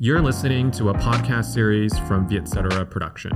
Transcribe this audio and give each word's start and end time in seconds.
You're 0.00 0.22
listening 0.26 0.70
to 0.80 0.88
a 0.88 0.92
podcast 0.92 1.54
series 1.54 1.92
from 2.08 2.26
Vietcetera 2.28 2.84
Production. 2.92 3.32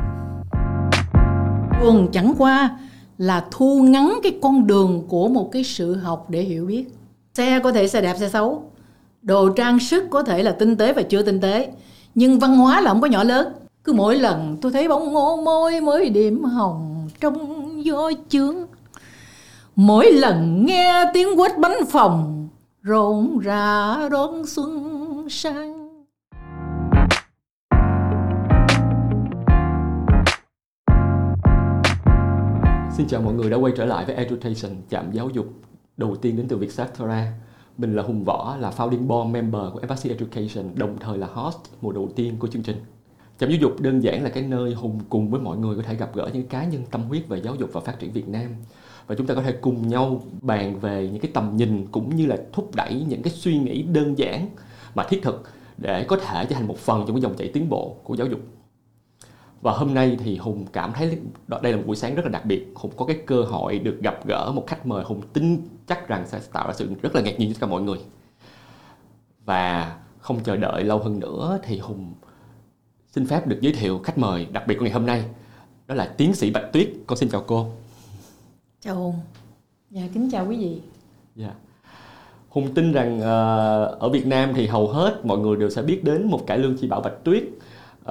Thường 1.81 2.09
chẳng 2.13 2.35
qua 2.39 2.79
là 3.19 3.45
thu 3.51 3.83
ngắn 3.83 4.21
cái 4.23 4.39
con 4.43 4.67
đường 4.67 5.05
của 5.09 5.29
một 5.29 5.49
cái 5.53 5.65
sự 5.65 5.95
học 5.95 6.27
để 6.31 6.41
hiểu 6.41 6.67
biết. 6.67 6.85
Xe 7.35 7.61
có 7.61 7.73
thể 7.73 7.89
xe 7.89 8.01
đẹp, 8.01 8.17
xe 8.21 8.29
xấu. 8.29 8.73
Đồ 9.23 9.49
trang 9.49 9.79
sức 9.79 10.05
có 10.11 10.23
thể 10.23 10.43
là 10.43 10.53
tinh 10.53 10.77
tế 10.77 10.93
và 10.93 11.03
chưa 11.03 11.23
tinh 11.23 11.41
tế. 11.41 11.73
Nhưng 12.15 12.39
văn 12.39 12.57
hóa 12.57 12.81
là 12.81 12.91
không 12.91 13.01
có 13.01 13.07
nhỏ 13.07 13.25
lớn. 13.25 13.53
Cứ 13.85 13.93
mỗi 13.93 14.17
lần 14.17 14.57
tôi 14.61 14.73
thấy 14.73 14.89
bóng 14.89 15.13
ngô 15.13 15.37
môi 15.37 15.81
mới 15.81 16.09
điểm 16.09 16.45
hồng 16.45 17.09
trong 17.21 17.37
gió 17.85 18.11
chướng. 18.29 18.57
Mỗi 19.77 20.13
lần 20.13 20.67
nghe 20.67 21.05
tiếng 21.15 21.41
quét 21.41 21.59
bánh 21.59 21.79
phòng 21.91 22.49
rộn 22.83 23.39
rã 23.39 23.97
đón 24.11 24.47
xuân 24.47 25.27
sang. 25.31 25.78
Xin 32.99 33.09
chào 33.09 33.23
mọi 33.23 33.35
người 33.35 33.51
đã 33.51 33.57
quay 33.57 33.73
trở 33.77 33.85
lại 33.85 34.05
với 34.05 34.15
Education, 34.15 34.77
trạm 34.91 35.13
giáo 35.13 35.29
dục 35.29 35.47
đầu 35.97 36.17
tiên 36.17 36.37
đến 36.37 36.49
từ 36.49 36.57
Vietcetera. 36.57 37.33
Mình 37.77 37.97
là 37.97 38.03
Hùng 38.03 38.25
Võ, 38.25 38.57
là 38.61 38.71
founding 38.71 39.07
board 39.07 39.31
member 39.31 39.63
của 39.73 39.79
Embassy 39.79 40.11
Education, 40.11 40.75
đồng 40.75 40.97
thời 41.01 41.19
là 41.19 41.27
host 41.27 41.57
mùa 41.81 41.93
đầu 41.93 42.09
tiên 42.17 42.37
của 42.39 42.49
chương 42.49 42.63
trình. 42.63 42.77
Trạm 43.39 43.51
giáo 43.51 43.59
dục 43.61 43.81
đơn 43.81 44.03
giản 44.03 44.25
là 44.25 44.31
cái 44.31 44.43
nơi 44.43 44.75
Hùng 44.75 45.01
cùng 45.09 45.31
với 45.31 45.41
mọi 45.41 45.57
người 45.57 45.77
có 45.77 45.83
thể 45.83 45.95
gặp 45.95 46.15
gỡ 46.15 46.31
những 46.33 46.47
cá 46.47 46.65
nhân 46.65 46.83
tâm 46.91 47.03
huyết 47.03 47.29
về 47.29 47.41
giáo 47.41 47.55
dục 47.55 47.71
và 47.73 47.81
phát 47.81 47.99
triển 47.99 48.13
Việt 48.13 48.29
Nam. 48.29 48.55
Và 49.07 49.15
chúng 49.15 49.27
ta 49.27 49.35
có 49.35 49.43
thể 49.43 49.53
cùng 49.53 49.89
nhau 49.89 50.23
bàn 50.43 50.81
về 50.81 51.09
những 51.13 51.21
cái 51.21 51.31
tầm 51.35 51.57
nhìn 51.57 51.87
cũng 51.93 52.17
như 52.17 52.27
là 52.27 52.37
thúc 52.53 52.71
đẩy 52.75 53.05
những 53.09 53.23
cái 53.23 53.33
suy 53.33 53.59
nghĩ 53.59 53.83
đơn 53.83 54.19
giản 54.19 54.49
mà 54.95 55.05
thiết 55.09 55.21
thực 55.23 55.43
để 55.77 56.05
có 56.09 56.17
thể 56.17 56.47
trở 56.49 56.55
thành 56.55 56.69
một 56.69 56.79
phần 56.79 57.05
trong 57.07 57.17
cái 57.17 57.23
dòng 57.23 57.37
chảy 57.37 57.49
tiến 57.49 57.69
bộ 57.69 57.97
của 58.05 58.15
giáo 58.15 58.27
dục 58.27 58.41
và 59.61 59.73
hôm 59.73 59.95
nay 59.95 60.17
thì 60.25 60.37
hùng 60.37 60.67
cảm 60.73 60.93
thấy 60.93 61.19
đây 61.63 61.73
là 61.73 61.79
một 61.79 61.85
buổi 61.87 61.97
sáng 61.97 62.15
rất 62.15 62.25
là 62.25 62.31
đặc 62.31 62.45
biệt 62.45 62.67
hùng 62.75 62.93
có 62.97 63.05
cái 63.05 63.19
cơ 63.27 63.43
hội 63.43 63.79
được 63.79 63.99
gặp 64.03 64.27
gỡ 64.27 64.53
một 64.55 64.65
khách 64.67 64.87
mời 64.87 65.05
hùng 65.05 65.23
tin 65.33 65.59
chắc 65.87 66.09
rằng 66.09 66.27
sẽ 66.27 66.41
tạo 66.53 66.67
ra 66.67 66.75
sự 66.75 66.89
rất 67.03 67.15
là 67.15 67.21
ngạc 67.21 67.39
nhiên 67.39 67.49
cho 67.49 67.55
tất 67.55 67.67
cả 67.67 67.71
mọi 67.71 67.83
người 67.83 67.99
và 69.45 69.97
không 70.19 70.41
chờ 70.45 70.57
đợi 70.57 70.85
lâu 70.85 70.99
hơn 70.99 71.21
nữa 71.21 71.59
thì 71.63 71.79
hùng 71.79 72.15
xin 73.13 73.27
phép 73.27 73.47
được 73.47 73.59
giới 73.61 73.73
thiệu 73.73 74.01
khách 74.05 74.19
mời 74.19 74.47
đặc 74.53 74.67
biệt 74.67 74.75
của 74.75 74.85
ngày 74.85 74.93
hôm 74.93 75.07
nay 75.07 75.25
đó 75.87 75.95
là 75.95 76.15
tiến 76.17 76.35
sĩ 76.35 76.51
bạch 76.51 76.73
tuyết 76.73 76.89
con 77.07 77.19
xin 77.19 77.29
chào 77.29 77.45
cô 77.47 77.71
Chào 78.81 78.95
Hùng. 78.95 79.15
Dạ, 79.91 80.03
kính 80.15 80.31
chào 80.31 80.47
quý 80.47 80.57
vị. 80.57 80.81
yeah. 81.45 81.55
hùng 82.49 82.75
tin 82.75 82.93
rằng 82.93 83.17
uh, 83.19 84.01
ở 84.01 84.09
việt 84.13 84.27
nam 84.27 84.53
thì 84.55 84.67
hầu 84.67 84.89
hết 84.89 85.21
mọi 85.25 85.39
người 85.39 85.57
đều 85.57 85.71
sẽ 85.71 85.83
biết 85.83 86.05
đến 86.05 86.27
một 86.27 86.47
cải 86.47 86.59
lương 86.59 86.77
chi 86.77 86.87
bảo 86.89 87.01
bạch 87.01 87.25
tuyết 87.25 87.43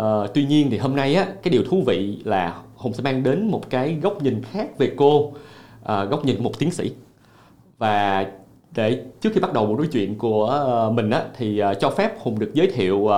Uh, 0.02 0.34
tuy 0.34 0.46
nhiên 0.46 0.70
thì 0.72 0.78
hôm 0.78 0.96
nay 0.96 1.16
á 1.16 1.28
cái 1.44 1.52
điều 1.52 1.64
thú 1.64 1.84
vị 1.86 2.18
là 2.24 2.62
hùng 2.76 2.94
sẽ 2.94 3.04
mang 3.04 3.24
đến 3.24 3.52
một 3.52 3.70
cái 3.70 3.98
góc 4.02 4.24
nhìn 4.24 4.42
khác 4.52 4.78
về 4.78 4.92
cô 4.98 5.18
uh, 5.26 5.34
góc 5.86 6.26
nhìn 6.26 6.44
một 6.44 6.60
tiến 6.60 6.72
sĩ. 6.72 6.92
Và 7.78 8.26
để 8.76 9.04
trước 9.22 9.30
khi 9.34 9.40
bắt 9.40 9.54
đầu 9.54 9.66
buổi 9.66 9.78
nói 9.78 9.88
chuyện 9.92 10.18
của 10.18 10.64
uh, 10.88 10.94
mình 10.94 11.10
á 11.10 11.24
thì 11.38 11.62
uh, 11.72 11.80
cho 11.80 11.90
phép 11.90 12.20
hùng 12.20 12.40
được 12.40 12.52
giới 12.54 12.68
thiệu 12.68 12.98
uh, 12.98 13.12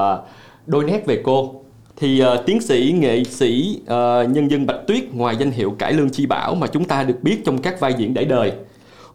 đôi 0.65 0.83
nét 0.83 1.05
về 1.05 1.21
cô. 1.23 1.61
Thì 1.95 2.23
uh, 2.23 2.45
tiến 2.45 2.61
sĩ 2.61 2.95
nghệ 2.99 3.23
sĩ 3.23 3.81
uh, 3.83 4.29
nhân 4.29 4.51
dân 4.51 4.65
bạch 4.65 4.87
tuyết 4.87 5.13
ngoài 5.13 5.35
danh 5.39 5.51
hiệu 5.51 5.75
cải 5.79 5.93
lương 5.93 6.09
chi 6.09 6.25
bảo 6.25 6.55
mà 6.55 6.67
chúng 6.67 6.85
ta 6.85 7.03
được 7.03 7.17
biết 7.21 7.41
trong 7.45 7.61
các 7.61 7.79
vai 7.79 7.93
diễn 7.97 8.13
để 8.13 8.25
đời. 8.25 8.51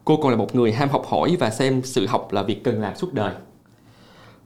Cô 0.05 0.17
còn 0.17 0.31
là 0.31 0.37
một 0.37 0.55
người 0.55 0.71
ham 0.71 0.89
học 0.89 1.05
hỏi 1.07 1.37
và 1.39 1.49
xem 1.49 1.81
sự 1.83 2.07
học 2.07 2.33
là 2.33 2.43
việc 2.43 2.63
cần 2.63 2.81
làm 2.81 2.95
suốt 2.95 3.13
đời. 3.13 3.33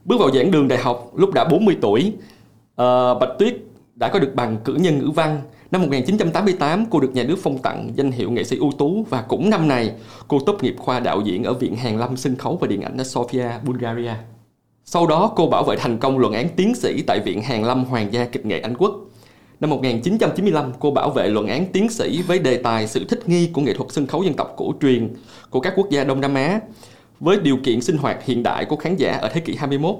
Bước 0.06 0.20
vào 0.20 0.31
giảng 0.31 0.52
đường 0.52 0.67
đại 0.67 0.80
học 0.80 1.12
lúc 1.16 1.34
đã 1.34 1.44
40 1.44 1.78
tuổi 1.81 2.14
À, 2.80 3.13
Bạch 3.13 3.30
Tuyết 3.39 3.55
đã 3.95 4.09
có 4.09 4.19
được 4.19 4.35
bằng 4.35 4.58
cử 4.63 4.73
nhân 4.73 4.99
ngữ 4.99 5.09
văn. 5.09 5.41
Năm 5.72 5.81
1988, 5.81 6.85
cô 6.89 6.99
được 6.99 7.13
nhà 7.13 7.23
nước 7.23 7.35
phong 7.44 7.58
tặng 7.58 7.91
danh 7.95 8.11
hiệu 8.11 8.31
nghệ 8.31 8.44
sĩ 8.44 8.57
ưu 8.57 8.72
tú 8.72 9.06
và 9.09 9.22
cũng 9.22 9.50
năm 9.50 9.67
này, 9.67 9.91
cô 10.28 10.40
tốt 10.45 10.63
nghiệp 10.63 10.75
khoa 10.78 11.00
đạo 11.00 11.22
diễn 11.22 11.44
ở 11.44 11.53
Viện 11.53 11.75
Hàn 11.75 12.00
Lâm 12.00 12.17
Sân 12.17 12.35
khấu 12.35 12.57
và 12.62 12.67
Điện 12.67 12.81
ảnh 12.81 12.97
ở 12.97 13.03
Sofia, 13.03 13.50
Bulgaria. 13.63 14.12
Sau 14.85 15.07
đó, 15.07 15.34
cô 15.35 15.47
bảo 15.47 15.63
vệ 15.63 15.78
thành 15.78 15.97
công 15.97 16.19
luận 16.19 16.34
án 16.34 16.50
tiến 16.56 16.75
sĩ 16.75 17.01
tại 17.07 17.19
Viện 17.19 17.41
Hàn 17.41 17.63
Lâm 17.63 17.84
Hoàng 17.85 18.13
gia 18.13 18.25
kịch 18.25 18.45
nghệ 18.45 18.59
Anh 18.59 18.78
Quốc. 18.78 18.96
Năm 19.59 19.69
1995, 19.69 20.73
cô 20.79 20.91
bảo 20.91 21.09
vệ 21.09 21.29
luận 21.29 21.47
án 21.47 21.66
tiến 21.72 21.90
sĩ 21.90 22.22
với 22.22 22.40
đề 22.40 22.57
tài 22.57 22.88
sự 22.88 23.06
thích 23.09 23.29
nghi 23.29 23.50
của 23.53 23.61
nghệ 23.61 23.73
thuật 23.73 23.91
sân 23.91 24.07
khấu 24.07 24.23
dân 24.23 24.34
tộc 24.34 24.53
cổ 24.57 24.73
truyền 24.81 25.16
của 25.50 25.59
các 25.59 25.73
quốc 25.75 25.90
gia 25.90 26.03
Đông 26.03 26.22
Nam 26.22 26.35
Á 26.35 26.59
với 27.19 27.38
điều 27.40 27.57
kiện 27.63 27.81
sinh 27.81 27.97
hoạt 27.97 28.25
hiện 28.25 28.44
đại 28.44 28.66
của 28.66 28.75
khán 28.75 28.96
giả 28.96 29.11
ở 29.11 29.29
thế 29.34 29.41
kỷ 29.41 29.56
21. 29.56 29.96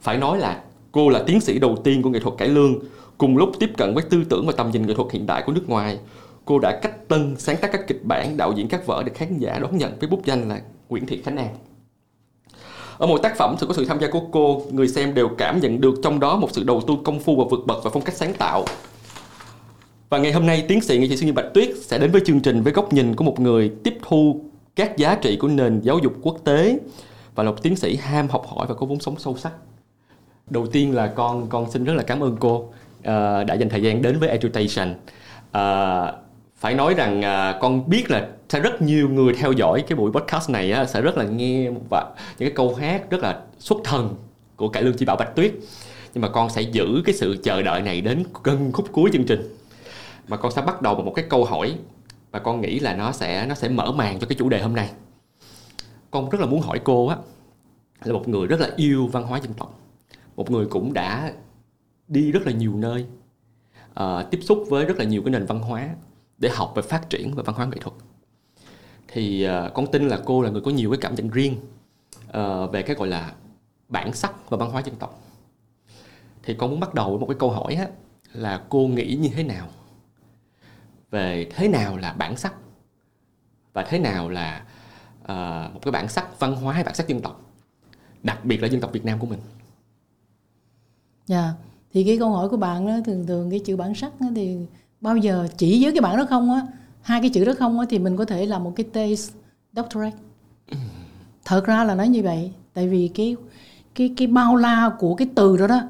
Phải 0.00 0.18
nói 0.18 0.38
là 0.38 0.60
Cô 0.94 1.08
là 1.08 1.22
tiến 1.26 1.40
sĩ 1.40 1.58
đầu 1.58 1.76
tiên 1.84 2.02
của 2.02 2.10
nghệ 2.10 2.20
thuật 2.20 2.34
cải 2.38 2.48
lương, 2.48 2.78
cùng 3.18 3.36
lúc 3.36 3.52
tiếp 3.60 3.70
cận 3.76 3.94
với 3.94 4.04
tư 4.10 4.24
tưởng 4.28 4.46
và 4.46 4.52
tầm 4.56 4.70
nhìn 4.70 4.86
nghệ 4.86 4.94
thuật 4.94 5.12
hiện 5.12 5.26
đại 5.26 5.42
của 5.46 5.52
nước 5.52 5.68
ngoài. 5.68 5.98
Cô 6.44 6.58
đã 6.58 6.78
cách 6.82 7.08
tân 7.08 7.36
sáng 7.38 7.56
tác 7.56 7.72
các 7.72 7.86
kịch 7.86 8.04
bản, 8.04 8.36
đạo 8.36 8.52
diễn 8.56 8.68
các 8.68 8.86
vở 8.86 9.02
được 9.02 9.12
khán 9.14 9.38
giả 9.38 9.58
đón 9.58 9.78
nhận 9.78 9.98
với 10.00 10.08
bút 10.08 10.24
danh 10.24 10.48
là 10.48 10.60
Nguyễn 10.88 11.06
Thị 11.06 11.22
Khánh 11.22 11.36
An. 11.36 11.48
Ở 12.98 13.06
mỗi 13.06 13.20
tác 13.22 13.36
phẩm, 13.36 13.56
sự 13.60 13.66
có 13.66 13.74
sự 13.74 13.84
tham 13.84 14.00
gia 14.00 14.10
của 14.10 14.20
cô, 14.32 14.62
người 14.70 14.88
xem 14.88 15.14
đều 15.14 15.28
cảm 15.28 15.60
nhận 15.60 15.80
được 15.80 15.94
trong 16.02 16.20
đó 16.20 16.36
một 16.36 16.48
sự 16.52 16.64
đầu 16.64 16.80
tư 16.86 16.94
công 17.04 17.20
phu 17.20 17.36
và 17.36 17.44
vượt 17.50 17.66
bậc 17.66 17.84
và 17.84 17.90
phong 17.90 18.02
cách 18.02 18.14
sáng 18.14 18.34
tạo. 18.34 18.64
Và 20.08 20.18
ngày 20.18 20.32
hôm 20.32 20.46
nay, 20.46 20.64
tiến 20.68 20.80
sĩ 20.80 20.98
nghệ 20.98 21.08
sĩ 21.08 21.16
sinh 21.16 21.34
Bạch 21.34 21.54
Tuyết 21.54 21.68
sẽ 21.82 21.98
đến 21.98 22.10
với 22.10 22.20
chương 22.26 22.40
trình 22.40 22.62
với 22.62 22.72
góc 22.72 22.92
nhìn 22.92 23.14
của 23.14 23.24
một 23.24 23.40
người 23.40 23.72
tiếp 23.84 23.94
thu 24.02 24.44
các 24.76 24.96
giá 24.96 25.14
trị 25.14 25.36
của 25.36 25.48
nền 25.48 25.80
giáo 25.80 25.98
dục 25.98 26.12
quốc 26.22 26.36
tế 26.44 26.78
và 27.34 27.42
là 27.42 27.50
một 27.50 27.62
tiến 27.62 27.76
sĩ 27.76 27.96
ham 27.96 28.28
học 28.28 28.46
hỏi 28.46 28.66
và 28.68 28.74
có 28.74 28.86
vốn 28.86 29.00
sống 29.00 29.18
sâu 29.18 29.36
sắc 29.36 29.52
đầu 30.50 30.66
tiên 30.66 30.94
là 30.94 31.06
con 31.06 31.48
con 31.48 31.70
xin 31.70 31.84
rất 31.84 31.94
là 31.94 32.02
cảm 32.02 32.22
ơn 32.22 32.36
cô 32.40 32.56
uh, 32.56 33.04
đã 33.46 33.54
dành 33.54 33.68
thời 33.68 33.82
gian 33.82 34.02
đến 34.02 34.18
với 34.18 34.28
education. 34.28 34.90
Uh, 35.56 36.14
phải 36.56 36.74
nói 36.74 36.94
rằng 36.94 37.20
uh, 37.20 37.60
con 37.60 37.90
biết 37.90 38.10
là 38.10 38.28
sẽ 38.48 38.60
rất 38.60 38.82
nhiều 38.82 39.08
người 39.08 39.34
theo 39.34 39.52
dõi 39.52 39.84
cái 39.88 39.96
buổi 39.96 40.12
podcast 40.12 40.50
này 40.50 40.72
á, 40.72 40.86
sẽ 40.86 41.00
rất 41.00 41.16
là 41.16 41.24
nghe 41.24 41.70
và 41.90 42.04
những 42.38 42.48
cái 42.48 42.56
câu 42.56 42.74
hát 42.74 43.10
rất 43.10 43.20
là 43.20 43.40
xuất 43.58 43.78
thần 43.84 44.14
của 44.56 44.68
cải 44.68 44.82
lương 44.82 44.96
chi 44.96 45.06
bảo 45.06 45.16
bạch 45.16 45.36
tuyết. 45.36 45.54
Nhưng 46.14 46.22
mà 46.22 46.28
con 46.28 46.50
sẽ 46.50 46.62
giữ 46.62 47.02
cái 47.04 47.14
sự 47.14 47.36
chờ 47.42 47.62
đợi 47.62 47.82
này 47.82 48.00
đến 48.00 48.24
gần 48.44 48.72
khúc 48.72 48.88
cuối 48.92 49.10
chương 49.12 49.24
trình. 49.24 49.56
Mà 50.28 50.36
con 50.36 50.52
sẽ 50.52 50.62
bắt 50.62 50.82
đầu 50.82 50.94
bằng 50.94 51.04
một 51.04 51.12
cái 51.14 51.24
câu 51.28 51.44
hỏi 51.44 51.74
và 52.30 52.38
con 52.38 52.60
nghĩ 52.60 52.78
là 52.80 52.94
nó 52.94 53.12
sẽ 53.12 53.46
nó 53.46 53.54
sẽ 53.54 53.68
mở 53.68 53.92
màn 53.92 54.18
cho 54.18 54.26
cái 54.26 54.36
chủ 54.38 54.48
đề 54.48 54.62
hôm 54.62 54.74
nay. 54.74 54.90
Con 56.10 56.30
rất 56.30 56.40
là 56.40 56.46
muốn 56.46 56.60
hỏi 56.60 56.80
cô 56.84 57.08
á 57.08 57.16
là 58.04 58.12
một 58.12 58.28
người 58.28 58.46
rất 58.46 58.60
là 58.60 58.68
yêu 58.76 59.06
văn 59.06 59.22
hóa 59.22 59.40
dân 59.40 59.52
tộc 59.52 59.80
một 60.36 60.50
người 60.50 60.66
cũng 60.66 60.92
đã 60.92 61.32
đi 62.08 62.32
rất 62.32 62.46
là 62.46 62.52
nhiều 62.52 62.76
nơi 62.76 63.06
uh, 64.00 64.30
tiếp 64.30 64.40
xúc 64.42 64.64
với 64.68 64.84
rất 64.84 64.98
là 64.98 65.04
nhiều 65.04 65.22
cái 65.22 65.30
nền 65.30 65.46
văn 65.46 65.60
hóa 65.60 65.94
để 66.38 66.50
học 66.54 66.72
về 66.76 66.82
phát 66.82 67.10
triển 67.10 67.34
và 67.34 67.42
văn 67.42 67.56
hóa 67.56 67.66
nghệ 67.66 67.78
thuật. 67.80 67.96
Thì 69.08 69.48
uh, 69.48 69.74
con 69.74 69.86
tin 69.92 70.08
là 70.08 70.20
cô 70.24 70.42
là 70.42 70.50
người 70.50 70.60
có 70.60 70.70
nhiều 70.70 70.90
cái 70.90 70.98
cảm 71.00 71.14
nhận 71.14 71.30
riêng 71.30 71.56
uh, 72.28 72.72
về 72.72 72.82
cái 72.82 72.96
gọi 72.96 73.08
là 73.08 73.34
bản 73.88 74.12
sắc 74.12 74.50
và 74.50 74.56
văn 74.56 74.70
hóa 74.70 74.82
dân 74.82 74.96
tộc. 74.96 75.20
Thì 76.42 76.54
con 76.54 76.70
muốn 76.70 76.80
bắt 76.80 76.94
đầu 76.94 77.10
với 77.10 77.18
một 77.18 77.26
cái 77.26 77.36
câu 77.38 77.50
hỏi 77.50 77.74
á, 77.74 77.88
là 78.32 78.64
cô 78.68 78.86
nghĩ 78.86 79.18
như 79.20 79.28
thế 79.28 79.42
nào 79.42 79.68
về 81.10 81.46
thế 81.50 81.68
nào 81.68 81.96
là 81.96 82.12
bản 82.12 82.36
sắc 82.36 82.54
và 83.72 83.82
thế 83.82 83.98
nào 83.98 84.28
là 84.28 84.64
uh, 85.22 85.74
một 85.74 85.80
cái 85.82 85.92
bản 85.92 86.08
sắc 86.08 86.40
văn 86.40 86.54
hóa 86.54 86.74
hay 86.74 86.84
bản 86.84 86.94
sắc 86.94 87.08
dân 87.08 87.20
tộc 87.20 87.40
đặc 88.22 88.44
biệt 88.44 88.62
là 88.62 88.68
dân 88.68 88.80
tộc 88.80 88.92
Việt 88.92 89.04
Nam 89.04 89.18
của 89.18 89.26
mình? 89.26 89.40
Dạ. 91.26 91.42
Yeah. 91.42 91.54
Thì 91.94 92.04
cái 92.04 92.18
câu 92.18 92.30
hỏi 92.30 92.48
của 92.48 92.56
bạn 92.56 92.86
đó 92.86 92.92
thường 93.04 93.26
thường 93.26 93.50
cái 93.50 93.58
chữ 93.58 93.76
bản 93.76 93.94
sắc 93.94 94.20
đó 94.20 94.26
thì 94.34 94.56
bao 95.00 95.16
giờ 95.16 95.48
chỉ 95.56 95.82
với 95.82 95.92
cái 95.92 96.00
bản 96.00 96.16
đó 96.16 96.26
không 96.30 96.50
á, 96.50 96.66
hai 97.02 97.20
cái 97.20 97.30
chữ 97.30 97.44
đó 97.44 97.52
không 97.58 97.80
á 97.80 97.86
thì 97.90 97.98
mình 97.98 98.16
có 98.16 98.24
thể 98.24 98.46
làm 98.46 98.64
một 98.64 98.72
cái 98.76 98.84
taste 98.84 99.38
doctorate. 99.76 100.16
Thật 101.44 101.66
ra 101.66 101.84
là 101.84 101.94
nói 101.94 102.08
như 102.08 102.22
vậy, 102.22 102.50
tại 102.74 102.88
vì 102.88 103.10
cái 103.14 103.36
cái 103.94 104.14
cái 104.16 104.26
bao 104.26 104.56
la 104.56 104.90
của 104.98 105.14
cái 105.14 105.28
từ 105.34 105.56
đó 105.56 105.66
đó 105.66 105.80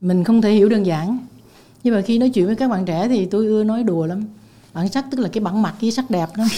mình 0.00 0.24
không 0.24 0.42
thể 0.42 0.52
hiểu 0.52 0.68
đơn 0.68 0.86
giản. 0.86 1.18
Nhưng 1.84 1.94
mà 1.94 2.00
khi 2.00 2.18
nói 2.18 2.30
chuyện 2.30 2.46
với 2.46 2.56
các 2.56 2.70
bạn 2.70 2.84
trẻ 2.84 3.08
thì 3.08 3.26
tôi 3.26 3.46
ưa 3.46 3.64
nói 3.64 3.82
đùa 3.82 4.06
lắm. 4.06 4.24
Bản 4.74 4.88
sắc 4.88 5.04
tức 5.10 5.20
là 5.20 5.28
cái 5.28 5.40
bản 5.40 5.62
mặt 5.62 5.74
với 5.80 5.90
sắc 5.90 6.10
đẹp 6.10 6.28
đó. 6.36 6.44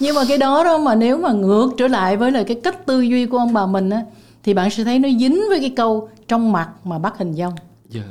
nhưng 0.00 0.14
mà 0.14 0.22
cái 0.28 0.38
đó 0.38 0.64
đó 0.64 0.78
mà 0.78 0.94
nếu 0.94 1.18
mà 1.18 1.32
ngược 1.32 1.70
trở 1.78 1.88
lại 1.88 2.16
với 2.16 2.32
là 2.32 2.42
cái 2.42 2.60
cách 2.64 2.86
tư 2.86 3.00
duy 3.00 3.26
của 3.26 3.38
ông 3.38 3.52
bà 3.52 3.66
mình 3.66 3.90
á 3.90 4.02
thì 4.44 4.54
bạn 4.54 4.70
sẽ 4.70 4.84
thấy 4.84 4.98
nó 4.98 5.08
dính 5.20 5.40
với 5.48 5.60
cái 5.60 5.70
câu 5.70 6.08
trong 6.28 6.52
mặt 6.52 6.70
mà 6.84 6.98
bắt 6.98 7.18
hình 7.18 7.34
dong. 7.34 7.54
Yeah. 7.94 8.06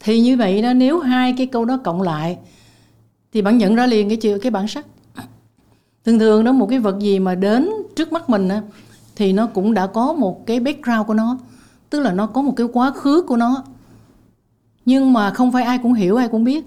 thì 0.00 0.20
như 0.20 0.36
vậy 0.36 0.62
đó 0.62 0.72
nếu 0.72 0.98
hai 0.98 1.34
cái 1.38 1.46
câu 1.46 1.64
đó 1.64 1.78
cộng 1.84 2.02
lại 2.02 2.38
thì 3.32 3.42
bạn 3.42 3.58
nhận 3.58 3.74
ra 3.74 3.86
liền 3.86 4.08
cái 4.08 4.16
chữ 4.16 4.38
cái 4.42 4.50
bản 4.50 4.68
sắc. 4.68 4.86
Thường 6.04 6.18
thường 6.18 6.44
đó 6.44 6.52
một 6.52 6.66
cái 6.70 6.78
vật 6.78 6.98
gì 7.00 7.18
mà 7.18 7.34
đến 7.34 7.70
trước 7.96 8.12
mắt 8.12 8.30
mình 8.30 8.48
á 8.48 8.62
thì 9.16 9.32
nó 9.32 9.46
cũng 9.46 9.74
đã 9.74 9.86
có 9.86 10.12
một 10.12 10.46
cái 10.46 10.60
background 10.60 11.06
của 11.06 11.14
nó 11.14 11.38
tức 11.90 12.00
là 12.00 12.12
nó 12.12 12.26
có 12.26 12.42
một 12.42 12.52
cái 12.56 12.66
quá 12.72 12.90
khứ 12.90 13.22
của 13.22 13.36
nó. 13.36 13.64
Nhưng 14.84 15.12
mà 15.12 15.30
không 15.30 15.52
phải 15.52 15.62
ai 15.62 15.78
cũng 15.78 15.94
hiểu 15.94 16.16
ai 16.16 16.28
cũng 16.28 16.44
biết. 16.44 16.64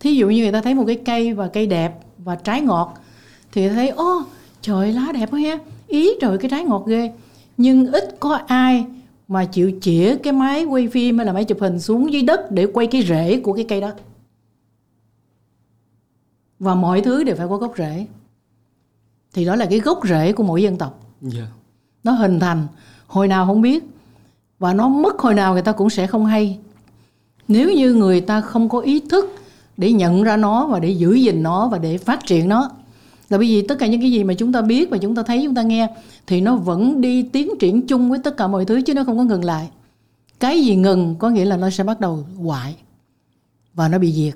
Thí 0.00 0.14
dụ 0.14 0.28
như 0.28 0.42
người 0.42 0.52
ta 0.52 0.60
thấy 0.60 0.74
một 0.74 0.84
cái 0.86 0.96
cây 1.04 1.32
và 1.34 1.48
cây 1.48 1.66
đẹp 1.66 1.98
và 2.18 2.36
trái 2.36 2.60
ngọt 2.60 2.94
thì 3.52 3.68
thấy 3.68 3.88
ô 3.88 4.22
trời 4.62 4.92
lá 4.92 5.12
đẹp 5.14 5.30
quá 5.30 5.40
ha. 5.40 5.58
Ý 5.86 6.10
trời 6.20 6.38
cái 6.38 6.50
trái 6.50 6.64
ngọt 6.64 6.84
ghê 6.86 7.12
nhưng 7.56 7.92
ít 7.92 8.16
có 8.20 8.40
ai 8.46 8.86
mà 9.28 9.44
chịu 9.44 9.72
chĩa 9.80 10.16
cái 10.16 10.32
máy 10.32 10.64
quay 10.64 10.88
phim 10.88 11.18
hay 11.18 11.26
là 11.26 11.32
máy 11.32 11.44
chụp 11.44 11.58
hình 11.60 11.80
xuống 11.80 12.12
dưới 12.12 12.22
đất 12.22 12.50
để 12.50 12.66
quay 12.66 12.86
cái 12.86 13.02
rễ 13.02 13.40
của 13.40 13.52
cái 13.52 13.64
cây 13.68 13.80
đó. 13.80 13.90
Và 16.58 16.74
mọi 16.74 17.00
thứ 17.00 17.24
đều 17.24 17.36
phải 17.36 17.46
có 17.48 17.56
gốc 17.56 17.74
rễ. 17.78 18.06
Thì 19.32 19.44
đó 19.44 19.56
là 19.56 19.66
cái 19.66 19.80
gốc 19.80 20.00
rễ 20.08 20.32
của 20.32 20.42
mỗi 20.42 20.62
dân 20.62 20.76
tộc. 20.76 21.00
Dạ. 21.20 21.46
nó 22.04 22.12
hình 22.12 22.40
thành 22.40 22.66
hồi 23.06 23.28
nào 23.28 23.46
không 23.46 23.62
biết. 23.62 23.84
Và 24.58 24.74
nó 24.74 24.88
mất 24.88 25.18
hồi 25.18 25.34
nào 25.34 25.52
người 25.52 25.62
ta 25.62 25.72
cũng 25.72 25.90
sẽ 25.90 26.06
không 26.06 26.26
hay. 26.26 26.58
Nếu 27.48 27.72
như 27.72 27.94
người 27.94 28.20
ta 28.20 28.40
không 28.40 28.68
có 28.68 28.78
ý 28.78 29.00
thức 29.00 29.34
để 29.76 29.92
nhận 29.92 30.22
ra 30.22 30.36
nó 30.36 30.66
và 30.66 30.80
để 30.80 30.90
giữ 30.90 31.14
gìn 31.14 31.42
nó 31.42 31.68
và 31.68 31.78
để 31.78 31.98
phát 31.98 32.26
triển 32.26 32.48
nó 32.48 32.70
là 33.34 33.38
bởi 33.38 33.48
vì 33.48 33.62
tất 33.62 33.78
cả 33.78 33.86
những 33.86 34.00
cái 34.00 34.10
gì 34.10 34.24
mà 34.24 34.34
chúng 34.34 34.52
ta 34.52 34.62
biết 34.62 34.90
và 34.90 34.98
chúng 34.98 35.14
ta 35.14 35.22
thấy 35.22 35.40
chúng 35.44 35.54
ta 35.54 35.62
nghe 35.62 35.88
thì 36.26 36.40
nó 36.40 36.56
vẫn 36.56 37.00
đi 37.00 37.22
tiến 37.22 37.50
triển 37.60 37.86
chung 37.86 38.10
với 38.10 38.18
tất 38.18 38.36
cả 38.36 38.46
mọi 38.46 38.64
thứ 38.64 38.82
chứ 38.82 38.94
nó 38.94 39.04
không 39.04 39.18
có 39.18 39.24
ngừng 39.24 39.44
lại. 39.44 39.68
Cái 40.40 40.64
gì 40.64 40.76
ngừng 40.76 41.14
có 41.18 41.30
nghĩa 41.30 41.44
là 41.44 41.56
nó 41.56 41.70
sẽ 41.70 41.84
bắt 41.84 42.00
đầu 42.00 42.24
hoại 42.42 42.76
và 43.74 43.88
nó 43.88 43.98
bị 43.98 44.12
diệt. 44.12 44.34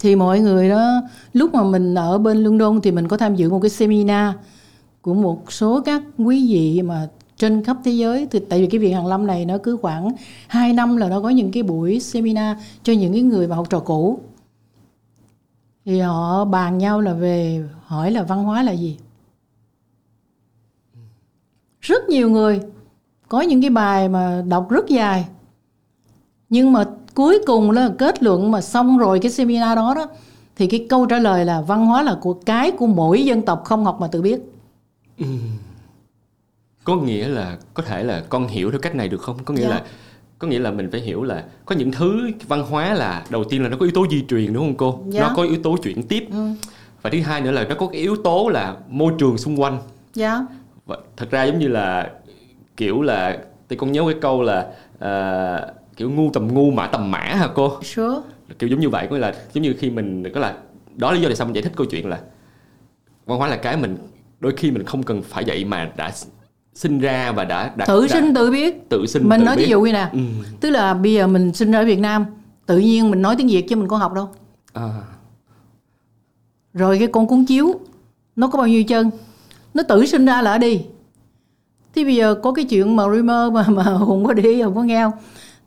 Thì 0.00 0.16
mọi 0.16 0.40
người 0.40 0.68
đó 0.68 1.02
lúc 1.32 1.54
mà 1.54 1.64
mình 1.64 1.94
ở 1.94 2.18
bên 2.18 2.44
London 2.44 2.80
thì 2.82 2.90
mình 2.90 3.08
có 3.08 3.16
tham 3.16 3.36
dự 3.36 3.50
một 3.50 3.60
cái 3.62 3.70
seminar 3.70 4.34
của 5.02 5.14
một 5.14 5.52
số 5.52 5.80
các 5.80 6.02
quý 6.18 6.54
vị 6.54 6.82
mà 6.82 7.08
trên 7.36 7.64
khắp 7.64 7.76
thế 7.84 7.92
giới. 7.92 8.26
Thì 8.30 8.38
tại 8.48 8.60
vì 8.60 8.66
cái 8.66 8.78
viện 8.78 8.94
Hàn 8.94 9.06
Lâm 9.06 9.26
này 9.26 9.44
nó 9.44 9.58
cứ 9.58 9.76
khoảng 9.76 10.12
2 10.48 10.72
năm 10.72 10.96
là 10.96 11.08
nó 11.08 11.20
có 11.20 11.28
những 11.28 11.50
cái 11.50 11.62
buổi 11.62 12.00
seminar 12.00 12.56
cho 12.82 12.92
những 12.92 13.12
cái 13.12 13.22
người 13.22 13.48
mà 13.48 13.56
học 13.56 13.70
trò 13.70 13.78
cũ 13.80 14.20
thì 15.90 16.00
họ 16.00 16.44
bàn 16.44 16.78
nhau 16.78 17.00
là 17.00 17.12
về 17.12 17.64
hỏi 17.86 18.10
là 18.10 18.22
văn 18.22 18.44
hóa 18.44 18.62
là 18.62 18.72
gì? 18.72 18.98
Rất 21.80 22.08
nhiều 22.08 22.30
người 22.30 22.60
có 23.28 23.40
những 23.40 23.60
cái 23.60 23.70
bài 23.70 24.08
mà 24.08 24.42
đọc 24.48 24.70
rất 24.70 24.88
dài 24.88 25.28
nhưng 26.48 26.72
mà 26.72 26.84
cuối 27.14 27.38
cùng 27.46 27.70
là 27.70 27.90
kết 27.98 28.22
luận 28.22 28.50
mà 28.50 28.60
xong 28.60 28.98
rồi 28.98 29.18
cái 29.22 29.30
seminar 29.30 29.76
đó 29.76 29.94
đó 29.94 30.06
thì 30.56 30.66
cái 30.66 30.86
câu 30.90 31.06
trả 31.06 31.18
lời 31.18 31.44
là 31.44 31.60
văn 31.60 31.86
hóa 31.86 32.02
là 32.02 32.16
của 32.20 32.34
cái 32.34 32.70
của 32.70 32.86
mỗi 32.86 33.24
dân 33.24 33.42
tộc 33.42 33.62
không 33.64 33.84
học 33.84 33.96
mà 34.00 34.06
tự 34.06 34.22
biết. 34.22 34.40
Có 36.84 36.96
nghĩa 36.96 37.28
là 37.28 37.58
có 37.74 37.82
thể 37.82 38.04
là 38.04 38.24
con 38.28 38.48
hiểu 38.48 38.70
theo 38.70 38.80
cách 38.80 38.94
này 38.94 39.08
được 39.08 39.20
không? 39.20 39.44
Có 39.44 39.54
nghĩa 39.54 39.62
Dạ. 39.62 39.68
là 39.68 39.84
có 40.40 40.48
nghĩa 40.48 40.58
là 40.58 40.70
mình 40.70 40.90
phải 40.90 41.00
hiểu 41.00 41.22
là 41.22 41.44
có 41.64 41.74
những 41.74 41.92
thứ 41.92 42.30
văn 42.48 42.62
hóa 42.62 42.94
là 42.94 43.24
đầu 43.30 43.44
tiên 43.44 43.62
là 43.62 43.68
nó 43.68 43.76
có 43.76 43.84
yếu 43.84 43.92
tố 43.94 44.06
di 44.10 44.24
truyền 44.28 44.52
đúng 44.52 44.64
không 44.64 44.76
cô? 44.76 45.00
Dạ. 45.08 45.20
nó 45.20 45.32
có 45.36 45.42
yếu 45.42 45.62
tố 45.62 45.76
chuyển 45.76 46.02
tiếp. 46.02 46.28
Và 47.02 47.10
thứ 47.10 47.20
hai 47.20 47.40
nữa 47.40 47.50
là 47.50 47.64
nó 47.64 47.74
có 47.74 47.86
cái 47.86 48.00
yếu 48.00 48.16
tố 48.16 48.48
là 48.48 48.76
môi 48.88 49.12
trường 49.18 49.38
xung 49.38 49.60
quanh. 49.60 49.78
Dạ. 50.14 50.40
Và 50.86 50.96
thật 51.16 51.30
ra 51.30 51.44
giống 51.44 51.58
như 51.58 51.68
là 51.68 52.10
kiểu 52.76 53.02
là 53.02 53.38
thì 53.68 53.76
con 53.76 53.92
nhớ 53.92 54.02
cái 54.06 54.20
câu 54.20 54.42
là 54.42 54.66
à, 54.98 55.60
kiểu 55.96 56.10
ngu 56.10 56.30
tầm 56.32 56.54
ngu 56.54 56.70
mã 56.70 56.86
tầm 56.86 57.10
mã 57.10 57.18
hả 57.18 57.48
cô? 57.54 57.78
Sure. 57.82 58.16
Kiểu 58.58 58.70
giống 58.70 58.80
như 58.80 58.88
vậy 58.88 59.06
có 59.10 59.16
nghĩa 59.16 59.22
là 59.22 59.34
giống 59.52 59.62
như 59.62 59.74
khi 59.78 59.90
mình 59.90 60.32
có 60.34 60.40
là 60.40 60.54
đó 60.96 61.10
là 61.10 61.16
lý 61.16 61.22
do 61.22 61.28
tại 61.28 61.36
sao 61.36 61.46
mình 61.46 61.54
giải 61.54 61.62
thích 61.62 61.72
câu 61.76 61.86
chuyện 61.86 62.08
là 62.08 62.20
văn 63.26 63.38
hóa 63.38 63.48
là 63.48 63.56
cái 63.56 63.76
mình 63.76 63.96
đôi 64.40 64.52
khi 64.56 64.70
mình 64.70 64.84
không 64.84 65.02
cần 65.02 65.22
phải 65.22 65.44
dạy 65.44 65.64
mà 65.64 65.90
đã 65.96 66.12
sinh 66.74 66.98
ra 66.98 67.32
và 67.32 67.44
đã 67.44 67.72
đã 67.76 67.86
tự 67.86 68.02
đã 68.02 68.08
sinh 68.08 68.34
tự 68.34 68.50
biết. 68.50 68.88
Tự 68.88 69.06
sinh 69.06 69.28
mình 69.28 69.40
tự 69.40 69.44
nói 69.46 69.56
biết. 69.56 69.62
ví 69.64 69.70
dụ 69.70 69.80
như 69.80 69.92
nè 69.92 70.08
Ừ. 70.12 70.18
tức 70.60 70.70
là 70.70 70.94
bây 70.94 71.12
giờ 71.12 71.26
mình 71.26 71.52
sinh 71.54 71.70
ra 71.70 71.78
ở 71.78 71.84
Việt 71.84 71.98
Nam 71.98 72.26
tự 72.66 72.78
nhiên 72.78 73.10
mình 73.10 73.22
nói 73.22 73.36
tiếng 73.38 73.48
Việt 73.48 73.68
chứ 73.68 73.76
mình 73.76 73.88
có 73.88 73.96
học 73.96 74.12
đâu. 74.12 74.28
À, 74.72 74.88
rồi 76.74 76.98
cái 76.98 77.08
con 77.08 77.26
cuốn 77.26 77.44
chiếu 77.44 77.74
nó 78.36 78.48
có 78.48 78.58
bao 78.58 78.66
nhiêu 78.68 78.84
chân? 78.84 79.10
Nó 79.74 79.82
tự 79.82 80.06
sinh 80.06 80.26
ra 80.26 80.42
là 80.42 80.58
đi. 80.58 80.80
Thì 81.94 82.04
bây 82.04 82.14
giờ 82.16 82.34
có 82.34 82.52
cái 82.52 82.64
chuyện 82.64 82.96
mà 82.96 83.04
rumor 83.04 83.52
mà 83.52 83.64
mà 83.68 83.82
hùng 83.82 84.24
có 84.24 84.32
đi 84.32 84.62
hùng 84.62 84.74
có 84.74 84.82
nghe 84.82 85.02
không? 85.04 85.12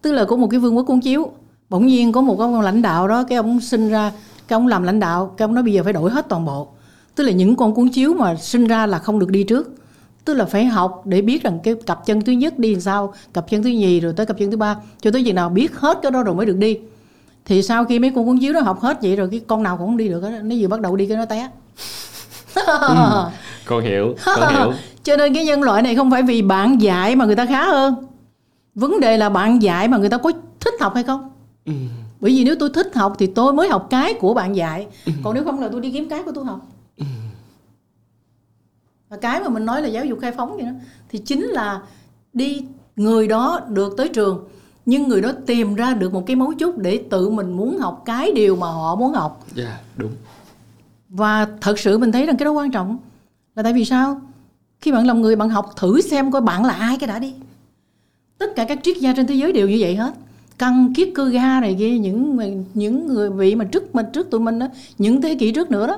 Tức 0.01 0.11
là 0.11 0.25
có 0.25 0.35
một 0.35 0.47
cái 0.51 0.59
vương 0.59 0.77
quốc 0.77 0.83
cuốn 0.83 0.99
chiếu 0.99 1.31
bỗng 1.69 1.87
nhiên 1.87 2.11
có 2.11 2.21
một 2.21 2.39
ông 2.39 2.61
lãnh 2.61 2.81
đạo 2.81 3.07
đó 3.07 3.23
cái 3.23 3.35
ông 3.37 3.59
sinh 3.59 3.89
ra 3.89 4.11
cái 4.47 4.55
ông 4.55 4.67
làm 4.67 4.83
lãnh 4.83 4.99
đạo 4.99 5.33
cái 5.37 5.43
ông 5.45 5.53
nói 5.53 5.63
bây 5.63 5.73
giờ 5.73 5.83
phải 5.83 5.93
đổi 5.93 6.11
hết 6.11 6.29
toàn 6.29 6.45
bộ. 6.45 6.67
Tức 7.15 7.23
là 7.23 7.31
những 7.31 7.55
con 7.55 7.73
cuốn 7.75 7.89
chiếu 7.89 8.13
mà 8.13 8.35
sinh 8.35 8.67
ra 8.67 8.85
là 8.85 8.99
không 8.99 9.19
được 9.19 9.29
đi 9.29 9.43
trước 9.43 9.75
tức 10.25 10.33
là 10.33 10.45
phải 10.45 10.65
học 10.65 11.01
để 11.05 11.21
biết 11.21 11.43
rằng 11.43 11.59
cái 11.63 11.75
cặp 11.85 12.05
chân 12.05 12.21
thứ 12.21 12.31
nhất 12.31 12.59
đi 12.59 12.71
làm 12.71 12.81
sao 12.81 13.13
cặp 13.33 13.49
chân 13.49 13.63
thứ 13.63 13.69
nhì 13.69 13.99
rồi 13.99 14.13
tới 14.13 14.25
cặp 14.25 14.37
chân 14.37 14.51
thứ 14.51 14.57
ba 14.57 14.75
cho 15.01 15.11
tới 15.11 15.23
chừng 15.23 15.35
nào 15.35 15.49
biết 15.49 15.75
hết 15.75 15.99
cái 16.01 16.11
đó 16.11 16.23
rồi 16.23 16.35
mới 16.35 16.45
được 16.45 16.57
đi. 16.57 16.77
Thì 17.45 17.63
sau 17.63 17.85
khi 17.85 17.99
mấy 17.99 18.11
con 18.15 18.25
cuốn 18.25 18.39
chiếu 18.39 18.53
đó 18.53 18.59
học 18.61 18.81
hết 18.81 19.01
vậy 19.01 19.15
rồi 19.15 19.27
cái 19.31 19.41
con 19.47 19.63
nào 19.63 19.77
cũng 19.77 19.87
không 19.87 19.97
đi 19.97 20.07
được 20.07 20.21
hết 20.21 20.41
nó 20.43 20.55
vừa 20.59 20.67
bắt 20.67 20.81
đầu 20.81 20.95
đi 20.95 21.05
cái 21.05 21.17
nó 21.17 21.25
té. 21.25 21.49
Con 23.65 23.83
hiểu 23.83 24.15
con 24.25 24.55
hiểu. 24.55 24.73
Cho 25.03 25.17
nên 25.17 25.33
cái 25.33 25.45
nhân 25.45 25.61
loại 25.61 25.81
này 25.81 25.95
không 25.95 26.11
phải 26.11 26.23
vì 26.23 26.41
bạn 26.41 26.81
dạy 26.81 27.15
mà 27.15 27.25
người 27.25 27.35
ta 27.35 27.45
khá 27.45 27.65
hơn. 27.65 27.95
Vấn 28.75 28.99
đề 28.99 29.17
là 29.17 29.29
bạn 29.29 29.61
dạy 29.61 29.87
mà 29.87 29.97
người 29.97 30.09
ta 30.09 30.17
có 30.17 30.31
thích 30.59 30.73
học 30.79 30.93
hay 30.95 31.03
không? 31.03 31.29
Ừ. 31.65 31.73
bởi 32.19 32.31
vì 32.31 32.43
nếu 32.43 32.55
tôi 32.59 32.69
thích 32.73 32.95
học 32.95 33.15
thì 33.19 33.27
tôi 33.27 33.53
mới 33.53 33.69
học 33.69 33.87
cái 33.89 34.13
của 34.13 34.33
bạn 34.33 34.55
dạy. 34.55 34.87
Còn 35.23 35.33
nếu 35.33 35.43
không 35.43 35.59
là 35.59 35.69
tôi 35.71 35.81
đi 35.81 35.91
kiếm 35.91 36.09
cái 36.09 36.23
của 36.23 36.31
tôi 36.35 36.45
học 36.45 36.59
và 39.13 39.19
cái 39.19 39.41
mà 39.41 39.49
mình 39.49 39.65
nói 39.65 39.81
là 39.81 39.87
giáo 39.87 40.05
dục 40.05 40.19
khai 40.21 40.31
phóng 40.31 40.55
vậy 40.55 40.65
đó 40.65 40.71
thì 41.09 41.19
chính 41.19 41.43
là 41.43 41.81
đi 42.33 42.61
người 42.95 43.27
đó 43.27 43.61
được 43.69 43.93
tới 43.97 44.09
trường 44.09 44.47
nhưng 44.85 45.07
người 45.07 45.21
đó 45.21 45.31
tìm 45.45 45.75
ra 45.75 45.93
được 45.93 46.13
một 46.13 46.23
cái 46.25 46.35
mấu 46.35 46.53
chốt 46.59 46.75
để 46.77 47.03
tự 47.09 47.29
mình 47.29 47.51
muốn 47.51 47.77
học 47.77 48.01
cái 48.05 48.31
điều 48.31 48.55
mà 48.55 48.67
họ 48.67 48.95
muốn 48.95 49.13
học. 49.13 49.45
Dạ 49.55 49.79
đúng. 49.97 50.11
Và 51.09 51.47
thật 51.61 51.79
sự 51.79 51.97
mình 51.97 52.11
thấy 52.11 52.25
rằng 52.25 52.37
cái 52.37 52.45
đó 52.45 52.51
quan 52.51 52.71
trọng 52.71 52.97
là 53.55 53.63
tại 53.63 53.73
vì 53.73 53.85
sao? 53.85 54.21
Khi 54.81 54.91
bạn 54.91 55.07
làm 55.07 55.21
người 55.21 55.35
bạn 55.35 55.49
học 55.49 55.73
thử 55.75 56.01
xem 56.01 56.31
coi 56.31 56.41
bạn 56.41 56.65
là 56.65 56.73
ai 56.73 56.97
cái 56.97 57.07
đã 57.07 57.19
đi. 57.19 57.33
Tất 58.37 58.55
cả 58.55 58.65
các 58.65 58.79
triết 58.83 58.97
gia 58.97 59.13
trên 59.13 59.27
thế 59.27 59.35
giới 59.35 59.51
đều 59.51 59.69
như 59.69 59.77
vậy 59.79 59.95
hết. 59.95 60.13
Căng 60.57 60.93
kiết 60.93 61.09
cơ 61.15 61.25
ga 61.25 61.59
này 61.59 61.75
kia 61.79 61.97
những 61.97 62.37
những 62.73 63.07
người 63.07 63.29
vị 63.29 63.55
mà 63.55 63.65
trước 63.65 63.95
mình 63.95 64.05
trước 64.13 64.31
tụi 64.31 64.41
mình 64.41 64.59
đó 64.59 64.67
những 64.97 65.21
thế 65.21 65.35
kỷ 65.35 65.51
trước 65.51 65.71
nữa 65.71 65.87
đó. 65.87 65.97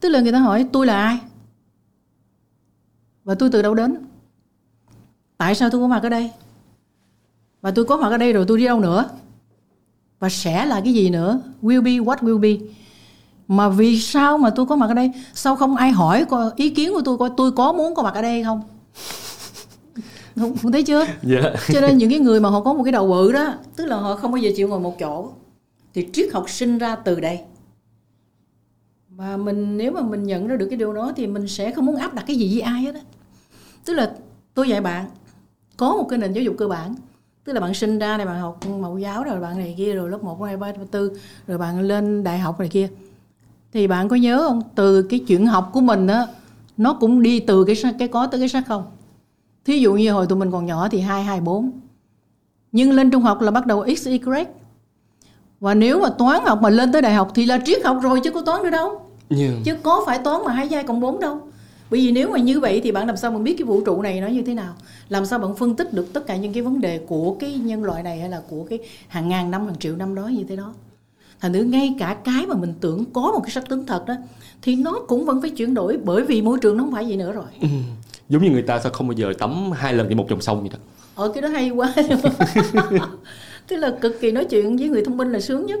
Tức 0.00 0.08
là 0.08 0.20
người 0.20 0.32
ta 0.32 0.38
hỏi 0.38 0.66
tôi 0.72 0.86
là 0.86 1.02
ai 1.02 1.18
và 3.28 3.34
tôi 3.34 3.50
từ 3.52 3.62
đâu 3.62 3.74
đến? 3.74 3.96
Tại 5.38 5.54
sao 5.54 5.70
tôi 5.70 5.80
có 5.80 5.86
mặt 5.86 6.02
ở 6.02 6.08
đây? 6.08 6.30
Và 7.60 7.70
tôi 7.70 7.84
có 7.84 7.96
mặt 7.96 8.08
ở 8.10 8.16
đây 8.16 8.32
rồi 8.32 8.44
tôi 8.48 8.58
đi 8.58 8.64
đâu 8.64 8.80
nữa? 8.80 9.08
Và 10.18 10.28
sẽ 10.28 10.66
là 10.66 10.80
cái 10.84 10.94
gì 10.94 11.10
nữa? 11.10 11.40
Will 11.62 11.82
be 11.82 11.90
what 11.90 12.16
will 12.16 12.38
be. 12.38 12.66
Mà 13.48 13.68
vì 13.68 14.00
sao 14.00 14.38
mà 14.38 14.50
tôi 14.50 14.66
có 14.66 14.76
mặt 14.76 14.88
ở 14.88 14.94
đây? 14.94 15.10
Sao 15.34 15.56
không 15.56 15.76
ai 15.76 15.90
hỏi 15.90 16.24
coi 16.28 16.50
ý 16.56 16.70
kiến 16.70 16.92
của 16.92 17.02
tôi 17.04 17.18
coi 17.18 17.30
tôi 17.36 17.52
có 17.52 17.72
muốn 17.72 17.94
có 17.94 18.02
mặt 18.02 18.14
ở 18.14 18.22
đây 18.22 18.44
không? 18.44 18.62
Không, 20.36 20.56
không 20.56 20.72
thấy 20.72 20.82
chưa? 20.82 21.04
Dạ. 21.22 21.40
Cho 21.72 21.80
nên 21.80 21.98
những 21.98 22.10
cái 22.10 22.18
người 22.18 22.40
mà 22.40 22.48
họ 22.48 22.60
có 22.60 22.72
một 22.72 22.82
cái 22.84 22.92
đầu 22.92 23.08
bự 23.08 23.32
đó 23.32 23.54
tức 23.76 23.86
là 23.86 23.96
họ 23.96 24.16
không 24.16 24.32
bao 24.32 24.38
giờ 24.38 24.50
chịu 24.56 24.68
ngồi 24.68 24.80
một 24.80 24.98
chỗ 24.98 25.30
thì 25.94 26.08
triết 26.12 26.32
học 26.32 26.50
sinh 26.50 26.78
ra 26.78 26.96
từ 26.96 27.20
đây. 27.20 27.40
Và 29.08 29.36
mình 29.36 29.76
nếu 29.76 29.92
mà 29.92 30.02
mình 30.02 30.22
nhận 30.22 30.46
ra 30.46 30.56
được 30.56 30.66
cái 30.70 30.76
điều 30.76 30.92
đó 30.92 31.12
thì 31.16 31.26
mình 31.26 31.48
sẽ 31.48 31.70
không 31.70 31.86
muốn 31.86 31.96
áp 31.96 32.14
đặt 32.14 32.24
cái 32.26 32.36
gì 32.36 32.48
với 32.52 32.60
ai 32.60 32.82
hết 32.82 32.94
á 32.94 33.00
tức 33.88 33.94
là 33.94 34.10
tôi 34.54 34.68
dạy 34.68 34.80
bạn 34.80 35.04
có 35.76 35.96
một 35.96 36.06
cái 36.08 36.18
nền 36.18 36.32
giáo 36.32 36.44
dục 36.44 36.54
cơ 36.58 36.68
bản. 36.68 36.94
Tức 37.44 37.52
là 37.52 37.60
bạn 37.60 37.74
sinh 37.74 37.98
ra 37.98 38.16
này 38.16 38.26
bạn 38.26 38.40
học 38.40 38.60
mẫu 38.80 38.98
giáo 38.98 39.24
rồi 39.24 39.40
bạn 39.40 39.58
này 39.58 39.74
kia 39.78 39.94
rồi 39.94 40.10
lớp 40.10 40.24
1, 40.24 40.42
2, 40.42 40.56
3, 40.56 40.72
4 40.92 41.08
rồi 41.46 41.58
bạn 41.58 41.80
lên 41.80 42.24
đại 42.24 42.38
học 42.38 42.60
này 42.60 42.68
kia. 42.68 42.88
Thì 43.72 43.86
bạn 43.86 44.08
có 44.08 44.16
nhớ 44.16 44.44
không? 44.48 44.62
Từ 44.74 45.02
cái 45.02 45.20
chuyện 45.28 45.46
học 45.46 45.70
của 45.72 45.80
mình 45.80 46.06
á 46.06 46.26
nó 46.76 46.94
cũng 46.94 47.22
đi 47.22 47.40
từ 47.40 47.64
cái 47.64 47.76
cái 47.98 48.08
có 48.08 48.26
tới 48.26 48.40
cái 48.40 48.48
sắc 48.48 48.64
không? 48.68 48.84
Thí 49.64 49.78
dụ 49.78 49.94
như 49.94 50.12
hồi 50.12 50.26
tụi 50.26 50.38
mình 50.38 50.50
còn 50.50 50.66
nhỏ 50.66 50.88
thì 50.88 51.00
2, 51.00 51.24
2, 51.24 51.40
4 51.40 51.80
nhưng 52.72 52.92
lên 52.92 53.10
trung 53.10 53.22
học 53.22 53.40
là 53.40 53.50
bắt 53.50 53.66
đầu 53.66 53.86
x, 53.96 54.08
y, 54.08 54.20
và 55.60 55.74
nếu 55.74 56.00
mà 56.00 56.08
toán 56.10 56.44
học 56.44 56.62
mà 56.62 56.70
lên 56.70 56.92
tới 56.92 57.02
đại 57.02 57.14
học 57.14 57.30
thì 57.34 57.46
là 57.46 57.60
triết 57.64 57.84
học 57.84 57.98
rồi 58.02 58.20
chứ 58.24 58.30
có 58.30 58.42
toán 58.42 58.62
nữa 58.62 58.70
đâu. 58.70 59.00
Dạ. 59.30 59.48
chứ 59.64 59.76
có 59.82 60.02
phải 60.06 60.18
toán 60.18 60.44
mà 60.44 60.52
hai 60.52 60.68
giai 60.68 60.84
cộng 60.84 61.00
4 61.00 61.20
đâu 61.20 61.47
bởi 61.90 62.00
vì 62.00 62.12
nếu 62.12 62.30
mà 62.30 62.38
như 62.38 62.60
vậy 62.60 62.80
thì 62.84 62.92
bạn 62.92 63.06
làm 63.06 63.16
sao 63.16 63.30
mà 63.30 63.38
biết 63.38 63.54
cái 63.58 63.64
vũ 63.64 63.80
trụ 63.80 64.02
này 64.02 64.20
nó 64.20 64.26
như 64.26 64.42
thế 64.42 64.54
nào? 64.54 64.74
Làm 65.08 65.26
sao 65.26 65.38
bạn 65.38 65.56
phân 65.56 65.76
tích 65.76 65.92
được 65.92 66.12
tất 66.12 66.26
cả 66.26 66.36
những 66.36 66.52
cái 66.52 66.62
vấn 66.62 66.80
đề 66.80 66.98
của 66.98 67.36
cái 67.40 67.54
nhân 67.54 67.84
loại 67.84 68.02
này 68.02 68.18
hay 68.18 68.28
là 68.28 68.42
của 68.48 68.64
cái 68.64 68.78
hàng 69.08 69.28
ngàn 69.28 69.50
năm 69.50 69.66
hàng 69.66 69.78
triệu 69.78 69.96
năm 69.96 70.14
đó 70.14 70.26
như 70.26 70.44
thế 70.48 70.56
đó? 70.56 70.74
Thành 71.40 71.52
thử 71.52 71.62
ngay 71.62 71.94
cả 71.98 72.16
cái 72.24 72.46
mà 72.46 72.54
mình 72.54 72.74
tưởng 72.80 73.04
có 73.12 73.20
một 73.20 73.40
cái 73.42 73.50
sắc 73.50 73.68
tướng 73.68 73.86
thật 73.86 74.04
đó 74.06 74.14
thì 74.62 74.76
nó 74.76 75.00
cũng 75.08 75.24
vẫn 75.24 75.40
phải 75.40 75.50
chuyển 75.50 75.74
đổi 75.74 75.96
bởi 76.04 76.22
vì 76.24 76.42
môi 76.42 76.58
trường 76.58 76.76
nó 76.76 76.84
không 76.84 76.92
phải 76.92 77.04
vậy 77.04 77.16
nữa 77.16 77.32
rồi. 77.32 77.44
Ừ. 77.60 77.68
giống 78.28 78.42
như 78.42 78.50
người 78.50 78.62
ta 78.62 78.80
sao 78.80 78.92
không 78.92 79.08
bao 79.08 79.16
giờ 79.16 79.32
tắm 79.38 79.72
hai 79.72 79.94
lần 79.94 80.08
trên 80.08 80.16
một 80.16 80.26
dòng 80.30 80.40
sông 80.40 80.60
vậy 80.60 80.70
đó. 80.72 80.78
Ở 81.14 81.32
cái 81.32 81.42
đó 81.42 81.48
hay 81.48 81.70
quá. 81.70 81.94
Tức 83.66 83.76
là 83.76 83.96
cực 84.00 84.20
kỳ 84.20 84.32
nói 84.32 84.44
chuyện 84.44 84.76
với 84.76 84.88
người 84.88 85.04
thông 85.04 85.16
minh 85.16 85.32
là 85.32 85.40
sướng 85.40 85.66
nhất. 85.66 85.80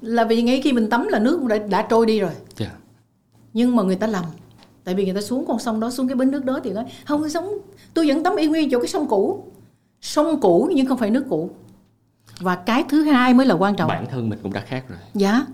Là 0.00 0.24
vì 0.24 0.42
ngay 0.42 0.60
khi 0.64 0.72
mình 0.72 0.90
tắm 0.90 1.08
là 1.08 1.18
nước 1.18 1.44
đã, 1.44 1.58
đã 1.58 1.86
trôi 1.90 2.06
đi 2.06 2.20
rồi. 2.20 2.32
Dạ. 2.56 2.70
Nhưng 3.52 3.76
mà 3.76 3.82
người 3.82 3.96
ta 3.96 4.06
lầm 4.06 4.24
tại 4.88 4.94
vì 4.94 5.04
người 5.04 5.14
ta 5.14 5.20
xuống 5.20 5.44
con 5.46 5.58
sông 5.58 5.80
đó 5.80 5.90
xuống 5.90 6.08
cái 6.08 6.14
bến 6.14 6.30
nước 6.30 6.44
đó 6.44 6.60
thì 6.64 6.70
nói 6.70 6.84
không 7.04 7.28
sống 7.28 7.48
tôi 7.94 8.08
vẫn 8.08 8.22
tắm 8.22 8.36
y 8.36 8.46
nguyên 8.46 8.70
chỗ 8.70 8.78
cái 8.78 8.88
sông 8.88 9.08
cũ. 9.08 9.44
Sông 10.00 10.40
cũ 10.40 10.70
nhưng 10.74 10.86
không 10.86 10.98
phải 10.98 11.10
nước 11.10 11.24
cũ. 11.28 11.50
Và 12.40 12.56
cái 12.56 12.84
thứ 12.88 13.02
hai 13.02 13.34
mới 13.34 13.46
là 13.46 13.54
quan 13.54 13.76
trọng. 13.76 13.88
Bản 13.88 14.06
thân 14.10 14.28
mình 14.28 14.38
cũng 14.42 14.52
đã 14.52 14.60
khác 14.60 14.84
rồi. 14.88 14.98
Dạ. 15.14 15.46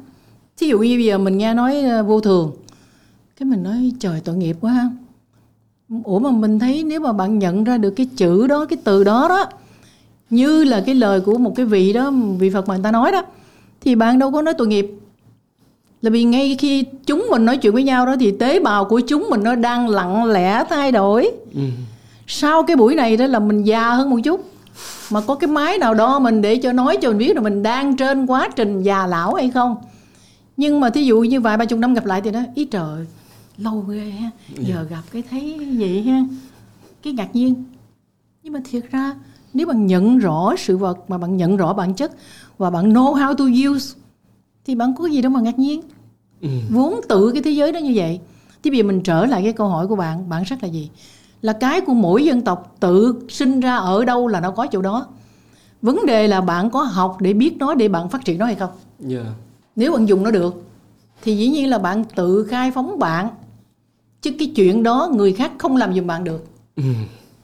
Thí 0.56 0.66
dụ 0.66 0.78
như 0.78 0.96
bây 0.96 1.04
giờ 1.04 1.18
mình 1.18 1.38
nghe 1.38 1.54
nói 1.54 1.82
ờ, 1.82 2.02
vô 2.02 2.20
thường 2.20 2.52
cái 3.38 3.46
mình 3.46 3.62
nói 3.62 3.92
trời 3.98 4.20
tội 4.24 4.36
nghiệp 4.36 4.56
quá 4.60 4.72
ha. 4.72 4.90
Ủa 6.04 6.18
mà 6.18 6.30
mình 6.30 6.58
thấy 6.58 6.84
nếu 6.84 7.00
mà 7.00 7.12
bạn 7.12 7.38
nhận 7.38 7.64
ra 7.64 7.78
được 7.78 7.90
cái 7.90 8.08
chữ 8.16 8.46
đó 8.46 8.64
cái 8.64 8.78
từ 8.84 9.04
đó 9.04 9.28
đó 9.28 9.44
như 10.30 10.64
là 10.64 10.82
cái 10.86 10.94
lời 10.94 11.20
của 11.20 11.38
một 11.38 11.52
cái 11.56 11.66
vị 11.66 11.92
đó 11.92 12.12
vị 12.38 12.50
phật 12.50 12.68
mà 12.68 12.74
người 12.74 12.84
ta 12.84 12.90
nói 12.90 13.12
đó 13.12 13.24
thì 13.80 13.94
bạn 13.94 14.18
đâu 14.18 14.30
có 14.30 14.42
nói 14.42 14.54
tội 14.58 14.66
nghiệp 14.66 14.90
là 16.04 16.10
vì 16.10 16.24
ngay 16.24 16.56
khi 16.58 16.84
chúng 17.06 17.26
mình 17.30 17.44
nói 17.44 17.56
chuyện 17.56 17.72
với 17.72 17.82
nhau 17.82 18.06
đó 18.06 18.16
thì 18.20 18.30
tế 18.30 18.60
bào 18.60 18.84
của 18.84 19.00
chúng 19.00 19.26
mình 19.30 19.42
nó 19.42 19.54
đang 19.54 19.88
lặng 19.88 20.24
lẽ 20.24 20.64
thay 20.70 20.92
đổi. 20.92 21.30
Ừ. 21.54 21.60
sau 22.26 22.62
cái 22.62 22.76
buổi 22.76 22.94
này 22.94 23.16
đó 23.16 23.26
là 23.26 23.38
mình 23.38 23.62
già 23.62 23.90
hơn 23.90 24.10
một 24.10 24.18
chút. 24.24 24.50
Mà 25.10 25.20
có 25.20 25.34
cái 25.34 25.48
máy 25.48 25.78
nào 25.78 25.94
đó 25.94 26.18
mình 26.18 26.42
để 26.42 26.56
cho 26.56 26.72
nói 26.72 26.96
cho 27.02 27.08
mình 27.08 27.18
biết 27.18 27.34
là 27.34 27.42
mình 27.42 27.62
đang 27.62 27.96
trên 27.96 28.26
quá 28.26 28.48
trình 28.56 28.82
già 28.82 29.06
lão 29.06 29.34
hay 29.34 29.50
không. 29.50 29.76
Nhưng 30.56 30.80
mà 30.80 30.90
thí 30.90 31.04
dụ 31.04 31.20
như 31.20 31.40
vài 31.40 31.56
ba 31.56 31.64
chục 31.64 31.78
năm 31.78 31.94
gặp 31.94 32.06
lại 32.06 32.20
thì 32.20 32.30
nó 32.30 32.40
ý 32.54 32.64
trời 32.64 33.06
lâu 33.58 33.80
ghê 33.80 34.10
ha 34.10 34.30
giờ 34.58 34.86
gặp 34.90 35.02
cái 35.12 35.22
thấy 35.30 35.74
vậy 35.78 36.02
ha. 36.02 36.24
Cái 37.02 37.12
ngạc 37.12 37.28
nhiên. 37.32 37.64
Nhưng 38.42 38.52
mà 38.52 38.60
thiệt 38.70 38.84
ra 38.90 39.14
nếu 39.54 39.66
bạn 39.66 39.86
nhận 39.86 40.18
rõ 40.18 40.54
sự 40.58 40.76
vật 40.76 41.10
mà 41.10 41.18
bạn 41.18 41.36
nhận 41.36 41.56
rõ 41.56 41.72
bản 41.72 41.94
chất 41.94 42.12
và 42.58 42.70
bạn 42.70 42.92
know 42.92 43.14
how 43.14 43.34
to 43.34 43.44
use 43.70 43.94
thì 44.64 44.74
bạn 44.74 44.94
có 44.98 45.06
gì 45.06 45.22
đâu 45.22 45.32
mà 45.32 45.40
ngạc 45.40 45.58
nhiên 45.58 45.80
Ừ. 46.40 46.48
vốn 46.70 47.00
tự 47.08 47.30
cái 47.32 47.42
thế 47.42 47.50
giới 47.50 47.72
đó 47.72 47.78
như 47.78 47.92
vậy. 47.94 48.20
Thì 48.62 48.70
bây 48.70 48.78
giờ 48.78 48.84
mình 48.84 49.00
trở 49.02 49.26
lại 49.26 49.42
cái 49.42 49.52
câu 49.52 49.68
hỏi 49.68 49.86
của 49.86 49.96
bạn 49.96 50.28
bản 50.28 50.44
sắc 50.44 50.62
là 50.62 50.68
gì? 50.68 50.90
Là 51.42 51.52
cái 51.52 51.80
của 51.80 51.94
mỗi 51.94 52.24
dân 52.24 52.40
tộc 52.42 52.76
tự 52.80 53.14
sinh 53.28 53.60
ra 53.60 53.76
ở 53.76 54.04
đâu 54.04 54.28
là 54.28 54.40
nó 54.40 54.50
có 54.50 54.66
chỗ 54.66 54.82
đó. 54.82 55.06
Vấn 55.82 56.06
đề 56.06 56.28
là 56.28 56.40
bạn 56.40 56.70
có 56.70 56.82
học 56.82 57.16
để 57.20 57.32
biết 57.32 57.56
nó 57.58 57.74
để 57.74 57.88
bạn 57.88 58.08
phát 58.08 58.24
triển 58.24 58.38
nó 58.38 58.46
hay 58.46 58.54
không? 58.54 58.70
Yeah. 59.10 59.26
nếu 59.76 59.92
bạn 59.92 60.06
dùng 60.08 60.22
nó 60.22 60.30
được 60.30 60.62
thì 61.22 61.36
dĩ 61.36 61.48
nhiên 61.48 61.70
là 61.70 61.78
bạn 61.78 62.04
tự 62.14 62.44
khai 62.44 62.70
phóng 62.70 62.98
bạn. 62.98 63.28
Chứ 64.22 64.30
cái 64.38 64.52
chuyện 64.56 64.82
đó 64.82 65.10
người 65.14 65.32
khác 65.32 65.52
không 65.58 65.76
làm 65.76 65.94
giùm 65.94 66.06
bạn 66.06 66.24
được. 66.24 66.46
Ừ. 66.76 66.82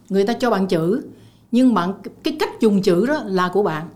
người 0.09 0.25
ta 0.27 0.33
cho 0.33 0.51
bạn 0.51 0.67
chữ 0.67 1.03
nhưng 1.53 1.75
bạn 1.75 1.93
cái 2.23 2.37
cách 2.41 2.61
dùng 2.61 2.83
chữ 2.83 3.07
đó 3.07 3.23
là 3.27 3.49
của 3.53 3.63
bạn 3.63 3.87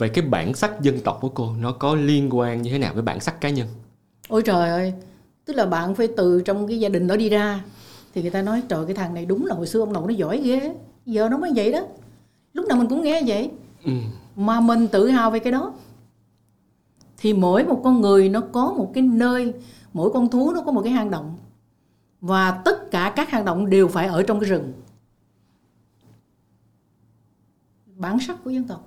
Vậy 0.00 0.08
cái 0.08 0.24
bản 0.24 0.54
sắc 0.54 0.80
dân 0.80 1.00
tộc 1.00 1.18
của 1.20 1.28
cô 1.28 1.52
nó 1.60 1.72
có 1.72 1.94
liên 1.94 2.36
quan 2.36 2.62
như 2.62 2.70
thế 2.70 2.78
nào 2.78 2.94
với 2.94 3.02
bản 3.02 3.20
sắc 3.20 3.40
cá 3.40 3.50
nhân? 3.50 3.68
ôi 4.28 4.42
trời 4.44 4.70
ơi 4.70 4.92
tức 5.44 5.56
là 5.56 5.66
bạn 5.66 5.94
phải 5.94 6.08
từ 6.16 6.42
trong 6.44 6.68
cái 6.68 6.80
gia 6.80 6.88
đình 6.88 7.06
đó 7.06 7.16
đi 7.16 7.28
ra 7.28 7.64
thì 8.14 8.22
người 8.22 8.30
ta 8.30 8.42
nói 8.42 8.62
trời 8.68 8.86
cái 8.86 8.94
thằng 8.94 9.14
này 9.14 9.26
đúng 9.26 9.46
là 9.46 9.54
hồi 9.54 9.66
xưa 9.66 9.80
ông 9.80 9.92
nội 9.92 10.04
nó 10.08 10.14
giỏi 10.14 10.40
ghê 10.44 10.74
giờ 11.06 11.28
nó 11.28 11.38
mới 11.38 11.52
vậy 11.54 11.72
đó. 11.72 11.80
Lúc 12.52 12.66
nào 12.68 12.78
mình 12.78 12.88
cũng 12.88 13.02
nghe 13.02 13.22
vậy. 13.26 13.50
Ừ. 13.84 13.92
mà 14.36 14.60
mình 14.60 14.88
tự 14.88 15.08
hào 15.08 15.30
về 15.30 15.38
cái 15.38 15.52
đó. 15.52 15.72
Thì 17.18 17.32
mỗi 17.32 17.64
một 17.64 17.80
con 17.84 18.00
người 18.00 18.28
nó 18.28 18.40
có 18.52 18.72
một 18.72 18.90
cái 18.94 19.02
nơi 19.02 19.54
mỗi 19.92 20.10
con 20.12 20.28
thú 20.30 20.52
nó 20.52 20.62
có 20.62 20.72
một 20.72 20.82
cái 20.82 20.92
hang 20.92 21.10
động. 21.10 21.36
Và 22.20 22.50
tất 22.64 22.90
cả 22.90 23.12
các 23.16 23.30
hang 23.30 23.44
động 23.44 23.70
đều 23.70 23.88
phải 23.88 24.06
ở 24.06 24.22
trong 24.22 24.40
cái 24.40 24.50
rừng. 24.50 24.72
Bản 27.96 28.20
sắc 28.20 28.44
của 28.44 28.50
dân 28.50 28.64
tộc 28.64 28.86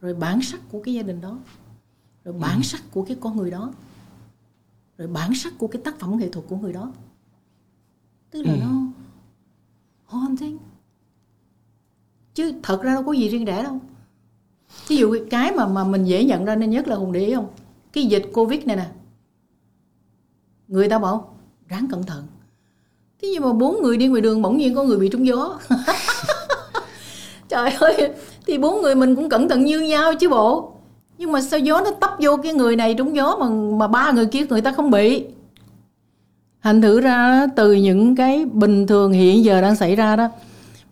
rồi 0.00 0.14
bản 0.14 0.42
sắc 0.42 0.60
của 0.72 0.80
cái 0.82 0.94
gia 0.94 1.02
đình 1.02 1.20
đó. 1.20 1.38
Rồi 2.24 2.34
bản 2.34 2.62
sắc 2.62 2.82
của 2.90 3.02
cái 3.02 3.16
con 3.20 3.36
người 3.36 3.50
đó. 3.50 3.72
Rồi 4.98 5.08
bản 5.08 5.34
sắc 5.34 5.52
của 5.58 5.66
cái 5.66 5.82
tác 5.84 5.98
phẩm 5.98 6.18
nghệ 6.18 6.28
thuật 6.28 6.46
của 6.48 6.56
người 6.56 6.72
đó. 6.72 6.92
Tức 8.30 8.42
là 8.42 8.56
nó 8.60 8.80
haunting 10.06 10.58
chứ 12.34 12.52
thật 12.62 12.82
ra 12.82 12.94
đâu 12.94 13.02
có 13.02 13.12
gì 13.12 13.28
riêng 13.28 13.44
rẽ 13.44 13.62
đâu. 13.62 13.80
Ví 14.88 14.96
dụ 14.96 15.16
cái 15.30 15.52
mà 15.52 15.66
mà 15.66 15.84
mình 15.84 16.04
dễ 16.04 16.24
nhận 16.24 16.44
ra 16.44 16.56
nên 16.56 16.70
nhất 16.70 16.88
là 16.88 16.96
hùng 16.96 17.12
để 17.12 17.26
ý 17.26 17.34
không? 17.34 17.48
Cái 17.92 18.04
dịch 18.04 18.30
covid 18.32 18.64
này 18.64 18.76
nè. 18.76 18.90
Người 20.68 20.88
ta 20.88 20.98
bảo 20.98 21.38
ráng 21.68 21.86
cẩn 21.90 22.02
thận. 22.02 22.26
Thế 23.22 23.28
nhưng 23.32 23.42
mà 23.42 23.52
bốn 23.52 23.82
người 23.82 23.96
đi 23.96 24.06
ngoài 24.08 24.22
đường 24.22 24.42
bỗng 24.42 24.58
nhiên 24.58 24.74
có 24.74 24.82
người 24.82 24.98
bị 24.98 25.08
trúng 25.08 25.26
gió. 25.26 25.60
Trời 27.48 27.70
ơi 27.70 28.14
thì 28.48 28.58
bốn 28.58 28.82
người 28.82 28.94
mình 28.94 29.16
cũng 29.16 29.28
cẩn 29.28 29.48
thận 29.48 29.64
như 29.64 29.80
nhau 29.80 30.14
chứ 30.14 30.28
bộ. 30.28 30.72
Nhưng 31.18 31.32
mà 31.32 31.40
sao 31.40 31.58
gió 31.58 31.80
nó 31.84 31.90
tấp 31.90 32.10
vô 32.18 32.36
cái 32.42 32.52
người 32.52 32.76
này 32.76 32.94
trúng 32.94 33.16
gió 33.16 33.36
mà 33.40 33.46
mà 33.78 33.88
ba 33.88 34.10
người 34.10 34.26
kia 34.26 34.46
người 34.46 34.60
ta 34.60 34.72
không 34.72 34.90
bị? 34.90 35.24
Thành 36.62 36.82
thử 36.82 37.00
ra 37.00 37.46
từ 37.56 37.72
những 37.72 38.16
cái 38.16 38.44
bình 38.44 38.86
thường 38.86 39.12
hiện 39.12 39.44
giờ 39.44 39.60
đang 39.60 39.76
xảy 39.76 39.96
ra 39.96 40.16
đó 40.16 40.28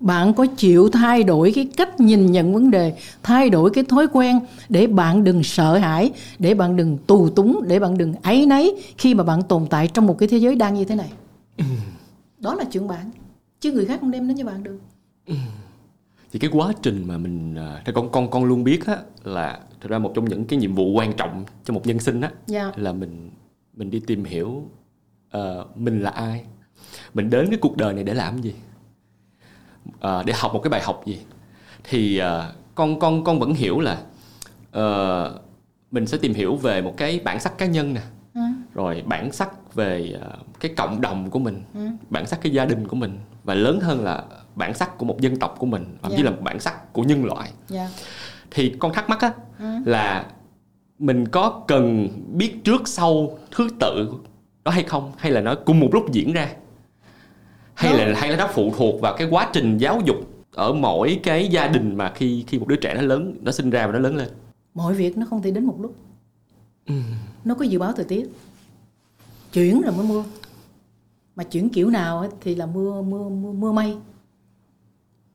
bạn 0.01 0.35
có 0.35 0.47
chịu 0.47 0.89
thay 0.89 1.23
đổi 1.23 1.53
cái 1.53 1.69
cách 1.77 2.01
nhìn 2.01 2.33
nhận 2.33 2.55
vấn 2.55 2.71
đề 2.71 2.95
thay 3.23 3.51
đổi 3.51 3.71
cái 3.71 3.85
thói 3.85 4.07
quen 4.13 4.41
để 4.69 4.87
bạn 4.87 5.25
đừng 5.25 5.43
sợ 5.43 5.79
hãi 5.79 6.13
để 6.39 6.55
bạn 6.55 6.77
đừng 6.77 6.99
tù 7.07 7.29
túng 7.29 7.61
để 7.67 7.79
bạn 7.79 7.99
đừng 7.99 8.15
áy 8.23 8.47
náy 8.47 8.73
khi 8.99 9.15
mà 9.15 9.25
bạn 9.25 9.43
tồn 9.43 9.67
tại 9.71 9.89
trong 9.89 10.07
một 10.07 10.19
cái 10.19 10.29
thế 10.29 10.39
giới 10.39 10.55
đang 10.55 10.75
như 10.75 10.85
thế 10.85 10.95
này? 10.95 11.13
Đó 12.39 12.55
là 12.55 12.65
chuyện 12.65 12.89
bạn 12.89 13.11
chứ 13.61 13.73
người 13.73 13.85
khác 13.85 14.01
không 14.01 14.11
đem 14.11 14.29
đến 14.29 14.37
cho 14.39 14.45
bạn 14.45 14.65
được 14.65 14.79
Thì 16.37 16.41
cái 16.41 16.51
quá 16.53 16.73
trình 16.83 17.05
mà 17.07 17.19
mình 17.19 17.55
à, 17.55 17.83
theo 17.85 17.95
con 17.95 18.09
con 18.13 18.31
con 18.31 18.45
luôn 18.45 18.65
biết 18.65 18.87
á 18.87 18.97
là 19.25 19.61
thực 19.81 19.91
ra 19.91 19.99
một 19.99 20.13
trong 20.15 20.25
những 20.25 20.45
cái 20.45 20.59
nhiệm 20.59 20.75
vụ 20.75 20.91
quan 20.93 21.13
trọng 21.13 21.45
cho 21.65 21.75
một 21.75 21.87
nhân 21.87 21.99
sinh 21.99 22.21
á 22.21 22.31
Dạ. 22.47 22.73
là 22.77 22.93
mình 22.93 23.31
mình 23.77 23.91
đi 23.91 24.01
tìm 24.07 24.25
hiểu 24.25 24.63
ờ, 25.31 25.67
mình 25.75 26.01
là 26.03 26.11
ai, 26.11 26.45
mình 27.15 27.31
đến 27.31 27.47
cái 27.51 27.59
cuộc 27.63 27.77
đời 27.77 27.95
này 27.95 28.05
để 28.05 28.15
làm 28.15 28.39
gì, 28.43 28.55
Ờ, 30.01 30.23
để 30.27 30.33
học 30.37 30.55
một 30.55 30.61
cái 30.63 30.71
bài 30.71 30.81
học 30.85 31.03
gì. 31.07 31.19
Thì 31.85 32.19
ờ, 32.19 32.53
con 32.75 32.99
con 32.99 33.25
con 33.25 33.39
vẫn 33.41 33.55
hiểu 33.55 33.81
là 33.81 33.99
ờ, 34.73 35.41
mình 35.91 36.07
sẽ 36.07 36.19
tìm 36.19 36.35
hiểu 36.35 36.57
về 36.57 36.83
một 36.83 36.95
cái 36.97 37.21
bản 37.25 37.41
sắc 37.41 37.59
cá 37.59 37.67
nhân 37.67 37.95
nè, 37.95 38.01
Ừ. 38.35 38.41
rồi 38.75 39.03
bản 39.07 39.33
sắc 39.33 39.51
về 39.77 40.13
ờ, 40.21 40.33
cái 40.61 40.73
cộng 40.77 41.01
đồng 41.01 41.31
của 41.31 41.39
mình 41.39 41.63
Ừ. 41.75 41.81
bản 42.11 42.27
sắc 42.27 42.41
cái 42.43 42.53
gia 42.53 42.65
đình 42.65 42.89
của 42.89 42.97
mình 42.97 43.19
và 43.45 43.55
lớn 43.55 43.81
hơn 43.81 44.05
là 44.05 44.25
bản 44.55 44.75
sắc 44.75 44.99
của 44.99 45.05
một 45.07 45.21
dân 45.21 45.37
tộc 45.37 45.57
của 45.59 45.67
mình 45.67 45.97
thậm 46.03 46.13
chí 46.17 46.23
Dạ. 46.23 46.31
là 46.31 46.37
bản 46.41 46.61
sắc 46.61 46.93
của 46.93 47.03
nhân 47.03 47.25
loại 47.25 47.51
dạ 47.69 47.89
thì 48.51 48.75
con 48.79 48.93
thắc 48.93 49.09
mắc 49.11 49.21
á 49.21 49.33
Ừ. 49.59 49.65
là 49.85 50.27
mình 50.99 51.29
có 51.29 51.63
cần 51.69 52.09
biết 52.33 52.65
trước 52.65 52.89
sau 52.89 53.39
thứ 53.51 53.69
tự 53.81 54.13
đó 54.65 54.73
hay 54.73 54.83
không 54.83 55.13
hay 55.17 55.33
là 55.33 55.41
nó 55.41 55.55
cùng 55.55 55.81
một 55.81 55.89
lúc 55.93 56.13
diễn 56.13 56.33
ra 56.33 56.49
hay 57.75 57.93
Đó. 57.93 57.99
là 58.05 58.21
hay 58.21 58.31
là 58.31 58.37
nó 58.37 58.49
phụ 58.55 58.73
thuộc 58.77 59.01
vào 59.01 59.17
cái 59.17 59.29
quá 59.31 59.51
trình 59.53 59.79
giáo 59.79 60.01
dục 60.05 60.17
ở 60.55 60.73
mỗi 60.73 61.21
cái 61.23 61.49
gia 61.49 61.67
đình 61.69 61.97
mà 61.97 62.13
khi 62.15 62.45
khi 62.49 62.59
một 62.59 62.69
đứa 62.69 62.77
trẻ 62.77 62.95
nó 62.95 63.03
lớn 63.03 63.37
nó 63.43 63.53
sinh 63.53 63.71
ra 63.71 63.87
và 63.87 63.93
nó 63.93 63.99
lớn 63.99 64.17
lên 64.17 64.29
mọi 64.75 64.95
việc 64.95 65.17
nó 65.19 65.27
không 65.31 65.43
thể 65.43 65.51
đến 65.51 65.65
một 65.65 65.77
lúc 65.81 65.95
nó 67.45 67.55
có 67.55 67.65
dự 67.65 67.79
báo 67.79 67.93
thời 67.93 68.05
tiết 68.05 68.29
chuyển 69.57 69.81
rồi 69.81 69.93
mới 69.97 70.07
mưa. 70.07 70.25
Mà 71.37 71.45
chuyển 71.45 71.69
kiểu 71.69 71.91
nào 71.91 72.31
thì 72.41 72.55
là 72.55 72.67
mưa 72.67 73.03
mưa 73.03 73.29
mưa, 73.29 73.53
mưa 73.53 73.73
mây. 73.73 73.97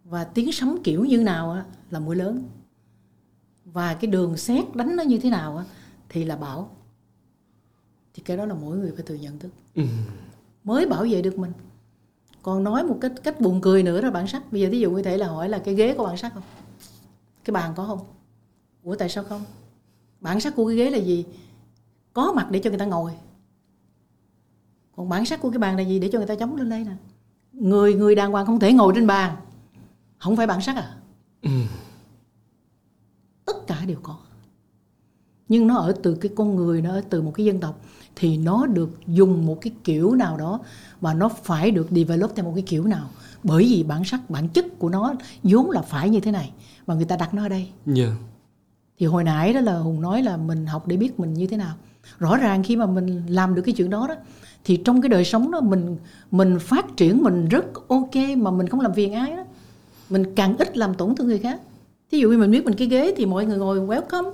Và 0.03 0.23
tiếng 0.23 0.51
sấm 0.51 0.77
kiểu 0.83 1.05
như 1.05 1.17
nào 1.17 1.63
là 1.89 1.99
mưa 1.99 2.13
lớn. 2.13 2.43
Và 3.65 3.93
cái 3.93 4.11
đường 4.11 4.37
xét 4.37 4.75
đánh 4.75 4.95
nó 4.95 5.03
như 5.03 5.19
thế 5.19 5.29
nào 5.29 5.63
thì 6.09 6.25
là 6.25 6.35
bão. 6.35 6.69
Thì 8.13 8.23
cái 8.25 8.37
đó 8.37 8.45
là 8.45 8.53
mỗi 8.53 8.77
người 8.77 8.91
phải 8.95 9.05
tự 9.05 9.15
nhận 9.15 9.39
thức. 9.39 9.51
Mới 10.63 10.85
bảo 10.85 11.05
vệ 11.09 11.21
được 11.21 11.39
mình. 11.39 11.51
Còn 12.41 12.63
nói 12.63 12.83
một 12.83 12.97
cách 13.01 13.13
cách 13.23 13.41
buồn 13.41 13.61
cười 13.61 13.83
nữa 13.83 14.01
là 14.01 14.11
bản 14.11 14.27
sắc. 14.27 14.51
Bây 14.51 14.61
giờ 14.61 14.69
ví 14.71 14.79
dụ 14.79 14.91
như 14.91 15.01
thể 15.01 15.17
là 15.17 15.27
hỏi 15.27 15.49
là 15.49 15.59
cái 15.59 15.75
ghế 15.75 15.95
có 15.97 16.03
bản 16.03 16.17
sắc 16.17 16.33
không? 16.33 16.43
Cái 17.43 17.51
bàn 17.51 17.73
có 17.75 17.85
không? 17.85 17.99
Ủa 18.83 18.95
tại 18.95 19.09
sao 19.09 19.23
không? 19.23 19.43
Bản 20.19 20.39
sắc 20.39 20.55
của 20.55 20.67
cái 20.67 20.75
ghế 20.75 20.89
là 20.89 20.97
gì? 20.97 21.25
Có 22.13 22.33
mặt 22.35 22.47
để 22.51 22.59
cho 22.63 22.69
người 22.69 22.79
ta 22.79 22.85
ngồi 22.85 23.11
còn 25.01 25.09
bản 25.09 25.25
sắc 25.25 25.41
của 25.41 25.49
cái 25.49 25.59
bàn 25.59 25.77
là 25.77 25.83
gì 25.83 25.99
để 25.99 26.09
cho 26.11 26.17
người 26.17 26.27
ta 26.27 26.35
chống 26.35 26.55
lên 26.55 26.69
đây 26.69 26.83
nè? 26.83 26.91
Người 27.53 27.93
người 27.93 28.15
đàng 28.15 28.31
hoàng 28.31 28.45
không 28.45 28.59
thể 28.59 28.73
ngồi 28.73 28.93
trên 28.95 29.07
bàn. 29.07 29.35
Không 30.17 30.35
phải 30.35 30.47
bản 30.47 30.61
sắc 30.61 30.75
à? 30.75 30.95
Tất 33.45 33.67
cả 33.67 33.85
đều 33.87 33.97
có. 34.03 34.17
Nhưng 35.47 35.67
nó 35.67 35.77
ở 35.77 35.95
từ 36.03 36.15
cái 36.15 36.31
con 36.35 36.55
người 36.55 36.81
nó 36.81 36.91
ở 36.91 37.01
từ 37.09 37.21
một 37.21 37.31
cái 37.35 37.45
dân 37.45 37.59
tộc 37.59 37.81
thì 38.15 38.37
nó 38.37 38.65
được 38.65 38.99
dùng 39.07 39.45
một 39.45 39.57
cái 39.61 39.73
kiểu 39.83 40.15
nào 40.15 40.37
đó 40.37 40.59
và 41.01 41.13
nó 41.13 41.29
phải 41.29 41.71
được 41.71 41.87
develop 41.91 42.31
theo 42.35 42.45
một 42.45 42.51
cái 42.55 42.63
kiểu 42.67 42.83
nào. 42.83 43.09
Bởi 43.43 43.63
vì 43.63 43.83
bản 43.83 44.03
sắc 44.05 44.29
bản 44.29 44.49
chất 44.49 44.65
của 44.79 44.89
nó 44.89 45.13
vốn 45.43 45.71
là 45.71 45.81
phải 45.81 46.09
như 46.09 46.19
thế 46.19 46.31
này 46.31 46.51
và 46.85 46.95
người 46.95 47.05
ta 47.05 47.15
đặt 47.15 47.33
nó 47.33 47.45
ở 47.45 47.49
đây. 47.49 47.69
Yeah. 47.95 48.13
thì 48.97 49.05
hồi 49.05 49.23
nãy 49.23 49.53
đó 49.53 49.59
là 49.59 49.77
hùng 49.77 50.01
nói 50.01 50.23
là 50.23 50.37
mình 50.37 50.65
học 50.65 50.87
để 50.87 50.97
biết 50.97 51.19
mình 51.19 51.33
như 51.33 51.47
thế 51.47 51.57
nào. 51.57 51.75
Rõ 52.19 52.37
ràng 52.37 52.63
khi 52.63 52.75
mà 52.75 52.85
mình 52.85 53.23
làm 53.27 53.55
được 53.55 53.61
cái 53.61 53.75
chuyện 53.77 53.89
đó 53.89 54.07
đó 54.07 54.15
thì 54.63 54.77
trong 54.77 55.01
cái 55.01 55.09
đời 55.09 55.25
sống 55.25 55.51
đó 55.51 55.61
mình 55.61 55.97
mình 56.31 56.59
phát 56.59 56.85
triển 56.97 57.23
mình 57.23 57.47
rất 57.47 57.65
ok 57.87 58.15
mà 58.37 58.51
mình 58.51 58.67
không 58.67 58.79
làm 58.79 58.93
phiền 58.93 59.13
ai 59.13 59.31
đó. 59.31 59.43
Mình 60.09 60.35
càng 60.35 60.57
ít 60.57 60.77
làm 60.77 60.93
tổn 60.93 61.15
thương 61.15 61.27
người 61.27 61.39
khác. 61.39 61.59
Thí 62.11 62.19
dụ 62.19 62.29
như 62.29 62.37
mình 62.37 62.51
biết 62.51 62.65
mình 62.65 62.75
cái 62.75 62.87
ghế 62.87 63.13
thì 63.17 63.25
mọi 63.25 63.45
người 63.45 63.57
ngồi 63.57 63.79
welcome. 63.79 64.31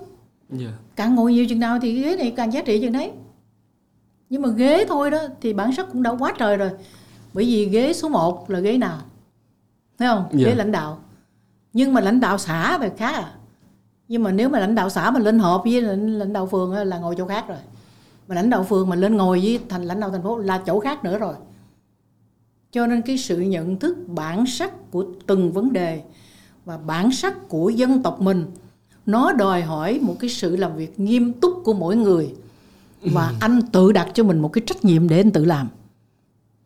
Yeah. 0.60 0.74
càng 0.96 1.16
ngồi 1.16 1.34
nhiều 1.34 1.46
chừng 1.50 1.60
nào 1.60 1.80
thì 1.82 1.94
cái 1.94 2.04
ghế 2.04 2.16
này 2.16 2.34
càng 2.38 2.54
giá 2.54 2.62
trị 2.62 2.82
chừng 2.82 2.94
đấy. 2.94 3.12
Nhưng 4.30 4.42
mà 4.42 4.50
ghế 4.50 4.86
thôi 4.90 5.12
đó 5.12 5.20
thì 5.42 5.54
bản 5.54 5.74
sắc 5.74 5.88
cũng 5.92 6.04
đã 6.04 6.12
quá 6.12 6.34
trời 6.38 6.58
rồi. 6.58 6.70
Bởi 7.34 7.46
vì 7.46 7.70
ghế 7.70 7.94
số 7.94 8.10
1 8.10 8.50
là 8.50 8.60
ghế 8.60 8.78
nào? 8.78 9.00
Thấy 10.00 10.08
không? 10.08 10.26
Dạ. 10.32 10.48
ghế 10.48 10.56
lãnh 10.56 10.72
đạo. 10.72 11.00
Nhưng 11.74 11.94
mà 11.94 12.02
lãnh 12.02 12.20
đạo 12.20 12.38
xã 12.38 12.78
thì 12.82 12.88
khác 12.98 13.14
à. 13.16 13.34
Nhưng 14.08 14.24
mà 14.24 14.32
nếu 14.32 14.50
mà 14.50 14.60
lãnh 14.60 14.76
đạo 14.76 14.90
xã 14.90 15.12
mà 15.12 15.20
lên 15.20 15.40
họp 15.40 15.64
với 15.64 15.82
lãnh, 15.82 16.20
lãnh 16.20 16.34
đạo 16.34 16.48
phường 16.48 16.74
là 16.74 17.00
ngồi 17.00 17.16
chỗ 17.18 17.28
khác 17.28 17.46
rồi 17.48 17.58
mà 18.28 18.36
lãnh 18.36 18.50
đạo 18.50 18.64
phường 18.64 18.90
mà 18.90 18.96
lên 18.96 19.18
ngồi 19.18 19.40
với 19.40 19.60
thành 19.70 19.84
lãnh 19.84 20.00
đạo 20.00 20.12
thành 20.12 20.24
phố 20.24 20.38
là 20.38 20.64
chỗ 20.66 20.80
khác 20.80 21.04
nữa 21.04 21.18
rồi. 21.18 21.36
Cho 22.72 22.88
nên 22.88 23.02
cái 23.02 23.18
sự 23.18 23.40
nhận 23.40 23.80
thức 23.80 23.98
bản 24.08 24.46
sắc 24.46 24.92
của 24.92 25.06
từng 25.28 25.52
vấn 25.52 25.74
đề 25.74 26.02
và 26.66 26.78
bản 26.78 27.12
sắc 27.12 27.50
của 27.50 27.70
dân 27.70 28.04
tộc 28.04 28.22
mình 28.22 28.46
nó 29.06 29.32
đòi 29.32 29.62
hỏi 29.62 30.00
một 30.02 30.16
cái 30.20 30.30
sự 30.30 30.56
làm 30.56 30.76
việc 30.76 31.00
nghiêm 31.00 31.34
túc 31.34 31.62
của 31.64 31.74
mỗi 31.74 31.96
người 31.96 32.36
và 33.02 33.34
anh 33.40 33.62
tự 33.72 33.92
đặt 33.92 34.08
cho 34.14 34.24
mình 34.24 34.40
một 34.40 34.54
cái 34.54 34.64
trách 34.68 34.86
nhiệm 34.86 35.10
để 35.10 35.20
anh 35.20 35.32
tự 35.32 35.46
làm. 35.46 35.68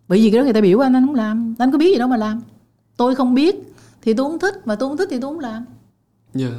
Bởi 0.07 0.19
vì 0.19 0.31
cái 0.31 0.39
đó 0.39 0.43
người 0.43 0.53
ta 0.53 0.61
biểu 0.61 0.79
anh 0.79 0.95
anh 0.95 1.05
không 1.05 1.15
làm. 1.15 1.55
Anh 1.59 1.71
có 1.71 1.77
biết 1.77 1.93
gì 1.93 1.99
đâu 1.99 2.07
mà 2.07 2.17
làm. 2.17 2.41
Tôi 2.97 3.15
không 3.15 3.33
biết 3.33 3.55
thì 4.01 4.13
tôi 4.13 4.29
không 4.29 4.39
thích 4.39 4.67
mà 4.67 4.75
tôi 4.75 4.89
không 4.89 4.97
thích 4.97 5.07
thì 5.11 5.19
tôi 5.19 5.31
không 5.33 5.39
làm. 5.39 5.65
Yeah. 6.39 6.51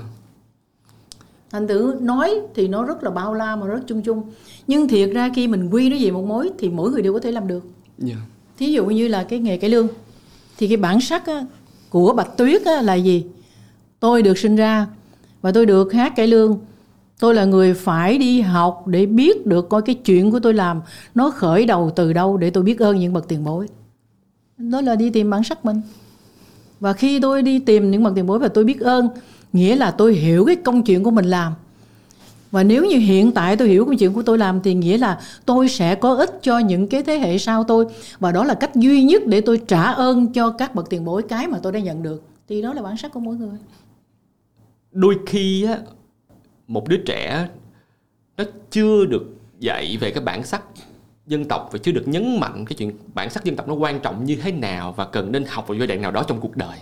Thành 1.52 1.68
thử 1.68 1.94
nói 2.00 2.34
thì 2.54 2.68
nó 2.68 2.84
rất 2.84 3.04
là 3.04 3.10
bao 3.10 3.34
la 3.34 3.56
mà 3.56 3.66
rất 3.66 3.80
chung 3.86 4.02
chung. 4.02 4.22
Nhưng 4.66 4.88
thiệt 4.88 5.10
ra 5.12 5.30
khi 5.34 5.48
mình 5.48 5.70
quy 5.70 5.90
nó 5.90 5.96
về 6.00 6.10
một 6.10 6.24
mối 6.24 6.50
thì 6.58 6.68
mỗi 6.68 6.90
người 6.90 7.02
đều 7.02 7.12
có 7.12 7.20
thể 7.20 7.32
làm 7.32 7.48
được. 7.48 7.64
Yeah. 8.06 8.18
thí 8.58 8.72
dụ 8.72 8.86
như 8.86 9.08
là 9.08 9.24
cái 9.24 9.38
nghề 9.38 9.56
cải 9.56 9.70
lương 9.70 9.88
thì 10.58 10.68
cái 10.68 10.76
bản 10.76 11.00
sắc 11.00 11.26
á, 11.26 11.46
của 11.90 12.12
bạch 12.12 12.36
tuyết 12.36 12.64
á, 12.64 12.82
là 12.82 12.94
gì? 12.94 13.24
Tôi 14.00 14.22
được 14.22 14.38
sinh 14.38 14.56
ra 14.56 14.86
và 15.42 15.52
tôi 15.52 15.66
được 15.66 15.92
hát 15.92 16.12
cải 16.16 16.26
lương. 16.26 16.58
Tôi 17.20 17.34
là 17.34 17.44
người 17.44 17.74
phải 17.74 18.18
đi 18.18 18.40
học 18.40 18.86
để 18.86 19.06
biết 19.06 19.46
được 19.46 19.68
coi 19.68 19.82
cái 19.82 19.94
chuyện 19.94 20.30
của 20.30 20.40
tôi 20.40 20.54
làm 20.54 20.80
nó 21.14 21.30
khởi 21.30 21.66
đầu 21.66 21.92
từ 21.96 22.12
đâu 22.12 22.36
để 22.36 22.50
tôi 22.50 22.64
biết 22.64 22.78
ơn 22.78 22.98
những 22.98 23.12
bậc 23.12 23.28
tiền 23.28 23.44
bối. 23.44 23.66
Đó 24.58 24.80
là 24.80 24.94
đi 24.94 25.10
tìm 25.10 25.30
bản 25.30 25.44
sắc 25.44 25.64
mình. 25.64 25.80
Và 26.80 26.92
khi 26.92 27.20
tôi 27.20 27.42
đi 27.42 27.58
tìm 27.58 27.90
những 27.90 28.02
bậc 28.02 28.14
tiền 28.14 28.26
bối 28.26 28.38
và 28.38 28.48
tôi 28.48 28.64
biết 28.64 28.80
ơn 28.80 29.08
nghĩa 29.52 29.76
là 29.76 29.90
tôi 29.90 30.14
hiểu 30.14 30.44
cái 30.44 30.56
công 30.56 30.82
chuyện 30.82 31.02
của 31.02 31.10
mình 31.10 31.24
làm. 31.24 31.52
Và 32.50 32.62
nếu 32.62 32.84
như 32.84 32.96
hiện 32.96 33.32
tại 33.32 33.56
tôi 33.56 33.68
hiểu 33.68 33.84
công 33.84 33.96
chuyện 33.96 34.12
của 34.12 34.22
tôi 34.22 34.38
làm 34.38 34.60
thì 34.62 34.74
nghĩa 34.74 34.98
là 34.98 35.20
tôi 35.46 35.68
sẽ 35.68 35.94
có 35.94 36.14
ích 36.14 36.38
cho 36.42 36.58
những 36.58 36.88
cái 36.88 37.02
thế 37.02 37.18
hệ 37.18 37.38
sau 37.38 37.64
tôi. 37.64 37.86
Và 38.18 38.32
đó 38.32 38.44
là 38.44 38.54
cách 38.54 38.74
duy 38.74 39.02
nhất 39.02 39.22
để 39.26 39.40
tôi 39.40 39.60
trả 39.68 39.82
ơn 39.82 40.32
cho 40.32 40.50
các 40.50 40.74
bậc 40.74 40.90
tiền 40.90 41.04
bối 41.04 41.22
cái 41.22 41.46
mà 41.46 41.58
tôi 41.62 41.72
đã 41.72 41.80
nhận 41.80 42.02
được. 42.02 42.22
Thì 42.48 42.62
đó 42.62 42.74
là 42.74 42.82
bản 42.82 42.96
sắc 42.96 43.12
của 43.12 43.20
mỗi 43.20 43.36
người. 43.36 43.58
Đôi 44.92 45.18
khi 45.26 45.64
á, 45.64 45.78
một 46.68 46.88
đứa 46.88 46.96
trẻ 46.96 47.48
nó 48.36 48.44
chưa 48.70 49.04
được 49.04 49.22
dạy 49.58 49.96
về 50.00 50.10
cái 50.10 50.24
bản 50.24 50.44
sắc 50.44 50.62
dân 51.26 51.44
tộc 51.44 51.68
và 51.72 51.78
chưa 51.78 51.92
được 51.92 52.08
nhấn 52.08 52.40
mạnh 52.40 52.64
cái 52.64 52.76
chuyện 52.76 52.92
bản 53.14 53.30
sắc 53.30 53.44
dân 53.44 53.56
tộc 53.56 53.68
nó 53.68 53.74
quan 53.74 54.00
trọng 54.00 54.24
như 54.24 54.36
thế 54.36 54.52
nào 54.52 54.92
và 54.96 55.04
cần 55.04 55.32
nên 55.32 55.44
học 55.44 55.68
vào 55.68 55.78
giai 55.78 55.86
đoạn 55.86 56.02
nào 56.02 56.10
đó 56.10 56.22
trong 56.28 56.40
cuộc 56.40 56.56
đời. 56.56 56.78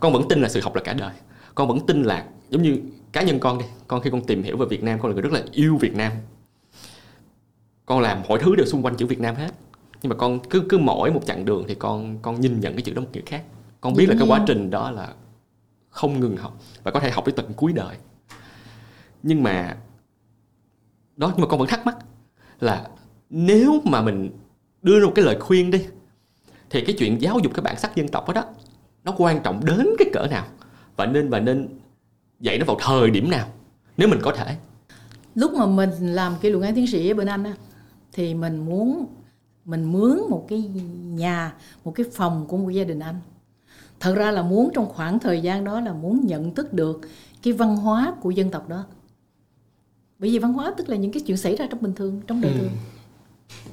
Con 0.00 0.12
vẫn 0.12 0.28
tin 0.28 0.42
là 0.42 0.48
sự 0.48 0.60
học 0.60 0.74
là 0.74 0.82
cả 0.84 0.92
đời 0.92 1.12
con 1.54 1.68
vẫn 1.68 1.86
tin 1.86 2.02
là 2.02 2.26
giống 2.50 2.62
như 2.62 2.78
cá 3.12 3.22
nhân 3.22 3.38
con 3.38 3.58
đi 3.58 3.64
con 3.88 4.00
khi 4.00 4.10
con 4.10 4.24
tìm 4.24 4.42
hiểu 4.42 4.56
về 4.56 4.66
Việt 4.66 4.82
Nam 4.82 4.98
con 4.98 5.10
là 5.10 5.14
người 5.14 5.22
rất 5.22 5.32
là 5.32 5.42
yêu 5.52 5.76
Việt 5.76 5.94
Nam. 5.94 6.12
Con 7.86 8.00
làm 8.00 8.22
mọi 8.28 8.38
thứ 8.38 8.56
đều 8.56 8.66
xung 8.66 8.82
quanh 8.82 8.96
chữ 8.96 9.06
Việt 9.06 9.20
Nam 9.20 9.34
hết. 9.34 9.50
Nhưng 10.02 10.10
mà 10.10 10.16
con 10.16 10.40
cứ 10.50 10.62
cứ 10.68 10.78
mỗi 10.78 11.10
một 11.10 11.20
chặng 11.26 11.44
đường 11.44 11.64
thì 11.68 11.74
con 11.74 12.18
con 12.22 12.40
nhìn 12.40 12.60
nhận 12.60 12.72
cái 12.72 12.82
chữ 12.82 12.92
đó 12.92 13.02
một 13.02 13.08
kiểu 13.12 13.22
khác. 13.26 13.44
Con 13.80 13.94
biết 13.94 14.08
là 14.08 14.14
cái 14.18 14.28
quá 14.28 14.44
trình 14.46 14.70
đó 14.70 14.90
là 14.90 15.14
không 15.90 16.20
ngừng 16.20 16.36
học 16.36 16.58
và 16.82 16.90
có 16.90 17.00
thể 17.00 17.10
học 17.10 17.26
đến 17.26 17.34
tận 17.36 17.52
cuối 17.56 17.72
đời. 17.72 17.96
Nhưng 19.22 19.42
mà 19.42 19.76
đó 21.16 21.32
nhưng 21.34 21.40
mà 21.40 21.46
con 21.46 21.58
vẫn 21.58 21.68
thắc 21.68 21.86
mắc 21.86 21.96
là 22.60 22.88
nếu 23.30 23.80
mà 23.84 24.02
mình 24.02 24.30
đưa 24.82 25.00
ra 25.00 25.06
một 25.06 25.12
cái 25.14 25.24
lời 25.24 25.36
khuyên 25.40 25.70
đi 25.70 25.86
thì 26.70 26.84
cái 26.84 26.96
chuyện 26.98 27.20
giáo 27.20 27.38
dục 27.38 27.54
cái 27.54 27.62
bản 27.62 27.78
sắc 27.78 27.96
dân 27.96 28.08
tộc 28.08 28.28
đó, 28.28 28.34
đó 28.34 28.44
nó 29.04 29.14
quan 29.18 29.40
trọng 29.42 29.64
đến 29.64 29.86
cái 29.98 30.10
cỡ 30.12 30.26
nào 30.30 30.46
và 30.96 31.06
nên 31.06 31.30
và 31.30 31.40
nên 31.40 31.68
dạy 32.40 32.58
nó 32.58 32.64
vào 32.64 32.76
thời 32.80 33.10
điểm 33.10 33.30
nào 33.30 33.48
nếu 33.96 34.08
mình 34.08 34.18
có 34.22 34.32
thể. 34.32 34.56
Lúc 35.34 35.52
mà 35.54 35.66
mình 35.66 35.90
làm 36.14 36.34
cái 36.42 36.50
luận 36.50 36.64
án 36.64 36.74
tiến 36.74 36.86
sĩ 36.86 37.10
ở 37.10 37.14
bên 37.14 37.26
anh 37.26 37.44
á 37.44 37.54
thì 38.12 38.34
mình 38.34 38.58
muốn 38.58 39.06
mình 39.64 39.92
mướn 39.92 40.18
một 40.30 40.46
cái 40.48 40.62
nhà 41.04 41.52
một 41.84 41.92
cái 41.94 42.06
phòng 42.12 42.46
của 42.48 42.56
một 42.56 42.70
gia 42.70 42.84
đình 42.84 42.98
anh. 42.98 43.14
Thật 44.00 44.14
ra 44.16 44.30
là 44.30 44.42
muốn 44.42 44.70
trong 44.74 44.86
khoảng 44.88 45.18
thời 45.18 45.40
gian 45.40 45.64
đó 45.64 45.80
là 45.80 45.92
muốn 45.92 46.26
nhận 46.26 46.54
thức 46.54 46.72
được 46.72 47.00
cái 47.42 47.52
văn 47.52 47.76
hóa 47.76 48.14
của 48.20 48.30
dân 48.30 48.50
tộc 48.50 48.68
đó. 48.68 48.84
Bởi 50.18 50.30
vì 50.30 50.38
văn 50.38 50.52
hóa 50.52 50.72
tức 50.76 50.88
là 50.88 50.96
những 50.96 51.12
cái 51.12 51.22
chuyện 51.26 51.36
xảy 51.36 51.56
ra 51.56 51.66
trong 51.70 51.82
bình 51.82 51.92
thường 51.94 52.20
trong 52.26 52.40
đời 52.40 52.52
Ừ. 52.52 52.58
thường. 52.58 52.70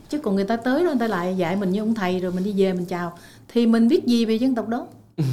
Chứ 0.09 0.19
còn 0.19 0.35
người 0.35 0.45
ta 0.45 0.55
tới 0.57 0.83
đó 0.83 0.87
người 0.89 0.99
ta 0.99 1.07
lại 1.07 1.37
dạy 1.37 1.55
mình 1.55 1.69
như 1.71 1.79
ông 1.81 1.93
thầy 1.95 2.19
rồi 2.19 2.31
mình 2.31 2.43
đi 2.43 2.53
về 2.57 2.73
mình 2.73 2.85
chào. 2.85 3.17
Thì 3.47 3.65
mình 3.67 3.87
biết 3.87 4.05
gì 4.05 4.25
về 4.25 4.35
dân 4.35 4.55
tộc 4.55 4.67
đó 4.67 4.87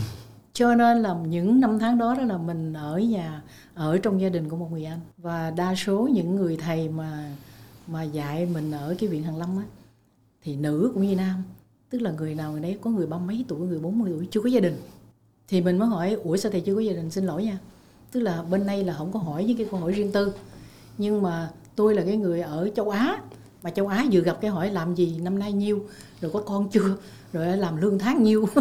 cho 0.57 0.75
nên 0.75 1.03
là 1.03 1.14
những 1.29 1.61
năm 1.61 1.79
tháng 1.79 1.99
đó 1.99 2.14
đó 2.14 2.23
là 2.23 2.38
mình 2.38 2.73
ở 2.73 2.99
nhà, 2.99 3.42
ở 3.75 3.99
trong 3.99 4.21
gia 4.21 4.29
đình 4.29 4.49
của 4.49 4.57
một 4.57 4.69
người 4.73 4.85
anh. 4.85 5.01
Và 5.16 5.51
đa 5.51 5.75
số 5.75 6.09
những 6.12 6.37
người 6.37 6.57
thầy 6.57 6.88
mà 6.88 7.33
mà 7.87 8.03
dạy 8.03 8.47
mình 8.47 8.71
ở 8.71 8.95
cái 8.99 9.09
viện 9.09 9.23
hàng 9.23 9.37
Lâm 9.37 9.59
á, 9.59 9.64
thì 10.42 10.57
nữ 10.57 10.90
cũng 10.95 11.07
như 11.07 11.16
nam. 11.16 11.42
Tức 11.90 12.03
là 12.03 12.11
người 12.11 12.35
nào 12.35 12.53
người 12.53 12.61
đấy 12.61 12.79
có 12.81 12.90
người 12.90 13.07
ba 13.07 13.19
mấy 13.19 13.45
tuổi, 13.49 13.59
người 13.59 13.79
40 13.79 14.12
tuổi, 14.16 14.29
chưa 14.31 14.40
có 14.40 14.49
gia 14.49 14.61
đình. 14.61 14.77
Thì 15.49 15.61
mình 15.61 15.79
mới 15.79 15.88
hỏi, 15.88 16.12
ủa 16.12 16.37
sao 16.37 16.53
thầy 16.53 16.61
chưa 16.61 16.75
có 16.75 16.81
gia 16.81 16.92
đình? 16.92 17.11
Xin 17.11 17.27
lỗi 17.27 17.45
nha. 17.45 17.59
Tức 18.12 18.21
là 18.21 18.42
bên 18.51 18.66
đây 18.66 18.85
là 18.85 18.95
không 18.95 19.12
có 19.12 19.19
hỏi 19.19 19.45
những 19.45 19.57
cái 19.57 19.66
câu 19.71 19.81
hỏi 19.81 19.92
riêng 19.92 20.12
tư. 20.12 20.33
Nhưng 20.99 21.23
mà 21.23 21.51
tôi 21.75 21.95
là 21.95 22.03
cái 22.05 22.16
người 22.16 22.40
ở 22.40 22.71
châu 22.77 22.90
Á, 22.90 23.23
mà 23.62 23.71
châu 23.71 23.87
Á 23.87 24.07
vừa 24.12 24.21
gặp 24.21 24.38
cái 24.40 24.51
hỏi, 24.51 24.71
làm 24.71 24.95
gì 24.95 25.19
năm 25.23 25.38
nay 25.38 25.53
nhiêu? 25.53 25.87
Rồi 26.21 26.31
có 26.35 26.42
con 26.47 26.69
chưa? 26.69 26.97
Rồi 27.33 27.57
làm 27.57 27.77
lương 27.77 27.99
tháng 27.99 28.23
nhiêu? 28.23 28.49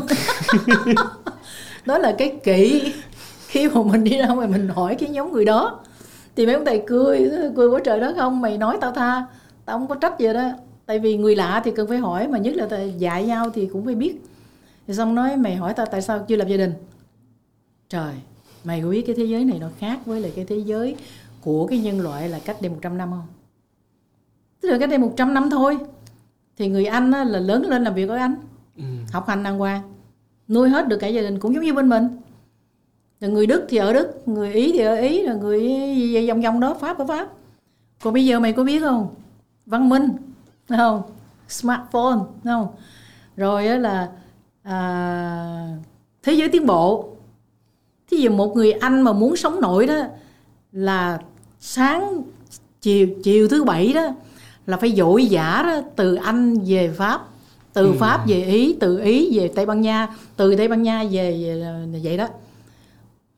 đó 1.86 1.98
là 1.98 2.16
cái 2.18 2.40
kỹ 2.44 2.94
khi 3.48 3.70
mà 3.70 3.82
mình 3.84 4.04
đi 4.04 4.18
ra 4.18 4.28
ngoài 4.28 4.48
mình 4.48 4.68
hỏi 4.68 4.96
cái 4.96 5.10
nhóm 5.10 5.32
người 5.32 5.46
đó. 5.46 5.80
Thì 6.36 6.46
mấy 6.46 6.56
ông 6.56 6.66
thầy 6.66 6.84
cười 6.88 7.32
cười 7.56 7.70
quá 7.70 7.80
trời 7.84 8.00
đó 8.00 8.14
không 8.16 8.42
mày 8.42 8.58
nói 8.58 8.78
tao 8.82 8.92
tha 8.92 9.26
tao 9.66 9.78
không 9.78 9.88
có 9.88 9.96
trách 9.96 10.20
gì 10.20 10.34
đó. 10.34 10.52
Tại 10.86 11.00
vì 11.00 11.18
người 11.18 11.36
lạ 11.36 11.62
thì 11.66 11.72
cần 11.76 11.88
phải 11.88 11.98
hỏi 11.98 12.28
mà 12.28 12.38
nhất 12.38 12.56
là 12.56 12.82
dạy 12.82 13.26
nhau 13.26 13.50
thì 13.54 13.70
cũng 13.74 13.86
phải 13.86 13.96
biết. 13.96 14.22
Thì 14.88 14.94
xong 14.94 15.16
nói 15.16 15.38
mày 15.38 15.56
hỏi 15.56 15.74
tao 15.74 15.86
tại 15.86 16.02
sao 16.02 16.26
chưa 16.28 16.36
lập 16.36 16.48
gia 16.48 16.58
đình? 16.58 16.74
Trời 17.90 18.14
mày 18.64 18.82
có 18.82 18.90
biết 18.90 19.04
cái 19.08 19.16
thế 19.16 19.24
giới 19.24 19.46
này 19.46 19.60
nó 19.60 19.68
khác 19.80 20.00
với 20.06 20.22
lại 20.22 20.32
cái 20.36 20.46
thế 20.46 20.58
giới 20.58 20.96
của 21.42 21.68
cái 21.68 21.80
nhân 21.80 22.02
loại 22.02 22.30
là 22.30 22.40
cách 22.46 22.62
đây 22.62 22.70
100 22.70 22.98
năm 22.98 23.12
không? 23.12 23.28
Tức 24.62 24.70
là 24.70 24.78
cách 24.78 24.90
đây 24.90 25.00
100 25.00 25.34
năm 25.34 25.50
thôi. 25.50 25.78
Thì 26.58 26.68
người 26.68 26.86
Anh 26.86 27.12
á, 27.12 27.24
là 27.24 27.40
lớn 27.40 27.66
lên 27.70 27.84
làm 27.84 27.94
việc 27.94 28.10
ở 28.10 28.16
Anh 28.16 28.36
học 29.12 29.28
hành 29.28 29.44
đàng 29.44 29.58
hoàng 29.58 29.82
nuôi 30.48 30.70
hết 30.70 30.88
được 30.88 30.98
cả 30.98 31.08
gia 31.08 31.22
đình 31.22 31.40
cũng 31.40 31.54
giống 31.54 31.64
như 31.64 31.74
bên 31.74 31.90
mình. 31.90 32.08
Rồi 33.22 33.32
người 33.32 33.46
Đức 33.46 33.66
thì 33.70 33.78
ở 33.78 33.94
Đức 33.94 34.28
người 34.28 34.54
Ý 34.54 34.72
thì 34.72 34.80
ở 34.80 34.96
Ý 34.96 35.26
rồi 35.28 35.36
người 35.36 36.28
vòng 36.28 36.42
vòng 36.42 36.60
đó 36.60 36.74
Pháp 36.74 36.98
ở 36.98 37.06
Pháp. 37.06 37.28
Còn 38.02 38.14
bây 38.14 38.26
giờ 38.26 38.40
mày 38.40 38.54
có 38.54 38.64
biết 38.64 38.80
không? 38.80 39.16
Văn 39.66 39.90
minh 39.90 40.10
không? 40.70 41.02
Smartphone 41.48 42.20
không? 42.44 42.68
Rồi 43.38 43.80
là 43.80 44.10
à, 44.64 45.78
thế 46.24 46.34
giới 46.34 46.50
tiến 46.50 46.66
bộ. 46.66 47.10
Thí 48.12 48.18
dụ 48.18 48.32
một 48.32 48.56
người 48.56 48.72
Anh 48.72 49.02
mà 49.02 49.14
muốn 49.14 49.36
sống 49.36 49.62
nổi 49.62 49.88
đó 49.88 49.96
là 50.72 51.20
sáng 51.60 52.22
chiều 52.82 53.08
chiều 53.24 53.48
thứ 53.48 53.64
bảy 53.64 53.94
đó 53.94 54.08
là 54.66 54.78
phải 54.78 54.92
dội 54.92 55.26
dã 55.26 55.64
đó 55.68 55.82
từ 55.96 56.16
Anh 56.16 56.58
về 56.66 56.92
Pháp 56.98 57.22
từ 57.76 57.94
Pháp 57.94 58.28
về 58.28 58.44
Ý 58.44 58.76
từ 58.80 59.00
Ý 59.00 59.40
về 59.40 59.48
Tây 59.48 59.66
Ban 59.66 59.82
Nha 59.82 60.08
từ 60.36 60.56
Tây 60.56 60.68
Ban 60.68 60.84
Nha 60.84 61.04
về, 61.12 61.32
về 61.92 62.00
vậy 62.04 62.18
đó. 62.18 62.28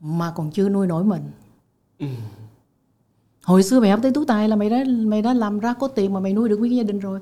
Mà 0.00 0.32
còn 0.36 0.50
chưa 0.50 0.68
nuôi 0.68 0.86
nổi 0.86 1.04
mình. 1.04 1.22
Hồi 3.44 3.62
xưa 3.62 3.80
mày 3.80 3.90
học 3.90 4.00
tới 4.02 4.12
tú 4.12 4.24
tài 4.24 4.48
là 4.48 4.56
mày 4.56 4.70
đã 4.70 4.84
mày 4.88 5.22
đã 5.22 5.34
làm 5.34 5.58
ra 5.58 5.74
có 5.74 5.88
tiền 5.88 6.12
mà 6.12 6.20
mày 6.20 6.32
nuôi 6.32 6.48
được 6.48 6.56
nguyên 6.56 6.76
gia 6.76 6.82
đình 6.82 6.98
rồi. 6.98 7.20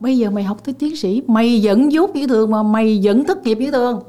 Bây 0.00 0.18
giờ 0.18 0.30
mày 0.30 0.44
học 0.44 0.64
tới 0.64 0.74
tiến 0.78 0.96
sĩ 0.96 1.22
mày 1.26 1.60
vẫn 1.62 1.92
dốt 1.92 2.14
dữ 2.14 2.26
thường 2.26 2.50
mà 2.50 2.62
mày 2.62 3.00
vẫn 3.02 3.24
thất 3.24 3.42
nghiệp 3.42 3.58
dữ 3.60 3.70
thường 3.70 4.02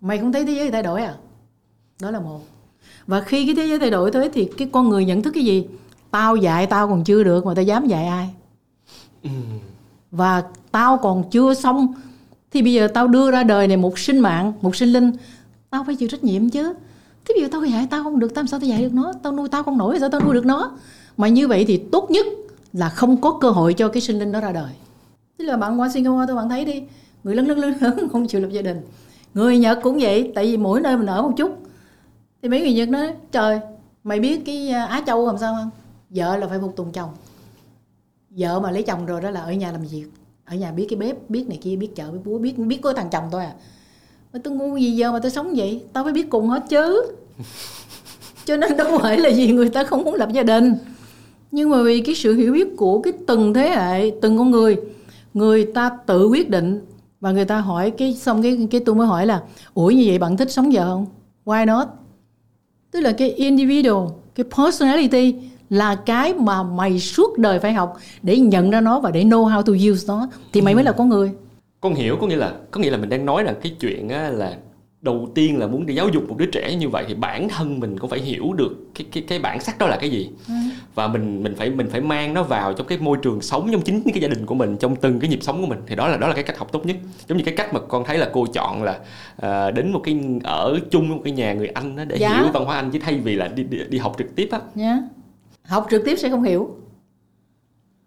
mày 0.00 0.18
không 0.18 0.32
thấy 0.32 0.44
thế 0.44 0.52
giới 0.52 0.70
thay 0.70 0.82
đổi 0.82 1.02
à? 1.02 1.14
Đó 2.00 2.10
là 2.10 2.20
một. 2.20 2.40
Và 3.06 3.20
khi 3.20 3.46
cái 3.46 3.54
thế 3.54 3.66
giới 3.66 3.78
thay 3.78 3.90
đổi 3.90 4.10
thế 4.10 4.30
thì 4.34 4.48
cái 4.56 4.68
con 4.72 4.88
người 4.88 5.04
nhận 5.04 5.22
thức 5.22 5.30
cái 5.30 5.44
gì? 5.44 5.66
Tao 6.10 6.36
dạy 6.36 6.66
tao 6.66 6.88
còn 6.88 7.04
chưa 7.04 7.24
được 7.24 7.46
mà 7.46 7.54
tao 7.54 7.64
dám 7.64 7.86
dạy 7.86 8.06
ai. 8.06 8.28
Và 10.10 10.42
tao 10.72 10.98
còn 10.98 11.30
chưa 11.30 11.54
xong. 11.54 11.94
Thì 12.50 12.62
bây 12.62 12.72
giờ 12.72 12.88
tao 12.94 13.08
đưa 13.08 13.30
ra 13.30 13.42
đời 13.42 13.68
này 13.68 13.76
một 13.76 13.98
sinh 13.98 14.18
mạng, 14.18 14.52
một 14.60 14.76
sinh 14.76 14.88
linh. 14.88 15.12
Tao 15.70 15.84
phải 15.84 15.96
chịu 15.96 16.08
trách 16.08 16.24
nhiệm 16.24 16.50
chứ. 16.50 16.74
Thế 17.28 17.34
bây 17.34 17.42
giờ 17.42 17.48
tao 17.52 17.64
dạy 17.64 17.86
tao 17.90 18.02
không 18.02 18.18
được, 18.18 18.34
tao 18.34 18.46
sao 18.46 18.60
tao 18.60 18.68
dạy 18.68 18.82
được 18.82 18.92
nó? 18.92 19.12
Tao 19.22 19.32
nuôi 19.32 19.48
tao 19.48 19.62
không 19.62 19.78
nổi, 19.78 19.96
sao 20.00 20.08
tao 20.08 20.20
nuôi 20.20 20.34
được 20.34 20.46
nó? 20.46 20.70
Mà 21.16 21.28
như 21.28 21.48
vậy 21.48 21.64
thì 21.68 21.76
tốt 21.92 22.10
nhất 22.10 22.26
là 22.72 22.88
không 22.88 23.20
có 23.20 23.38
cơ 23.40 23.50
hội 23.50 23.74
cho 23.74 23.88
cái 23.88 24.00
sinh 24.00 24.18
linh 24.18 24.32
đó 24.32 24.40
ra 24.40 24.52
đời. 24.52 24.72
Tức 25.36 25.44
là 25.44 25.56
bạn 25.56 25.80
qua 25.80 25.88
Singapore 25.88 26.24
tôi 26.26 26.36
bạn 26.36 26.48
thấy 26.48 26.64
đi. 26.64 26.82
Người 27.24 27.34
lớn 27.34 27.48
lớn 27.48 27.58
lớn 27.58 27.74
lớn, 27.80 28.08
không 28.12 28.26
chịu 28.26 28.40
lập 28.40 28.48
gia 28.50 28.62
đình. 28.62 28.80
Người 29.34 29.58
Nhật 29.58 29.78
cũng 29.82 29.98
vậy, 30.00 30.32
tại 30.34 30.44
vì 30.44 30.56
mỗi 30.56 30.80
nơi 30.80 30.96
mình 30.96 31.06
ở 31.06 31.22
một 31.22 31.32
chút. 31.36 31.58
Thì 32.42 32.48
mấy 32.48 32.60
người 32.60 32.72
Nhật 32.72 32.88
nói, 32.88 33.12
trời, 33.32 33.60
mày 34.04 34.20
biết 34.20 34.42
cái 34.46 34.70
à, 34.70 34.84
Á 34.84 35.02
Châu 35.06 35.26
làm 35.26 35.38
sao 35.38 35.54
không? 35.54 35.70
Vợ 36.10 36.36
là 36.36 36.46
phải 36.46 36.58
phục 36.58 36.76
tùng 36.76 36.92
chồng 36.92 37.10
vợ 38.38 38.60
mà 38.60 38.70
lấy 38.70 38.82
chồng 38.82 39.06
rồi 39.06 39.20
đó 39.20 39.30
là 39.30 39.40
ở 39.40 39.52
nhà 39.52 39.72
làm 39.72 39.82
việc 39.82 40.06
ở 40.48 40.56
nhà 40.56 40.72
biết 40.72 40.86
cái 40.88 40.96
bếp 40.98 41.30
biết 41.30 41.48
này 41.48 41.58
kia 41.62 41.76
biết 41.76 41.96
chợ 41.96 42.10
biết 42.10 42.18
búa 42.24 42.38
biết 42.38 42.58
biết 42.58 42.78
có 42.82 42.92
thằng 42.92 43.08
chồng 43.12 43.24
thôi 43.32 43.44
à. 43.44 43.52
Mà 44.32 44.40
tôi 44.44 44.54
ngu 44.54 44.76
gì 44.76 44.90
giờ 44.90 45.12
mà 45.12 45.18
tôi 45.18 45.30
sống 45.30 45.54
vậy? 45.56 45.82
Tao 45.92 46.04
phải 46.04 46.12
biết 46.12 46.30
cùng 46.30 46.48
hết 46.48 46.62
chứ. 46.68 47.02
Cho 48.44 48.56
nên 48.56 48.76
đâu 48.76 48.98
phải 48.98 49.18
là 49.18 49.28
gì 49.28 49.52
người 49.52 49.68
ta 49.68 49.84
không 49.84 50.04
muốn 50.04 50.14
lập 50.14 50.28
gia 50.32 50.42
đình. 50.42 50.74
Nhưng 51.50 51.70
mà 51.70 51.82
vì 51.82 52.00
cái 52.00 52.14
sự 52.14 52.34
hiểu 52.34 52.52
biết 52.52 52.68
của 52.76 53.02
cái 53.02 53.12
từng 53.26 53.54
thế 53.54 53.68
hệ 53.68 54.10
từng 54.22 54.38
con 54.38 54.50
người 54.50 54.76
người 55.34 55.64
ta 55.64 55.90
tự 56.06 56.26
quyết 56.26 56.50
định 56.50 56.80
và 57.20 57.32
người 57.32 57.44
ta 57.44 57.60
hỏi 57.60 57.90
cái 57.90 58.14
xong 58.14 58.42
cái 58.42 58.66
cái 58.70 58.80
tôi 58.86 58.94
mới 58.94 59.06
hỏi 59.06 59.26
là 59.26 59.42
ủa 59.74 59.90
như 59.90 60.04
vậy 60.06 60.18
bạn 60.18 60.36
thích 60.36 60.50
sống 60.50 60.72
giờ 60.72 60.84
không? 60.84 61.06
Why 61.44 61.66
not? 61.66 61.88
Tức 62.90 63.00
là 63.00 63.12
cái 63.12 63.30
individual 63.30 64.08
cái 64.34 64.46
personality 64.56 65.34
là 65.70 65.94
cái 65.94 66.34
mà 66.34 66.62
mày 66.62 66.98
suốt 66.98 67.38
đời 67.38 67.58
phải 67.58 67.72
học 67.72 67.96
để 68.22 68.38
nhận 68.38 68.70
ra 68.70 68.80
nó 68.80 69.00
và 69.00 69.10
để 69.10 69.24
know 69.24 69.44
how 69.44 69.62
to 69.62 69.72
use 69.92 70.04
nó. 70.08 70.28
Thì 70.52 70.60
mày 70.60 70.74
mới 70.74 70.84
là 70.84 70.92
con 70.92 71.08
người. 71.08 71.30
Con 71.80 71.94
hiểu 71.94 72.16
có 72.20 72.26
nghĩa 72.26 72.36
là 72.36 72.52
có 72.70 72.80
nghĩa 72.80 72.90
là 72.90 72.96
mình 72.96 73.08
đang 73.08 73.26
nói 73.26 73.44
là 73.44 73.52
cái 73.62 73.72
chuyện 73.80 74.08
á, 74.08 74.28
là 74.30 74.56
đầu 75.00 75.28
tiên 75.34 75.58
là 75.58 75.66
muốn 75.66 75.86
đi 75.86 75.94
giáo 75.94 76.08
dục 76.08 76.28
một 76.28 76.38
đứa 76.38 76.46
trẻ 76.46 76.74
như 76.74 76.88
vậy 76.88 77.04
thì 77.08 77.14
bản 77.14 77.48
thân 77.48 77.80
mình 77.80 77.98
cũng 77.98 78.10
phải 78.10 78.20
hiểu 78.20 78.52
được 78.52 78.76
cái 78.94 79.06
cái 79.12 79.24
cái 79.28 79.38
bản 79.38 79.60
sắc 79.60 79.78
đó 79.78 79.86
là 79.86 79.96
cái 79.96 80.10
gì. 80.10 80.30
Ừ. 80.48 80.54
và 80.94 81.08
mình 81.08 81.42
mình 81.42 81.54
phải 81.56 81.70
mình 81.70 81.88
phải 81.90 82.00
mang 82.00 82.34
nó 82.34 82.42
vào 82.42 82.72
trong 82.72 82.86
cái 82.86 82.98
môi 82.98 83.18
trường 83.22 83.40
sống 83.40 83.68
trong 83.72 83.82
chính 83.82 84.02
cái 84.02 84.20
gia 84.22 84.28
đình 84.28 84.46
của 84.46 84.54
mình 84.54 84.76
trong 84.76 84.96
từng 84.96 85.20
cái 85.20 85.30
nhịp 85.30 85.42
sống 85.42 85.60
của 85.60 85.66
mình. 85.66 85.78
Thì 85.86 85.96
đó 85.96 86.08
là 86.08 86.16
đó 86.16 86.28
là 86.28 86.34
cái 86.34 86.44
cách 86.44 86.58
học 86.58 86.72
tốt 86.72 86.86
nhất. 86.86 86.96
Giống 87.28 87.38
như 87.38 87.44
cái 87.44 87.54
cách 87.56 87.74
mà 87.74 87.80
con 87.80 88.04
thấy 88.04 88.18
là 88.18 88.30
cô 88.32 88.46
chọn 88.46 88.82
là 88.82 88.98
uh, 89.36 89.74
đến 89.74 89.92
một 89.92 90.00
cái 90.04 90.20
ở 90.44 90.78
chung 90.90 91.08
một 91.08 91.20
cái 91.24 91.32
nhà 91.32 91.52
người 91.52 91.68
anh 91.68 91.96
đó 91.96 92.04
để 92.04 92.16
dạ. 92.20 92.34
hiểu 92.34 92.52
văn 92.52 92.64
hóa 92.64 92.76
anh 92.76 92.90
chứ 92.90 92.98
thay 93.02 93.14
vì 93.18 93.34
là 93.34 93.48
đi 93.48 93.62
đi, 93.62 93.78
đi 93.88 93.98
học 93.98 94.14
trực 94.18 94.36
tiếp 94.36 94.48
á. 94.52 94.60
Yeah. 94.76 94.98
Học 95.68 95.86
trực 95.90 96.02
tiếp 96.04 96.16
sẽ 96.18 96.30
không 96.30 96.42
hiểu. 96.42 96.74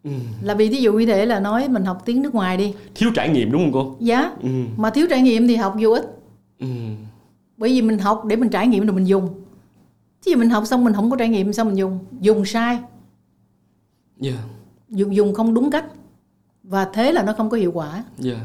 Ừ. 0.03 0.11
là 0.41 0.53
vì 0.53 0.69
ví 0.69 0.81
dụ 0.81 0.93
như 0.93 1.05
thế 1.05 1.25
là 1.25 1.39
nói 1.39 1.69
mình 1.69 1.85
học 1.85 2.01
tiếng 2.05 2.21
nước 2.21 2.35
ngoài 2.35 2.57
đi. 2.57 2.73
Thiếu 2.95 3.11
trải 3.15 3.29
nghiệm 3.29 3.51
đúng 3.51 3.61
không 3.61 3.71
cô? 3.73 3.95
Dạ. 3.99 4.31
Ừ. 4.41 4.49
mà 4.77 4.89
thiếu 4.89 5.07
trải 5.09 5.21
nghiệm 5.21 5.47
thì 5.47 5.55
học 5.55 5.75
vô 5.79 5.91
ích. 5.91 6.05
Ừ. 6.59 6.67
bởi 7.57 7.69
vì 7.69 7.81
mình 7.81 7.99
học 7.99 8.25
để 8.25 8.35
mình 8.35 8.49
trải 8.49 8.67
nghiệm 8.67 8.85
rồi 8.85 8.95
mình 8.95 9.07
dùng. 9.07 9.29
Chứ 10.21 10.35
mình 10.37 10.49
học 10.49 10.63
xong 10.65 10.83
mình 10.83 10.93
không 10.93 11.11
có 11.11 11.17
trải 11.17 11.29
nghiệm 11.29 11.53
sao 11.53 11.65
mình 11.65 11.77
dùng? 11.77 11.99
Dùng 12.19 12.45
sai. 12.45 12.79
Yeah. 14.23 14.39
dùng 14.89 15.15
dùng 15.15 15.33
không 15.33 15.53
đúng 15.53 15.71
cách. 15.71 15.85
Và 16.63 16.85
thế 16.93 17.11
là 17.11 17.23
nó 17.23 17.33
không 17.33 17.49
có 17.49 17.57
hiệu 17.57 17.71
quả. 17.71 18.03
Yeah. 18.23 18.39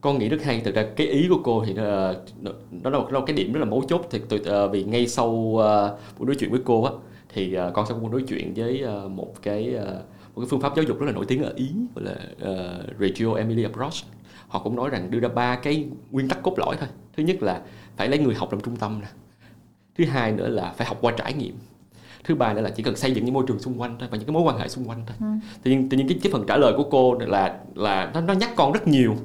con 0.00 0.18
nghĩ 0.18 0.28
rất 0.28 0.42
hay 0.42 0.60
thực 0.60 0.74
ra 0.74 0.86
cái 0.96 1.06
ý 1.06 1.26
của 1.28 1.40
cô 1.44 1.64
thì 1.66 1.74
nó, 1.74 2.12
nó, 2.40 2.90
nó, 2.90 3.08
nó 3.10 3.20
cái 3.20 3.36
điểm 3.36 3.52
rất 3.52 3.60
là 3.60 3.66
mấu 3.66 3.82
chốt. 3.88 4.06
Thì 4.10 4.20
tôi 4.28 4.40
uh, 4.64 4.72
vì 4.72 4.84
ngay 4.84 5.08
sau 5.08 5.28
uh, 5.28 6.18
buổi 6.18 6.26
nói 6.26 6.36
chuyện 6.38 6.50
với 6.50 6.60
cô 6.64 6.82
á 6.82 6.92
thì 7.34 7.56
uh, 7.68 7.74
con 7.74 7.86
sẽ 7.86 7.94
muốn 7.94 8.10
nói 8.10 8.24
chuyện 8.28 8.54
với 8.56 8.84
uh, 8.84 9.10
một 9.10 9.34
cái 9.42 9.76
uh, 9.76 9.86
một 10.34 10.40
cái 10.40 10.46
phương 10.50 10.60
pháp 10.60 10.76
giáo 10.76 10.84
dục 10.84 11.00
rất 11.00 11.06
là 11.06 11.12
nổi 11.12 11.24
tiếng 11.28 11.42
ở 11.42 11.52
Ý 11.56 11.70
gọi 11.94 12.04
là 12.04 12.14
uh, 12.50 13.00
Reggio 13.00 13.34
Emilia 13.34 13.62
approach 13.62 13.94
họ 14.48 14.60
cũng 14.60 14.76
nói 14.76 14.90
rằng 14.90 15.10
đưa 15.10 15.20
ra 15.20 15.28
ba 15.28 15.56
cái 15.56 15.86
nguyên 16.10 16.28
tắc 16.28 16.42
cốt 16.42 16.58
lõi 16.58 16.76
thôi. 16.80 16.88
Thứ 17.16 17.22
nhất 17.22 17.42
là 17.42 17.60
phải 17.96 18.08
lấy 18.08 18.18
người 18.18 18.34
học 18.34 18.52
làm 18.52 18.60
trung 18.60 18.76
tâm 18.76 19.00
nè. 19.00 19.06
Thứ 19.98 20.04
hai 20.04 20.32
nữa 20.32 20.48
là 20.48 20.72
phải 20.76 20.86
học 20.86 20.98
qua 21.00 21.12
trải 21.16 21.32
nghiệm. 21.32 21.54
Thứ 22.24 22.34
ba 22.34 22.54
nữa 22.54 22.60
là 22.60 22.70
chỉ 22.70 22.82
cần 22.82 22.96
xây 22.96 23.12
dựng 23.12 23.24
những 23.24 23.34
môi 23.34 23.44
trường 23.48 23.58
xung 23.58 23.80
quanh 23.80 23.96
thôi 23.98 24.08
và 24.12 24.16
những 24.16 24.26
cái 24.26 24.34
mối 24.34 24.42
quan 24.42 24.58
hệ 24.58 24.68
xung 24.68 24.88
quanh 24.88 25.02
thôi. 25.06 25.16
Ừ. 25.20 25.26
tự 25.62 25.70
nhiên 25.70 25.88
tự 25.88 25.96
nhiên 25.96 26.08
cái, 26.08 26.18
cái 26.22 26.32
phần 26.32 26.44
trả 26.48 26.56
lời 26.56 26.72
của 26.76 26.84
cô 26.90 27.18
là 27.18 27.58
là 27.74 28.10
nó, 28.14 28.20
nó 28.20 28.32
nhắc 28.32 28.50
con 28.56 28.72
rất 28.72 28.88
nhiều 28.88 29.16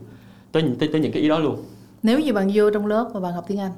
tới, 0.52 0.64
tới 0.80 0.90
tới 0.92 1.02
những 1.02 1.12
cái 1.12 1.22
ý 1.22 1.30
đó 1.30 1.40
luôn. 1.40 1.64
Nếu 2.04 2.20
như 2.20 2.34
bạn 2.34 2.52
vô 2.54 2.70
trong 2.70 2.86
lớp 2.86 3.10
và 3.14 3.20
bạn 3.20 3.34
học 3.34 3.46
tiếng 3.48 3.60
Anh 3.60 3.72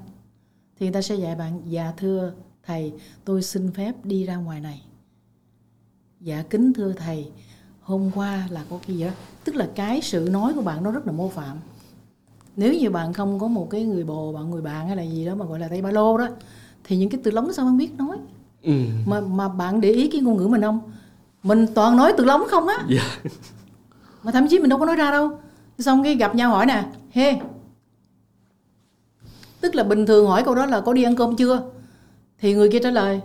thì 0.79 0.85
người 0.85 0.93
ta 0.93 1.01
sẽ 1.01 1.15
dạy 1.15 1.35
bạn 1.35 1.61
dạ 1.65 1.93
thưa 1.97 2.33
thầy 2.65 2.93
tôi 3.25 3.41
xin 3.41 3.71
phép 3.71 3.93
đi 4.03 4.25
ra 4.25 4.35
ngoài 4.35 4.59
này. 4.59 4.81
Dạ 6.19 6.43
kính 6.49 6.73
thưa 6.73 6.93
thầy 6.93 7.27
hôm 7.81 8.11
qua 8.15 8.47
là 8.49 8.63
có 8.69 8.79
cái 8.87 8.97
gì 8.97 9.03
đó 9.03 9.11
tức 9.43 9.55
là 9.55 9.67
cái 9.75 10.01
sự 10.01 10.29
nói 10.31 10.53
của 10.53 10.61
bạn 10.61 10.83
nó 10.83 10.91
rất 10.91 11.07
là 11.07 11.11
mô 11.11 11.29
phạm. 11.29 11.57
Nếu 12.55 12.73
như 12.73 12.89
bạn 12.89 13.13
không 13.13 13.39
có 13.39 13.47
một 13.47 13.67
cái 13.69 13.83
người 13.83 14.03
bồ 14.03 14.33
bạn 14.33 14.51
người 14.51 14.61
bạn 14.61 14.87
hay 14.87 14.95
là 14.95 15.03
gì 15.03 15.25
đó 15.25 15.35
mà 15.35 15.45
gọi 15.45 15.59
là 15.59 15.67
tay 15.67 15.81
ba 15.81 15.91
lô 15.91 16.17
đó 16.17 16.27
thì 16.83 16.97
những 16.97 17.09
cái 17.09 17.21
từ 17.23 17.31
lóng 17.31 17.53
sao 17.53 17.65
không 17.65 17.77
biết 17.77 17.97
nói? 17.97 18.17
Ừ. 18.61 18.73
mà 19.05 19.21
mà 19.21 19.49
bạn 19.49 19.81
để 19.81 19.89
ý 19.89 20.07
cái 20.07 20.21
ngôn 20.21 20.37
ngữ 20.37 20.47
mình 20.47 20.61
không? 20.61 20.79
Mình 21.43 21.65
toàn 21.75 21.97
nói 21.97 22.13
từ 22.17 22.25
lóng 22.25 22.43
không 22.49 22.67
á. 22.67 22.75
Yeah. 22.75 22.89
Dạ. 23.23 23.29
mà 24.23 24.31
thậm 24.31 24.47
chí 24.47 24.59
mình 24.59 24.69
đâu 24.69 24.79
có 24.79 24.85
nói 24.85 24.95
ra 24.95 25.11
đâu. 25.11 25.39
Xong 25.79 26.03
cái 26.03 26.15
gặp 26.15 26.35
nhau 26.35 26.51
hỏi 26.51 26.65
nè 26.65 26.85
he 27.11 27.41
tức 29.61 29.75
là 29.75 29.83
bình 29.83 30.05
thường 30.05 30.27
hỏi 30.27 30.43
câu 30.43 30.55
đó 30.55 30.65
là 30.65 30.81
có 30.81 30.93
đi 30.93 31.03
ăn 31.03 31.15
cơm 31.15 31.35
chưa 31.35 31.61
thì 32.41 32.53
người 32.53 32.69
kia 32.69 32.79
trả 32.83 32.91
lời 32.91 33.21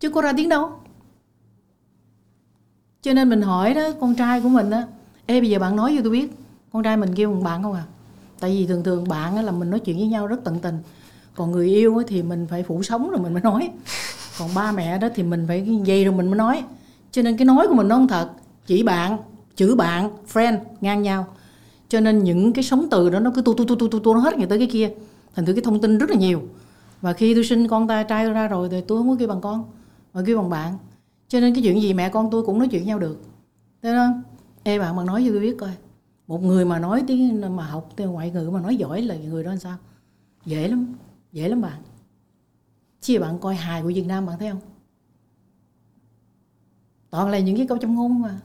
chứ 0.00 0.10
có 0.10 0.22
ra 0.22 0.32
tiếng 0.36 0.48
đâu. 0.48 0.70
Cho 3.02 3.12
nên 3.12 3.28
mình 3.28 3.42
hỏi 3.42 3.74
đó 3.74 3.88
con 4.00 4.14
trai 4.14 4.40
của 4.40 4.48
mình 4.48 4.70
á 4.70 4.86
ê 5.26 5.40
bây 5.40 5.50
giờ 5.50 5.58
bạn 5.58 5.76
nói 5.76 5.94
cho 5.96 6.02
tôi 6.02 6.12
biết. 6.12 6.32
Con 6.72 6.82
trai 6.82 6.96
mình 6.96 7.14
kêu 7.14 7.30
bằng 7.30 7.42
bạn 7.42 7.62
không 7.62 7.72
à? 7.72 7.84
Tại 8.40 8.50
vì 8.50 8.66
thường 8.66 8.84
thường 8.84 9.08
bạn 9.08 9.36
á 9.36 9.42
là 9.42 9.52
mình 9.52 9.70
nói 9.70 9.80
chuyện 9.80 9.96
với 9.96 10.06
nhau 10.06 10.26
rất 10.26 10.44
tận 10.44 10.58
tình. 10.58 10.78
Còn 11.34 11.50
người 11.52 11.68
yêu 11.68 11.98
á 11.98 12.04
thì 12.08 12.22
mình 12.22 12.46
phải 12.50 12.62
phủ 12.62 12.82
sống 12.82 13.10
rồi 13.10 13.20
mình 13.20 13.32
mới 13.32 13.42
nói. 13.42 13.70
Còn 14.38 14.50
ba 14.54 14.72
mẹ 14.72 14.98
đó 14.98 15.08
thì 15.14 15.22
mình 15.22 15.44
phải 15.48 15.80
dây 15.84 16.04
rồi 16.04 16.14
mình 16.14 16.26
mới 16.26 16.38
nói. 16.38 16.64
Cho 17.10 17.22
nên 17.22 17.36
cái 17.36 17.44
nói 17.44 17.68
của 17.68 17.74
mình 17.74 17.88
nó 17.88 17.96
không 17.96 18.08
thật. 18.08 18.30
Chỉ 18.66 18.82
bạn 18.82 19.18
chữ 19.56 19.74
bạn 19.74 20.10
friend 20.32 20.58
ngang 20.80 21.02
nhau. 21.02 21.26
Cho 21.88 22.00
nên 22.00 22.24
những 22.24 22.52
cái 22.52 22.64
sống 22.64 22.86
từ 22.90 23.10
đó 23.10 23.20
nó 23.20 23.32
cứ 23.34 23.42
tu 23.42 23.54
tu 23.54 23.64
tu 23.64 23.76
tu 23.76 23.88
tu, 23.88 23.98
tu 23.98 24.14
nó 24.14 24.20
hết 24.20 24.38
ngày 24.38 24.46
tới 24.46 24.58
cái 24.58 24.68
kia. 24.72 24.90
Thành 25.34 25.46
thử 25.46 25.52
cái 25.52 25.62
thông 25.62 25.80
tin 25.80 25.98
rất 25.98 26.10
là 26.10 26.16
nhiều 26.16 26.42
và 27.02 27.12
khi 27.12 27.34
tôi 27.34 27.44
sinh 27.44 27.68
con 27.68 27.88
ta, 27.88 28.02
trai 28.02 28.30
ra 28.30 28.48
rồi 28.48 28.68
thì 28.68 28.80
tôi 28.80 28.98
không 28.98 29.08
có 29.08 29.16
kêu 29.18 29.28
bằng 29.28 29.40
con, 29.40 29.70
mà 30.14 30.22
kêu 30.26 30.38
bằng 30.38 30.50
bạn. 30.50 30.78
Cho 31.28 31.40
nên 31.40 31.54
cái 31.54 31.62
chuyện 31.62 31.82
gì 31.82 31.94
mẹ 31.94 32.08
con 32.08 32.30
tôi 32.30 32.42
cũng 32.42 32.58
nói 32.58 32.68
chuyện 32.68 32.86
nhau 32.86 32.98
được. 32.98 33.20
Thế 33.82 33.92
đó. 33.92 34.08
Ê, 34.62 34.78
bạn 34.78 34.96
mà 34.96 35.04
nói 35.04 35.24
cho 35.26 35.32
tôi 35.32 35.40
biết 35.40 35.56
coi. 35.58 35.70
Một 36.26 36.42
người 36.42 36.64
mà 36.64 36.78
nói 36.78 37.04
tiếng 37.06 37.56
mà 37.56 37.66
học 37.66 37.88
tiếng 37.96 38.08
ngoại 38.08 38.30
ngữ 38.30 38.50
mà 38.50 38.60
nói 38.60 38.76
giỏi 38.76 39.02
là 39.02 39.16
người 39.16 39.44
đó 39.44 39.50
làm 39.50 39.58
sao? 39.58 39.76
Dễ 40.44 40.68
lắm 40.68 40.94
dễ 41.32 41.48
lắm 41.48 41.60
bạn. 41.60 41.82
Chia 43.00 43.18
bạn 43.18 43.38
coi 43.38 43.54
hài 43.54 43.82
của 43.82 43.88
Việt 43.88 44.06
Nam 44.06 44.26
bạn 44.26 44.38
thấy 44.38 44.50
không? 44.50 44.60
Toàn 47.10 47.28
là 47.28 47.38
những 47.38 47.56
cái 47.56 47.66
câu 47.66 47.78
trong 47.78 47.94
ngôn 47.94 48.22
mà. 48.22 48.40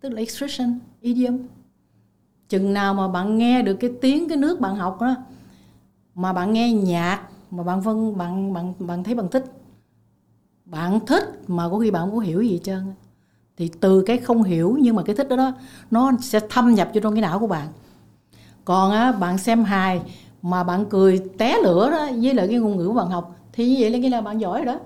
Tức 0.00 0.08
là 0.08 0.18
expression, 0.18 0.78
idiom. 1.00 1.38
Chừng 2.48 2.72
nào 2.72 2.94
mà 2.94 3.08
bạn 3.08 3.38
nghe 3.38 3.62
được 3.62 3.76
cái 3.80 3.92
tiếng, 4.00 4.28
cái 4.28 4.36
nước 4.38 4.60
bạn 4.60 4.76
học 4.76 4.98
đó, 5.00 5.14
mà 6.14 6.32
bạn 6.32 6.52
nghe 6.52 6.72
nhạc 6.72 7.28
mà 7.50 7.62
bạn 7.62 7.82
phân 7.82 8.18
bạn 8.18 8.52
bạn 8.52 8.74
bạn 8.78 9.04
thấy 9.04 9.14
bạn 9.14 9.28
thích 9.28 9.44
bạn 10.64 11.06
thích 11.06 11.24
mà 11.46 11.68
có 11.68 11.78
khi 11.78 11.90
bạn 11.90 12.10
có 12.10 12.18
hiểu 12.18 12.42
gì 12.42 12.52
hết 12.52 12.60
trơn 12.62 12.94
thì 13.56 13.70
từ 13.80 14.02
cái 14.02 14.18
không 14.18 14.42
hiểu 14.42 14.76
nhưng 14.80 14.96
mà 14.96 15.02
cái 15.02 15.16
thích 15.16 15.28
đó, 15.28 15.36
đó 15.36 15.52
nó 15.90 16.12
sẽ 16.20 16.40
thâm 16.50 16.74
nhập 16.74 16.90
vô 16.94 17.00
trong 17.00 17.14
cái 17.14 17.22
não 17.22 17.38
của 17.38 17.46
bạn 17.46 17.68
còn 18.64 18.90
á 18.92 19.12
bạn 19.12 19.38
xem 19.38 19.64
hài 19.64 20.02
mà 20.42 20.64
bạn 20.64 20.84
cười 20.90 21.20
té 21.38 21.58
lửa 21.62 21.90
đó 21.90 22.08
với 22.22 22.34
lại 22.34 22.48
cái 22.48 22.58
ngôn 22.58 22.76
ngữ 22.76 22.90
bạn 22.90 23.08
học 23.08 23.36
thì 23.52 23.68
như 23.68 23.76
vậy 23.80 23.90
là 23.90 23.98
nghĩa 23.98 24.10
là 24.10 24.20
bạn 24.20 24.40
giỏi 24.40 24.64
rồi 24.64 24.74
đó 24.74 24.80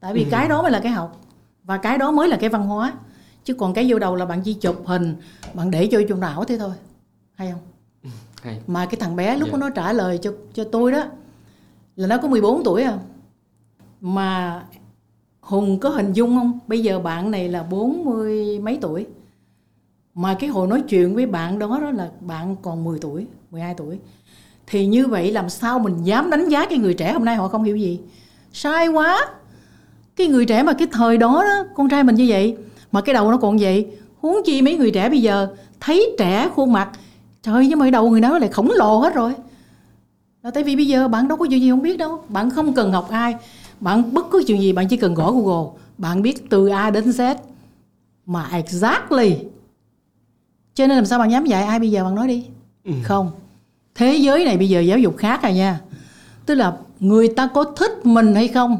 tại 0.00 0.14
vì 0.14 0.24
ừ. 0.24 0.28
cái 0.30 0.48
đó 0.48 0.62
mới 0.62 0.70
là 0.70 0.80
cái 0.80 0.92
học 0.92 1.20
và 1.64 1.76
cái 1.76 1.98
đó 1.98 2.10
mới 2.10 2.28
là 2.28 2.36
cái 2.36 2.50
văn 2.50 2.66
hóa 2.66 2.92
chứ 3.44 3.54
còn 3.54 3.74
cái 3.74 3.86
vô 3.88 3.98
đầu 3.98 4.16
là 4.16 4.26
bạn 4.26 4.42
chỉ 4.42 4.54
chụp 4.54 4.82
hình 4.86 5.16
bạn 5.54 5.70
để 5.70 5.88
cho 5.90 6.00
trong 6.08 6.20
não 6.20 6.44
thế 6.44 6.58
thôi 6.58 6.72
hay 7.34 7.50
không 7.50 7.60
ừ, 8.02 8.10
hay. 8.42 8.60
mà 8.66 8.86
cái 8.86 8.96
thằng 9.00 9.16
bé 9.16 9.36
lúc 9.36 9.48
yeah. 9.48 9.52
Dạ. 9.52 9.58
nó 9.58 9.70
trả 9.70 9.92
lời 9.92 10.18
cho 10.22 10.32
cho 10.54 10.64
tôi 10.72 10.92
đó 10.92 11.04
là 11.98 12.06
nó 12.06 12.18
có 12.18 12.28
14 12.28 12.64
tuổi 12.64 12.82
à? 12.82 12.98
Mà 14.00 14.62
Hùng 15.40 15.78
có 15.80 15.88
hình 15.88 16.12
dung 16.12 16.36
không? 16.36 16.58
Bây 16.66 16.80
giờ 16.80 17.00
bạn 17.00 17.30
này 17.30 17.48
là 17.48 17.62
bốn 17.62 18.04
mươi 18.04 18.58
mấy 18.58 18.78
tuổi? 18.80 19.06
Mà 20.14 20.34
cái 20.34 20.50
hồi 20.50 20.68
nói 20.68 20.82
chuyện 20.88 21.14
với 21.14 21.26
bạn 21.26 21.58
đó 21.58 21.78
đó 21.82 21.90
là 21.90 22.10
bạn 22.20 22.56
còn 22.62 22.84
10 22.84 22.98
tuổi 22.98 23.26
12 23.50 23.74
tuổi. 23.74 23.98
Thì 24.66 24.86
như 24.86 25.06
vậy 25.06 25.32
làm 25.32 25.48
sao 25.50 25.78
mình 25.78 25.94
dám 26.02 26.30
đánh 26.30 26.48
giá 26.48 26.66
cái 26.66 26.78
người 26.78 26.94
trẻ 26.94 27.12
hôm 27.12 27.24
nay 27.24 27.36
họ 27.36 27.48
không 27.48 27.64
hiểu 27.64 27.76
gì? 27.76 28.00
Sai 28.52 28.88
quá! 28.88 29.28
Cái 30.16 30.26
người 30.26 30.44
trẻ 30.44 30.62
mà 30.62 30.72
cái 30.72 30.88
thời 30.92 31.16
đó 31.16 31.44
đó, 31.44 31.64
con 31.74 31.88
trai 31.88 32.04
mình 32.04 32.14
như 32.14 32.26
vậy, 32.28 32.56
mà 32.92 33.00
cái 33.00 33.14
đầu 33.14 33.30
nó 33.30 33.36
còn 33.36 33.58
vậy, 33.58 33.86
huống 34.20 34.36
chi 34.44 34.62
mấy 34.62 34.76
người 34.76 34.90
trẻ 34.90 35.08
bây 35.08 35.22
giờ 35.22 35.48
thấy 35.80 36.14
trẻ 36.18 36.50
khuôn 36.54 36.72
mặt, 36.72 36.90
trời 37.42 37.66
nhưng 37.66 37.78
mà 37.78 37.90
đầu 37.90 38.10
người 38.10 38.20
đó 38.20 38.38
lại 38.38 38.50
khổng 38.50 38.70
lồ 38.70 38.98
hết 38.98 39.14
rồi? 39.14 39.34
Tại 40.54 40.62
vì 40.62 40.76
bây 40.76 40.86
giờ 40.86 41.08
bạn 41.08 41.28
đâu 41.28 41.38
có 41.38 41.46
chuyện 41.50 41.60
gì 41.60 41.70
không 41.70 41.82
biết 41.82 41.98
đâu. 41.98 42.22
Bạn 42.28 42.50
không 42.50 42.74
cần 42.74 42.92
học 42.92 43.10
ai. 43.10 43.34
Bạn 43.80 44.14
bất 44.14 44.26
cứ 44.30 44.44
chuyện 44.46 44.62
gì 44.62 44.72
bạn 44.72 44.88
chỉ 44.88 44.96
cần 44.96 45.14
gõ 45.14 45.32
google 45.32 45.70
bạn 45.98 46.22
biết 46.22 46.50
từ 46.50 46.68
a 46.68 46.90
đến 46.90 47.10
z. 47.10 47.34
Mà 48.26 48.48
exactly. 48.52 49.36
Cho 50.74 50.86
nên 50.86 50.96
làm 50.96 51.06
sao 51.06 51.18
bạn 51.18 51.30
dám 51.30 51.44
dạy 51.44 51.62
ai 51.62 51.78
bây 51.78 51.90
giờ? 51.90 52.04
Bạn 52.04 52.14
nói 52.14 52.28
đi. 52.28 52.44
Ừ. 52.84 52.92
không. 53.04 53.30
Thế 53.94 54.16
giới 54.16 54.44
này 54.44 54.56
bây 54.58 54.68
giờ 54.68 54.80
giáo 54.80 54.98
dục 54.98 55.16
khác 55.16 55.42
rồi 55.42 55.52
nha. 55.52 55.80
Tức 56.46 56.54
là 56.54 56.76
người 57.00 57.28
ta 57.28 57.46
có 57.46 57.64
thích 57.64 58.06
mình 58.06 58.34
hay 58.34 58.48
không? 58.48 58.78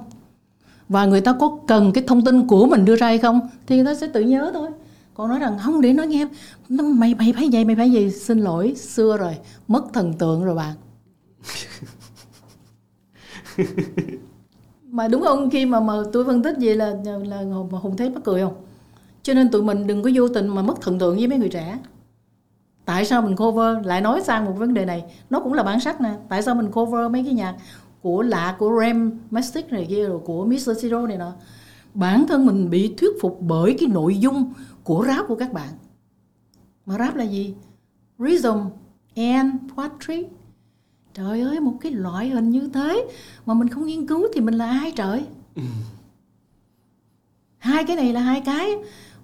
Và 0.88 1.06
người 1.06 1.20
ta 1.20 1.32
có 1.32 1.58
cần 1.66 1.92
cái 1.92 2.04
thông 2.06 2.24
tin 2.24 2.46
của 2.46 2.66
mình 2.66 2.84
đưa 2.84 2.96
ra 2.96 3.06
hay 3.06 3.18
không? 3.18 3.40
Thì 3.66 3.76
người 3.76 3.84
ta 3.84 3.94
sẽ 3.94 4.06
tự 4.06 4.20
nhớ 4.20 4.50
thôi. 4.54 4.68
Còn 5.14 5.28
nói 5.28 5.38
rằng 5.38 5.58
không 5.58 5.80
để 5.80 5.92
nói 5.92 6.06
nghe. 6.06 6.26
Mày 6.68 7.14
mày 7.14 7.32
phải 7.32 7.48
vậy 7.52 7.64
mày 7.64 7.76
phải 7.76 7.90
vậy. 7.92 8.10
Xin 8.10 8.38
lỗi 8.38 8.74
xưa 8.76 9.16
rồi. 9.16 9.36
Mất 9.68 9.84
thần 9.92 10.12
tượng 10.12 10.44
rồi 10.44 10.54
bạn 10.54 10.74
mà 14.82 15.08
đúng 15.08 15.22
không? 15.22 15.50
Khi 15.50 15.66
mà 15.66 15.80
mà 15.80 15.94
tôi 16.12 16.24
phân 16.24 16.42
tích 16.42 16.56
vậy 16.60 16.76
là 16.76 16.94
là 17.04 17.42
hùng 17.70 17.96
thấy 17.96 18.10
mắc 18.10 18.24
cười 18.24 18.40
không? 18.40 18.54
Cho 19.22 19.34
nên 19.34 19.50
tụi 19.50 19.62
mình 19.62 19.86
đừng 19.86 20.02
có 20.02 20.10
vô 20.14 20.28
tình 20.28 20.48
mà 20.48 20.62
mất 20.62 20.80
thần 20.80 20.98
tượng 20.98 21.16
với 21.16 21.26
mấy 21.26 21.38
người 21.38 21.48
trẻ. 21.48 21.78
Tại 22.84 23.04
sao 23.04 23.22
mình 23.22 23.36
cover? 23.36 23.86
Lại 23.86 24.00
nói 24.00 24.20
sang 24.24 24.44
một 24.44 24.52
vấn 24.58 24.74
đề 24.74 24.84
này. 24.84 25.04
Nó 25.30 25.40
cũng 25.40 25.52
là 25.52 25.62
bản 25.62 25.80
sắc 25.80 26.00
nè. 26.00 26.16
Tại 26.28 26.42
sao 26.42 26.54
mình 26.54 26.70
cover 26.72 27.10
mấy 27.10 27.24
cái 27.24 27.32
nhạc 27.34 27.56
của 28.02 28.22
lạ, 28.22 28.56
của 28.58 28.80
Rem, 28.80 29.18
Mastic 29.30 29.72
này 29.72 29.86
kia 29.88 30.06
rồi, 30.08 30.18
của 30.24 30.44
Mr. 30.44 30.70
Zero 30.70 31.06
này 31.06 31.18
nọ? 31.18 31.32
Bản 31.94 32.26
thân 32.28 32.46
mình 32.46 32.70
bị 32.70 32.94
thuyết 32.94 33.10
phục 33.20 33.38
bởi 33.40 33.76
cái 33.78 33.88
nội 33.88 34.18
dung 34.18 34.52
của 34.84 35.04
rap 35.06 35.28
của 35.28 35.34
các 35.34 35.52
bạn. 35.52 35.68
Mà 36.86 36.98
rap 36.98 37.16
là 37.16 37.24
gì? 37.24 37.54
Rhythm 38.18 38.58
and 39.16 39.52
poetry 39.76 40.26
trời 41.14 41.40
ơi 41.40 41.60
một 41.60 41.74
cái 41.80 41.92
loại 41.92 42.28
hình 42.28 42.50
như 42.50 42.70
thế 42.74 43.06
mà 43.46 43.54
mình 43.54 43.68
không 43.68 43.86
nghiên 43.86 44.06
cứu 44.06 44.26
thì 44.34 44.40
mình 44.40 44.54
là 44.54 44.70
ai 44.70 44.92
trời? 44.96 45.24
Hai 47.58 47.84
cái 47.84 47.96
này 47.96 48.12
là 48.12 48.20
hai 48.20 48.40
cái 48.40 48.70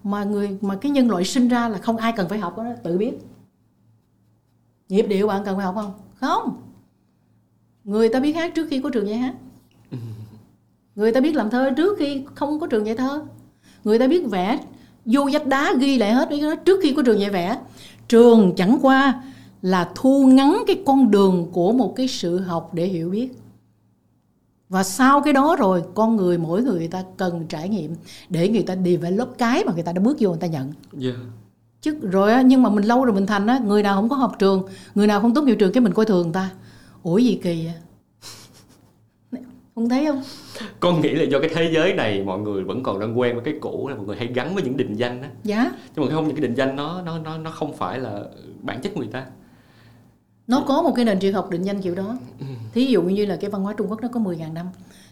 mà 0.05 0.25
người 0.25 0.59
mà 0.61 0.77
cái 0.77 0.90
nhân 0.90 1.11
loại 1.11 1.25
sinh 1.25 1.49
ra 1.49 1.68
là 1.68 1.79
không 1.79 1.97
ai 1.97 2.12
cần 2.12 2.29
phải 2.29 2.38
học 2.38 2.57
đó 2.57 2.64
tự 2.85 2.99
biết. 2.99 3.12
Nhịp 4.88 5.03
điệu 5.03 5.27
bạn 5.27 5.44
cần 5.44 5.57
phải 5.57 5.66
học 5.66 5.75
không? 5.75 5.92
Không. 6.14 6.62
Người 7.85 8.09
ta 8.09 8.20
biết 8.20 8.33
hát 8.33 8.55
trước 8.55 8.66
khi 8.70 8.81
có 8.81 8.90
trường 8.90 9.09
dạy 9.09 9.18
hát. 9.18 9.35
Người 10.94 11.12
ta 11.12 11.20
biết 11.20 11.35
làm 11.35 11.51
thơ 11.51 11.70
trước 11.77 11.99
khi 11.99 12.25
không 12.35 12.61
có 12.61 12.66
trường 12.66 12.87
dạy 12.87 12.97
thơ. 12.97 13.25
Người 13.85 13.99
ta 13.99 14.07
biết 14.07 14.27
vẽ. 14.31 14.61
Vô 15.05 15.29
vách 15.33 15.47
đá 15.47 15.75
ghi 15.79 15.99
lại 15.99 16.12
hết 16.12 16.31
mấy 16.31 16.40
cái 16.40 16.51
đó 16.51 16.62
trước 16.64 16.81
khi 16.83 16.92
có 16.97 17.03
trường 17.03 17.20
dạy 17.20 17.31
vẽ. 17.31 17.59
Trường 18.09 18.53
chẳng 18.57 18.79
qua 18.83 19.23
là 19.64 19.90
thu 19.94 20.27
ngắn 20.27 20.62
cái 20.66 20.83
con 20.87 21.11
đường 21.11 21.48
của 21.53 21.72
một 21.72 21.92
cái 21.96 22.09
sự 22.09 22.38
học 22.38 22.74
để 22.74 22.87
hiểu 22.87 23.11
biết. 23.11 23.29
Và 24.68 24.83
sau 24.83 25.20
cái 25.20 25.33
đó 25.33 25.57
rồi 25.59 25.83
con 25.94 26.16
người 26.16 26.38
mỗi 26.38 26.62
người 26.62 26.79
người 26.79 26.88
ta 26.88 27.05
cần 27.16 27.46
trải 27.48 27.68
nghiệm 27.68 27.94
để 28.29 28.48
người 28.48 28.62
ta 28.62 28.77
develop 28.77 29.29
cái 29.38 29.64
mà 29.64 29.72
người 29.72 29.83
ta 29.83 29.92
đã 29.92 30.00
bước 30.00 30.16
vô 30.20 30.31
người 30.31 30.38
ta 30.40 30.46
nhận. 30.46 30.72
Yeah. 31.03 31.16
chứ 31.81 31.98
rồi 32.03 32.44
nhưng 32.44 32.62
mà 32.62 32.70
mình 32.70 32.85
lâu 32.85 33.05
rồi 33.05 33.14
mình 33.14 33.27
thành 33.27 33.46
á 33.46 33.61
người 33.64 33.83
nào 33.83 33.96
không 33.96 34.09
có 34.09 34.16
học 34.16 34.37
trường 34.38 34.62
người 34.94 35.07
nào 35.07 35.20
không 35.20 35.35
tốt 35.35 35.42
nghiệp 35.42 35.57
trường 35.59 35.72
cái 35.72 35.81
mình 35.81 35.92
coi 35.92 36.05
thường 36.05 36.22
người 36.22 36.35
ta. 36.35 36.50
Ủa 37.03 37.18
gì 37.18 37.40
kỳ 37.42 37.66
vậy? 37.66 37.74
Không 39.74 39.88
thấy 39.88 40.07
không? 40.07 40.22
Con 40.81 41.00
nghĩ 41.00 41.14
là 41.14 41.24
do 41.24 41.40
cái 41.40 41.50
thế 41.55 41.70
giới 41.74 41.92
này 41.92 42.22
mọi 42.22 42.38
người 42.38 42.64
vẫn 42.64 42.83
còn 42.83 43.00
đang 43.00 43.18
quen 43.18 43.35
với 43.35 43.44
cái 43.44 43.55
cũ 43.61 43.88
là 43.88 43.96
mọi 43.96 44.07
người 44.07 44.16
hay 44.16 44.27
gắn 44.27 44.55
với 44.55 44.62
những 44.62 44.77
định 44.77 44.94
danh 44.96 45.22
á. 45.22 45.31
Dạ. 45.44 45.72
Nhưng 45.96 46.05
mà 46.05 46.14
không 46.14 46.27
những 46.27 46.37
cái 46.37 46.42
định 46.42 46.55
danh 46.55 46.77
nó 46.77 47.03
nó 47.03 47.18
nó 47.18 47.38
nó 47.38 47.50
không 47.50 47.77
phải 47.77 47.98
là 47.98 48.22
bản 48.62 48.81
chất 48.83 48.96
người 48.96 49.09
ta 49.12 49.27
nó 50.46 50.64
có 50.68 50.83
một 50.83 50.92
cái 50.96 51.04
nền 51.04 51.20
triết 51.20 51.35
học 51.35 51.50
định 51.50 51.62
danh 51.62 51.83
kiểu 51.83 51.94
đó. 51.94 52.16
Thí 52.72 52.87
dụ 52.87 53.02
như 53.02 53.26
là 53.26 53.37
cái 53.37 53.50
văn 53.50 53.62
hóa 53.62 53.74
trung 53.76 53.87
quốc 53.90 54.00
nó 54.02 54.09
có 54.09 54.20
10.000 54.20 54.52
năm 54.52 54.66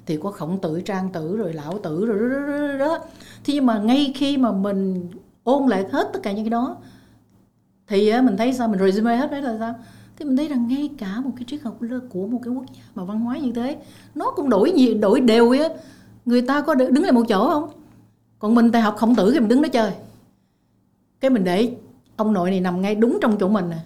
thì 0.06 0.18
có 0.22 0.30
khổng 0.30 0.60
tử 0.60 0.80
trang 0.80 1.12
tử 1.12 1.36
rồi 1.36 1.52
lão 1.52 1.78
tử 1.78 2.06
rồi 2.06 2.30
đó, 2.30 2.46
đó, 2.46 2.66
đó, 2.66 2.78
đó. 2.78 2.98
thế 3.44 3.54
nhưng 3.54 3.66
mà 3.66 3.78
ngay 3.78 4.12
khi 4.16 4.36
mà 4.36 4.52
mình 4.52 5.08
ôn 5.44 5.68
lại 5.68 5.84
hết 5.92 6.10
tất 6.12 6.20
cả 6.22 6.32
những 6.32 6.44
cái 6.44 6.50
đó 6.50 6.76
thì 7.86 8.12
mình 8.20 8.36
thấy 8.36 8.52
sao? 8.52 8.68
Mình 8.68 8.80
resume 8.80 9.16
hết 9.16 9.30
đấy 9.30 9.42
là 9.42 9.56
sao? 9.58 9.74
Thì 10.16 10.24
mình 10.24 10.36
thấy 10.36 10.48
rằng 10.48 10.68
ngay 10.68 10.90
cả 10.98 11.20
một 11.20 11.30
cái 11.36 11.44
triết 11.48 11.62
học 11.62 11.76
của 12.10 12.26
một 12.26 12.40
cái 12.44 12.54
quốc 12.54 12.64
gia 12.74 12.82
mà 12.94 13.04
văn 13.04 13.20
hóa 13.20 13.38
như 13.38 13.52
thế 13.52 13.76
nó 14.14 14.30
cũng 14.36 14.50
đổi 14.50 14.70
nhiều 14.70 14.94
đổi 14.98 15.20
đều 15.20 15.50
á. 15.50 15.68
Người 16.24 16.42
ta 16.42 16.60
có 16.60 16.74
đứng 16.74 17.02
lại 17.02 17.12
một 17.12 17.24
chỗ 17.28 17.50
không? 17.50 17.70
Còn 18.38 18.54
mình 18.54 18.72
tại 18.72 18.82
học 18.82 18.96
khổng 18.96 19.14
tử 19.14 19.30
thì 19.32 19.40
mình 19.40 19.48
đứng 19.48 19.62
đó 19.62 19.68
chơi. 19.72 19.92
Cái 21.20 21.30
mình 21.30 21.44
để 21.44 21.76
ông 22.16 22.32
nội 22.32 22.50
này 22.50 22.60
nằm 22.60 22.82
ngay 22.82 22.94
đúng 22.94 23.18
trong 23.22 23.36
chỗ 23.38 23.48
mình 23.48 23.70
nè 23.70 23.76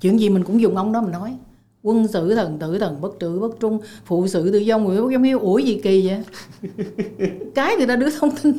chuyện 0.00 0.20
gì 0.20 0.28
mình 0.28 0.44
cũng 0.44 0.60
dùng 0.60 0.76
ông 0.76 0.92
đó 0.92 1.00
mình 1.00 1.12
nói. 1.12 1.36
Quân 1.82 2.06
sự 2.08 2.34
thần 2.34 2.58
tử 2.58 2.78
thần 2.78 3.00
bất 3.00 3.18
trừ 3.20 3.38
bất 3.38 3.60
trung 3.60 3.78
phụ 4.04 4.26
sự 4.26 4.52
tự 4.52 4.58
do 4.58 4.78
người 4.78 5.02
bất 5.02 5.10
giống 5.12 5.22
hiếu 5.22 5.38
ủi 5.38 5.62
gì 5.62 5.80
kỳ 5.82 6.08
vậy? 6.08 6.22
Cái 7.54 7.76
người 7.76 7.86
ta 7.86 7.96
đưa 7.96 8.10
thông 8.10 8.30
tin 8.42 8.52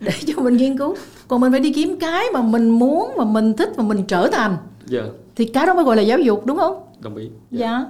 để 0.00 0.12
cho 0.26 0.42
mình 0.42 0.56
nghiên 0.56 0.78
cứu. 0.78 0.96
Còn 1.28 1.40
mình 1.40 1.52
phải 1.52 1.60
đi 1.60 1.72
kiếm 1.72 1.96
cái 2.00 2.24
mà 2.32 2.42
mình 2.42 2.70
muốn 2.70 3.10
mà 3.16 3.24
mình 3.24 3.52
thích 3.52 3.72
và 3.76 3.84
mình 3.84 4.04
trở 4.08 4.28
thành. 4.32 4.56
Dạ. 4.86 5.02
Thì 5.36 5.44
cái 5.44 5.66
đó 5.66 5.74
mới 5.74 5.84
gọi 5.84 5.96
là 5.96 6.02
giáo 6.02 6.18
dục 6.18 6.46
đúng 6.46 6.58
không? 6.58 6.82
Đồng 7.00 7.16
ý. 7.16 7.28
Dạ. 7.50 7.84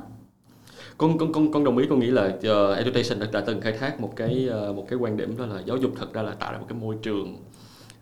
Con 0.98 1.18
con 1.18 1.32
con 1.32 1.52
con 1.52 1.64
đồng 1.64 1.78
ý 1.78 1.86
con 1.90 2.00
nghĩ 2.00 2.06
là 2.06 2.26
uh, 2.26 2.76
education 2.76 3.18
đã, 3.20 3.26
đã 3.32 3.40
từng 3.40 3.60
khai 3.60 3.72
thác 3.72 4.00
một 4.00 4.12
cái 4.16 4.48
uh, 4.68 4.76
một 4.76 4.86
cái 4.88 4.98
quan 4.98 5.16
điểm 5.16 5.36
đó 5.38 5.46
là 5.46 5.60
giáo 5.66 5.76
dục 5.76 5.92
thật 5.98 6.12
ra 6.12 6.22
là 6.22 6.32
tạo 6.32 6.52
ra 6.52 6.58
một 6.58 6.66
cái 6.68 6.78
môi 6.80 6.96
trường 7.02 7.36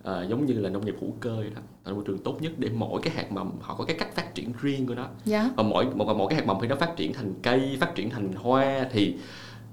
uh, 0.08 0.28
giống 0.28 0.46
như 0.46 0.54
là 0.54 0.68
nông 0.68 0.84
nghiệp 0.84 0.96
hữu 1.00 1.10
cơ 1.20 1.44
đó. 1.54 1.60
Ra 1.84 1.92
môi 1.92 2.04
trường 2.06 2.18
tốt 2.18 2.36
nhất 2.40 2.52
để 2.58 2.68
mỗi 2.74 3.00
cái 3.02 3.14
hạt 3.16 3.32
mầm 3.32 3.50
họ 3.60 3.74
có 3.74 3.84
cái 3.84 3.96
cách 3.98 4.14
phát 4.14 4.34
triển 4.34 4.52
riêng 4.60 4.86
của 4.86 4.94
nó. 4.94 5.06
Dạ. 5.24 5.50
Và 5.56 5.62
mỗi 5.62 5.86
một 5.94 6.14
mỗi 6.16 6.28
cái 6.28 6.38
hạt 6.38 6.46
mầm 6.46 6.60
khi 6.60 6.68
nó 6.68 6.76
phát 6.76 6.96
triển 6.96 7.12
thành 7.12 7.34
cây 7.42 7.76
phát 7.80 7.94
triển 7.94 8.10
thành 8.10 8.32
hoa 8.32 8.86
thì 8.92 9.16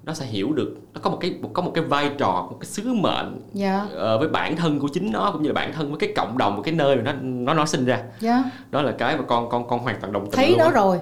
nó 0.04 0.13
sẽ 0.13 0.26
hiểu 0.26 0.54
được 0.54 0.78
nó 0.94 1.00
có 1.04 1.10
một 1.10 1.17
cái 1.22 1.36
một 1.41 1.50
có 1.54 1.62
một 1.62 1.72
cái 1.76 1.84
vai 1.84 2.12
trò 2.17 2.48
một 2.52 2.58
cái 2.60 2.65
sứ 2.65 2.94
mệnh 2.94 3.41
dạ. 3.54 3.88
ờ, 3.91 4.17
với 4.17 4.30
bản 4.30 4.56
thân 4.56 4.80
của 4.80 4.88
chính 4.88 5.12
nó 5.12 5.32
cũng 5.32 5.41
như 5.41 5.48
là 5.50 5.54
bản 5.54 5.74
thân 5.74 5.89
với 5.89 6.00
cái 6.00 6.13
cộng 6.15 6.38
đồng 6.38 6.56
với 6.56 6.63
cái 6.63 6.74
nơi 6.74 6.96
mà 6.96 7.02
nó 7.02 7.13
nó 7.22 7.54
nó 7.54 7.65
sinh 7.65 7.86
ra. 7.86 8.04
Dạ. 8.20 8.44
Đó 8.72 8.82
là 8.82 8.91
cái 8.91 9.17
mà 9.17 9.24
con 9.24 9.50
con 9.50 9.67
con 9.67 9.80
hoàn 9.80 10.02
toàn 10.02 10.13
đồng 10.13 10.24
tình 10.24 10.32
thấy 10.34 10.50
luôn 10.50 10.58
nó 10.58 10.65
á. 10.65 10.72
rồi 10.72 11.00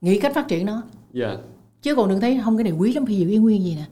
nghĩ 0.00 0.20
cách 0.20 0.32
phát 0.34 0.48
triển 0.48 0.66
nó. 0.66 0.82
Dạ. 1.12 1.36
Chứ 1.82 1.94
còn 1.94 2.08
đừng 2.08 2.20
thấy 2.20 2.40
không 2.44 2.56
cái 2.56 2.64
này 2.64 2.72
quý 2.72 2.92
lắm 2.92 3.06
phải 3.06 3.16
giữ 3.16 3.28
y 3.28 3.36
nguyên 3.36 3.64
gì 3.64 3.74
nè. 3.76 3.84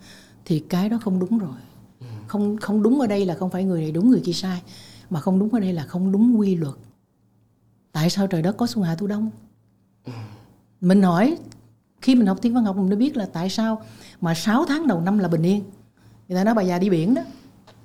Thì 0.45 0.59
cái 0.59 0.89
đó 0.89 0.99
không 1.05 1.21
đúng 1.21 1.39
rồi 1.39 1.55
không 2.33 2.57
không 2.57 2.83
đúng 2.83 3.01
ở 3.01 3.07
đây 3.07 3.27
là 3.27 3.35
không 3.35 3.51
phải 3.51 3.65
người 3.65 3.81
này 3.81 3.93
đúng, 3.93 4.11
người 4.11 4.21
kia 4.25 4.33
sai. 4.33 4.63
Mà 5.11 5.21
không 5.21 5.39
đúng 5.39 5.55
ở 5.55 5.61
đây 5.61 5.73
là 5.73 5.85
không 5.85 6.13
đúng 6.13 6.39
quy 6.39 6.57
luật. 6.57 6.75
Tại 7.93 8.11
sao 8.11 8.27
trời 8.27 8.43
đất 8.43 8.57
có 8.57 8.67
xuân 8.67 8.85
hạ 8.85 8.95
thu 8.95 9.07
đông? 9.07 9.31
Mình 10.81 11.03
hỏi, 11.03 11.37
khi 12.01 12.15
mình 12.15 12.27
học 12.27 12.39
thiên 12.43 12.55
văn 12.55 12.65
học, 12.65 12.77
mình 12.77 12.87
mới 12.87 12.97
biết 12.97 13.17
là 13.17 13.27
tại 13.33 13.51
sao 13.51 13.83
mà 14.21 14.35
6 14.35 14.65
tháng 14.65 14.87
đầu 14.87 15.01
năm 15.01 15.19
là 15.19 15.29
bình 15.29 15.43
yên. 15.43 15.63
Người 16.29 16.39
ta 16.39 16.45
nói 16.45 16.55
bà 16.55 16.63
già 16.63 16.79
đi 16.79 16.91
biển 16.91 17.15
đó. 17.15 17.23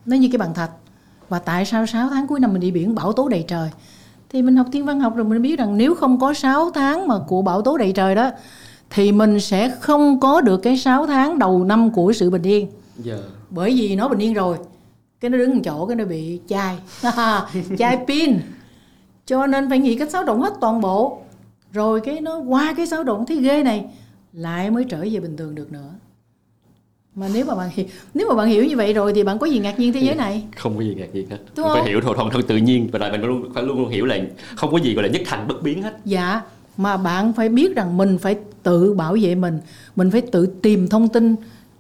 Nó 0.05 0.15
như 0.15 0.29
cái 0.31 0.37
bàn 0.37 0.53
thạch. 0.53 0.71
Và 1.29 1.39
tại 1.39 1.65
sao 1.65 1.85
6 1.85 2.09
tháng 2.09 2.27
cuối 2.27 2.39
năm 2.39 2.53
mình 2.53 2.61
đi 2.61 2.71
biển, 2.71 2.95
bão 2.95 3.13
tố 3.13 3.29
đầy 3.29 3.45
trời? 3.47 3.69
Thì 4.29 4.41
mình 4.41 4.55
học 4.55 4.67
thiên 4.71 4.85
văn 4.85 4.99
học 4.99 5.15
rồi 5.15 5.25
mình 5.25 5.41
biết 5.41 5.59
rằng 5.59 5.77
nếu 5.77 5.95
không 5.95 6.19
có 6.19 6.33
6 6.33 6.71
tháng 6.71 7.07
mà 7.07 7.15
của 7.27 7.41
bão 7.41 7.61
tố 7.61 7.77
đầy 7.77 7.91
trời 7.91 8.15
đó, 8.15 8.31
thì 8.89 9.11
mình 9.11 9.39
sẽ 9.39 9.69
không 9.69 10.19
có 10.19 10.41
được 10.41 10.57
cái 10.57 10.77
6 10.77 11.07
tháng 11.07 11.39
đầu 11.39 11.63
năm 11.63 11.91
của 11.91 12.13
sự 12.13 12.29
bình 12.29 12.43
yên. 12.43 12.67
Yeah 13.05 13.19
bởi 13.49 13.73
vì 13.77 13.95
nó 13.95 14.07
bình 14.07 14.19
yên 14.19 14.33
rồi. 14.33 14.57
Cái 15.19 15.29
nó 15.31 15.37
đứng 15.37 15.55
một 15.55 15.61
chỗ 15.65 15.85
cái 15.85 15.95
nó 15.95 16.05
bị 16.05 16.39
chai. 16.47 16.77
Chai 17.77 17.97
pin. 18.07 18.39
Cho 19.25 19.47
nên 19.47 19.69
phải 19.69 19.79
nghĩ 19.79 19.95
cách 19.95 20.09
xáo 20.11 20.23
động 20.23 20.41
hết 20.41 20.53
toàn 20.61 20.81
bộ. 20.81 21.21
Rồi 21.71 22.01
cái 22.01 22.21
nó 22.21 22.37
qua 22.37 22.73
cái 22.77 22.87
xáo 22.87 23.03
động 23.03 23.25
thấy 23.25 23.37
ghê 23.37 23.63
này 23.63 23.85
lại 24.33 24.71
mới 24.71 24.83
trở 24.83 25.05
về 25.11 25.19
bình 25.19 25.37
thường 25.37 25.55
được 25.55 25.71
nữa. 25.71 25.89
Mà 27.15 27.27
nếu 27.33 27.45
mà 27.45 27.55
bạn 27.55 27.69
hiểu 27.73 27.85
nếu 28.13 28.29
mà 28.29 28.35
bạn 28.35 28.47
hiểu 28.47 28.65
như 28.65 28.77
vậy 28.77 28.93
rồi 28.93 29.13
thì 29.13 29.23
bạn 29.23 29.39
có 29.39 29.47
gì 29.47 29.59
ngạc 29.59 29.79
nhiên 29.79 29.93
thế 29.93 29.99
giới 29.99 30.15
này? 30.15 30.43
Không 30.57 30.75
có 30.75 30.81
gì 30.81 30.95
ngạc 30.97 31.13
nhiên 31.13 31.29
hết. 31.29 31.37
Đúng 31.55 31.65
phải 31.67 31.75
không? 31.75 31.85
hiểu 31.85 32.01
thôi 32.03 32.13
thuần 32.17 32.29
thuần 32.29 32.47
tự 32.47 32.57
nhiên. 32.57 32.89
Và 32.91 32.99
lại 32.99 33.11
mình 33.11 33.21
luôn 33.21 33.53
phải 33.53 33.63
luôn 33.63 33.77
luôn 33.77 33.89
hiểu 33.89 34.05
là 34.05 34.17
không 34.55 34.71
có 34.71 34.77
gì 34.77 34.93
gọi 34.93 35.03
là 35.03 35.09
nhất 35.09 35.21
thành 35.25 35.47
bất 35.47 35.61
biến 35.61 35.81
hết. 35.81 35.97
Dạ 36.05 36.41
mà 36.77 36.97
bạn 36.97 37.33
phải 37.33 37.49
biết 37.49 37.75
rằng 37.75 37.97
mình 37.97 38.17
phải 38.17 38.35
tự 38.63 38.93
bảo 38.93 39.17
vệ 39.21 39.35
mình. 39.35 39.59
Mình 39.95 40.11
phải 40.11 40.21
tự 40.21 40.45
tìm 40.61 40.87
thông 40.87 41.09
tin 41.09 41.35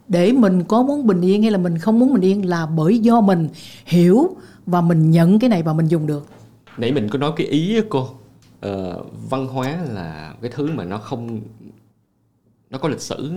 để 0.07 0.31
mình 0.31 0.63
có 0.63 0.83
muốn 0.83 1.07
bình 1.07 1.21
yên 1.21 1.41
hay 1.41 1.51
là 1.51 1.57
mình 1.57 1.77
không 1.77 1.99
muốn 1.99 2.13
bình 2.13 2.21
yên 2.21 2.49
là 2.49 2.65
bởi 2.65 2.99
do 2.99 3.21
mình 3.21 3.49
hiểu 3.85 4.35
và 4.65 4.81
mình 4.81 5.11
nhận 5.11 5.39
cái 5.39 5.49
này 5.49 5.63
và 5.63 5.73
mình 5.73 5.87
dùng 5.87 6.07
được. 6.07 6.27
Nãy 6.77 6.91
mình 6.91 7.09
có 7.09 7.19
nói 7.19 7.31
cái 7.35 7.47
ý 7.47 7.75
á 7.75 7.81
cô. 7.89 8.09
Ờ, 8.61 9.03
văn 9.29 9.47
hóa 9.47 9.77
là 9.93 10.33
cái 10.41 10.51
thứ 10.53 10.71
mà 10.71 10.83
nó 10.83 10.97
không 10.97 11.41
nó 12.69 12.77
có 12.77 12.89
lịch 12.89 13.01
sử. 13.01 13.31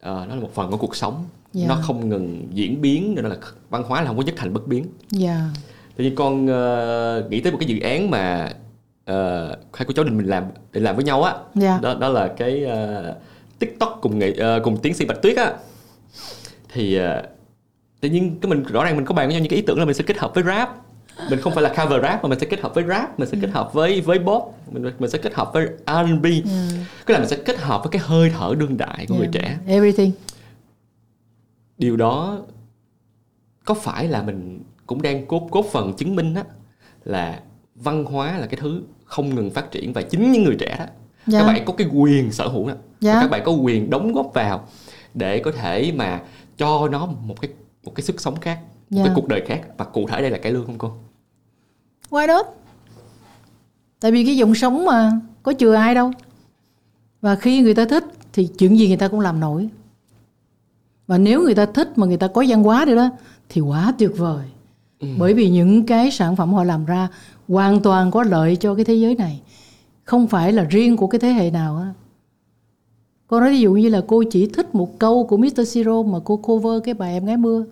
Ờ, 0.00 0.26
nó 0.28 0.34
là 0.34 0.40
một 0.40 0.54
phần 0.54 0.70
của 0.70 0.76
cuộc 0.76 0.96
sống. 0.96 1.24
Dạ. 1.52 1.68
nó 1.68 1.78
không 1.82 2.08
ngừng 2.08 2.46
diễn 2.52 2.80
biến 2.80 3.14
nên 3.14 3.24
là 3.24 3.36
văn 3.70 3.82
hóa 3.86 4.00
là 4.00 4.06
không 4.06 4.16
có 4.16 4.22
nhất 4.22 4.34
thành 4.38 4.52
bất 4.52 4.66
biến. 4.66 4.86
Dạ. 5.10 5.50
Tự 5.96 6.04
nhiên 6.04 6.14
con 6.14 6.46
ờ, 6.46 7.28
nghĩ 7.30 7.40
tới 7.40 7.52
một 7.52 7.58
cái 7.60 7.68
dự 7.68 7.80
án 7.80 8.10
mà 8.10 8.52
ờ, 9.04 9.48
hai 9.72 9.86
cô 9.86 9.92
cháu 9.92 10.04
định 10.04 10.16
mình 10.16 10.26
làm 10.26 10.44
định 10.72 10.84
làm 10.84 10.96
với 10.96 11.04
nhau 11.04 11.22
á. 11.22 11.34
Dạ. 11.54 11.78
đó 11.82 11.94
đó 11.94 12.08
là 12.08 12.28
cái 12.36 12.64
ờ, 12.64 13.16
tiktok 13.58 13.98
cùng 14.02 14.18
nghệ 14.18 14.32
ờ, 14.32 14.60
cùng 14.64 14.76
tiến 14.76 14.94
sĩ 14.94 15.04
bạch 15.04 15.22
tuyết 15.22 15.36
á. 15.36 15.52
Thì 16.72 16.96
ờ, 16.96 17.22
tự 18.00 18.08
nhiên 18.08 18.38
cái 18.40 18.50
mình 18.50 18.62
rõ 18.62 18.84
ràng 18.84 18.96
mình 18.96 19.04
có 19.04 19.14
bàn 19.14 19.26
với 19.26 19.34
nhau 19.34 19.40
những 19.40 19.50
cái 19.50 19.56
ý 19.56 19.62
tưởng 19.66 19.78
là 19.78 19.84
mình 19.84 19.94
sẽ 19.94 20.04
kết 20.06 20.18
hợp 20.18 20.34
với 20.34 20.44
rap. 20.44 20.76
Mình 21.30 21.40
không 21.40 21.54
phải 21.54 21.62
là 21.62 21.68
cover 21.68 22.02
rap 22.02 22.22
mà 22.22 22.28
mình 22.28 22.38
sẽ 22.38 22.46
kết 22.46 22.60
hợp 22.60 22.74
với 22.74 22.84
rap 22.84 23.18
mình 23.18 23.28
sẽ 23.28 23.38
kết 23.40 23.50
hợp 23.50 23.72
với 23.72 24.00
với 24.00 24.18
pop 24.18 24.54
mình 24.70 24.92
mình 24.98 25.10
sẽ 25.10 25.18
kết 25.18 25.34
hợp 25.34 25.50
với 25.52 25.66
R&B 25.86 26.26
cái 27.06 27.14
là 27.14 27.18
mình 27.18 27.28
sẽ 27.28 27.36
kết 27.36 27.58
hợp 27.58 27.82
với 27.82 27.90
cái 27.90 28.02
hơi 28.04 28.30
thở 28.38 28.54
đương 28.58 28.76
đại 28.76 29.06
của 29.08 29.14
người 29.14 29.28
dạ. 29.32 29.40
trẻ. 29.40 29.58
Everything. 29.66 30.12
Điều 31.78 31.96
đó 31.96 32.38
có 33.64 33.74
phải 33.74 34.08
là 34.08 34.22
mình 34.22 34.62
cũng 34.86 35.02
đang 35.02 35.26
cốt 35.26 35.48
cốt 35.50 35.66
phần 35.72 35.92
chứng 35.96 36.16
minh 36.16 36.34
á 36.34 36.44
là 37.04 37.40
văn 37.74 38.04
hóa 38.04 38.38
là 38.38 38.46
cái 38.46 38.60
thứ 38.60 38.82
không 39.04 39.34
ngừng 39.34 39.50
phát 39.50 39.70
triển 39.70 39.92
và 39.92 40.02
chính 40.02 40.32
những 40.32 40.44
người 40.44 40.56
trẻ 40.58 40.76
đó 40.78 40.86
Dạ. 41.26 41.38
các 41.40 41.46
bạn 41.46 41.64
có 41.64 41.72
cái 41.72 41.86
quyền 41.94 42.32
sở 42.32 42.48
hữu 42.48 42.68
đó 42.68 42.74
Dạ. 43.00 43.20
các 43.20 43.30
bạn 43.30 43.42
có 43.44 43.52
quyền 43.52 43.90
đóng 43.90 44.12
góp 44.12 44.30
vào 44.34 44.64
để 45.14 45.38
có 45.38 45.52
thể 45.52 45.92
mà 45.96 46.20
cho 46.58 46.88
nó 46.88 47.06
một 47.06 47.40
cái 47.40 47.50
một 47.84 47.92
cái 47.94 48.04
sức 48.04 48.20
sống 48.20 48.40
khác 48.40 48.58
một 48.62 48.68
Dạ. 48.90 49.04
cái 49.04 49.12
cuộc 49.16 49.28
đời 49.28 49.42
khác. 49.46 49.60
Và 49.78 49.84
cụ 49.84 50.06
thể 50.08 50.20
đây 50.22 50.30
là 50.30 50.38
cái 50.38 50.52
lương 50.52 50.66
không 50.66 50.78
cô? 50.78 50.92
Why 52.10 52.26
not 52.26 52.46
tại 54.00 54.12
vì 54.12 54.24
cái 54.24 54.36
dòng 54.36 54.54
sống 54.54 54.84
mà 54.84 55.10
có 55.42 55.52
chừa 55.58 55.74
ai 55.74 55.94
đâu. 55.94 56.10
Và 57.20 57.34
khi 57.36 57.60
người 57.62 57.74
ta 57.74 57.84
thích 57.84 58.04
thì 58.32 58.46
chuyện 58.58 58.78
gì 58.78 58.88
người 58.88 58.96
ta 58.96 59.08
cũng 59.08 59.20
làm 59.20 59.40
nổi. 59.40 59.68
Và 61.06 61.18
nếu 61.18 61.42
người 61.42 61.54
ta 61.54 61.66
thích 61.66 61.98
mà 61.98 62.06
người 62.06 62.16
ta 62.16 62.26
có 62.28 62.44
văn 62.48 62.62
hóa 62.62 62.84
nữa 62.84 62.94
đó 62.94 63.10
thì 63.48 63.60
quá 63.60 63.92
tuyệt 63.98 64.10
vời. 64.16 64.44
Bởi 65.18 65.34
vì 65.34 65.50
những 65.50 65.86
cái 65.86 66.10
sản 66.10 66.36
phẩm 66.36 66.52
họ 66.54 66.64
làm 66.64 66.84
ra 66.86 67.08
hoàn 67.48 67.80
toàn 67.82 68.10
có 68.10 68.22
lợi 68.22 68.56
cho 68.56 68.74
cái 68.74 68.84
thế 68.84 68.94
giới 68.94 69.14
này 69.14 69.40
không 70.08 70.26
phải 70.26 70.52
là 70.52 70.64
riêng 70.64 70.96
của 70.96 71.06
cái 71.06 71.18
thế 71.18 71.28
hệ 71.28 71.50
nào 71.50 71.76
á. 71.76 71.92
Cô 73.26 73.40
nói 73.40 73.50
ví 73.50 73.60
dụ 73.60 73.72
như 73.72 73.88
là 73.88 74.02
cô 74.06 74.22
chỉ 74.30 74.46
thích 74.46 74.74
một 74.74 74.98
câu 74.98 75.26
của 75.26 75.36
Mr. 75.36 75.68
Siro 75.68 76.02
mà 76.02 76.18
cô 76.24 76.36
cover 76.36 76.82
cái 76.84 76.94
bài 76.94 77.12
em 77.12 77.24
gái 77.24 77.36
mưa. 77.36 77.64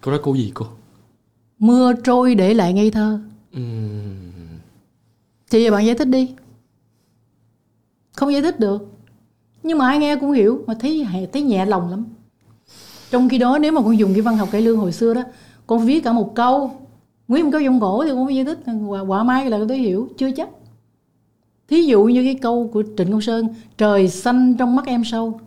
Cô 0.00 0.10
nói 0.10 0.20
cô 0.22 0.34
gì 0.34 0.50
cô? 0.54 0.66
Mưa 1.58 1.92
trôi 2.04 2.34
để 2.34 2.54
lại 2.54 2.72
ngây 2.72 2.90
thơ. 2.90 3.20
Ừm, 3.52 4.58
thì 5.50 5.64
giờ 5.64 5.70
bạn 5.70 5.86
giải 5.86 5.94
thích 5.94 6.08
đi. 6.08 6.34
Không 8.12 8.32
giải 8.32 8.42
thích 8.42 8.60
được. 8.60 8.86
Nhưng 9.62 9.78
mà 9.78 9.88
ai 9.88 9.98
nghe 9.98 10.16
cũng 10.16 10.32
hiểu 10.32 10.64
mà 10.66 10.74
thấy 10.74 11.06
thấy 11.32 11.42
nhẹ 11.42 11.66
lòng 11.66 11.90
lắm. 11.90 12.04
Trong 13.10 13.28
khi 13.28 13.38
đó 13.38 13.58
nếu 13.58 13.72
mà 13.72 13.82
con 13.82 13.98
dùng 13.98 14.12
cái 14.12 14.22
văn 14.22 14.36
học 14.36 14.48
cải 14.52 14.62
lương 14.62 14.78
hồi 14.78 14.92
xưa 14.92 15.14
đó 15.14 15.22
con 15.66 15.86
viết 15.86 16.04
cả 16.04 16.12
một 16.12 16.34
câu 16.34 16.70
nguyên 17.28 17.44
một 17.44 17.50
câu 17.52 17.60
dòng 17.60 17.80
cổ 17.80 18.04
thì 18.04 18.10
con 18.10 18.26
phải 18.26 18.34
giải 18.36 18.44
thích 18.44 18.58
quả, 18.88 19.00
quả 19.00 19.22
mai 19.22 19.50
là 19.50 19.58
con 19.58 19.68
thấy 19.68 19.78
hiểu 19.78 20.08
chưa 20.18 20.30
chắc 20.30 20.48
thí 21.68 21.82
dụ 21.82 22.04
như 22.04 22.24
cái 22.24 22.34
câu 22.34 22.70
của 22.72 22.82
trịnh 22.96 23.10
công 23.10 23.20
sơn, 23.20 23.48
trời 23.78 24.08
xanh 24.08 24.54
trong 24.58 24.76
mắt 24.76 24.86
em 24.86 25.04
sâu. 25.04 25.40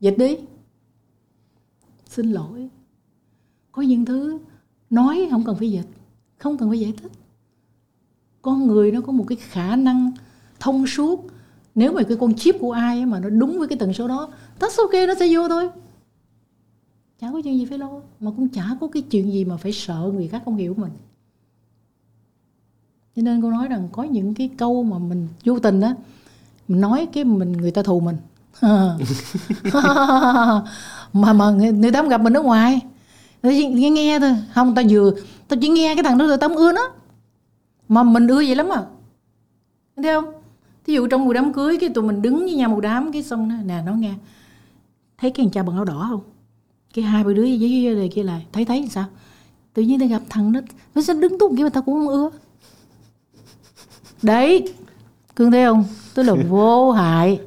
Dịch 0.00 0.14
đi. 0.18 0.36
Xin 2.06 2.32
lỗi. 2.32 2.68
Có 3.72 3.82
những 3.82 4.04
thứ 4.04 4.38
nói 4.90 5.28
không 5.30 5.44
cần 5.44 5.56
phải 5.56 5.70
dịch, 5.70 5.86
không 6.38 6.58
cần 6.58 6.68
phải 6.68 6.80
giải 6.80 6.92
thích. 7.02 7.12
Con 8.42 8.66
người 8.66 8.92
nó 8.92 9.00
có 9.00 9.12
một 9.12 9.24
cái 9.28 9.36
khả 9.36 9.76
năng 9.76 10.10
thông 10.60 10.86
suốt. 10.86 11.26
Nếu 11.74 11.92
mà 11.92 12.02
cái 12.02 12.16
con 12.20 12.34
chip 12.34 12.56
của 12.60 12.72
ai 12.72 13.06
mà 13.06 13.20
nó 13.20 13.28
đúng 13.28 13.58
với 13.58 13.68
cái 13.68 13.78
tần 13.78 13.92
số 13.92 14.08
đó, 14.08 14.28
that's 14.60 14.82
ok 14.82 15.08
nó 15.08 15.14
sẽ 15.14 15.34
vô 15.34 15.48
thôi. 15.48 15.70
Chả 17.20 17.32
có 17.32 17.40
chuyện 17.44 17.58
gì 17.58 17.64
phải 17.64 17.78
lo, 17.78 17.90
mà 18.20 18.30
cũng 18.36 18.48
chả 18.48 18.76
có 18.80 18.88
cái 18.88 19.02
chuyện 19.02 19.32
gì 19.32 19.44
mà 19.44 19.56
phải 19.56 19.72
sợ 19.72 20.12
người 20.14 20.28
khác 20.28 20.42
không 20.44 20.56
hiểu 20.56 20.74
mình 20.76 20.90
cho 23.18 23.22
nên 23.22 23.42
cô 23.42 23.50
nói 23.50 23.68
rằng 23.68 23.88
có 23.92 24.02
những 24.02 24.34
cái 24.34 24.50
câu 24.56 24.82
mà 24.82 24.98
mình 24.98 25.28
vô 25.44 25.58
tình 25.58 25.80
á 25.80 25.94
mình 26.68 26.80
nói 26.80 27.08
cái 27.12 27.24
mình 27.24 27.52
người 27.52 27.70
ta 27.70 27.82
thù 27.82 28.00
mình 28.00 28.16
mà 31.12 31.32
mà 31.32 31.50
người, 31.50 31.72
người 31.72 31.90
ta 31.90 32.00
không 32.00 32.08
gặp 32.08 32.20
mình 32.20 32.36
ở 32.36 32.42
ngoài 32.42 32.80
nghe, 33.42 33.90
nghe 33.90 34.20
thôi 34.20 34.36
không 34.54 34.74
ta 34.74 34.82
vừa 34.90 35.12
ta 35.48 35.56
chỉ 35.60 35.68
nghe 35.68 35.94
cái 35.94 36.04
thằng 36.04 36.18
đó 36.18 36.26
rồi 36.26 36.38
tao 36.38 36.48
không 36.48 36.58
ưa 36.58 36.72
nó 36.72 36.90
mà 37.88 38.02
mình 38.02 38.26
ưa 38.28 38.36
vậy 38.36 38.56
lắm 38.56 38.68
à 38.72 38.82
thấy 39.96 40.12
không 40.14 40.32
thí 40.86 40.94
dụ 40.94 41.06
trong 41.06 41.24
một 41.24 41.32
đám 41.32 41.52
cưới 41.52 41.78
cái 41.80 41.88
tụi 41.88 42.04
mình 42.04 42.22
đứng 42.22 42.38
với 42.38 42.54
nhau 42.54 42.70
một 42.70 42.80
đám 42.80 43.12
cái 43.12 43.22
xong 43.22 43.48
nó 43.48 43.54
nè 43.64 43.82
nó 43.86 43.92
nghe 43.92 44.14
thấy 45.18 45.30
cái 45.30 45.44
thằng 45.44 45.52
cha 45.52 45.62
bằng 45.62 45.76
áo 45.76 45.84
đỏ 45.84 46.06
không 46.10 46.20
cái 46.94 47.04
hai 47.04 47.24
ba 47.24 47.32
đứa 47.32 47.42
với 47.42 47.60
dưới 47.60 48.08
kia 48.08 48.22
lại 48.22 48.46
thấy 48.52 48.64
thấy 48.64 48.88
sao 48.90 49.04
tự 49.74 49.82
nhiên 49.82 50.00
ta 50.00 50.06
gặp 50.06 50.22
thằng 50.28 50.52
nó 50.52 50.60
nó 50.94 51.02
sẽ 51.02 51.14
đứng 51.14 51.38
tốt 51.38 51.52
kia 51.56 51.62
mà 51.64 51.70
ta 51.70 51.80
cũng 51.80 51.94
không 51.94 52.08
ưa 52.08 52.30
đấy, 54.22 54.72
cương 55.36 55.50
thấy 55.50 55.64
không? 55.64 55.84
Tức 56.14 56.22
là 56.22 56.34
vô 56.48 56.92
hại, 56.92 57.40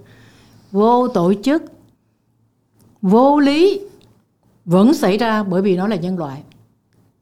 vô 0.71 1.07
tổ 1.07 1.33
chức, 1.43 1.63
vô 3.01 3.39
lý 3.39 3.81
vẫn 4.65 4.93
xảy 4.93 5.17
ra 5.17 5.43
bởi 5.43 5.61
vì 5.61 5.75
nó 5.77 5.87
là 5.87 5.95
nhân 5.95 6.17
loại. 6.17 6.43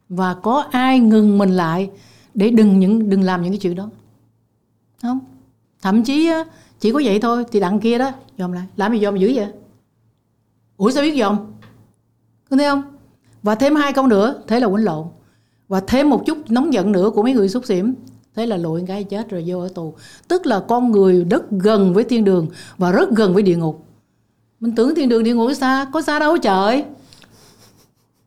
Và 0.09 0.33
có 0.33 0.65
ai 0.71 0.99
ngừng 0.99 1.38
mình 1.38 1.49
lại 1.49 1.89
để 2.33 2.49
đừng 2.49 2.79
những, 2.79 3.09
đừng 3.09 3.21
làm 3.21 3.41
những 3.41 3.51
cái 3.51 3.59
chuyện 3.59 3.75
đó? 3.75 3.89
Không. 5.01 5.19
Thậm 5.81 6.03
chí 6.03 6.29
chỉ 6.79 6.91
có 6.91 7.01
vậy 7.05 7.19
thôi, 7.19 7.45
thì 7.51 7.59
đằng 7.59 7.79
kia 7.79 7.97
đó, 7.97 8.12
dòm 8.38 8.51
lại. 8.51 8.65
Làm 8.75 8.93
gì 8.93 8.99
dòm, 8.99 9.17
dữ 9.17 9.31
vậy? 9.35 9.47
Ủa, 10.77 10.91
sao 10.91 11.03
biết 11.03 11.19
dòm? 11.19 11.38
Có 12.49 12.57
thấy 12.57 12.65
không? 12.65 12.83
Và 13.43 13.55
thêm 13.55 13.75
hai 13.75 13.93
câu 13.93 14.07
nữa, 14.07 14.43
thế 14.47 14.59
là 14.59 14.67
quýnh 14.67 14.85
lộn. 14.85 15.07
Và 15.67 15.79
thêm 15.88 16.09
một 16.09 16.23
chút 16.25 16.38
nóng 16.49 16.73
giận 16.73 16.91
nữa 16.91 17.09
của 17.15 17.23
mấy 17.23 17.33
người 17.33 17.49
xúc 17.49 17.65
xỉm 17.65 17.93
thế 18.36 18.46
là 18.46 18.58
lụi 18.58 18.84
cái 18.88 19.04
chết 19.04 19.30
rồi 19.30 19.44
vô 19.48 19.60
ở 19.60 19.70
tù. 19.76 19.94
Tức 20.28 20.46
là 20.46 20.60
con 20.68 20.92
người 20.92 21.26
rất 21.30 21.52
gần 21.52 21.94
với 21.94 22.04
thiên 22.04 22.24
đường 22.24 22.48
và 22.78 22.92
rất 22.92 23.10
gần 23.10 23.34
với 23.34 23.44
địa 23.44 23.58
ngục. 23.58 23.86
Mình 24.60 24.76
tưởng 24.76 24.96
thiên 24.96 25.10
đường 25.10 25.24
địa 25.24 25.34
ngục 25.34 25.52
xa, 25.56 25.86
có 25.94 26.02
xa 26.02 26.20
đâu 26.20 26.38
trời. 26.38 26.84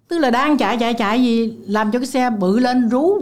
Tức 0.09 0.19
là 0.19 0.31
đang 0.31 0.59
chạy 0.59 0.77
chạy 0.81 0.95
chạy 0.95 1.23
gì, 1.23 1.55
làm 1.67 1.93
cho 1.93 1.99
cái 1.99 2.07
xe 2.07 2.31
bự 2.31 2.59
lên, 2.59 2.89
rú 2.89 3.19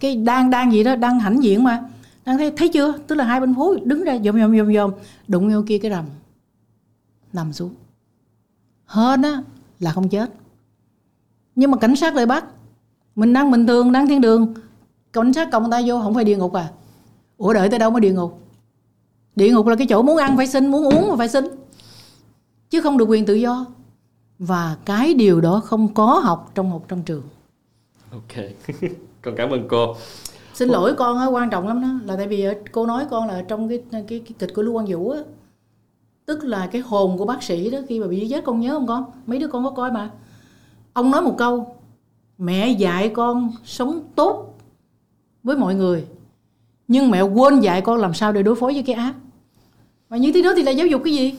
cái 0.00 0.16
đang 0.16 0.50
đang 0.50 0.72
gì 0.72 0.84
đó, 0.84 0.96
đang 0.96 1.20
hãnh 1.20 1.42
diện 1.42 1.64
mà. 1.64 1.84
Đang 2.24 2.38
thấy 2.38 2.50
thấy 2.56 2.68
chưa? 2.68 2.92
Tức 3.06 3.14
là 3.14 3.24
hai 3.24 3.40
bên 3.40 3.54
phố 3.54 3.76
đứng 3.82 4.04
ra, 4.04 4.18
dòm 4.24 4.38
dòm 4.40 4.58
dòm 4.58 4.74
dòm, 4.74 4.90
đụng 5.28 5.52
vô 5.52 5.62
kia 5.66 5.78
cái 5.78 5.90
rầm. 5.90 6.04
Nằm 7.32 7.52
xuống. 7.52 7.74
Hơn 8.84 9.22
á, 9.22 9.42
là 9.80 9.92
không 9.92 10.08
chết. 10.08 10.30
Nhưng 11.54 11.70
mà 11.70 11.76
cảnh 11.76 11.96
sát 11.96 12.16
lại 12.16 12.26
bắt. 12.26 12.44
Mình 13.16 13.32
đang 13.32 13.50
bình 13.50 13.66
thường, 13.66 13.92
đang 13.92 14.06
thiên 14.06 14.20
đường 14.20 14.54
cảnh 15.12 15.32
sát 15.32 15.48
cộng 15.52 15.70
ta 15.70 15.80
vô 15.86 16.00
không 16.02 16.14
phải 16.14 16.24
địa 16.24 16.36
ngục 16.36 16.52
à? 16.52 16.68
Ủa 17.36 17.52
đợi 17.52 17.68
tới 17.68 17.78
đâu 17.78 17.90
mới 17.90 18.00
địa 18.00 18.12
ngục? 18.12 18.40
Địa 19.36 19.50
ngục 19.52 19.66
là 19.66 19.76
cái 19.76 19.86
chỗ 19.90 20.02
muốn 20.02 20.16
ăn 20.16 20.36
phải 20.36 20.46
xin 20.46 20.70
muốn 20.70 20.84
uống 20.84 21.08
mà 21.10 21.16
phải 21.16 21.28
xin. 21.28 21.44
Chứ 22.70 22.80
không 22.80 22.98
được 22.98 23.08
quyền 23.08 23.26
tự 23.26 23.34
do. 23.34 23.66
Và 24.38 24.76
cái 24.84 25.14
điều 25.14 25.40
đó 25.40 25.60
không 25.64 25.94
có 25.94 26.06
học 26.06 26.50
trong 26.54 26.70
học 26.70 26.82
trong 26.88 27.02
trường. 27.02 27.22
Ok. 28.10 28.44
Con 29.22 29.36
cảm 29.36 29.50
ơn 29.50 29.68
cô. 29.68 29.96
Xin 30.54 30.68
lỗi 30.68 30.94
con 30.94 31.18
á 31.18 31.26
quan 31.26 31.50
trọng 31.50 31.68
lắm 31.68 31.82
đó. 31.82 31.88
Là 32.04 32.16
tại 32.16 32.28
vì 32.28 32.46
cô 32.72 32.86
nói 32.86 33.06
con 33.10 33.28
là 33.28 33.44
trong 33.48 33.68
cái 33.68 33.82
cái, 33.90 34.04
cái 34.08 34.22
kịch 34.38 34.54
của 34.54 34.62
lưu 34.62 34.74
quang 34.74 34.86
vũ 34.86 35.10
á. 35.10 35.20
Tức 36.26 36.44
là 36.44 36.66
cái 36.66 36.82
hồn 36.82 37.18
của 37.18 37.24
bác 37.24 37.42
sĩ 37.42 37.70
đó 37.70 37.78
khi 37.88 38.00
mà 38.00 38.06
bị 38.06 38.28
chết 38.30 38.44
con 38.44 38.60
nhớ 38.60 38.72
không 38.72 38.86
con? 38.86 39.04
Mấy 39.26 39.38
đứa 39.38 39.48
con 39.48 39.64
có 39.64 39.70
coi 39.70 39.90
mà. 39.90 40.10
Ông 40.92 41.10
nói 41.10 41.22
một 41.22 41.34
câu 41.38 41.76
mẹ 42.38 42.68
dạy 42.68 43.08
con 43.08 43.52
sống 43.64 44.00
tốt 44.14 44.51
với 45.42 45.56
mọi 45.56 45.74
người. 45.74 46.04
Nhưng 46.88 47.10
mẹ 47.10 47.22
quên 47.22 47.60
dạy 47.60 47.80
con 47.80 48.00
làm 48.00 48.14
sao 48.14 48.32
để 48.32 48.42
đối 48.42 48.54
phó 48.54 48.66
với 48.66 48.82
cái 48.82 48.94
ác. 48.94 49.14
Và 50.08 50.16
như 50.16 50.32
thế 50.32 50.42
đó 50.42 50.52
thì 50.56 50.62
là 50.62 50.70
giáo 50.70 50.86
dục 50.86 51.02
cái 51.04 51.14
gì? 51.14 51.34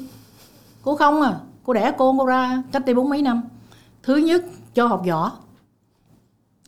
Cô 0.82 0.96
không 0.96 1.22
à. 1.22 1.40
Cô 1.64 1.74
đẻ 1.74 1.94
cô 1.98 2.16
cô 2.18 2.26
ra 2.26 2.64
cách 2.72 2.86
đây 2.86 2.96
bốn 2.96 3.10
mấy 3.10 3.22
năm. 3.22 3.42
Thứ 4.04 4.16
nhất, 4.16 4.46
cho 4.74 4.88
học 4.88 5.04
võ. 5.08 5.32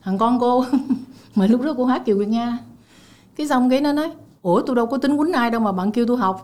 Thằng 0.01 0.17
con 0.17 0.39
cô, 0.39 0.65
mà 1.35 1.47
lúc 1.47 1.61
đó 1.61 1.73
cô 1.77 1.85
hát 1.85 2.05
kiều 2.05 2.15
nguyệt 2.15 2.27
nga. 2.27 2.59
Cái 3.35 3.47
xong 3.47 3.69
cái 3.69 3.81
nó 3.81 3.93
nói, 3.93 4.11
ủa 4.41 4.61
tôi 4.61 4.75
đâu 4.75 4.85
có 4.85 4.97
tính 4.97 5.17
quýnh 5.17 5.33
ai 5.33 5.51
đâu 5.51 5.61
mà 5.61 5.71
bạn 5.71 5.91
kêu 5.91 6.05
tôi 6.07 6.17
học. 6.17 6.41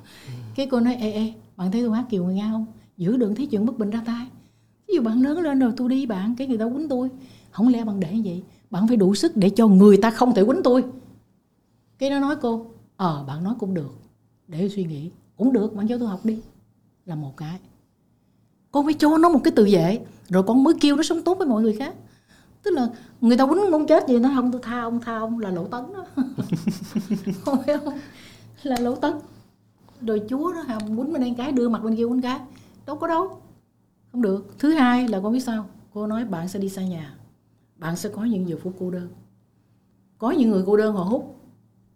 Cái 0.54 0.66
cô 0.66 0.80
nói, 0.80 0.94
ê 0.94 1.12
ê, 1.12 1.32
bạn 1.56 1.72
thấy 1.72 1.82
tôi 1.82 1.96
hát 1.96 2.04
kiều 2.10 2.24
nguyệt 2.24 2.36
nga 2.36 2.48
không? 2.52 2.66
Giữ 2.96 3.16
đừng 3.16 3.34
thấy 3.34 3.46
chuyện 3.46 3.66
bất 3.66 3.78
bình 3.78 3.90
ra 3.90 4.02
tay. 4.06 4.26
Ví 4.88 4.94
dụ 4.94 5.02
bạn 5.02 5.22
lớn 5.22 5.38
lên 5.38 5.58
rồi 5.58 5.72
tôi 5.76 5.88
đi 5.88 6.06
bạn, 6.06 6.34
cái 6.38 6.46
người 6.46 6.58
ta 6.58 6.64
quýnh 6.64 6.88
tôi 6.88 7.08
không 7.50 7.68
lẽ 7.68 7.84
bạn 7.84 8.00
để 8.00 8.12
như 8.12 8.22
vậy? 8.24 8.42
Bạn 8.70 8.88
phải 8.88 8.96
đủ 8.96 9.14
sức 9.14 9.36
để 9.36 9.50
cho 9.50 9.68
người 9.68 9.96
ta 9.96 10.10
không 10.10 10.34
thể 10.34 10.44
quýnh 10.44 10.62
tôi. 10.64 10.84
Cái 11.98 12.10
nó 12.10 12.18
nói 12.18 12.36
cô 12.40 12.66
ờ 12.96 13.20
à, 13.20 13.24
bạn 13.26 13.44
nói 13.44 13.54
cũng 13.58 13.74
được 13.74 13.90
để 14.48 14.68
suy 14.68 14.84
nghĩ. 14.84 15.10
Cũng 15.36 15.52
được 15.52 15.74
bạn 15.74 15.88
cho 15.88 15.98
tôi 15.98 16.08
học 16.08 16.24
đi. 16.24 16.38
Là 17.06 17.14
một 17.14 17.36
cái. 17.36 17.58
Con 18.72 18.84
phải 18.84 18.94
cho 18.94 19.18
nó 19.18 19.28
một 19.28 19.40
cái 19.44 19.52
tự 19.56 19.68
vệ 19.70 20.00
rồi 20.28 20.42
con 20.42 20.64
mới 20.64 20.74
kêu 20.80 20.96
nó 20.96 21.02
sống 21.02 21.22
tốt 21.22 21.38
với 21.38 21.46
mọi 21.46 21.62
người 21.62 21.76
khác. 21.76 21.94
Tức 22.62 22.70
là 22.70 22.88
người 23.20 23.36
ta 23.36 23.46
quýnh 23.46 23.70
muốn 23.70 23.86
chết 23.86 24.08
gì 24.08 24.18
nó 24.18 24.30
không 24.34 24.52
tôi 24.52 24.60
tha 24.64 24.80
ông 24.80 25.00
tha 25.00 25.18
ông. 25.18 25.38
Là 25.38 25.50
lỗ 25.50 25.66
tấn 25.66 25.84
đó. 25.92 26.06
Không 27.44 27.62
phải 27.66 27.78
không? 27.78 27.98
Là 28.62 28.80
lỗ 28.80 28.96
tấn. 28.96 29.12
Rồi 30.00 30.22
chúa 30.28 30.52
đó 30.52 30.62
hầm 30.62 30.96
quýnh 30.96 31.12
bên 31.12 31.20
đây 31.20 31.34
cái 31.36 31.52
đưa 31.52 31.68
mặt 31.68 31.82
bên 31.82 31.96
kia 31.96 32.06
quýnh 32.06 32.22
cái. 32.22 32.40
Đâu 32.86 32.96
có 32.96 33.06
đâu. 33.06 33.40
Không 34.12 34.22
được. 34.22 34.54
Thứ 34.58 34.72
hai 34.72 35.08
là 35.08 35.20
con 35.20 35.32
biết 35.32 35.40
sao? 35.40 35.66
Cô 35.94 36.06
nói 36.06 36.24
bạn 36.24 36.48
sẽ 36.48 36.58
đi 36.58 36.68
xa 36.68 36.82
nhà 36.82 37.14
bạn 37.80 37.96
sẽ 37.96 38.08
có 38.08 38.24
những 38.24 38.48
giờ 38.48 38.56
phút 38.62 38.76
cô 38.78 38.90
đơn. 38.90 39.08
Có 40.18 40.30
những 40.30 40.50
người 40.50 40.62
cô 40.66 40.76
đơn 40.76 40.94
họ 40.94 41.04
hút. 41.04 41.36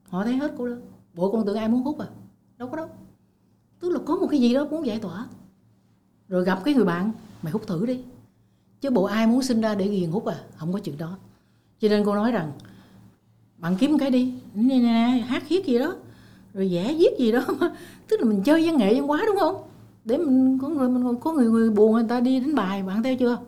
Họ 0.09 0.25
thấy 0.25 0.37
hết 0.37 0.55
cô 0.59 0.66
đơn. 0.66 0.83
Bộ 1.14 1.33
con 1.33 1.47
tưởng 1.47 1.57
ai 1.57 1.68
muốn 1.68 1.83
hút 1.83 1.99
à? 1.99 2.07
Đâu 2.57 2.68
có 2.68 2.77
đâu. 2.77 2.88
Tức 3.81 3.90
là 3.90 3.99
có 4.07 4.16
một 4.16 4.27
cái 4.31 4.40
gì 4.40 4.55
đó 4.55 4.66
muốn 4.70 4.87
giải 4.87 4.99
tỏa. 4.99 5.27
Rồi 6.29 6.44
gặp 6.44 6.61
cái 6.64 6.75
người 6.75 6.85
bạn 6.85 7.12
mày 7.42 7.53
hút 7.53 7.66
thử 7.66 7.87
đi. 7.87 8.01
Chứ 8.81 8.90
bộ 8.90 9.05
ai 9.05 9.27
muốn 9.27 9.42
sinh 9.42 9.61
ra 9.61 9.75
để 9.75 9.88
ghiền 9.88 10.11
hút 10.11 10.27
à? 10.27 10.40
Không 10.57 10.73
có 10.73 10.79
chuyện 10.79 10.99
đó. 10.99 11.16
Cho 11.81 11.88
nên 11.88 12.05
cô 12.05 12.14
nói 12.14 12.33
rằng 12.33 12.53
bạn 13.59 13.77
kiếm 13.79 13.99
cái 13.99 14.11
đi. 14.11 14.35
Nè, 14.55 14.79
nè, 14.79 15.25
hát 15.27 15.49
hiết 15.49 15.66
gì 15.66 15.79
đó. 15.79 15.94
Rồi 16.55 16.68
vẽ 16.73 16.94
viết 16.99 17.18
gì 17.18 17.33
đó. 17.33 17.44
Tức 18.09 18.20
là 18.20 18.27
mình 18.27 18.42
chơi 18.42 18.66
văn 18.66 18.77
nghệ 18.77 18.94
văn 18.94 19.09
hóa 19.09 19.23
đúng 19.27 19.37
không? 19.40 19.57
Để 20.05 20.18
mình 20.18 20.59
có 20.59 20.68
người 20.68 20.88
mình 20.88 21.20
có 21.20 21.33
người 21.33 21.51
người 21.51 21.70
buồn 21.70 21.92
người 21.92 22.05
ta 22.09 22.20
đi 22.20 22.41
đánh 22.41 22.55
bài 22.55 22.82
bạn 22.82 23.03
theo 23.03 23.16
chưa? 23.16 23.39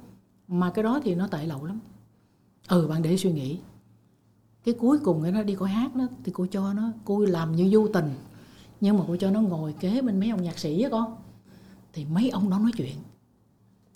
Mà 0.49 0.71
cái 0.71 0.83
đó 0.83 1.01
thì 1.05 1.15
nó 1.15 1.27
tệ 1.27 1.47
lậu 1.47 1.65
lắm 1.65 1.81
ừ 2.69 2.87
bạn 2.89 3.03
để 3.03 3.17
suy 3.17 3.33
nghĩ. 3.33 3.59
Cái 4.65 4.75
cuối 4.81 4.99
cùng 4.99 5.23
cái 5.23 5.33
nó 5.33 5.43
đi 5.43 5.55
coi 5.55 5.69
hát 5.69 5.97
đó, 5.97 6.07
thì 6.25 6.33
cô 6.35 6.47
cho 6.51 6.73
nó, 6.73 6.93
cô 7.05 7.25
làm 7.25 7.57
như 7.57 7.69
vô 7.73 7.89
tình. 7.89 8.15
Nhưng 8.81 8.99
mà 8.99 9.05
cô 9.09 9.17
cho 9.17 9.31
nó 9.31 9.41
ngồi 9.41 9.73
kế 9.81 10.03
bên 10.03 10.21
mấy 10.21 10.31
ông 10.31 10.43
nhạc 10.43 10.59
sĩ 10.59 10.83
á 10.83 10.91
con. 10.91 11.17
Thì 11.93 12.05
mấy 12.05 12.31
ông 12.31 12.51
đó 12.51 12.59
nói 12.59 12.71
chuyện. 12.77 12.97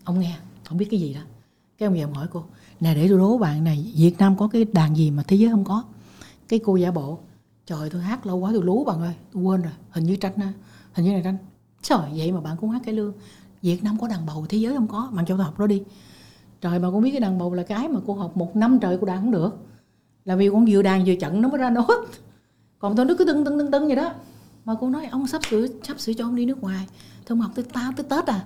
Ông 0.04 0.20
nghe 0.20 0.38
không 0.64 0.78
biết 0.78 0.88
cái 0.90 1.00
gì 1.00 1.14
đó. 1.14 1.20
Cái 1.78 1.86
ông 1.86 1.94
về 1.94 2.00
ông 2.00 2.14
hỏi 2.14 2.26
cô, 2.32 2.44
nè, 2.80 2.94
để 2.94 3.08
tôi 3.08 3.18
đố 3.18 3.38
bạn 3.38 3.64
này, 3.64 3.92
việt 3.96 4.18
nam 4.18 4.36
có 4.36 4.48
cái 4.48 4.64
đàn 4.64 4.96
gì 4.96 5.10
mà 5.10 5.22
thế 5.22 5.36
giới 5.36 5.50
không 5.50 5.64
có? 5.64 5.84
Cái 6.48 6.60
cô 6.64 6.76
giả 6.76 6.90
bộ, 6.90 7.18
trời, 7.66 7.90
tôi 7.90 8.02
hát 8.02 8.26
lâu 8.26 8.36
quá, 8.36 8.50
tôi 8.54 8.62
lú 8.62 8.84
bạn 8.84 9.00
ơi, 9.00 9.14
tôi 9.32 9.42
quên 9.42 9.62
rồi, 9.62 9.72
hình 9.90 10.04
như 10.04 10.16
tranh 10.16 10.32
hình 10.92 11.06
như 11.06 11.12
này 11.12 11.22
tranh 11.24 11.36
trời, 11.82 12.10
vậy 12.16 12.32
mà 12.32 12.40
bạn 12.40 12.56
cũng 12.60 12.70
hát 12.70 12.82
cái 12.84 12.94
lương. 12.94 13.12
Việt 13.62 13.84
nam 13.84 14.00
có 14.00 14.08
đàn 14.08 14.26
bầu 14.26 14.46
thế 14.48 14.58
giới 14.58 14.74
không 14.74 14.88
có, 14.88 15.10
bạn 15.12 15.26
cho 15.26 15.36
tôi 15.36 15.44
học 15.44 15.58
đó 15.58 15.66
đi 15.66 15.82
trời 16.60 16.78
mà 16.78 16.90
con 16.90 17.02
biết 17.02 17.10
cái 17.10 17.20
đàn 17.20 17.38
bầu 17.38 17.54
là 17.54 17.62
cái 17.62 17.88
mà 17.88 18.00
cô 18.06 18.14
học 18.14 18.36
một 18.36 18.56
năm 18.56 18.78
trời 18.78 18.98
cô 19.00 19.06
đàn 19.06 19.20
không 19.20 19.30
được. 19.30 19.50
Là 20.24 20.36
vì 20.36 20.48
con 20.50 20.64
vừa 20.68 20.82
đàn 20.82 21.04
vừa 21.04 21.14
chận 21.20 21.40
nó 21.40 21.48
mới 21.48 21.58
ra 21.58 21.70
nốt. 21.70 22.04
Còn 22.78 22.96
tôi 22.96 23.06
nó 23.06 23.14
cứ 23.18 23.24
tưng 23.24 23.44
tưng 23.44 23.58
tưng 23.58 23.70
tưng 23.70 23.86
vậy 23.86 23.96
đó. 23.96 24.12
Mà 24.64 24.74
cô 24.80 24.90
nói, 24.90 25.06
ông 25.06 25.26
sắp 25.26 25.40
sửa 25.50 25.66
sắp 25.82 26.00
sửa 26.00 26.12
cho 26.12 26.24
ông 26.24 26.34
đi 26.34 26.46
nước 26.46 26.62
ngoài. 26.62 26.86
Thôi 27.26 27.36
mà 27.36 27.44
học 27.44 27.52
tới 27.54 27.64
tao 27.72 27.92
tới 27.96 28.06
tết 28.08 28.26
à. 28.26 28.44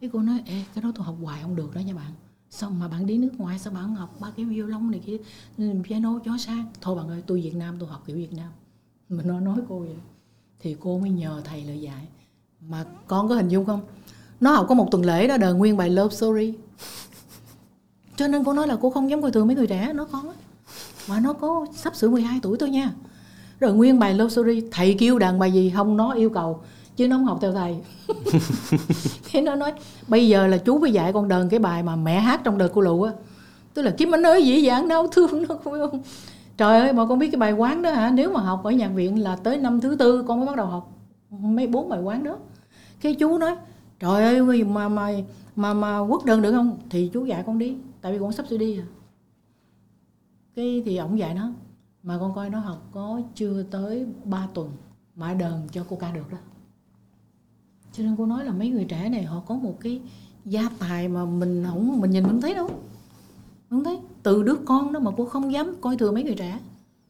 Cái 0.00 0.10
cô 0.12 0.18
nói, 0.22 0.40
ê, 0.46 0.62
cái 0.74 0.82
đó 0.82 0.92
tôi 0.94 1.04
học 1.04 1.14
hoài 1.22 1.42
không 1.42 1.56
được 1.56 1.74
đó 1.74 1.80
nha 1.80 1.94
bạn. 1.94 2.12
Xong 2.50 2.78
mà 2.78 2.88
bạn 2.88 3.06
đi 3.06 3.18
nước 3.18 3.30
ngoài, 3.38 3.58
sao 3.58 3.72
bạn 3.72 3.94
học 3.94 4.14
ba 4.20 4.28
cái 4.36 4.46
violon 4.46 4.90
này 4.90 5.00
kia 5.06 5.16
ừ, 5.58 5.64
piano 5.88 6.18
cho 6.24 6.38
sang? 6.38 6.66
Thôi 6.80 6.96
bạn 6.96 7.08
ơi, 7.08 7.22
tôi 7.26 7.40
Việt 7.40 7.54
Nam, 7.54 7.76
tôi 7.78 7.88
học 7.88 8.02
kiểu 8.06 8.16
Việt 8.16 8.32
Nam. 8.32 8.48
Mà 9.08 9.22
nó 9.22 9.40
nói 9.40 9.58
cô 9.68 9.78
vậy, 9.78 9.96
thì 10.60 10.76
cô 10.80 10.98
mới 10.98 11.10
nhờ 11.10 11.40
thầy 11.44 11.64
lời 11.64 11.80
dạy. 11.80 12.08
Mà 12.68 12.84
con 13.06 13.28
có 13.28 13.34
hình 13.34 13.48
dung 13.48 13.64
không? 13.64 13.80
Nó 14.40 14.52
học 14.52 14.66
có 14.68 14.74
một 14.74 14.88
tuần 14.90 15.04
lễ 15.04 15.28
đó, 15.28 15.36
đời 15.36 15.54
nguyên 15.54 15.76
bài 15.76 15.90
love 15.90 16.16
story 16.16 16.54
cho 18.16 18.28
nên 18.28 18.44
cô 18.44 18.52
nói 18.52 18.66
là 18.66 18.76
cô 18.80 18.90
không 18.90 19.10
dám 19.10 19.22
coi 19.22 19.30
thường 19.30 19.46
mấy 19.46 19.56
người 19.56 19.66
trẻ 19.66 19.92
nó 19.94 20.04
con 20.04 20.28
á 20.28 20.34
mà 21.08 21.20
nó 21.20 21.32
có 21.32 21.66
sắp 21.74 21.96
sửa 21.96 22.08
12 22.08 22.38
tuổi 22.42 22.58
thôi 22.58 22.70
nha. 22.70 22.90
Rồi 23.60 23.72
nguyên 23.72 23.98
bài 23.98 24.18
story 24.30 24.62
thầy 24.70 24.96
kêu 24.98 25.18
đàn 25.18 25.38
bài 25.38 25.52
gì 25.52 25.72
không 25.76 25.96
nó 25.96 26.12
yêu 26.12 26.30
cầu 26.30 26.60
chứ 26.96 27.08
nó 27.08 27.16
không 27.16 27.24
học 27.24 27.38
theo 27.40 27.52
thầy. 27.52 27.76
Thế 29.30 29.40
nó 29.40 29.54
nói 29.54 29.72
bây 30.08 30.28
giờ 30.28 30.46
là 30.46 30.56
chú 30.58 30.80
phải 30.80 30.92
dạy 30.92 31.12
con 31.12 31.28
đờn 31.28 31.48
cái 31.48 31.60
bài 31.60 31.82
mà 31.82 31.96
mẹ 31.96 32.20
hát 32.20 32.40
trong 32.44 32.58
đời 32.58 32.68
cô 32.74 32.80
lụ 32.80 33.02
á. 33.02 33.12
Tức 33.74 33.82
là 33.82 33.94
kiếm 33.98 34.14
anh 34.14 34.26
ơi 34.26 34.46
dĩ 34.46 34.66
dãn 34.66 34.88
đau 34.88 35.06
thương 35.06 35.42
nó 35.48 35.54
không? 35.60 36.02
Trời 36.56 36.80
ơi 36.80 36.92
mà 36.92 37.06
con 37.06 37.18
biết 37.18 37.28
cái 37.32 37.38
bài 37.38 37.52
quán 37.52 37.82
đó 37.82 37.90
hả? 37.90 38.10
Nếu 38.14 38.32
mà 38.32 38.40
học 38.40 38.64
ở 38.64 38.70
nhạc 38.70 38.88
viện 38.88 39.22
là 39.22 39.36
tới 39.36 39.58
năm 39.58 39.80
thứ 39.80 39.96
tư 39.98 40.24
con 40.28 40.38
mới 40.38 40.46
bắt 40.46 40.56
đầu 40.56 40.66
học 40.66 40.92
mấy 41.30 41.66
bốn 41.66 41.88
bài 41.88 42.00
quán 42.02 42.24
đó. 42.24 42.36
Cái 43.00 43.14
chú 43.14 43.38
nói 43.38 43.56
trời 44.00 44.22
ơi 44.22 44.64
mà 44.64 44.88
mà 44.88 45.10
mà 45.56 45.74
mà 45.74 45.98
quất 46.08 46.24
đơn 46.24 46.42
được 46.42 46.52
không? 46.52 46.78
Thì 46.90 47.10
chú 47.12 47.24
dạy 47.24 47.42
con 47.46 47.58
đi 47.58 47.74
tại 48.02 48.12
vì 48.12 48.18
con 48.18 48.32
sắp 48.32 48.46
sửa 48.46 48.56
đi 48.56 48.78
à. 48.78 48.86
Cái 50.54 50.82
thì 50.84 50.96
ổng 50.96 51.18
dạy 51.18 51.34
nó, 51.34 51.52
mà 52.02 52.18
con 52.18 52.34
coi 52.34 52.50
nó 52.50 52.58
học 52.58 52.88
có 52.92 53.20
chưa 53.34 53.62
tới 53.62 54.06
3 54.24 54.48
tuần 54.54 54.70
mà 55.16 55.34
đờn 55.34 55.68
cho 55.72 55.84
cô 55.88 55.96
ca 55.96 56.10
được 56.10 56.30
đó. 56.30 56.38
Cho 57.92 58.04
nên 58.04 58.16
cô 58.16 58.26
nói 58.26 58.44
là 58.44 58.52
mấy 58.52 58.68
người 58.68 58.84
trẻ 58.84 59.08
này 59.08 59.24
họ 59.24 59.42
có 59.46 59.54
một 59.54 59.76
cái 59.80 60.00
gia 60.44 60.68
tài 60.78 61.08
mà 61.08 61.24
mình 61.24 61.64
không, 61.66 62.00
mình 62.00 62.10
nhìn 62.10 62.26
mình 62.26 62.40
thấy 62.40 62.54
đâu. 62.54 62.70
Không 63.70 63.84
thấy. 63.84 63.98
Từ 64.22 64.42
đứa 64.42 64.56
con 64.64 64.92
đó 64.92 65.00
mà 65.00 65.10
cô 65.16 65.26
không 65.26 65.52
dám 65.52 65.74
coi 65.80 65.96
thường 65.96 66.14
mấy 66.14 66.22
người 66.22 66.34
trẻ. 66.34 66.60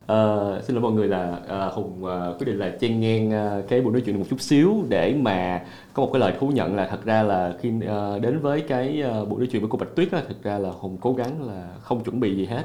Uh, 0.03 0.65
xin 0.65 0.77
lỗi 0.77 0.83
mọi 0.83 0.93
người 0.93 1.09
là 1.09 1.37
uh, 1.67 1.73
hùng 1.73 2.05
uh, 2.05 2.39
quyết 2.39 2.47
định 2.47 2.59
là 2.59 2.71
chen 2.81 3.01
ngang 3.01 3.59
uh, 3.59 3.69
cái 3.69 3.81
buổi 3.81 3.93
nói 3.93 4.03
chuyện 4.07 4.19
một 4.19 4.25
chút 4.31 4.41
xíu 4.41 4.85
để 4.89 5.15
mà 5.21 5.63
có 5.95 6.03
một 6.03 6.11
cái 6.13 6.21
lời 6.21 6.33
thú 6.41 6.49
nhận 6.49 6.77
là 6.77 6.87
thật 6.87 7.05
ra 7.05 7.23
là 7.23 7.55
khi 7.61 7.69
uh, 7.69 8.23
đến 8.23 8.39
với 8.39 8.61
cái 8.61 9.03
uh, 9.23 9.29
buổi 9.29 9.39
nói 9.39 9.49
chuyện 9.53 9.63
với 9.63 9.71
cô 9.71 9.79
bạch 9.79 9.95
tuyết 9.97 10.13
á 10.13 10.23
thật 10.29 10.35
ra 10.43 10.59
là 10.59 10.71
hùng 10.71 10.97
cố 11.01 11.13
gắng 11.13 11.47
là 11.47 11.69
không 11.81 12.05
chuẩn 12.05 12.21
bị 12.21 12.37
gì 12.37 12.47
hết. 12.47 12.65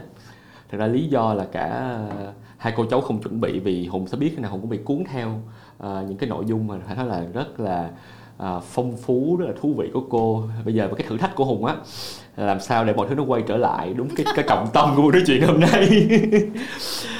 Thật 0.71 0.77
ra 0.77 0.87
lý 0.87 1.07
do 1.07 1.33
là 1.33 1.45
cả 1.51 1.99
uh, 2.07 2.33
hai 2.57 2.73
cô 2.77 2.85
cháu 2.85 3.01
không 3.01 3.21
chuẩn 3.21 3.41
bị 3.41 3.59
vì 3.59 3.87
hùng 3.87 4.07
sẽ 4.07 4.17
biết 4.17 4.33
khi 4.35 4.41
nào 4.41 4.51
hùng 4.51 4.61
cũng 4.61 4.69
bị 4.69 4.77
cuốn 4.77 5.03
theo 5.11 5.29
uh, 5.29 6.09
những 6.09 6.17
cái 6.17 6.29
nội 6.29 6.43
dung 6.47 6.67
mà 6.67 6.75
phải 6.87 6.95
nói 6.95 7.05
là 7.05 7.25
rất 7.33 7.59
là 7.59 7.89
uh, 8.43 8.63
phong 8.63 8.97
phú 8.97 9.37
rất 9.39 9.45
là 9.45 9.53
thú 9.61 9.73
vị 9.73 9.89
của 9.93 10.03
cô. 10.09 10.43
Bây 10.65 10.73
giờ 10.73 10.89
cái 10.97 11.07
thử 11.09 11.17
thách 11.17 11.35
của 11.35 11.45
hùng 11.45 11.65
á 11.65 11.75
làm 12.37 12.59
sao 12.59 12.85
để 12.85 12.93
mọi 12.93 13.07
thứ 13.07 13.15
nó 13.15 13.23
quay 13.23 13.43
trở 13.47 13.57
lại 13.57 13.93
đúng 13.93 14.09
cái 14.15 14.25
cái 14.35 14.45
trọng 14.47 14.67
tâm 14.73 14.93
của 14.95 15.01
buổi 15.01 15.11
nói 15.11 15.21
chuyện 15.25 15.41
hôm 15.41 15.59
nay? 15.59 16.07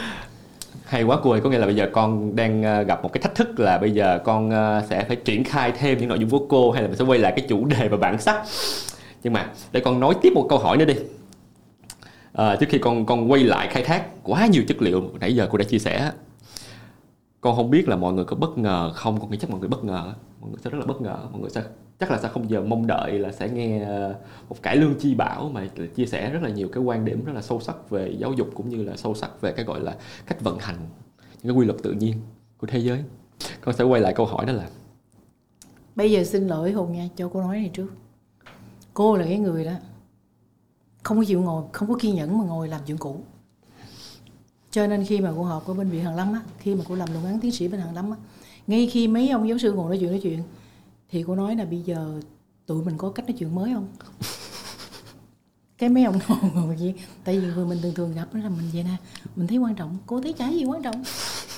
hay 0.87 1.03
quá 1.03 1.17
cô 1.23 1.31
ơi. 1.31 1.41
Có 1.41 1.49
nghĩa 1.49 1.57
là 1.57 1.65
bây 1.65 1.75
giờ 1.75 1.89
con 1.93 2.35
đang 2.35 2.63
ờ, 2.63 2.83
gặp 2.83 3.03
một 3.03 3.13
cái 3.13 3.21
thách 3.21 3.35
thức 3.35 3.59
là 3.59 3.77
bây 3.77 3.91
giờ 3.91 4.19
con 4.23 4.49
ờ, 4.49 4.83
sẽ 4.89 5.03
phải 5.03 5.15
triển 5.15 5.43
khai 5.43 5.71
thêm 5.71 5.97
những 5.97 6.09
nội 6.09 6.19
dung 6.19 6.29
của 6.29 6.45
cô 6.49 6.71
hay 6.71 6.81
là 6.81 6.87
mình 6.87 6.97
sẽ 6.97 7.05
quay 7.05 7.19
lại 7.19 7.33
cái 7.35 7.45
chủ 7.49 7.65
đề 7.65 7.87
và 7.87 7.97
bản 7.97 8.21
sắc. 8.21 8.41
Nhưng 9.23 9.33
mà 9.33 9.51
để 9.71 9.79
con 9.79 9.99
nói 9.99 10.15
tiếp 10.21 10.29
một 10.35 10.45
câu 10.49 10.59
hỏi 10.59 10.77
nữa 10.77 10.85
đi. 10.85 10.95
À, 12.33 12.55
trước 12.55 12.65
khi 12.69 12.77
con 12.77 13.05
con 13.05 13.31
quay 13.31 13.43
lại 13.43 13.67
khai 13.71 13.83
thác 13.83 14.05
quá 14.23 14.47
nhiều 14.47 14.63
chất 14.67 14.81
liệu 14.81 15.03
nãy 15.19 15.35
giờ 15.35 15.47
cô 15.51 15.57
đã 15.57 15.63
chia 15.63 15.79
sẻ 15.79 16.11
con 17.41 17.55
không 17.55 17.69
biết 17.69 17.87
là 17.89 17.95
mọi 17.95 18.13
người 18.13 18.25
có 18.25 18.35
bất 18.35 18.57
ngờ 18.57 18.91
không? 18.95 19.19
Con 19.19 19.31
nghĩ 19.31 19.37
chắc 19.37 19.49
mọi 19.49 19.59
người 19.59 19.69
bất 19.69 19.83
ngờ 19.83 20.13
mọi 20.41 20.49
người 20.49 20.59
sẽ 20.63 20.69
rất 20.69 20.77
là 20.79 20.85
bất 20.85 21.01
ngờ. 21.01 21.17
Mọi 21.31 21.41
người 21.41 21.49
sẽ 21.49 21.61
chắc 21.99 22.11
là 22.11 22.19
sẽ 22.21 22.29
không 22.29 22.49
giờ 22.49 22.61
mong 22.61 22.87
đợi 22.87 23.19
là 23.19 23.31
sẽ 23.31 23.49
nghe 23.49 23.79
ờ, 23.79 24.15
một 24.49 24.61
cải 24.61 24.77
lương 24.77 24.95
chi 24.99 25.15
bảo 25.15 25.49
mà 25.49 25.67
chia 25.95 26.05
sẻ 26.05 26.29
rất 26.29 26.43
là 26.43 26.49
nhiều 26.49 26.69
cái 26.69 26.83
quan 26.83 27.05
điểm 27.05 27.25
rất 27.25 27.33
là 27.33 27.41
sâu 27.41 27.59
sắc 27.59 27.89
về 27.89 28.15
giáo 28.19 28.33
dục 28.33 28.49
cũng 28.53 28.69
như 28.69 28.83
là 28.83 28.97
sâu 28.97 29.15
sắc 29.15 29.41
về 29.41 29.51
cái 29.51 29.65
gọi 29.65 29.79
là 29.79 29.95
cách 30.25 30.41
vận 30.41 30.59
hành 30.59 30.75
những 31.43 31.53
cái 31.53 31.59
quy 31.59 31.65
luật 31.65 31.83
tự 31.83 31.91
nhiên 31.91 32.13
của 32.57 32.67
thế 32.67 32.79
giới. 32.79 33.03
Con 33.61 33.75
sẽ 33.75 33.83
quay 33.83 34.01
lại 34.01 34.13
câu 34.13 34.25
hỏi 34.25 34.45
đó 34.45 34.53
là 34.53 34.69
bây 35.95 36.11
giờ 36.11 36.23
xin 36.23 36.47
lỗi 36.47 36.71
hùng 36.71 36.93
nha, 36.93 37.07
cho 37.15 37.29
cô 37.33 37.41
nói 37.41 37.57
này 37.57 37.71
trước. 37.73 37.87
Cô 38.93 39.15
là 39.15 39.25
cái 39.25 39.37
người 39.37 39.65
đó, 39.65 39.73
không 41.03 41.17
có 41.17 41.23
chịu 41.27 41.41
ngồi, 41.41 41.63
không 41.71 41.87
có 41.87 41.95
kiên 41.99 42.15
nhẫn 42.15 42.37
mà 42.37 42.45
ngồi 42.45 42.67
làm 42.67 42.81
chuyện 42.85 42.97
cũ 42.97 43.23
cho 44.77 44.87
nên 44.87 45.05
khi 45.05 45.19
mà 45.19 45.31
cô 45.35 45.43
học 45.43 45.67
ở 45.67 45.73
bên 45.73 45.89
viện 45.89 46.03
hàng 46.03 46.15
Lâm 46.15 46.33
á, 46.33 46.41
khi 46.59 46.75
mà 46.75 46.83
cô 46.87 46.95
làm 46.95 47.11
luận 47.13 47.25
án 47.25 47.39
tiến 47.39 47.51
sĩ 47.51 47.67
bên 47.67 47.81
hàng 47.81 47.95
Lâm 47.95 48.11
á, 48.11 48.17
ngay 48.67 48.87
khi 48.87 49.07
mấy 49.07 49.29
ông 49.29 49.49
giáo 49.49 49.57
sư 49.57 49.73
ngồi 49.73 49.89
nói 49.89 49.97
chuyện 49.99 50.11
nói 50.11 50.19
chuyện 50.23 50.43
thì 51.09 51.23
cô 51.27 51.35
nói 51.35 51.55
là 51.55 51.65
bây 51.65 51.81
giờ 51.81 52.21
tụi 52.65 52.83
mình 52.83 52.97
có 52.97 53.09
cách 53.09 53.25
nói 53.25 53.35
chuyện 53.39 53.55
mới 53.55 53.73
không? 53.73 53.87
Cái 55.77 55.89
mấy 55.89 56.03
ông 56.03 56.19
ngồi 56.27 56.51
ngồi 56.55 56.77
gì 56.77 56.93
tại 57.23 57.39
vì 57.39 57.47
người 57.47 57.65
mình 57.65 57.77
thường 57.81 57.93
thường 57.93 58.13
gặp 58.13 58.35
là 58.35 58.49
mình 58.49 58.69
vậy 58.73 58.83
nè. 58.83 58.95
Mình 59.35 59.47
thấy 59.47 59.57
quan 59.57 59.75
trọng 59.75 59.97
cô 60.05 60.21
thấy 60.21 60.33
cái 60.33 60.53
gì 60.53 60.65
quan 60.65 60.83
trọng? 60.83 61.03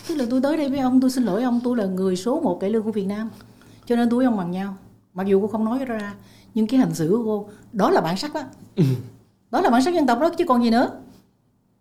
Tức 0.07 0.15
là 0.15 0.25
tôi 0.29 0.41
tới 0.41 0.57
đây 0.57 0.69
với 0.69 0.79
ông 0.79 1.01
tôi 1.01 1.11
xin 1.11 1.23
lỗi 1.23 1.43
ông 1.43 1.59
tôi 1.63 1.77
là 1.77 1.85
người 1.85 2.15
số 2.15 2.39
một 2.39 2.57
cải 2.61 2.69
lương 2.69 2.83
của 2.83 2.91
việt 2.91 3.05
nam 3.05 3.29
cho 3.85 3.95
nên 3.95 4.09
tôi 4.09 4.17
với 4.17 4.25
ông 4.25 4.37
bằng 4.37 4.51
nhau. 4.51 4.75
Mặc 5.13 5.27
dù 5.27 5.41
cô 5.41 5.47
không 5.47 5.65
nói 5.65 5.85
ra 5.85 6.15
nhưng 6.53 6.67
cái 6.67 6.79
hành 6.79 6.93
xử 6.93 7.09
của 7.09 7.23
cô 7.23 7.49
đó 7.73 7.89
là 7.89 8.01
bản 8.01 8.17
sắc 8.17 8.33
đó. 8.33 8.41
Ừ. 8.75 8.83
đó 9.51 9.61
là 9.61 9.69
bản 9.69 9.83
sắc 9.83 9.93
dân 9.93 10.07
tộc 10.07 10.19
đó 10.19 10.29
chứ 10.37 10.45
còn 10.47 10.63
gì 10.63 10.69
nữa. 10.69 10.89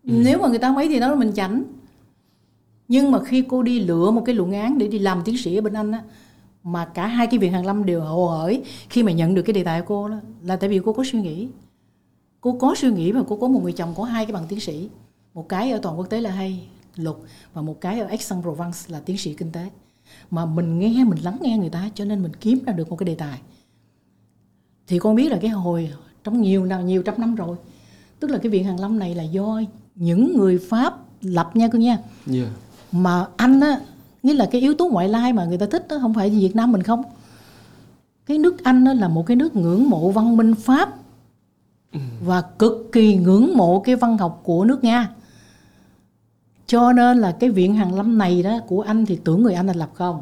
Ừ. 0.03 0.11
nếu 0.25 0.39
mà 0.41 0.47
người 0.47 0.59
ta 0.59 0.71
mấy 0.71 0.87
thì 0.87 0.99
là 0.99 1.15
mình 1.15 1.33
chảnh. 1.33 1.63
Nhưng 2.87 3.11
mà 3.11 3.23
khi 3.23 3.43
cô 3.47 3.63
đi 3.63 3.79
lựa 3.79 4.11
một 4.11 4.23
cái 4.25 4.35
luận 4.35 4.51
án 4.51 4.77
để 4.77 4.87
đi 4.87 4.99
làm 4.99 5.21
tiến 5.25 5.37
sĩ 5.37 5.55
ở 5.55 5.61
bên 5.61 5.73
anh 5.73 5.91
á 5.91 6.03
mà 6.71 6.85
cả 6.85 7.07
hai 7.07 7.27
cái 7.27 7.39
viện 7.39 7.53
hàng 7.53 7.65
lâm 7.65 7.85
đều 7.85 8.01
hồ 8.01 8.27
hởi 8.27 8.63
khi 8.89 9.03
mà 9.03 9.11
nhận 9.11 9.35
được 9.35 9.41
cái 9.41 9.53
đề 9.53 9.63
tài 9.63 9.81
của 9.81 9.87
cô 9.87 10.09
đó 10.09 10.15
là 10.43 10.55
tại 10.55 10.69
vì 10.69 10.79
cô 10.85 10.93
có 10.93 11.03
suy 11.11 11.21
nghĩ. 11.21 11.47
Cô 12.41 12.57
có 12.59 12.75
suy 12.77 12.91
nghĩ 12.91 13.11
mà 13.11 13.23
cô 13.27 13.35
có 13.35 13.47
một 13.47 13.63
người 13.63 13.71
chồng 13.71 13.93
có 13.97 14.03
hai 14.03 14.25
cái 14.25 14.33
bằng 14.33 14.45
tiến 14.49 14.59
sĩ. 14.59 14.89
Một 15.33 15.49
cái 15.49 15.71
ở 15.71 15.79
toàn 15.81 15.97
quốc 15.97 16.09
tế 16.09 16.21
là 16.21 16.31
hay 16.31 16.67
luật 16.95 17.15
và 17.53 17.61
một 17.61 17.81
cái 17.81 17.99
ở 17.99 18.07
Aix-en-Provence 18.07 18.91
là 18.93 18.99
tiến 18.99 19.17
sĩ 19.17 19.33
kinh 19.33 19.51
tế. 19.51 19.69
Mà 20.31 20.45
mình 20.45 20.79
nghe 20.79 21.03
mình 21.03 21.19
lắng 21.23 21.37
nghe 21.41 21.57
người 21.57 21.69
ta 21.69 21.89
cho 21.95 22.05
nên 22.05 22.23
mình 22.23 22.31
kiếm 22.41 22.59
ra 22.65 22.73
được 22.73 22.89
một 22.89 22.95
cái 22.95 23.05
đề 23.05 23.15
tài. 23.15 23.39
Thì 24.87 24.99
con 24.99 25.15
biết 25.15 25.31
là 25.31 25.37
cái 25.41 25.49
hồi 25.49 25.93
trong 26.23 26.41
nhiều 26.41 26.65
nào 26.65 26.81
nhiều 26.81 27.03
trăm 27.03 27.15
năm 27.17 27.35
rồi. 27.35 27.57
Tức 28.19 28.31
là 28.31 28.37
cái 28.37 28.49
viện 28.49 28.63
hàng 28.63 28.79
lâm 28.79 28.99
này 28.99 29.15
là 29.15 29.23
do 29.23 29.61
những 29.95 30.37
người 30.37 30.59
pháp 30.69 30.97
lập 31.21 31.55
nha 31.55 31.67
cưng 31.67 31.81
nha. 31.81 31.97
Yeah. 32.33 32.47
mà 32.91 33.27
anh 33.37 33.59
á 33.59 33.79
nghĩa 34.23 34.33
là 34.33 34.45
cái 34.51 34.61
yếu 34.61 34.73
tố 34.73 34.89
ngoại 34.89 35.09
lai 35.09 35.33
mà 35.33 35.45
người 35.45 35.57
ta 35.57 35.65
thích 35.65 35.87
đó 35.89 35.97
không 36.01 36.13
phải 36.13 36.29
Việt 36.29 36.55
Nam 36.55 36.71
mình 36.71 36.83
không? 36.83 37.03
Cái 38.25 38.37
nước 38.37 38.63
Anh 38.63 38.83
đó 38.83 38.93
là 38.93 39.07
một 39.07 39.25
cái 39.25 39.37
nước 39.37 39.55
ngưỡng 39.55 39.89
mộ 39.89 40.11
văn 40.11 40.37
minh 40.37 40.55
Pháp 40.55 40.89
ừ. 41.93 41.99
và 42.25 42.41
cực 42.41 42.89
kỳ 42.91 43.15
ngưỡng 43.15 43.57
mộ 43.57 43.79
cái 43.79 43.95
văn 43.95 44.17
học 44.17 44.41
của 44.43 44.65
nước 44.65 44.83
Nga. 44.83 45.09
Cho 46.67 46.93
nên 46.93 47.17
là 47.17 47.31
cái 47.39 47.49
viện 47.49 47.75
hàng 47.75 47.95
lâm 47.95 48.17
này 48.17 48.43
đó 48.43 48.59
của 48.67 48.81
anh 48.81 49.05
thì 49.05 49.19
tưởng 49.23 49.43
người 49.43 49.53
anh 49.53 49.67
thành 49.67 49.77
lập 49.77 49.89
không? 49.93 50.21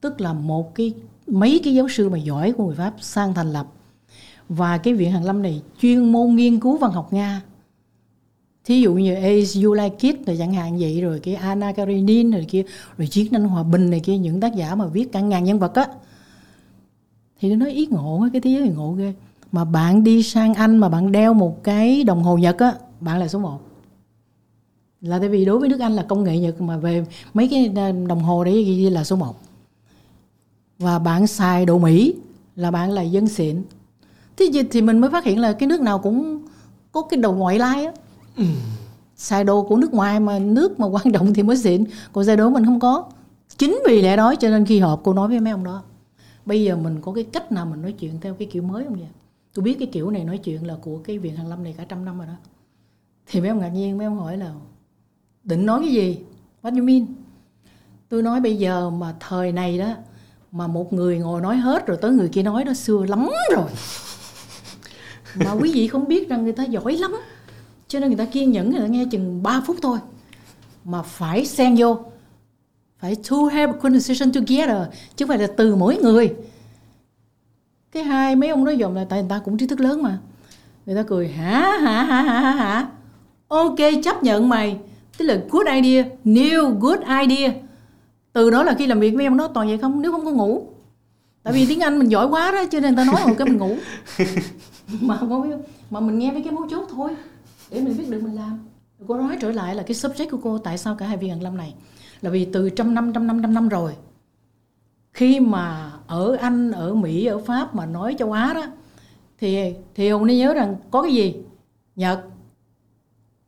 Tức 0.00 0.20
là 0.20 0.32
một 0.32 0.74
cái 0.74 0.94
mấy 1.26 1.60
cái 1.64 1.74
giáo 1.74 1.88
sư 1.88 2.08
mà 2.08 2.18
giỏi 2.18 2.52
của 2.52 2.66
người 2.66 2.76
Pháp 2.76 2.94
sang 3.00 3.34
thành 3.34 3.52
lập. 3.52 3.66
Và 4.48 4.78
cái 4.78 4.94
viện 4.94 5.12
hàng 5.12 5.24
lâm 5.24 5.42
này 5.42 5.62
chuyên 5.80 6.12
môn 6.12 6.34
nghiên 6.34 6.60
cứu 6.60 6.78
văn 6.78 6.92
học 6.92 7.12
Nga 7.12 7.42
thí 8.64 8.80
dụ 8.80 8.94
như 8.94 9.14
As 9.14 9.64
You 9.64 9.74
Like 9.74 9.96
It 10.00 10.26
rồi 10.26 10.36
chẳng 10.38 10.52
hạn 10.52 10.78
vậy, 10.78 11.00
rồi 11.00 11.20
cái 11.20 11.34
Anna 11.34 11.72
Karenin 11.72 12.30
rồi 12.30 12.44
kia, 12.48 12.62
rồi 12.98 13.08
chiến 13.08 13.32
tranh 13.32 13.44
hòa 13.44 13.62
bình 13.62 13.90
này 13.90 14.00
kia, 14.00 14.16
những 14.16 14.40
tác 14.40 14.54
giả 14.54 14.74
mà 14.74 14.86
viết 14.86 15.12
cả 15.12 15.20
ngàn 15.20 15.44
nhân 15.44 15.58
vật 15.58 15.74
á. 15.74 15.86
Thì 17.40 17.50
nó 17.50 17.56
nói 17.56 17.70
ý 17.70 17.86
ngộ 17.90 18.26
cái 18.32 18.40
thế 18.40 18.50
giới 18.50 18.60
này 18.60 18.70
ngộ 18.76 18.92
ghê. 18.92 19.12
Mà 19.52 19.64
bạn 19.64 20.04
đi 20.04 20.22
sang 20.22 20.54
Anh 20.54 20.78
mà 20.78 20.88
bạn 20.88 21.12
đeo 21.12 21.34
một 21.34 21.64
cái 21.64 22.04
đồng 22.04 22.22
hồ 22.22 22.38
Nhật 22.38 22.58
á, 22.58 22.74
bạn 23.00 23.18
là 23.18 23.28
số 23.28 23.38
1 23.38 23.60
là 25.00 25.18
tại 25.18 25.28
vì 25.28 25.44
đối 25.44 25.58
với 25.58 25.68
nước 25.68 25.80
Anh 25.80 25.92
là 25.92 26.02
công 26.02 26.24
nghệ 26.24 26.38
Nhật 26.38 26.60
mà 26.60 26.76
về 26.76 27.04
mấy 27.34 27.48
cái 27.48 27.72
à, 27.76 27.92
đồng 27.92 28.22
hồ 28.22 28.44
đấy 28.44 28.90
là 28.90 29.04
số 29.04 29.16
1 29.16 29.36
và 30.78 30.98
bạn 30.98 31.26
xài 31.26 31.66
đồ 31.66 31.78
Mỹ 31.78 32.14
là 32.56 32.70
bạn 32.70 32.92
là 32.92 33.02
dân 33.02 33.28
xịn. 33.28 33.62
Thì 34.36 34.62
thì 34.70 34.82
mình 34.82 34.98
mới 34.98 35.10
phát 35.10 35.24
hiện 35.24 35.38
là 35.38 35.52
cái 35.52 35.66
nước 35.66 35.80
nào 35.80 35.98
cũng 35.98 36.42
có 36.92 37.02
cái 37.02 37.20
đầu 37.20 37.34
ngoại 37.34 37.58
lai 37.58 37.84
á 37.84 37.92
ừ. 38.36 38.44
xài 39.16 39.44
đồ 39.44 39.62
của 39.62 39.76
nước 39.76 39.94
ngoài 39.94 40.20
mà 40.20 40.38
nước 40.38 40.80
mà 40.80 40.86
quan 40.86 41.12
trọng 41.12 41.34
thì 41.34 41.42
mới 41.42 41.56
xịn. 41.56 41.84
Còn 42.12 42.24
xài 42.24 42.36
đồ 42.36 42.50
mình 42.50 42.64
không 42.64 42.80
có. 42.80 43.04
Chính 43.58 43.82
vì 43.86 44.02
lẽ 44.02 44.16
đó 44.16 44.34
cho 44.34 44.48
nên 44.48 44.66
khi 44.66 44.78
họp 44.78 45.00
cô 45.04 45.12
nói 45.12 45.28
với 45.28 45.40
mấy 45.40 45.52
ông 45.52 45.64
đó 45.64 45.82
bây 46.50 46.62
giờ 46.62 46.76
mình 46.76 47.00
có 47.02 47.12
cái 47.12 47.24
cách 47.24 47.52
nào 47.52 47.66
mình 47.66 47.82
nói 47.82 47.92
chuyện 47.92 48.20
theo 48.20 48.34
cái 48.34 48.48
kiểu 48.50 48.62
mới 48.62 48.84
không 48.84 48.94
vậy? 48.94 49.08
Tôi 49.54 49.62
biết 49.62 49.76
cái 49.78 49.88
kiểu 49.92 50.10
này 50.10 50.24
nói 50.24 50.38
chuyện 50.38 50.66
là 50.66 50.76
của 50.82 50.98
cái 50.98 51.18
viện 51.18 51.36
hàng 51.36 51.48
lâm 51.48 51.64
này 51.64 51.74
cả 51.78 51.84
trăm 51.88 52.04
năm 52.04 52.18
rồi 52.18 52.26
đó. 52.26 52.34
Thì 53.26 53.40
mấy 53.40 53.48
ông 53.48 53.58
ngạc 53.58 53.68
nhiên 53.68 53.98
mấy 53.98 54.06
ông 54.06 54.18
hỏi 54.18 54.36
là 54.36 54.52
định 55.44 55.66
nói 55.66 55.80
cái 55.84 55.92
gì? 55.92 56.18
What 56.62 56.76
you 56.78 56.84
mean? 56.84 57.06
Tôi 58.08 58.22
nói 58.22 58.40
bây 58.40 58.56
giờ 58.56 58.90
mà 58.90 59.14
thời 59.20 59.52
này 59.52 59.78
đó 59.78 59.94
mà 60.52 60.66
một 60.66 60.92
người 60.92 61.18
ngồi 61.18 61.40
nói 61.40 61.56
hết 61.56 61.86
rồi 61.86 61.98
tới 62.00 62.10
người 62.10 62.28
kia 62.28 62.42
nói 62.42 62.64
đó 62.64 62.74
xưa 62.74 63.04
lắm 63.08 63.30
rồi. 63.52 63.66
Mà 65.34 65.52
quý 65.52 65.72
vị 65.74 65.88
không 65.88 66.08
biết 66.08 66.28
rằng 66.28 66.44
người 66.44 66.52
ta 66.52 66.64
giỏi 66.64 66.96
lắm 66.96 67.12
cho 67.90 68.00
nên 68.00 68.08
người 68.08 68.18
ta 68.18 68.24
kiên 68.24 68.50
nhẫn 68.50 68.70
người 68.70 68.80
ta 68.80 68.86
nghe 68.86 69.04
chừng 69.04 69.42
3 69.42 69.62
phút 69.66 69.76
thôi 69.82 69.98
mà 70.84 71.02
phải 71.02 71.46
xen 71.46 71.74
vô 71.78 71.98
phải 72.98 73.16
to 73.30 73.36
have 73.52 73.72
a 73.72 73.78
conversation 73.82 74.32
together 74.32 74.82
chứ 75.16 75.24
không 75.24 75.28
phải 75.28 75.38
là 75.38 75.46
từ 75.56 75.74
mỗi 75.74 75.96
người. 75.96 76.34
Cái 77.92 78.04
hai 78.04 78.36
mấy 78.36 78.48
ông 78.48 78.64
nói 78.64 78.76
dòng 78.76 78.94
là 78.94 79.06
tại 79.08 79.20
người 79.20 79.30
ta 79.30 79.40
cũng 79.44 79.56
trí 79.56 79.66
thức 79.66 79.80
lớn 79.80 80.02
mà. 80.02 80.18
Người 80.86 80.96
ta 80.96 81.02
cười 81.02 81.28
hả 81.28 81.78
hả 81.80 82.02
hả 82.02 82.22
hả 82.22 82.50
hả 82.50 82.88
ok 83.48 83.78
chấp 84.04 84.22
nhận 84.22 84.48
mày. 84.48 84.78
Tức 85.18 85.24
là 85.24 85.40
good 85.50 85.66
idea 85.66 86.04
new 86.24 86.78
good 86.78 87.00
idea. 87.28 87.52
Từ 88.32 88.50
đó 88.50 88.62
là 88.62 88.74
khi 88.74 88.86
làm 88.86 89.00
việc 89.00 89.14
với 89.14 89.24
em 89.24 89.36
nó 89.36 89.48
toàn 89.48 89.68
vậy 89.68 89.78
không 89.78 90.02
nếu 90.02 90.12
không 90.12 90.24
có 90.24 90.30
ngủ. 90.30 90.66
Tại 91.42 91.52
vì 91.52 91.66
tiếng 91.66 91.80
anh 91.80 91.98
mình 91.98 92.10
giỏi 92.10 92.26
quá 92.26 92.52
đó 92.52 92.64
cho 92.70 92.80
nên 92.80 92.96
ta 92.96 93.04
nói 93.04 93.20
một 93.26 93.34
cái 93.38 93.48
mình 93.48 93.56
ngủ. 93.56 93.76
Mà 95.00 95.16
không 95.16 95.30
có 95.30 95.40
biết 95.40 95.56
mà 95.90 96.00
mình 96.00 96.18
nghe 96.18 96.32
mấy 96.32 96.42
cái 96.42 96.52
mấu 96.52 96.66
chốt 96.70 96.88
thôi 96.90 97.10
để 97.70 97.80
mình 97.80 97.96
biết 97.98 98.10
được 98.10 98.22
mình 98.22 98.34
làm. 98.34 98.66
Cô 99.08 99.16
nói 99.16 99.36
trở 99.40 99.52
lại 99.52 99.74
là 99.74 99.82
cái 99.82 99.94
subject 99.94 100.30
của 100.30 100.38
cô, 100.42 100.58
tại 100.58 100.78
sao 100.78 100.94
cả 100.94 101.06
hai 101.06 101.16
viên 101.16 101.30
hàn 101.30 101.40
lâm 101.40 101.56
này? 101.56 101.74
Là 102.20 102.30
vì 102.30 102.44
từ 102.44 102.70
trăm 102.70 102.94
năm 102.94 103.12
trăm 103.12 103.26
năm 103.26 103.42
trăm 103.42 103.54
năm 103.54 103.68
rồi, 103.68 103.96
khi 105.12 105.40
mà 105.40 105.92
ở 106.06 106.36
anh, 106.40 106.70
ở 106.70 106.94
mỹ, 106.94 107.26
ở 107.26 107.38
pháp 107.38 107.74
mà 107.74 107.86
nói 107.86 108.16
châu 108.18 108.32
á 108.32 108.52
đó, 108.54 108.66
thì 109.38 109.74
thì 109.94 110.08
ông 110.08 110.26
nên 110.26 110.38
nhớ 110.38 110.54
rằng 110.54 110.76
có 110.90 111.02
cái 111.02 111.14
gì? 111.14 111.36
Nhật, 111.96 112.24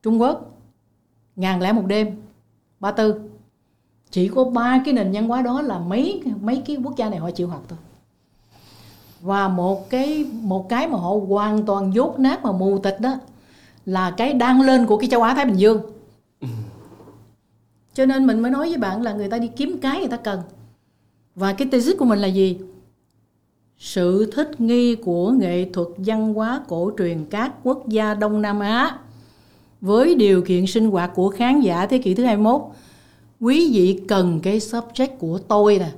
trung 0.02 0.20
quốc, 0.20 0.58
ngàn 1.36 1.60
lẻ 1.60 1.72
một 1.72 1.86
đêm, 1.86 2.22
ba 2.80 2.92
tư. 2.92 3.20
Chỉ 4.10 4.28
có 4.28 4.44
ba 4.44 4.82
cái 4.84 4.94
nền 4.94 5.12
văn 5.12 5.28
hóa 5.28 5.42
đó 5.42 5.62
là 5.62 5.78
mấy 5.78 6.22
mấy 6.40 6.62
cái 6.66 6.76
quốc 6.84 6.96
gia 6.96 7.10
này 7.10 7.18
họ 7.18 7.30
chịu 7.30 7.48
học 7.48 7.62
thôi. 7.68 7.78
Và 9.20 9.48
một 9.48 9.90
cái 9.90 10.24
một 10.32 10.68
cái 10.68 10.88
mà 10.88 10.98
họ 10.98 11.10
hoàn 11.28 11.66
toàn 11.66 11.94
dốt 11.94 12.18
nát 12.18 12.42
mà 12.42 12.52
mù 12.52 12.78
tịch 12.78 13.00
đó 13.00 13.14
là 13.86 14.10
cái 14.10 14.32
đang 14.32 14.60
lên 14.60 14.86
của 14.86 14.96
cái 14.96 15.08
châu 15.10 15.22
Á 15.22 15.34
Thái 15.34 15.46
Bình 15.46 15.56
Dương. 15.56 15.80
Cho 17.94 18.06
nên 18.06 18.26
mình 18.26 18.40
mới 18.40 18.50
nói 18.50 18.68
với 18.68 18.78
bạn 18.78 19.02
là 19.02 19.12
người 19.12 19.28
ta 19.28 19.38
đi 19.38 19.48
kiếm 19.56 19.78
cái 19.82 19.98
người 19.98 20.08
ta 20.08 20.16
cần. 20.16 20.40
Và 21.34 21.52
cái 21.52 21.68
thesis 21.72 21.96
của 21.98 22.04
mình 22.04 22.18
là 22.18 22.28
gì? 22.28 22.58
Sự 23.78 24.30
thích 24.34 24.60
nghi 24.60 24.94
của 24.94 25.30
nghệ 25.30 25.66
thuật 25.72 25.88
văn 25.96 26.34
hóa 26.34 26.64
cổ 26.68 26.92
truyền 26.98 27.24
các 27.30 27.52
quốc 27.62 27.88
gia 27.88 28.14
Đông 28.14 28.42
Nam 28.42 28.60
Á 28.60 28.98
với 29.80 30.14
điều 30.14 30.42
kiện 30.42 30.66
sinh 30.66 30.90
hoạt 30.90 31.10
của 31.14 31.28
khán 31.28 31.60
giả 31.60 31.86
thế 31.86 31.98
kỷ 31.98 32.14
thứ 32.14 32.24
21 32.24 32.62
quý 33.40 33.70
vị 33.72 34.00
cần 34.08 34.40
cái 34.42 34.58
subject 34.58 35.16
của 35.18 35.38
tôi 35.38 35.78
nè 35.78 35.90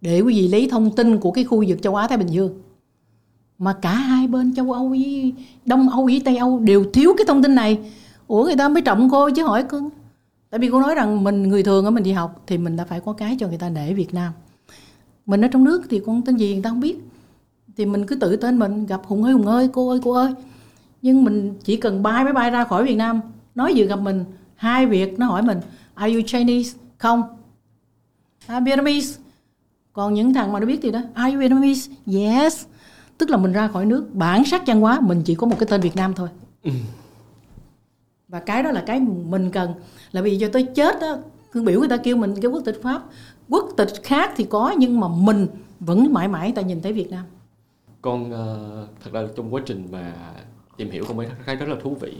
để 0.00 0.20
quý 0.20 0.34
vị 0.34 0.48
lấy 0.48 0.68
thông 0.70 0.96
tin 0.96 1.18
của 1.18 1.30
cái 1.30 1.44
khu 1.44 1.64
vực 1.68 1.82
châu 1.82 1.94
Á 1.94 2.06
Thái 2.08 2.18
Bình 2.18 2.26
Dương 2.26 2.61
mà 3.62 3.72
cả 3.72 3.94
hai 3.94 4.26
bên 4.26 4.54
châu 4.54 4.72
Âu 4.72 4.88
với 4.88 5.32
Đông 5.66 5.88
Âu 5.88 6.04
với 6.04 6.22
Tây 6.24 6.36
Âu 6.36 6.58
đều 6.58 6.84
thiếu 6.92 7.14
cái 7.18 7.24
thông 7.28 7.42
tin 7.42 7.54
này. 7.54 7.78
Ủa, 8.26 8.44
người 8.44 8.56
ta 8.56 8.68
mới 8.68 8.82
trọng 8.82 9.10
cô 9.10 9.30
chứ 9.30 9.44
hỏi 9.44 9.64
con 9.64 9.90
tại 10.50 10.58
vì 10.58 10.68
cô 10.72 10.80
nói 10.80 10.94
rằng 10.94 11.24
mình, 11.24 11.42
người 11.42 11.62
thường 11.62 11.84
ở 11.84 11.90
mình 11.90 12.04
đi 12.04 12.12
học 12.12 12.42
thì 12.46 12.58
mình 12.58 12.76
đã 12.76 12.84
phải 12.84 13.00
có 13.00 13.12
cái 13.12 13.36
cho 13.40 13.48
người 13.48 13.58
ta 13.58 13.68
để 13.68 13.94
Việt 13.94 14.14
Nam. 14.14 14.32
Mình 15.26 15.44
ở 15.44 15.48
trong 15.48 15.64
nước 15.64 15.82
thì 15.90 16.00
con 16.06 16.22
tên 16.22 16.36
gì 16.36 16.52
người 16.52 16.62
ta 16.62 16.70
không 16.70 16.80
biết. 16.80 16.96
Thì 17.76 17.86
mình 17.86 18.06
cứ 18.06 18.16
tự 18.16 18.36
tên 18.36 18.58
mình, 18.58 18.86
gặp 18.86 19.00
hùng 19.06 19.24
ơi 19.24 19.32
hùng 19.32 19.46
ơi, 19.46 19.68
cô 19.72 19.88
ơi 19.88 20.00
cô 20.02 20.12
ơi. 20.12 20.32
Nhưng 21.02 21.24
mình 21.24 21.54
chỉ 21.64 21.76
cần 21.76 22.02
bay 22.02 22.24
máy 22.24 22.32
bay 22.32 22.50
ra 22.50 22.64
khỏi 22.64 22.84
việt 22.84 22.96
nam, 22.96 23.20
nói 23.54 23.72
vừa 23.76 23.84
gặp 23.84 23.96
mình, 23.96 24.24
hai 24.54 24.86
việc 24.86 25.18
nó 25.18 25.26
hỏi 25.26 25.42
mình, 25.42 25.60
are 25.94 26.14
you 26.14 26.22
chinese? 26.26 26.78
Không. 26.98 27.22
Are 28.46 28.64
vietnamese. 28.64 29.20
Còn 29.92 30.14
những 30.14 30.34
thằng 30.34 30.52
mà 30.52 30.60
nó 30.60 30.66
biết 30.66 30.78
thì 30.82 30.90
đó, 30.90 31.00
are 31.14 31.32
you 31.32 31.40
vietnamese? 31.40 31.92
Yes 32.06 32.66
tức 33.22 33.30
là 33.30 33.36
mình 33.36 33.52
ra 33.52 33.68
khỏi 33.68 33.86
nước 33.86 34.06
bản 34.12 34.44
sắc 34.44 34.62
văn 34.66 34.80
hóa 34.80 35.00
mình 35.00 35.22
chỉ 35.24 35.34
có 35.34 35.46
một 35.46 35.56
cái 35.58 35.66
tên 35.70 35.80
việt 35.80 35.96
nam 35.96 36.14
thôi. 36.14 36.28
Và 38.28 38.40
cái 38.40 38.62
đó 38.62 38.70
là 38.70 38.82
cái 38.86 39.00
mình 39.00 39.50
cần. 39.50 39.74
Là 40.12 40.22
vì 40.22 40.38
cho 40.38 40.48
tới 40.52 40.68
chết 40.74 41.00
đó 41.00 41.16
thương 41.52 41.64
biểu 41.64 41.80
người 41.80 41.88
ta 41.88 41.96
kêu 41.96 42.16
mình 42.16 42.34
cái 42.42 42.50
quốc 42.50 42.62
tịch 42.64 42.80
pháp. 42.82 43.02
Quốc 43.48 43.68
tịch 43.76 43.88
khác 44.02 44.30
thì 44.36 44.44
có 44.44 44.74
nhưng 44.78 45.00
mà 45.00 45.08
mình 45.08 45.46
vẫn 45.80 46.12
mãi 46.12 46.28
mãi 46.28 46.52
ta 46.52 46.62
nhìn 46.62 46.82
thấy 46.82 46.92
việt 46.92 47.10
nam. 47.10 47.24
Con 48.00 48.24
uh, 48.24 48.88
thật 49.04 49.10
ra 49.12 49.22
trong 49.36 49.54
quá 49.54 49.62
trình 49.66 49.88
mà 49.90 50.14
tìm 50.76 50.90
hiểu 50.90 51.04
con 51.08 51.16
mới 51.16 51.26
thấy 51.46 51.56
rất 51.56 51.68
là 51.68 51.76
thú 51.82 51.96
vị. 52.00 52.16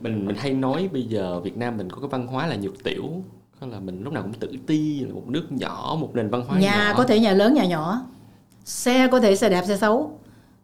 Mình 0.00 0.26
mình 0.26 0.36
hay 0.36 0.52
nói 0.52 0.88
bây 0.92 1.02
giờ 1.02 1.40
Việt 1.40 1.56
Nam 1.56 1.76
mình 1.76 1.90
có 1.90 2.00
cái 2.00 2.08
văn 2.08 2.26
hóa 2.26 2.46
là 2.46 2.56
nhược 2.56 2.84
tiểu. 2.84 3.04
Là 3.60 3.80
mình 3.80 4.02
lúc 4.02 4.12
nào 4.12 4.22
cũng 4.22 4.32
tự 4.32 4.52
ti 4.66 5.00
là 5.00 5.14
một 5.14 5.24
nước 5.28 5.52
nhỏ 5.52 5.96
một 6.00 6.10
nền 6.14 6.30
văn 6.30 6.42
hóa 6.46 6.60
nhà 6.60 6.88
nhỏ. 6.88 6.94
có 6.96 7.04
thể 7.04 7.20
nhà 7.20 7.32
lớn 7.32 7.54
nhà 7.54 7.66
nhỏ 7.66 8.02
xe 8.70 9.08
có 9.08 9.20
thể 9.20 9.36
xe 9.36 9.48
đẹp 9.48 9.64
xe 9.66 9.76
xấu. 9.76 10.18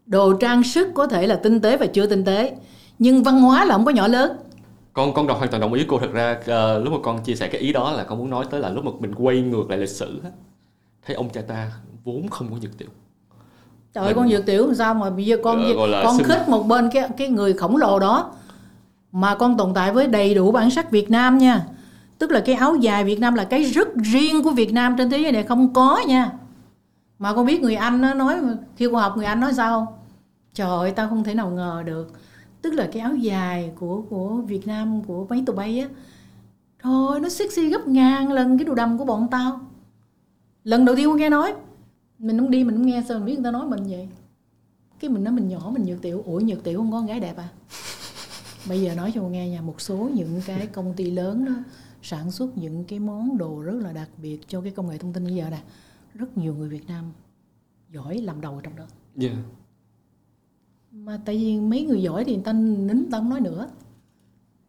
Đồ 0.07 0.33
trang 0.33 0.63
sức 0.63 0.89
có 0.95 1.07
thể 1.07 1.27
là 1.27 1.37
tinh 1.37 1.61
tế 1.61 1.77
và 1.77 1.87
chưa 1.87 2.07
tinh 2.07 2.25
tế. 2.25 2.55
Nhưng 2.99 3.23
văn 3.23 3.41
hóa 3.41 3.65
là 3.65 3.75
không 3.75 3.85
có 3.85 3.91
nhỏ 3.91 4.09
lớn. 4.09 4.37
Con 4.93 5.15
con 5.15 5.27
đồng 5.27 5.39
hoàn 5.39 5.51
toàn 5.51 5.61
đồng 5.61 5.73
ý 5.73 5.85
cô. 5.89 5.99
Thật 5.99 6.13
ra 6.13 6.37
uh, 6.41 6.85
lúc 6.85 6.93
mà 6.93 6.99
con 7.03 7.23
chia 7.23 7.35
sẻ 7.35 7.49
cái 7.49 7.61
ý 7.61 7.73
đó 7.73 7.93
là 7.93 8.05
con 8.05 8.19
muốn 8.19 8.31
nói 8.31 8.45
tới 8.51 8.61
là 8.61 8.69
lúc 8.69 8.85
mà 8.85 8.91
mình 9.01 9.15
quay 9.15 9.41
ngược 9.41 9.71
lại 9.71 9.79
lịch 9.79 9.89
sử 9.89 10.21
thấy 11.07 11.17
ông 11.17 11.29
cha 11.31 11.41
ta 11.41 11.71
vốn 12.05 12.29
không 12.29 12.49
có 12.51 12.57
nhược 12.63 12.79
tiểu. 12.79 12.89
Trời 13.95 14.05
ơi 14.05 14.15
con 14.15 14.31
dược 14.31 14.47
tiểu 14.47 14.67
làm 14.67 14.75
sao 14.75 14.95
mà 14.95 15.11
bây 15.11 15.25
giờ 15.25 15.37
con 15.45 15.63
Ờ, 15.63 16.03
con 16.05 16.19
xưng- 16.19 16.25
khích 16.27 16.49
một 16.49 16.63
bên 16.63 16.91
cái 16.93 17.09
cái 17.17 17.29
người 17.29 17.53
khổng 17.53 17.77
lồ 17.77 17.99
đó 17.99 18.31
mà 19.13 19.35
con 19.35 19.57
tồn 19.57 19.75
tại 19.75 19.93
với 19.93 20.07
đầy 20.07 20.35
đủ 20.35 20.53
bản 20.53 20.71
sắc 20.71 20.91
Việt 20.91 21.11
Nam 21.11 21.39
nha. 21.39 21.67
Tức 22.19 22.31
là 22.31 22.41
cái 22.41 22.55
áo 22.55 22.77
dài 22.77 23.05
Việt 23.05 23.21
Nam 23.21 23.35
là 23.35 23.45
cái 23.45 23.63
rất 23.63 23.89
riêng 23.97 24.43
của 24.43 24.51
Việt 24.51 24.73
Nam 24.73 24.95
trên 24.99 25.11
thế 25.11 25.19
giới 25.19 25.33
này 25.33 25.43
không 25.43 25.73
có 25.73 26.01
nha 26.07 26.31
mà 27.19 27.35
con 27.35 27.47
biết 27.47 27.61
người 27.61 27.75
Anh 27.75 28.01
nó 28.01 28.15
nói 28.15 28.37
khi 28.77 28.87
con 28.87 28.95
học 28.95 29.17
người 29.17 29.27
Anh 29.27 29.41
nói 29.41 29.55
sao? 29.55 29.87
Không 29.87 29.95
trời 30.57 30.69
ơi, 30.69 30.93
tao 30.97 31.09
không 31.09 31.25
thể 31.25 31.35
nào 31.35 31.51
ngờ 31.51 31.83
được. 31.87 32.13
Tức 32.63 32.75
là 32.75 32.89
cái 32.93 33.03
áo 33.03 33.15
dài 33.15 33.73
của 33.79 34.03
của 34.11 34.37
Việt 34.37 34.67
Nam, 34.67 35.03
của 35.05 35.27
mấy 35.31 35.43
tụi 35.47 35.57
bay 35.57 35.79
á. 35.79 35.89
Thôi 36.83 37.21
nó 37.21 37.29
sexy 37.29 37.69
gấp 37.69 37.89
ngàn 37.89 38.33
lần 38.33 38.59
cái 38.59 38.65
đồ 38.65 38.75
đầm 38.75 38.99
của 38.99 39.05
bọn 39.05 39.29
tao. 39.31 39.61
Lần 40.65 40.85
đầu 40.85 40.97
tiên 40.97 41.09
con 41.09 41.17
nghe 41.17 41.31
nói. 41.31 41.55
Mình 42.19 42.39
không 42.39 42.51
đi, 42.51 42.65
mình 42.65 42.77
không 42.77 42.87
nghe, 42.87 43.03
sao 43.09 43.19
mình 43.19 43.27
biết 43.27 43.35
người 43.35 43.45
ta 43.45 43.51
nói 43.51 43.67
mình 43.67 43.85
vậy? 43.89 44.09
Cái 45.01 45.11
mình 45.11 45.25
nói 45.25 45.35
mình 45.35 45.49
nhỏ, 45.49 45.71
mình 45.73 45.85
nhược 45.85 46.03
tiểu. 46.03 46.23
Ủa, 46.27 46.41
nhược 46.41 46.65
tiểu 46.65 46.79
không 46.79 46.93
có 46.93 46.99
con 46.99 47.07
gái 47.07 47.21
đẹp 47.21 47.37
à? 47.37 47.49
Bây 48.69 48.83
giờ 48.83 48.95
nói 48.95 49.13
cho 49.15 49.21
con 49.21 49.33
nghe 49.33 49.49
nha. 49.49 49.61
Một 49.61 49.81
số 49.81 50.11
những 50.15 50.41
cái 50.47 50.67
công 50.67 50.95
ty 50.97 51.11
lớn 51.11 51.45
đó 51.45 51.53
sản 52.03 52.31
xuất 52.31 52.59
những 52.59 52.85
cái 52.85 52.99
món 52.99 53.39
đồ 53.39 53.63
rất 53.63 53.77
là 53.81 53.93
đặc 53.93 54.09
biệt 54.23 54.39
cho 54.49 54.61
cái 54.61 54.73
công 54.73 54.89
nghệ 54.89 54.99
thông 54.99 55.13
tin 55.13 55.25
bây 55.25 55.35
giờ 55.35 55.51
nè 55.51 55.59
rất 56.17 56.39
nhiều 56.39 56.55
người 56.55 56.69
Việt 56.69 56.87
Nam 56.89 57.13
giỏi 57.91 58.19
làm 58.19 58.41
đầu 58.41 58.61
trong 58.63 58.77
đó 58.77 58.87
yeah. 59.21 59.37
mà 60.91 61.21
tại 61.25 61.37
vì 61.37 61.61
mấy 61.61 61.83
người 61.83 62.03
giỏi 62.03 62.25
thì 62.25 62.35
người 62.35 62.45
ta 62.45 62.53
nín 62.53 62.87
người 62.87 63.07
ta 63.11 63.19
không 63.19 63.31
nói 63.31 63.41
nữa 63.41 63.69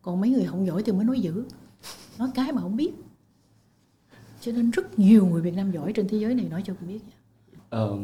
còn 0.02 0.22
mấy 0.22 0.30
người 0.30 0.46
không 0.46 0.66
giỏi 0.66 0.84
thì 0.84 0.92
mới 0.92 1.06
nói 1.06 1.20
dữ 1.20 1.46
nói 2.18 2.30
cái 2.36 2.52
mà 2.52 2.62
không 2.62 2.76
biết 2.76 2.94
cho 4.42 4.52
nên 4.52 4.72
rất 4.72 5.00
nhiều 5.00 5.28
người 5.28 5.42
Việt 5.42 5.54
Nam 5.54 5.72
giỏi 5.72 5.94
trên 5.94 6.08
thế 6.08 6.18
giới 6.18 6.36
này 6.36 6.46
nói 6.50 6.62
cho 6.66 6.74
con 6.74 6.88
biết. 6.88 7.00
Ờ, 7.70 7.98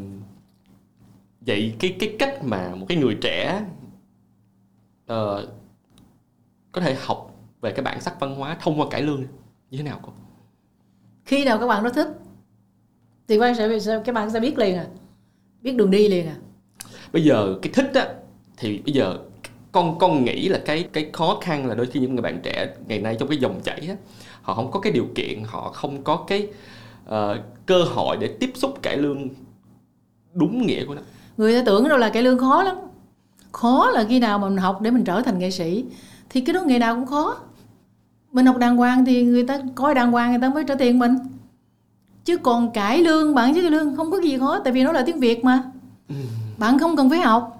vậy 1.41 1.75
cái 1.79 1.95
cái 1.99 2.15
cách 2.19 2.43
mà 2.43 2.75
một 2.75 2.85
cái 2.89 2.97
người 2.97 3.17
trẻ 3.21 3.65
ờ, 5.05 5.47
có 6.71 6.81
thể 6.81 6.97
học 6.99 7.35
về 7.61 7.71
cái 7.71 7.83
bản 7.83 8.01
sắc 8.01 8.19
văn 8.19 8.35
hóa 8.35 8.57
thông 8.61 8.79
qua 8.79 8.87
cải 8.91 9.01
lương 9.01 9.21
như 9.69 9.77
thế 9.77 9.83
nào 9.83 9.99
cô? 10.03 10.13
khi 11.25 11.45
nào 11.45 11.59
các 11.59 11.67
bạn 11.67 11.83
nó 11.83 11.89
thích 11.89 12.07
thì 13.27 13.39
bạn 13.39 13.55
sẽ 13.55 14.01
các 14.05 14.15
bạn 14.15 14.29
sẽ 14.29 14.39
biết 14.39 14.57
liền 14.57 14.75
à. 14.75 14.87
Biết 15.61 15.75
đường 15.75 15.91
đi 15.91 16.07
liền 16.07 16.27
à. 16.27 16.35
Bây 17.13 17.23
giờ 17.23 17.55
cái 17.61 17.73
thích 17.73 17.91
á 17.93 18.07
thì 18.57 18.81
bây 18.85 18.93
giờ 18.93 19.17
con 19.71 19.97
con 19.99 20.25
nghĩ 20.25 20.49
là 20.49 20.59
cái 20.65 20.87
cái 20.93 21.09
khó 21.13 21.37
khăn 21.41 21.65
là 21.65 21.75
đôi 21.75 21.85
khi 21.85 21.99
những 21.99 22.15
người 22.15 22.21
bạn 22.21 22.39
trẻ 22.43 22.67
ngày 22.87 22.99
nay 22.99 23.15
trong 23.19 23.29
cái 23.29 23.37
dòng 23.37 23.61
chảy 23.63 23.87
á 23.89 23.95
họ 24.41 24.53
không 24.53 24.71
có 24.71 24.79
cái 24.79 24.93
điều 24.93 25.05
kiện 25.15 25.43
họ 25.43 25.71
không 25.73 26.03
có 26.03 26.23
cái 26.27 26.47
ờ, 27.05 27.41
cơ 27.65 27.83
hội 27.83 28.17
để 28.19 28.27
tiếp 28.39 28.51
xúc 28.55 28.81
cải 28.81 28.97
lương 28.97 29.29
đúng 30.33 30.67
nghĩa 30.67 30.85
của 30.85 30.95
nó. 30.95 31.01
Người 31.37 31.55
ta 31.55 31.63
tưởng 31.65 31.89
đâu 31.89 31.97
là 31.97 32.09
cái 32.09 32.23
lương 32.23 32.37
khó 32.37 32.63
lắm. 32.63 32.75
Khó 33.51 33.89
là 33.89 34.05
khi 34.09 34.19
nào 34.19 34.39
mà 34.39 34.49
mình 34.49 34.57
học 34.57 34.81
để 34.81 34.91
mình 34.91 35.03
trở 35.03 35.21
thành 35.21 35.39
nghệ 35.39 35.51
sĩ 35.51 35.85
thì 36.29 36.41
cái 36.41 36.53
đó 36.53 36.61
nghề 36.65 36.79
nào 36.79 36.95
cũng 36.95 37.05
khó. 37.05 37.37
Mình 38.31 38.45
học 38.45 38.57
đàng 38.57 38.77
hoàng 38.77 39.05
thì 39.05 39.23
người 39.23 39.47
ta 39.47 39.59
coi 39.75 39.95
đàng 39.95 40.11
hoàng 40.11 40.31
người 40.31 40.41
ta 40.41 40.49
mới 40.49 40.63
trả 40.67 40.75
tiền 40.75 40.99
mình 40.99 41.15
chứ 42.25 42.37
còn 42.37 42.71
cải 42.71 42.97
lương 42.99 43.35
bản 43.35 43.55
chất 43.55 43.61
cái 43.61 43.71
lương 43.71 43.95
không 43.95 44.11
có 44.11 44.17
gì 44.17 44.37
khó 44.37 44.59
tại 44.59 44.73
vì 44.73 44.83
nó 44.83 44.91
là 44.91 45.03
tiếng 45.05 45.19
việt 45.19 45.43
mà. 45.43 45.63
Bạn 46.57 46.79
không 46.79 46.95
cần 46.95 47.09
phải 47.09 47.19
học. 47.19 47.59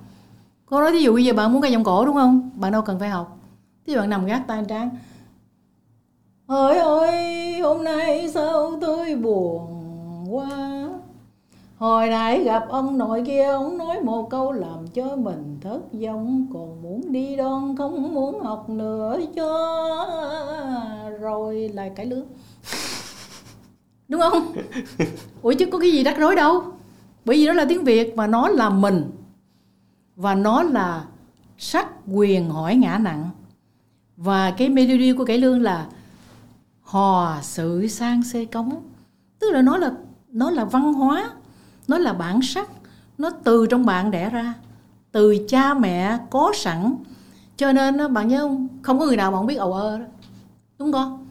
Cô 0.65 0.81
nói 0.81 0.91
ví 0.91 1.03
dụ 1.03 1.13
bây 1.13 1.25
giờ 1.25 1.33
bạn 1.33 1.53
muốn 1.53 1.61
ca 1.61 1.67
giọng 1.67 1.83
cổ 1.83 2.05
đúng 2.05 2.15
không? 2.15 2.49
Bạn 2.55 2.71
đâu 2.71 2.81
cần 2.81 2.99
phải 2.99 3.09
học. 3.09 3.37
Thì 3.87 3.95
bạn 3.95 4.09
nằm 4.09 4.25
gác 4.25 4.47
tay 4.47 4.63
tráng 4.69 4.89
Ôi 6.47 6.77
ơi 6.77 7.59
hôm 7.59 7.83
nay 7.83 8.29
sao 8.33 8.77
tôi 8.81 9.15
buồn 9.15 10.25
quá. 10.29 10.49
Hồi 11.77 12.09
nãy 12.09 12.43
gặp 12.43 12.65
ông 12.69 12.97
nội 12.97 13.23
kia 13.27 13.43
Ông 13.43 13.77
nói 13.77 14.01
một 14.01 14.29
câu 14.29 14.51
làm 14.51 14.87
cho 14.87 15.15
mình 15.15 15.57
thất 15.61 15.79
vọng. 15.93 16.47
Còn 16.53 16.81
muốn 16.81 17.11
đi 17.11 17.35
đón 17.35 17.77
không 17.77 18.13
muốn 18.13 18.39
học 18.39 18.69
nữa 18.69 19.19
cho. 19.35 19.49
Rồi 21.19 21.71
lại 21.73 21.91
cải 21.95 22.05
lương 22.05 22.25
Đúng 24.13 24.21
không? 24.21 24.53
Ủa 25.41 25.53
chứ 25.53 25.65
có 25.65 25.79
cái 25.79 25.91
gì 25.91 26.03
rắc 26.03 26.17
rối 26.17 26.35
đâu. 26.35 26.63
Bởi 27.25 27.37
vì 27.37 27.45
đó 27.45 27.53
là 27.53 27.65
tiếng 27.69 27.83
Việt 27.83 28.13
Và 28.15 28.27
nó 28.27 28.47
là 28.47 28.69
mình. 28.69 29.11
Và 30.15 30.35
nó 30.35 30.63
là 30.63 31.05
sắc 31.57 31.87
quyền 32.07 32.49
hỏi 32.49 32.75
ngã 32.75 32.97
nặng. 32.97 33.29
Và 34.17 34.51
cái 34.51 34.69
melody 34.69 35.13
của 35.13 35.25
cải 35.25 35.37
lương 35.37 35.61
là 35.61 35.87
Hò 36.81 37.37
sự 37.41 37.87
sang 37.87 38.23
xê 38.23 38.45
cống. 38.45 38.83
Tức 39.39 39.51
là 39.51 39.61
nó 39.61 39.77
là 39.77 39.91
nó 40.27 40.51
là 40.51 40.65
văn 40.65 40.93
hóa, 40.93 41.31
nó 41.87 41.97
là 41.97 42.13
bản 42.13 42.41
sắc. 42.41 42.69
Nó 43.17 43.29
từ 43.43 43.67
trong 43.69 43.85
bạn 43.85 44.11
đẻ 44.11 44.29
ra. 44.29 44.53
Từ 45.11 45.37
cha 45.47 45.73
mẹ 45.73 46.17
có 46.29 46.51
sẵn. 46.55 46.95
Cho 47.57 47.71
nên 47.71 48.13
bạn 48.13 48.27
nhớ 48.27 48.39
không? 48.39 48.67
Không 48.81 48.99
có 48.99 49.05
người 49.05 49.17
nào 49.17 49.31
mà 49.31 49.37
không 49.37 49.47
biết 49.47 49.55
ầu 49.55 49.73
ơ 49.73 49.97
đó. 49.97 50.05
Đúng 50.79 50.91
không? 50.91 51.22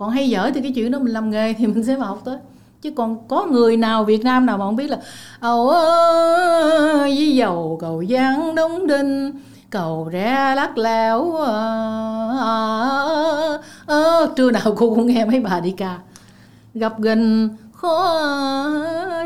Còn 0.00 0.10
hay 0.10 0.28
dở 0.28 0.50
thì 0.54 0.60
cái 0.60 0.72
chuyện 0.72 0.90
đó 0.90 0.98
mình 0.98 1.12
làm 1.12 1.30
nghề 1.30 1.52
thì 1.52 1.66
mình 1.66 1.84
sẽ 1.84 1.94
học 1.94 2.22
tới. 2.24 2.36
Chứ 2.82 2.90
còn 2.90 3.28
có 3.28 3.46
người 3.46 3.76
nào 3.76 4.04
Việt 4.04 4.24
Nam 4.24 4.46
nào 4.46 4.58
mà 4.58 4.64
không 4.64 4.76
biết 4.76 4.90
là 4.90 4.98
ầu 5.40 5.72
với 7.00 7.36
dầu 7.36 7.78
cầu 7.80 8.04
giang 8.10 8.54
đóng 8.54 8.86
đinh 8.86 9.32
cầu 9.70 10.08
ra 10.12 10.54
lắc 10.54 10.78
lẻo 10.78 11.32
ờ, 11.32 12.48
ờ. 13.86 14.32
trưa 14.36 14.50
nào 14.50 14.74
cô 14.76 14.94
cũng 14.94 15.06
nghe 15.06 15.24
mấy 15.24 15.40
bà 15.40 15.60
đi 15.60 15.70
ca. 15.70 15.98
Gặp 16.74 17.00
gần 17.00 17.48
khó 17.72 18.30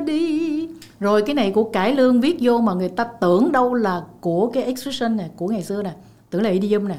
đi. 0.04 0.68
Rồi 1.00 1.22
cái 1.22 1.34
này 1.34 1.50
của 1.50 1.64
cải 1.64 1.94
lương 1.94 2.20
viết 2.20 2.36
vô 2.40 2.58
mà 2.58 2.74
người 2.74 2.88
ta 2.88 3.04
tưởng 3.20 3.52
đâu 3.52 3.74
là 3.74 4.02
của 4.20 4.50
cái 4.54 4.62
expression 4.62 5.16
này 5.16 5.30
của 5.36 5.48
ngày 5.48 5.62
xưa 5.62 5.82
nè 5.82 5.90
tưởng 6.30 6.42
là 6.42 6.50
idiom 6.50 6.88
nè. 6.88 6.96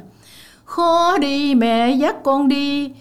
Khó 0.65 1.17
đi 1.17 1.55
mẹ 1.55 1.91
dắt 1.91 2.23
con 2.23 2.47
đi 2.47 2.91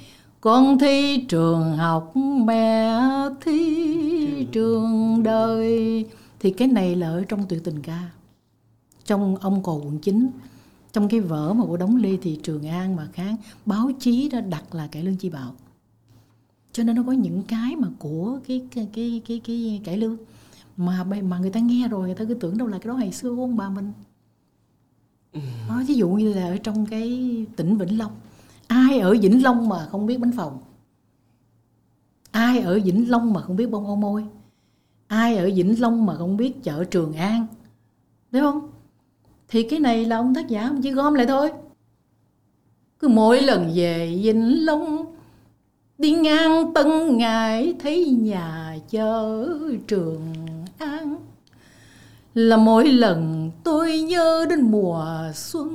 con 0.45 0.79
thi 0.79 1.25
trường 1.29 1.77
học 1.77 2.13
mẹ 2.45 2.99
thi 3.41 4.47
trường 4.53 5.23
đời. 5.23 6.05
Thì 6.41 6.51
cái 6.51 6.69
này 6.69 6.97
là 6.97 7.09
ở 7.09 7.25
trong 7.29 7.47
tuyệt 7.49 7.65
tình 7.65 7.83
ca. 7.83 8.11
Trong 9.05 9.37
ông 9.37 9.63
cầu 9.63 9.83
quận 9.85 9.99
9 9.99 10.31
trong 10.93 11.09
cái 11.09 11.21
vở 11.21 11.53
mà 11.53 11.65
của 11.65 11.77
đóng 11.77 11.97
lê 11.97 12.17
thì 12.23 12.41
trường 12.43 12.69
an 12.69 12.97
mà 12.97 13.09
kháng 13.13 13.37
báo 13.67 13.91
chí 14.01 14.29
đã 14.29 14.41
đặt 14.41 14.75
là 14.75 14.87
cải 14.87 15.03
lương 15.03 15.17
chi 15.17 15.31
bảo 15.31 15.55
cho 16.73 16.85
nên 16.85 16.97
nó 16.97 17.03
có 17.07 17.13
những 17.13 17.43
cái 17.49 17.77
mà 17.77 17.89
của 17.99 18.39
cái 18.49 18.63
cái 18.75 18.89
cái 18.93 19.23
cái, 19.27 19.41
cái 19.45 19.81
cải 19.85 19.97
lương. 19.97 20.17
Mà 20.77 21.05
mà 21.05 21.39
người 21.39 21.51
ta 21.51 21.61
nghe 21.61 21.89
rồi 21.89 22.07
người 22.07 22.15
ta 22.15 22.25
cứ 22.29 22.35
tưởng 22.35 22.59
đâu 22.59 22.69
là 22.69 22.79
cái 22.79 22.89
đó 22.89 22.95
ngày 22.95 23.13
xưa 23.13 23.35
của 23.35 23.43
ông 23.43 23.57
bà 23.57 23.69
mình. 23.71 23.93
Đó, 25.69 25.83
ví 25.87 25.95
dụ 25.95 26.09
như 26.09 26.33
là 26.33 26.47
ở 26.47 26.57
trong 26.57 26.87
cái 26.87 27.31
tỉnh 27.57 27.77
Vĩnh 27.77 27.99
Long 27.99 28.13
ai 28.67 28.99
ở 28.99 29.17
Vĩnh 29.21 29.43
Long 29.43 29.69
mà 29.69 29.87
không 29.91 30.07
biết 30.07 30.21
bánh 30.21 30.33
phòng 30.37 30.59
ai 32.35 32.61
ở 32.61 32.81
Vĩnh 32.85 33.11
Long 33.11 33.33
mà 33.33 33.41
không 33.41 33.57
biết 33.57 33.71
bông 33.71 33.87
ô 33.87 33.97
môi? 33.97 34.25
Ai 35.07 35.37
ở 35.37 35.51
Vĩnh 35.55 35.81
Long 35.81 36.07
mà 36.07 36.17
không 36.17 36.37
biết 36.37 36.63
chợ 36.63 36.85
Trường 36.85 37.13
An? 37.13 37.47
Đúng 38.31 38.43
không? 38.43 38.69
Thì 39.49 39.63
cái 39.63 39.81
này 39.81 40.05
là 40.05 40.17
ông 40.17 40.35
tác 40.35 40.49
giả, 40.49 40.69
ông 40.69 40.83
chỉ 40.83 40.91
gom 40.91 41.15
lại 41.15 41.27
thôi. 41.27 41.53
Cứ 42.99 43.09
mỗi 43.09 43.43
lần 43.43 43.73
về 43.75 44.21
Vĩnh 44.23 44.65
Long, 44.65 45.07
đi 45.99 46.13
ngang 46.13 46.75
tân 46.75 47.17
ngài 47.17 47.75
thấy 47.79 48.07
nhà 48.07 48.79
chợ 48.91 49.49
trường 49.87 50.35
an. 50.79 51.17
Là 52.35 52.57
mỗi 52.57 52.89
lần 52.89 53.51
tôi 53.65 54.01
nhớ 54.01 54.47
đến 54.51 54.61
mùa 54.61 55.07
xuân 55.35 55.71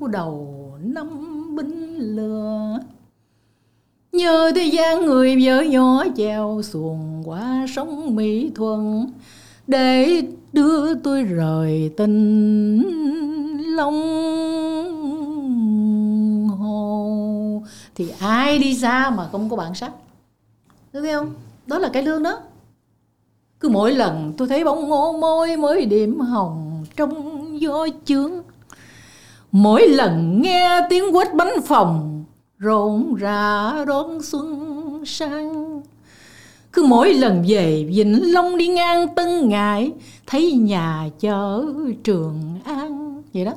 của 0.00 0.08
đầu 0.08 0.70
năm 0.82 1.08
binh 1.56 1.91
lừa. 2.02 2.78
Như 4.12 4.52
thế 4.54 4.64
gian 4.64 5.06
người 5.06 5.36
vợ 5.44 5.62
nhỏ 5.62 6.04
chèo 6.16 6.62
xuồng 6.62 7.22
qua 7.24 7.66
sông 7.74 8.16
mỹ 8.16 8.50
thuận, 8.54 9.10
để 9.66 10.22
đưa 10.52 10.94
tôi 10.94 11.22
rời 11.22 11.90
tình 11.96 12.82
long 13.76 13.98
hồ. 16.48 17.62
Thì 17.94 18.12
ai 18.20 18.58
đi 18.58 18.74
xa 18.74 19.10
mà 19.10 19.28
không 19.32 19.50
có 19.50 19.56
bản 19.56 19.74
sắc? 19.74 19.92
Đúng 20.92 21.06
không? 21.12 21.34
Đó 21.66 21.78
là 21.78 21.90
cái 21.92 22.02
lương 22.02 22.22
đó. 22.22 22.40
Cứ 23.60 23.68
mỗi 23.68 23.92
lần 23.92 24.32
tôi 24.36 24.48
thấy 24.48 24.64
bóng 24.64 24.88
ngô 24.88 25.12
môi 25.12 25.56
mới 25.56 25.84
điểm 25.84 26.20
hồng 26.20 26.84
trong 26.96 27.60
gió 27.60 27.86
chướng 28.04 28.32
mỗi 29.52 29.88
lần 29.88 30.42
nghe 30.42 30.80
tiếng 30.90 31.16
quét 31.16 31.34
bánh 31.34 31.52
phòng 31.64 32.24
rộn 32.58 33.14
rã 33.14 33.72
đón 33.86 34.22
xuân 34.22 35.02
sang. 35.06 35.82
Cứ 36.72 36.82
mỗi 36.82 37.14
lần 37.14 37.44
về 37.48 37.84
Vĩnh 37.94 38.32
Long 38.32 38.56
đi 38.56 38.68
ngang 38.68 39.14
Tân 39.14 39.48
Ngại 39.48 39.92
thấy 40.26 40.52
nhà 40.52 41.08
chợ 41.20 41.64
Trường 42.04 42.60
An. 42.64 43.22
Vậy 43.34 43.44
đó. 43.44 43.52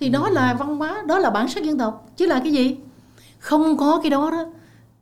Thì 0.00 0.08
đó 0.08 0.28
là 0.28 0.56
văn 0.58 0.76
hóa 0.76 1.02
đó 1.06 1.18
là 1.18 1.30
bản 1.30 1.48
sắc 1.48 1.64
dân 1.64 1.78
tộc. 1.78 2.08
Chứ 2.16 2.26
là 2.26 2.40
cái 2.40 2.52
gì? 2.52 2.76
Không 3.38 3.76
có 3.76 4.00
cái 4.02 4.10
đó 4.10 4.30
đó. 4.30 4.44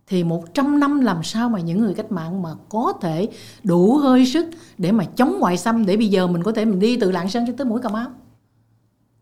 Thì 0.07 0.25
100 0.25 0.81
năm 0.81 1.01
làm 1.01 1.23
sao 1.23 1.49
mà 1.49 1.61
những 1.61 1.81
người 1.81 1.95
cách 1.95 2.13
mạng 2.13 2.43
mà 2.43 2.51
có 2.69 2.93
thể 3.01 3.29
đủ 3.63 3.97
hơi 3.97 4.27
sức 4.27 4.47
để 4.79 4.93
mà 4.93 5.05
chống 5.05 5.39
ngoại 5.41 5.59
xâm 5.59 5.87
để 5.87 5.97
bây 5.97 6.09
giờ 6.09 6.27
mình 6.27 6.43
có 6.43 6.53
thể 6.53 6.65
mình 6.65 6.79
đi 6.79 6.97
từ 6.97 7.11
Lạng 7.11 7.29
Sơn 7.29 7.45
cho 7.47 7.53
tới 7.57 7.65
mũi 7.65 7.81
Cà 7.81 7.89
Mau? 7.89 8.07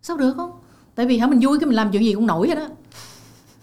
Sao 0.03 0.17
được 0.17 0.33
không 0.37 0.51
tại 0.95 1.07
vì 1.07 1.19
hả 1.19 1.27
mình 1.27 1.41
vui 1.43 1.59
cái 1.59 1.67
mình 1.67 1.77
làm 1.77 1.93
chuyện 1.93 2.05
gì 2.05 2.15
cũng 2.15 2.27
nổi 2.27 2.47
vậy 2.47 2.57
đó 2.57 2.69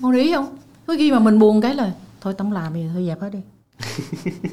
con 0.01 0.13
ý 0.13 0.33
không? 0.33 0.57
Có 0.85 0.95
khi 0.97 1.11
mà 1.11 1.19
mình 1.19 1.39
buồn 1.39 1.61
cái 1.61 1.75
là 1.75 1.93
thôi 2.21 2.33
tao 2.37 2.51
làm 2.51 2.73
thì 2.73 2.85
thôi 2.93 3.05
dẹp 3.05 3.21
hết 3.21 3.29
đi. 3.29 3.39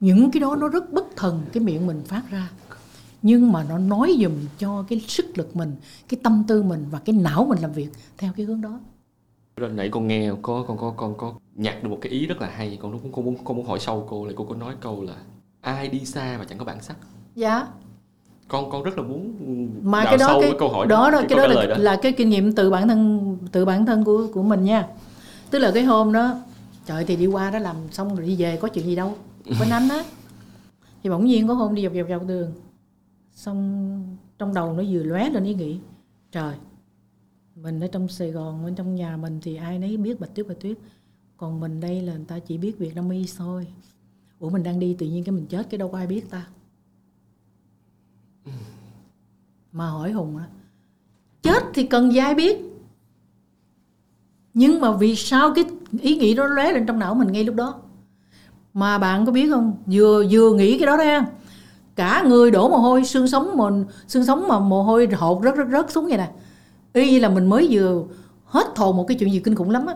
Những 0.00 0.30
cái 0.30 0.40
đó 0.40 0.56
nó 0.56 0.68
rất 0.68 0.92
bất 0.92 1.16
thần 1.16 1.42
cái 1.52 1.62
miệng 1.62 1.86
mình 1.86 2.02
phát 2.04 2.22
ra. 2.30 2.50
Nhưng 3.22 3.52
mà 3.52 3.64
nó 3.64 3.78
nói 3.78 4.16
dùm 4.22 4.32
cho 4.58 4.84
cái 4.88 5.00
sức 5.08 5.38
lực 5.38 5.56
mình 5.56 5.76
cái 6.08 6.20
tâm 6.22 6.44
tư 6.48 6.62
mình 6.62 6.84
và 6.90 6.98
cái 6.98 7.16
não 7.16 7.46
mình 7.48 7.58
làm 7.62 7.72
việc 7.72 7.88
theo 8.18 8.32
cái 8.36 8.46
hướng 8.46 8.60
đó. 8.60 8.80
Rồi 9.56 9.70
nãy 9.70 9.88
con 9.92 10.06
nghe 10.06 10.30
có 10.42 10.64
con 10.68 10.78
có 10.78 10.94
con 10.96 11.14
có 11.16 11.34
nhặt 11.54 11.82
được 11.82 11.88
một 11.88 11.98
cái 12.00 12.12
ý 12.12 12.26
rất 12.26 12.40
là 12.40 12.50
hay. 12.50 12.78
Con 12.82 12.92
muốn 12.92 13.12
con 13.12 13.24
muốn 13.24 13.44
con 13.44 13.56
muốn 13.56 13.66
hỏi 13.66 13.80
sâu 13.80 14.06
cô 14.10 14.26
là 14.26 14.32
cô 14.36 14.44
có 14.44 14.54
nói 14.54 14.74
câu 14.80 15.02
là 15.04 15.16
ai 15.60 15.88
đi 15.88 16.04
xa 16.04 16.36
mà 16.38 16.44
chẳng 16.44 16.58
có 16.58 16.64
bản 16.64 16.82
sắc? 16.82 16.96
Dạ 17.34 17.66
con 18.50 18.70
con 18.70 18.82
rất 18.82 18.98
là 18.98 19.02
muốn 19.02 19.34
mà 19.82 20.04
đào 20.04 20.10
cái 20.10 20.18
đó 20.18 20.26
sâu 20.26 20.40
cái 20.40 20.50
với 20.50 20.58
câu 20.58 20.68
hỏi 20.68 20.86
đó, 20.86 21.10
đó 21.10 21.18
cái 21.18 21.28
cái 21.28 21.38
đó 21.38 21.46
là, 21.46 21.66
đó. 21.66 21.76
là 21.78 21.96
cái 22.02 22.12
kinh 22.12 22.28
nghiệm 22.28 22.54
từ 22.54 22.70
bản 22.70 22.88
thân 22.88 23.36
từ 23.52 23.64
bản 23.64 23.86
thân 23.86 24.04
của 24.04 24.26
của 24.34 24.42
mình 24.42 24.64
nha. 24.64 24.88
Tức 25.50 25.58
là 25.58 25.70
cái 25.74 25.84
hôm 25.84 26.12
đó 26.12 26.40
trời 26.86 27.04
thì 27.04 27.16
đi 27.16 27.26
qua 27.26 27.50
đó 27.50 27.58
làm 27.58 27.76
xong 27.90 28.16
rồi 28.16 28.26
đi 28.26 28.36
về 28.36 28.56
có 28.56 28.68
chuyện 28.68 28.86
gì 28.86 28.96
đâu. 28.96 29.14
Bên 29.60 29.70
anh 29.70 29.88
á 29.88 30.04
thì 31.02 31.10
bỗng 31.10 31.24
nhiên 31.24 31.48
có 31.48 31.54
hôm 31.54 31.74
đi 31.74 31.82
dọc 31.82 31.92
dọc 31.94 32.06
dọc 32.08 32.26
đường 32.26 32.52
xong 33.32 34.16
trong 34.38 34.54
đầu 34.54 34.72
nó 34.72 34.82
vừa 34.90 35.02
lóe 35.02 35.30
lên 35.30 35.44
ý 35.44 35.54
nghĩ 35.54 35.78
trời 36.32 36.54
mình 37.54 37.80
ở 37.80 37.86
trong 37.86 38.08
Sài 38.08 38.30
Gòn 38.30 38.64
bên 38.64 38.74
trong 38.74 38.94
nhà 38.94 39.16
mình 39.16 39.38
thì 39.42 39.56
ai 39.56 39.78
nấy 39.78 39.96
biết 39.96 40.20
bạch 40.20 40.34
tuyết 40.34 40.48
bạch 40.48 40.60
tuyết. 40.60 40.76
Còn 41.36 41.60
mình 41.60 41.80
đây 41.80 42.02
là 42.02 42.14
người 42.14 42.24
ta 42.28 42.38
chỉ 42.38 42.58
biết 42.58 42.78
Việt 42.78 42.94
Nam 42.94 43.10
y 43.10 43.26
thôi. 43.36 43.66
Ủa 44.38 44.50
mình 44.50 44.62
đang 44.62 44.80
đi 44.80 44.96
tự 44.98 45.06
nhiên 45.06 45.24
cái 45.24 45.32
mình 45.32 45.46
chết 45.46 45.70
cái 45.70 45.78
đâu 45.78 45.88
có 45.88 45.98
ai 45.98 46.06
biết 46.06 46.30
ta 46.30 46.46
mà 49.72 49.86
hỏi 49.86 50.12
hùng 50.12 50.38
đó 50.38 50.44
chết 51.42 51.64
thì 51.74 51.86
cần 51.86 52.12
dai 52.12 52.34
biết? 52.34 52.56
Nhưng 54.54 54.80
mà 54.80 54.92
vì 54.92 55.16
sao 55.16 55.52
cái 55.54 55.64
ý 56.00 56.16
nghĩ 56.16 56.34
đó 56.34 56.46
lóe 56.46 56.72
lên 56.72 56.86
trong 56.86 56.98
não 56.98 57.14
mình 57.14 57.32
ngay 57.32 57.44
lúc 57.44 57.54
đó? 57.54 57.74
Mà 58.74 58.98
bạn 58.98 59.26
có 59.26 59.32
biết 59.32 59.50
không? 59.50 59.76
Vừa 59.86 60.24
vừa 60.30 60.52
nghĩ 60.52 60.78
cái 60.78 60.86
đó 60.86 60.96
ra, 60.96 61.26
cả 61.96 62.24
người 62.28 62.50
đổ 62.50 62.68
mồ 62.68 62.76
hôi, 62.76 63.04
xương 63.04 63.28
sống 63.28 63.56
mình 63.56 63.84
xương 64.08 64.24
sống 64.24 64.48
mà 64.48 64.58
mồ 64.58 64.82
hôi 64.82 65.08
hột 65.12 65.42
rất 65.42 65.56
rất 65.56 65.68
rớt 65.72 65.90
xuống 65.90 66.06
vậy 66.06 66.18
nè. 66.18 66.30
Y 66.92 67.10
như 67.10 67.18
là 67.18 67.28
mình 67.28 67.46
mới 67.46 67.68
vừa 67.70 68.04
hết 68.44 68.66
thồn 68.74 68.96
một 68.96 69.04
cái 69.08 69.16
chuyện 69.20 69.32
gì 69.32 69.40
kinh 69.40 69.54
khủng 69.54 69.70
lắm 69.70 69.86
á. 69.86 69.94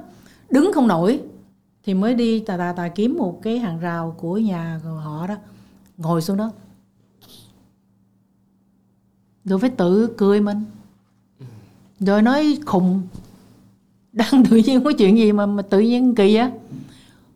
Đứng 0.50 0.72
không 0.74 0.88
nổi 0.88 1.20
thì 1.84 1.94
mới 1.94 2.14
đi 2.14 2.40
tà 2.40 2.56
tà 2.56 2.72
tà 2.72 2.88
kiếm 2.88 3.16
một 3.18 3.40
cái 3.42 3.58
hàng 3.58 3.80
rào 3.80 4.14
của 4.18 4.38
nhà 4.38 4.80
họ 5.04 5.26
đó, 5.26 5.34
ngồi 5.96 6.22
xuống 6.22 6.36
đó 6.36 6.50
rồi 9.44 9.58
phải 9.58 9.70
tự 9.70 10.14
cười 10.16 10.40
mình. 10.40 10.62
Rồi 12.00 12.22
nói 12.22 12.58
khùng. 12.66 13.02
Đang 14.12 14.44
tự 14.50 14.56
nhiên 14.56 14.84
có 14.84 14.92
chuyện 14.98 15.18
gì 15.18 15.32
mà, 15.32 15.46
mà 15.46 15.62
tự 15.62 15.80
nhiên 15.80 16.14
kỳ 16.14 16.34
á. 16.34 16.50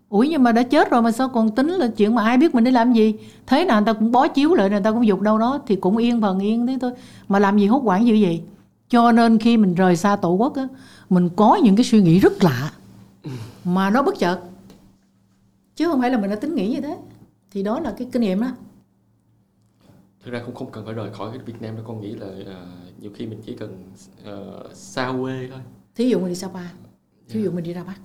Ủi 0.08 0.28
nhưng 0.28 0.42
mà 0.42 0.52
đã 0.52 0.62
chết 0.62 0.90
rồi 0.90 1.02
mà 1.02 1.12
sao 1.12 1.28
còn 1.28 1.50
tính 1.50 1.68
là 1.68 1.88
chuyện 1.96 2.14
mà 2.14 2.22
ai 2.22 2.36
biết 2.36 2.54
mình 2.54 2.64
đi 2.64 2.70
làm 2.70 2.92
gì? 2.92 3.14
Thế 3.46 3.64
nào 3.64 3.80
người 3.80 3.86
ta 3.86 3.92
cũng 3.92 4.12
bó 4.12 4.28
chiếu 4.28 4.54
lại 4.54 4.70
người 4.70 4.80
ta 4.80 4.92
cũng 4.92 5.06
dục 5.06 5.20
đâu 5.20 5.38
đó 5.38 5.60
thì 5.66 5.76
cũng 5.76 5.96
yên 5.96 6.20
phần 6.20 6.38
yên 6.38 6.66
thế 6.66 6.78
thôi. 6.80 6.92
Mà 7.28 7.38
làm 7.38 7.58
gì 7.58 7.66
hốt 7.66 7.80
quản 7.84 8.04
như 8.04 8.18
vậy? 8.20 8.42
Cho 8.88 9.12
nên 9.12 9.38
khi 9.38 9.56
mình 9.56 9.74
rời 9.74 9.96
xa 9.96 10.16
tổ 10.16 10.30
quốc 10.30 10.56
á 10.56 10.68
mình 11.10 11.28
có 11.36 11.56
những 11.62 11.76
cái 11.76 11.84
suy 11.84 12.02
nghĩ 12.02 12.18
rất 12.18 12.44
lạ. 12.44 12.72
Mà 13.64 13.90
nó 13.90 14.02
bất 14.02 14.18
chợt. 14.18 14.40
Chứ 15.76 15.88
không 15.88 16.00
phải 16.00 16.10
là 16.10 16.18
mình 16.18 16.30
đã 16.30 16.36
tính 16.36 16.54
nghĩ 16.54 16.68
như 16.68 16.80
thế. 16.80 16.96
Thì 17.50 17.62
đó 17.62 17.80
là 17.80 17.94
cái 17.98 18.08
kinh 18.12 18.22
nghiệm 18.22 18.40
đó 18.40 18.48
thực 20.28 20.34
ra 20.34 20.42
không 20.44 20.54
không 20.54 20.70
cần 20.70 20.84
phải 20.84 20.94
rời 20.94 21.12
khỏi 21.12 21.30
cái 21.30 21.38
Việt 21.38 21.62
Nam 21.62 21.76
đâu 21.76 21.84
con 21.88 22.00
nghĩ 22.00 22.12
là 22.12 22.26
ờ, 22.46 22.66
nhiều 23.00 23.10
khi 23.14 23.26
mình 23.26 23.40
chỉ 23.46 23.56
cần 23.56 23.84
ờ, 24.24 24.68
xa 24.74 25.12
quê 25.20 25.48
thôi. 25.50 25.60
Thí 25.94 26.08
dụ 26.08 26.18
mình 26.18 26.28
đi 26.28 26.34
Sapa 26.34 26.68
thí 27.28 27.42
dụ 27.42 27.50
mình 27.50 27.64
đi 27.64 27.72
ra 27.72 27.84
Bắc 27.84 28.00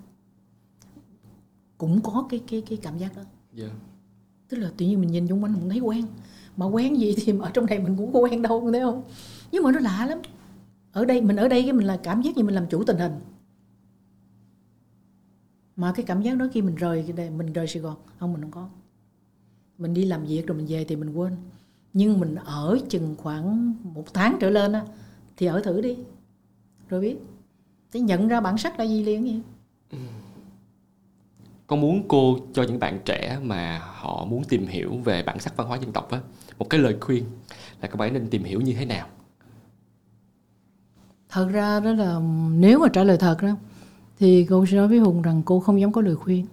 cũng 1.78 2.02
có 2.04 2.28
cái 2.30 2.42
cái 2.48 2.62
cái 2.62 2.78
cảm 2.82 2.98
giác 2.98 3.16
đó. 3.16 3.22
Yeah. 3.58 3.72
tức 4.50 4.58
là 4.58 4.72
tự 4.78 4.86
nhiên 4.86 5.02
mình 5.02 5.12
nhìn 5.12 5.28
xung 5.28 5.44
quanh 5.44 5.54
mình 5.54 5.70
thấy 5.70 5.80
quen. 5.80 6.06
Mà 6.58 6.66
quen 6.66 7.00
gì 7.00 7.16
thì 7.18 7.34
ở 7.40 7.52
trong 7.54 7.66
này 7.66 7.80
mình 7.80 7.98
cũng 7.98 8.14
có 8.14 8.20
quen 8.20 8.42
đâu 8.42 8.70
thấy 8.72 8.82
không? 8.82 9.04
Nhưng 9.52 9.64
mà 9.64 9.72
nó 9.72 9.80
lạ 9.80 10.06
lắm. 10.06 10.20
Ở 10.92 11.06
đây 11.06 11.22
mình 11.22 11.36
ở 11.36 11.48
đây 11.48 11.64
cái 11.64 11.74
mình 11.74 11.88
là 11.88 12.00
cảm 12.04 12.22
giác 12.22 12.38
như 12.38 12.44
mình 12.44 12.56
làm 12.56 12.68
chủ 12.68 12.84
tình 12.84 12.98
hình. 12.98 13.14
Mà 15.76 15.94
cái 15.96 16.06
cảm 16.06 16.22
giác 16.22 16.38
đó 16.38 16.48
khi 16.54 16.62
mình 16.62 16.76
rời 16.76 17.04
cái 17.04 17.14
đây 17.14 17.30
mình 17.30 17.54
rời 17.54 17.68
Sài 17.68 17.82
Gòn 17.82 17.96
không 18.20 18.34
mình 18.34 18.42
không 18.42 18.52
có. 18.52 18.70
Mình 19.78 19.94
đi 19.94 20.06
làm 20.06 20.26
việc 20.26 20.48
rồi 20.48 20.58
mình 20.58 20.66
về 20.70 20.86
thì 20.86 20.96
mình 20.96 21.14
quên 21.14 21.34
nhưng 21.94 22.20
mình 22.20 22.36
ở 22.36 22.78
chừng 22.90 23.16
khoảng 23.18 23.76
một 23.84 24.14
tháng 24.14 24.38
trở 24.40 24.50
lên 24.50 24.74
á 24.74 24.86
thì 25.38 25.46
ở 25.46 25.62
thử 25.62 25.82
đi. 25.82 25.98
Rồi 26.90 27.02
biết. 27.02 27.18
Để 27.94 28.00
nhận 28.00 28.28
ra 28.28 28.42
bản 28.42 28.58
sắc 28.58 28.80
là 28.80 28.86
gì 28.86 29.04
liền 29.04 29.24
vậy? 29.24 29.42
Con 31.68 31.82
muốn 31.82 32.04
cô 32.08 32.38
cho 32.54 32.64
những 32.64 32.80
bạn 32.80 33.00
trẻ 33.06 33.40
mà 33.44 33.82
họ 33.94 34.26
muốn 34.26 34.44
tìm 34.44 34.68
hiểu 34.68 34.92
về 35.04 35.24
bản 35.24 35.40
sắc 35.40 35.58
văn 35.58 35.68
hóa 35.68 35.78
dân 35.78 35.92
tộc 35.92 36.12
á 36.12 36.22
một 36.60 36.70
cái 36.70 36.80
lời 36.80 36.98
khuyên 37.02 37.24
là 37.82 37.88
các 37.88 37.96
bạn 37.96 38.14
nên 38.14 38.30
tìm 38.30 38.44
hiểu 38.44 38.62
như 38.62 38.74
thế 38.74 38.86
nào? 38.86 39.08
Thật 41.30 41.50
ra 41.52 41.80
đó 41.80 41.94
là 41.94 42.20
nếu 42.58 42.80
mà 42.80 42.88
trả 42.94 43.04
lời 43.04 43.18
thật 43.18 43.38
đó 43.42 43.56
thì 44.20 44.46
cô 44.50 44.66
sẽ 44.66 44.78
nói 44.78 44.88
với 44.88 45.00
hùng 45.00 45.22
rằng 45.22 45.42
cô 45.46 45.60
không 45.60 45.82
dám 45.82 45.92
có 45.92 46.02
lời 46.02 46.16
khuyên. 46.16 46.46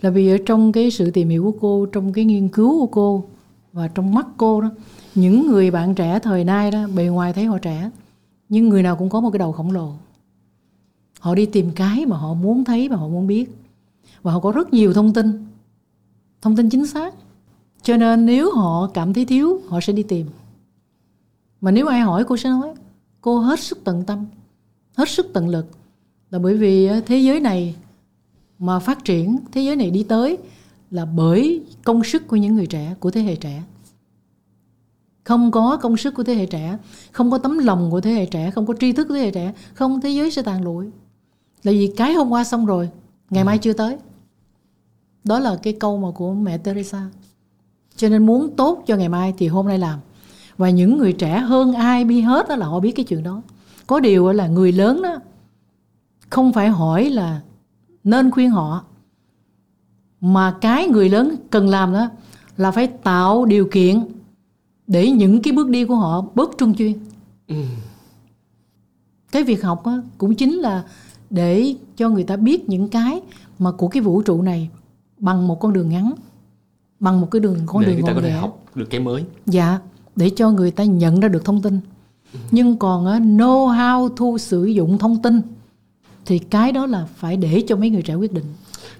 Là 0.00 0.10
vì 0.10 0.30
ở 0.30 0.36
trong 0.46 0.72
cái 0.72 0.90
sự 0.90 1.10
tìm 1.10 1.28
hiểu 1.28 1.44
của 1.44 1.58
cô 1.60 1.86
trong 1.86 2.12
cái 2.12 2.24
nghiên 2.24 2.48
cứu 2.48 2.80
của 2.80 2.86
cô 2.86 3.24
và 3.72 3.88
trong 3.88 4.14
mắt 4.14 4.26
cô 4.36 4.60
đó, 4.60 4.70
những 5.14 5.46
người 5.46 5.70
bạn 5.70 5.94
trẻ 5.94 6.18
thời 6.18 6.44
nay 6.44 6.70
đó, 6.70 6.86
bề 6.94 7.04
ngoài 7.04 7.32
thấy 7.32 7.44
họ 7.44 7.58
trẻ, 7.58 7.90
nhưng 8.48 8.68
người 8.68 8.82
nào 8.82 8.96
cũng 8.96 9.08
có 9.08 9.20
một 9.20 9.30
cái 9.30 9.38
đầu 9.38 9.52
khổng 9.52 9.70
lồ. 9.70 9.92
Họ 11.20 11.34
đi 11.34 11.46
tìm 11.46 11.70
cái 11.74 12.06
mà 12.06 12.16
họ 12.16 12.34
muốn 12.34 12.64
thấy 12.64 12.88
và 12.88 12.96
họ 12.96 13.08
muốn 13.08 13.26
biết. 13.26 13.50
Và 14.22 14.32
họ 14.32 14.40
có 14.40 14.52
rất 14.52 14.72
nhiều 14.72 14.92
thông 14.92 15.12
tin 15.12 15.46
thông 16.42 16.56
tin 16.56 16.70
chính 16.70 16.86
xác. 16.86 17.14
Cho 17.82 17.96
nên 17.96 18.26
nếu 18.26 18.54
họ 18.54 18.90
cảm 18.94 19.14
thấy 19.14 19.24
thiếu, 19.24 19.60
họ 19.68 19.80
sẽ 19.80 19.92
đi 19.92 20.02
tìm. 20.02 20.26
Mà 21.60 21.70
nếu 21.70 21.86
ai 21.86 22.00
hỏi 22.00 22.24
cô 22.24 22.36
sẽ 22.36 22.48
nói, 22.48 22.74
cô 23.20 23.38
hết 23.38 23.60
sức 23.60 23.78
tận 23.84 24.04
tâm, 24.04 24.26
hết 24.96 25.08
sức 25.08 25.26
tận 25.32 25.48
lực. 25.48 25.66
Là 26.30 26.38
bởi 26.38 26.56
vì 26.56 26.88
thế 27.06 27.18
giới 27.18 27.40
này 27.40 27.74
mà 28.58 28.78
phát 28.78 29.04
triển, 29.04 29.38
thế 29.52 29.60
giới 29.60 29.76
này 29.76 29.90
đi 29.90 30.02
tới 30.02 30.38
là 30.90 31.04
bởi 31.04 31.62
công 31.84 32.04
sức 32.04 32.28
của 32.28 32.36
những 32.36 32.54
người 32.54 32.66
trẻ, 32.66 32.94
của 33.00 33.10
thế 33.10 33.20
hệ 33.20 33.36
trẻ. 33.36 33.62
Không 35.24 35.50
có 35.50 35.78
công 35.82 35.96
sức 35.96 36.14
của 36.14 36.22
thế 36.22 36.34
hệ 36.34 36.46
trẻ, 36.46 36.78
không 37.12 37.30
có 37.30 37.38
tấm 37.38 37.58
lòng 37.58 37.90
của 37.90 38.00
thế 38.00 38.10
hệ 38.10 38.26
trẻ, 38.26 38.50
không 38.50 38.66
có 38.66 38.74
tri 38.80 38.92
thức 38.92 39.08
của 39.08 39.14
thế 39.14 39.20
hệ 39.20 39.30
trẻ, 39.30 39.52
không 39.74 40.00
thế 40.00 40.10
giới 40.10 40.30
sẽ 40.30 40.42
tàn 40.42 40.64
lụi. 40.64 40.86
Là 41.62 41.72
vì 41.72 41.92
cái 41.96 42.14
hôm 42.14 42.30
qua 42.30 42.44
xong 42.44 42.66
rồi, 42.66 42.90
ngày 43.30 43.44
mai 43.44 43.58
chưa 43.58 43.72
tới. 43.72 43.96
Đó 45.24 45.38
là 45.38 45.56
cái 45.62 45.72
câu 45.72 45.98
mà 45.98 46.08
của 46.10 46.34
mẹ 46.34 46.58
Teresa. 46.58 47.08
Cho 47.96 48.08
nên 48.08 48.26
muốn 48.26 48.56
tốt 48.56 48.84
cho 48.86 48.96
ngày 48.96 49.08
mai 49.08 49.34
thì 49.38 49.48
hôm 49.48 49.66
nay 49.66 49.78
làm. 49.78 49.98
Và 50.56 50.70
những 50.70 50.98
người 50.98 51.12
trẻ 51.12 51.38
hơn 51.38 51.72
ai 51.72 52.04
biết 52.04 52.20
hết 52.20 52.48
đó 52.48 52.56
là 52.56 52.66
họ 52.66 52.80
biết 52.80 52.92
cái 52.92 53.04
chuyện 53.04 53.22
đó. 53.22 53.42
Có 53.86 54.00
điều 54.00 54.32
là 54.32 54.46
người 54.46 54.72
lớn 54.72 55.02
đó 55.02 55.16
không 56.30 56.52
phải 56.52 56.68
hỏi 56.68 57.10
là 57.10 57.40
nên 58.04 58.30
khuyên 58.30 58.50
họ 58.50 58.84
mà 60.20 60.56
cái 60.60 60.88
người 60.88 61.08
lớn 61.08 61.36
cần 61.50 61.68
làm 61.68 61.92
đó 61.92 62.10
là 62.56 62.70
phải 62.70 62.86
tạo 62.86 63.44
điều 63.44 63.68
kiện 63.70 64.04
để 64.86 65.10
những 65.10 65.42
cái 65.42 65.52
bước 65.52 65.68
đi 65.68 65.84
của 65.84 65.96
họ 65.96 66.24
bớt 66.34 66.50
trung 66.58 66.74
chuyên. 66.74 66.92
Ừ. 67.48 67.56
cái 69.32 69.44
việc 69.44 69.62
học 69.62 69.86
đó 69.86 70.02
cũng 70.18 70.34
chính 70.34 70.52
là 70.52 70.84
để 71.30 71.74
cho 71.96 72.08
người 72.08 72.24
ta 72.24 72.36
biết 72.36 72.68
những 72.68 72.88
cái 72.88 73.20
mà 73.58 73.72
của 73.72 73.88
cái 73.88 74.02
vũ 74.02 74.22
trụ 74.22 74.42
này 74.42 74.68
bằng 75.18 75.48
một 75.48 75.60
con 75.60 75.72
đường 75.72 75.88
ngắn 75.88 76.12
bằng 77.00 77.20
một 77.20 77.30
cái 77.30 77.40
đường 77.40 77.58
con 77.66 77.82
để 77.82 77.86
đường 77.86 77.94
người 77.94 78.04
ta 78.06 78.14
có 78.14 78.20
thể 78.20 78.30
học 78.30 78.62
được 78.74 78.90
cái 78.90 79.00
mới. 79.00 79.24
Dạ 79.46 79.78
để 80.16 80.30
cho 80.30 80.50
người 80.50 80.70
ta 80.70 80.84
nhận 80.84 81.20
ra 81.20 81.28
được 81.28 81.44
thông 81.44 81.62
tin. 81.62 81.80
Nhưng 82.50 82.76
còn 82.76 83.04
know 83.36 83.68
how 83.68 84.08
to 84.08 84.38
sử 84.38 84.64
dụng 84.64 84.98
thông 84.98 85.22
tin 85.22 85.40
thì 86.26 86.38
cái 86.38 86.72
đó 86.72 86.86
là 86.86 87.06
phải 87.14 87.36
để 87.36 87.64
cho 87.68 87.76
mấy 87.76 87.90
người 87.90 88.02
trẻ 88.02 88.14
quyết 88.14 88.32
định 88.32 88.44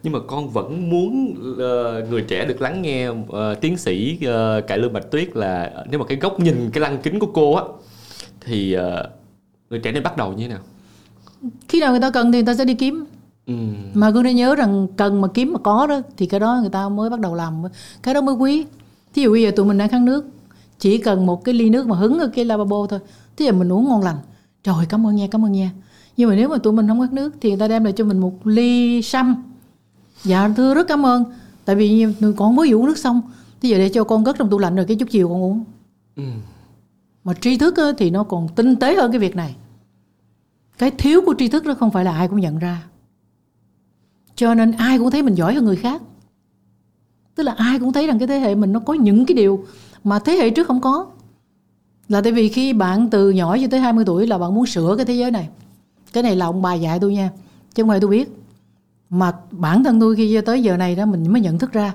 nhưng 0.02 0.12
mà 0.12 0.18
con 0.26 0.48
vẫn 0.48 0.90
muốn 0.90 1.34
uh, 1.52 2.10
người 2.10 2.22
trẻ 2.28 2.44
được 2.44 2.60
lắng 2.60 2.82
nghe 2.82 3.08
uh, 3.08 3.26
tiến 3.60 3.76
sĩ 3.76 4.18
uh, 4.26 4.66
cải 4.66 4.78
lương 4.78 4.92
bạch 4.92 5.10
tuyết 5.10 5.36
là 5.36 5.84
nếu 5.90 6.00
mà 6.00 6.06
cái 6.06 6.18
góc 6.18 6.40
nhìn 6.40 6.70
cái 6.72 6.80
lăng 6.80 6.98
kính 7.02 7.18
của 7.18 7.26
cô 7.26 7.54
á 7.54 7.64
thì 8.40 8.76
uh, 8.76 8.82
người 9.70 9.78
trẻ 9.78 9.92
nên 9.92 10.02
bắt 10.02 10.16
đầu 10.16 10.32
như 10.32 10.42
thế 10.42 10.48
nào? 10.48 10.62
Khi 11.68 11.80
nào 11.80 11.90
người 11.90 12.00
ta 12.00 12.10
cần 12.10 12.32
thì 12.32 12.38
người 12.38 12.46
ta 12.46 12.54
sẽ 12.54 12.64
đi 12.64 12.74
kiếm. 12.74 13.04
Ừ. 13.46 13.54
mà 13.94 14.10
cứ 14.12 14.22
nên 14.24 14.36
nhớ 14.36 14.54
rằng 14.54 14.86
cần 14.96 15.20
mà 15.20 15.28
kiếm 15.28 15.52
mà 15.52 15.58
có 15.58 15.86
đó 15.86 16.00
thì 16.16 16.26
cái 16.26 16.40
đó 16.40 16.58
người 16.60 16.70
ta 16.70 16.88
mới 16.88 17.10
bắt 17.10 17.20
đầu 17.20 17.34
làm. 17.34 17.62
Cái 18.02 18.14
đó 18.14 18.20
mới 18.20 18.34
quý. 18.34 18.66
Thí 19.14 19.22
dụ 19.22 19.32
bây 19.32 19.42
giờ 19.42 19.50
tụi 19.50 19.66
mình 19.66 19.78
đang 19.78 19.88
khát 19.88 20.00
nước 20.00 20.26
chỉ 20.78 20.98
cần 20.98 21.26
một 21.26 21.44
cái 21.44 21.54
ly 21.54 21.70
nước 21.70 21.86
mà 21.86 21.96
hứng 21.96 22.18
ở 22.18 22.30
cái 22.34 22.44
lavabo 22.44 22.86
thôi 22.86 23.00
thí 23.36 23.44
dụ 23.44 23.52
mình 23.52 23.72
uống 23.72 23.88
ngon 23.88 24.02
lành. 24.02 24.16
Trời 24.64 24.86
cảm 24.88 25.06
ơn 25.06 25.16
nha 25.16 25.26
cảm 25.30 25.44
ơn 25.44 25.52
nha. 25.52 25.70
Nhưng 26.16 26.28
mà 26.28 26.36
nếu 26.36 26.48
mà 26.48 26.58
tụi 26.58 26.72
mình 26.72 26.88
không 26.88 27.00
khát 27.00 27.12
nước 27.12 27.34
thì 27.40 27.48
người 27.48 27.58
ta 27.58 27.68
đem 27.68 27.84
lại 27.84 27.92
cho 27.92 28.04
mình 28.04 28.18
một 28.18 28.46
ly 28.46 29.02
sâm 29.02 29.49
dạ 30.24 30.48
thưa 30.56 30.74
rất 30.74 30.88
cảm 30.88 31.06
ơn. 31.06 31.24
Tại 31.64 31.76
vì 31.76 32.06
con 32.36 32.56
mới 32.56 32.70
uống 32.70 32.86
nước 32.86 32.98
xong 32.98 33.22
thì 33.62 33.68
giờ 33.68 33.78
để 33.78 33.88
cho 33.88 34.04
con 34.04 34.24
cất 34.24 34.36
trong 34.38 34.50
tủ 34.50 34.58
lạnh 34.58 34.76
rồi 34.76 34.84
cái 34.86 34.96
chút 34.96 35.06
chiều 35.10 35.28
con 35.28 35.42
uống. 35.42 35.64
Ừ. 36.16 36.22
mà 37.24 37.34
tri 37.34 37.58
thức 37.58 37.74
thì 37.98 38.10
nó 38.10 38.24
còn 38.24 38.48
tinh 38.48 38.76
tế 38.76 38.96
hơn 38.96 39.12
cái 39.12 39.18
việc 39.18 39.36
này. 39.36 39.56
Cái 40.78 40.90
thiếu 40.90 41.22
của 41.26 41.34
tri 41.38 41.48
thức 41.48 41.66
đó 41.66 41.74
không 41.74 41.90
phải 41.90 42.04
là 42.04 42.12
ai 42.12 42.28
cũng 42.28 42.40
nhận 42.40 42.58
ra. 42.58 42.82
Cho 44.34 44.54
nên 44.54 44.72
ai 44.72 44.98
cũng 44.98 45.10
thấy 45.10 45.22
mình 45.22 45.34
giỏi 45.34 45.54
hơn 45.54 45.64
người 45.64 45.76
khác. 45.76 46.02
Tức 47.34 47.42
là 47.42 47.52
ai 47.52 47.78
cũng 47.78 47.92
thấy 47.92 48.06
rằng 48.06 48.18
cái 48.18 48.28
thế 48.28 48.38
hệ 48.38 48.54
mình 48.54 48.72
nó 48.72 48.80
có 48.80 48.94
những 48.94 49.26
cái 49.26 49.34
điều 49.34 49.64
mà 50.04 50.18
thế 50.18 50.32
hệ 50.32 50.50
trước 50.50 50.66
không 50.66 50.80
có. 50.80 51.06
Là 52.08 52.20
tại 52.20 52.32
vì 52.32 52.48
khi 52.48 52.72
bạn 52.72 53.10
từ 53.10 53.30
nhỏ 53.30 53.56
cho 53.58 53.66
tới 53.70 53.80
20 53.80 54.04
tuổi 54.04 54.26
là 54.26 54.38
bạn 54.38 54.54
muốn 54.54 54.66
sửa 54.66 54.94
cái 54.96 55.06
thế 55.06 55.14
giới 55.14 55.30
này. 55.30 55.48
Cái 56.12 56.22
này 56.22 56.36
là 56.36 56.46
ông 56.46 56.62
bà 56.62 56.74
dạy 56.74 56.98
tôi 57.00 57.12
nha 57.12 57.30
chứ 57.74 57.82
không 57.82 58.00
tôi 58.00 58.10
biết 58.10 58.28
mà 59.10 59.32
bản 59.50 59.84
thân 59.84 60.00
tôi 60.00 60.16
khi 60.16 60.40
tới 60.46 60.62
giờ 60.62 60.76
này 60.76 60.94
đó 60.94 61.06
mình 61.06 61.32
mới 61.32 61.42
nhận 61.42 61.58
thức 61.58 61.72
ra. 61.72 61.92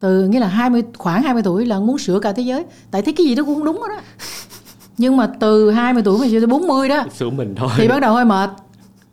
Từ 0.00 0.28
nghĩa 0.28 0.40
là 0.40 0.48
20 0.48 0.82
khoảng 0.98 1.22
20 1.22 1.42
tuổi 1.42 1.66
là 1.66 1.78
muốn 1.78 1.98
sửa 1.98 2.18
cả 2.18 2.32
thế 2.32 2.42
giới. 2.42 2.64
Tại 2.90 3.02
thấy 3.02 3.12
cái 3.12 3.26
gì 3.26 3.34
đó 3.34 3.44
cũng 3.44 3.54
không 3.54 3.64
đúng 3.64 3.80
đó, 3.80 3.88
đó. 3.88 4.00
nhưng 4.98 5.16
mà 5.16 5.30
từ 5.40 5.70
20 5.70 6.02
tuổi 6.02 6.18
mà 6.18 6.26
cho 6.32 6.40
tới 6.40 6.46
40 6.46 6.88
đó 6.88 7.04
sửa 7.18 7.30
mình 7.30 7.54
thôi. 7.56 7.70
thì 7.76 7.88
bắt 7.88 8.00
đầu 8.00 8.14
hơi 8.14 8.24
mệt. 8.24 8.50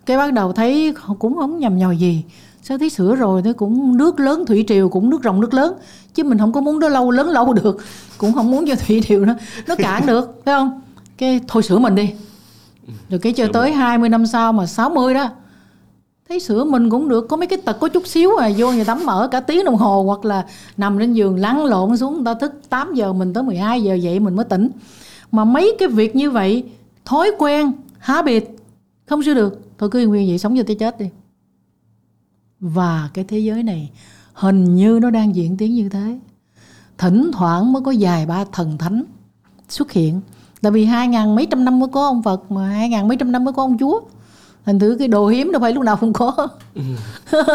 Cái 0.05 0.17
bắt 0.17 0.33
đầu 0.33 0.53
thấy 0.53 0.93
cũng 1.19 1.35
không 1.35 1.59
nhầm 1.59 1.77
nhòi 1.77 1.97
gì. 1.97 2.23
Sao 2.63 2.77
thấy 2.77 2.89
sửa 2.89 3.15
rồi 3.15 3.41
nó 3.41 3.53
cũng 3.53 3.97
nước 3.97 4.19
lớn 4.19 4.45
thủy 4.45 4.65
triều 4.67 4.89
cũng 4.89 5.09
nước 5.09 5.23
rộng 5.23 5.41
nước 5.41 5.53
lớn. 5.53 5.73
Chứ 6.13 6.23
mình 6.23 6.37
không 6.37 6.51
có 6.51 6.61
muốn 6.61 6.79
nó 6.79 6.89
lâu 6.89 7.11
lớn 7.11 7.29
lâu 7.29 7.53
được. 7.53 7.77
Cũng 8.17 8.33
không 8.33 8.51
muốn 8.51 8.65
cho 8.67 8.75
thủy 8.75 9.03
triều 9.07 9.25
nó 9.25 9.33
nó 9.67 9.75
cản 9.75 10.05
được 10.05 10.41
phải 10.45 10.55
không? 10.55 10.81
Cái 11.17 11.39
thôi 11.47 11.63
sửa 11.63 11.79
mình 11.79 11.95
đi. 11.95 12.13
Rồi 13.09 13.19
cái 13.19 13.33
cho 13.33 13.47
tới 13.53 13.71
20 13.71 14.09
năm 14.09 14.25
sau 14.25 14.53
mà 14.53 14.65
60 14.65 15.13
đó 15.13 15.29
thấy 16.29 16.39
sửa 16.39 16.63
mình 16.63 16.89
cũng 16.89 17.09
được, 17.09 17.27
có 17.29 17.37
mấy 17.37 17.47
cái 17.47 17.61
tật 17.65 17.77
có 17.79 17.87
chút 17.87 18.07
xíu 18.07 18.35
à 18.35 18.49
vô 18.57 18.71
nhà 18.71 18.83
tắm 18.83 19.05
ở 19.05 19.27
cả 19.27 19.39
tiếng 19.39 19.65
đồng 19.65 19.75
hồ, 19.75 20.03
hoặc 20.03 20.25
là 20.25 20.45
nằm 20.77 20.97
lên 20.97 21.13
giường 21.13 21.39
lăn 21.39 21.65
lộn 21.65 21.97
xuống, 21.97 22.13
người 22.13 22.25
ta 22.25 22.33
thức 22.33 22.53
8 22.69 22.93
giờ 22.93 23.13
mình 23.13 23.33
tới 23.33 23.43
12 23.43 23.83
giờ 23.83 23.93
dậy 23.93 24.19
mình 24.19 24.35
mới 24.35 24.45
tỉnh. 24.45 24.69
Mà 25.31 25.45
mấy 25.45 25.75
cái 25.79 25.87
việc 25.87 26.15
như 26.15 26.31
vậy, 26.31 26.63
thói 27.05 27.31
quen 27.39 27.71
há 27.97 28.21
biệt 28.21 28.57
không 29.05 29.23
sửa 29.23 29.33
được. 29.33 29.59
Thôi 29.77 29.89
cứ 29.91 30.07
nguyên 30.07 30.27
vậy 30.27 30.37
sống 30.37 30.57
cho 30.57 30.63
tới 30.67 30.75
chết 30.75 30.99
đi. 30.99 31.05
Và 32.59 33.09
cái 33.13 33.25
thế 33.27 33.39
giới 33.39 33.63
này 33.63 33.91
hình 34.33 34.75
như 34.75 34.99
nó 35.01 35.09
đang 35.09 35.35
diễn 35.35 35.57
tiến 35.57 35.75
như 35.75 35.89
thế. 35.89 36.19
Thỉnh 36.97 37.31
thoảng 37.33 37.73
mới 37.73 37.81
có 37.81 37.93
vài 37.99 38.25
ba 38.25 38.45
thần 38.51 38.77
thánh 38.77 39.03
xuất 39.69 39.91
hiện. 39.91 40.21
Tại 40.61 40.71
vì 40.71 40.85
hai 40.85 41.07
ngàn 41.07 41.35
mấy 41.35 41.45
trăm 41.45 41.65
năm 41.65 41.79
mới 41.79 41.89
có 41.91 42.07
ông 42.07 42.23
Phật 42.23 42.51
mà, 42.51 42.69
hai 42.69 42.89
ngàn 42.89 43.07
mấy 43.07 43.17
trăm 43.17 43.31
năm 43.31 43.43
mới 43.43 43.53
có 43.53 43.63
ông 43.63 43.77
Chúa 43.79 44.01
thành 44.65 44.79
thử 44.79 44.95
cái 44.99 45.07
đồ 45.07 45.27
hiếm 45.27 45.51
đâu 45.51 45.61
phải 45.61 45.73
lúc 45.73 45.83
nào 45.83 45.97
cũng 45.97 46.13
có. 46.13 46.47
Ừ. 46.75 46.81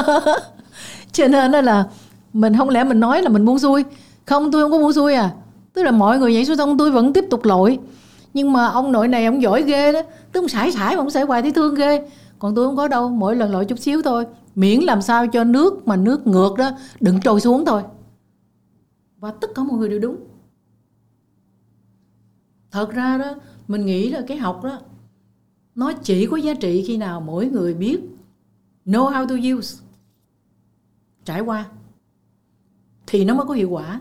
cho 1.12 1.28
nên 1.28 1.52
là 1.64 1.84
mình 2.32 2.56
không 2.56 2.68
lẽ 2.68 2.84
mình 2.84 3.00
nói 3.00 3.22
là 3.22 3.28
mình 3.28 3.44
muốn 3.44 3.58
xui 3.58 3.84
không 4.28 4.52
tôi 4.52 4.62
không 4.62 4.70
có 4.70 4.78
muốn 4.78 4.92
xui 4.92 5.14
à. 5.14 5.34
Tức 5.72 5.82
là 5.82 5.90
mọi 5.90 6.18
người 6.18 6.32
nhảy 6.32 6.44
xuống 6.44 6.56
sông 6.56 6.78
tôi 6.78 6.90
vẫn 6.90 7.12
tiếp 7.12 7.24
tục 7.30 7.44
lội. 7.44 7.78
Nhưng 8.34 8.52
mà 8.52 8.66
ông 8.66 8.92
nội 8.92 9.08
này 9.08 9.26
ông 9.26 9.42
giỏi 9.42 9.62
ghê 9.62 9.92
đó. 9.92 10.02
Tức 10.32 10.40
ông 10.40 10.48
sải 10.48 10.72
sải 10.72 10.96
mà 10.96 11.02
ông 11.02 11.10
sải 11.10 11.22
hoài 11.22 11.42
thấy 11.42 11.50
thương 11.50 11.74
ghê. 11.74 12.08
Còn 12.38 12.54
tôi 12.54 12.66
không 12.66 12.76
có 12.76 12.88
đâu 12.88 13.08
mỗi 13.08 13.36
lần 13.36 13.52
lội 13.52 13.64
chút 13.64 13.78
xíu 13.78 14.02
thôi. 14.02 14.26
Miễn 14.54 14.80
làm 14.80 15.02
sao 15.02 15.26
cho 15.26 15.44
nước 15.44 15.88
mà 15.88 15.96
nước 15.96 16.26
ngược 16.26 16.54
đó 16.58 16.70
đừng 17.00 17.20
trôi 17.20 17.40
xuống 17.40 17.64
thôi. 17.64 17.82
Và 19.18 19.30
tất 19.30 19.48
cả 19.54 19.62
mọi 19.62 19.78
người 19.78 19.88
đều 19.88 19.98
đúng. 19.98 20.16
Thật 22.70 22.90
ra 22.90 23.18
đó 23.18 23.34
mình 23.68 23.86
nghĩ 23.86 24.10
là 24.10 24.20
cái 24.26 24.36
học 24.36 24.64
đó 24.64 24.78
nó 25.78 25.92
chỉ 25.92 26.26
có 26.26 26.36
giá 26.36 26.54
trị 26.54 26.84
khi 26.86 26.96
nào 26.96 27.20
mỗi 27.20 27.46
người 27.46 27.74
biết. 27.74 28.00
Know 28.86 29.12
how 29.12 29.28
to 29.28 29.56
use. 29.56 29.84
Trải 31.24 31.40
qua. 31.40 31.66
Thì 33.06 33.24
nó 33.24 33.34
mới 33.34 33.46
có 33.46 33.54
hiệu 33.54 33.70
quả. 33.70 34.00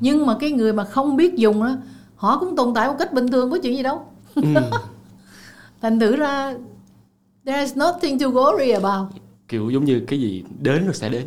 Nhưng 0.00 0.26
mà 0.26 0.36
cái 0.40 0.52
người 0.52 0.72
mà 0.72 0.84
không 0.84 1.16
biết 1.16 1.34
dùng 1.34 1.60
đó 1.60 1.76
họ 2.16 2.38
cũng 2.38 2.56
tồn 2.56 2.74
tại 2.74 2.88
một 2.88 2.94
cách 2.98 3.12
bình 3.12 3.28
thường 3.28 3.50
có 3.50 3.58
chuyện 3.62 3.76
gì 3.76 3.82
đâu. 3.82 4.06
Ừ. 4.34 4.42
thành 5.80 6.00
thử 6.00 6.16
ra 6.16 6.54
there's 7.44 7.92
nothing 7.92 8.18
to 8.18 8.26
worry 8.26 8.80
about. 8.82 9.12
Kiểu 9.48 9.70
giống 9.70 9.84
như 9.84 10.00
cái 10.06 10.20
gì 10.20 10.44
đến 10.60 10.84
rồi 10.84 10.94
sẽ 10.94 11.08
đến. 11.08 11.26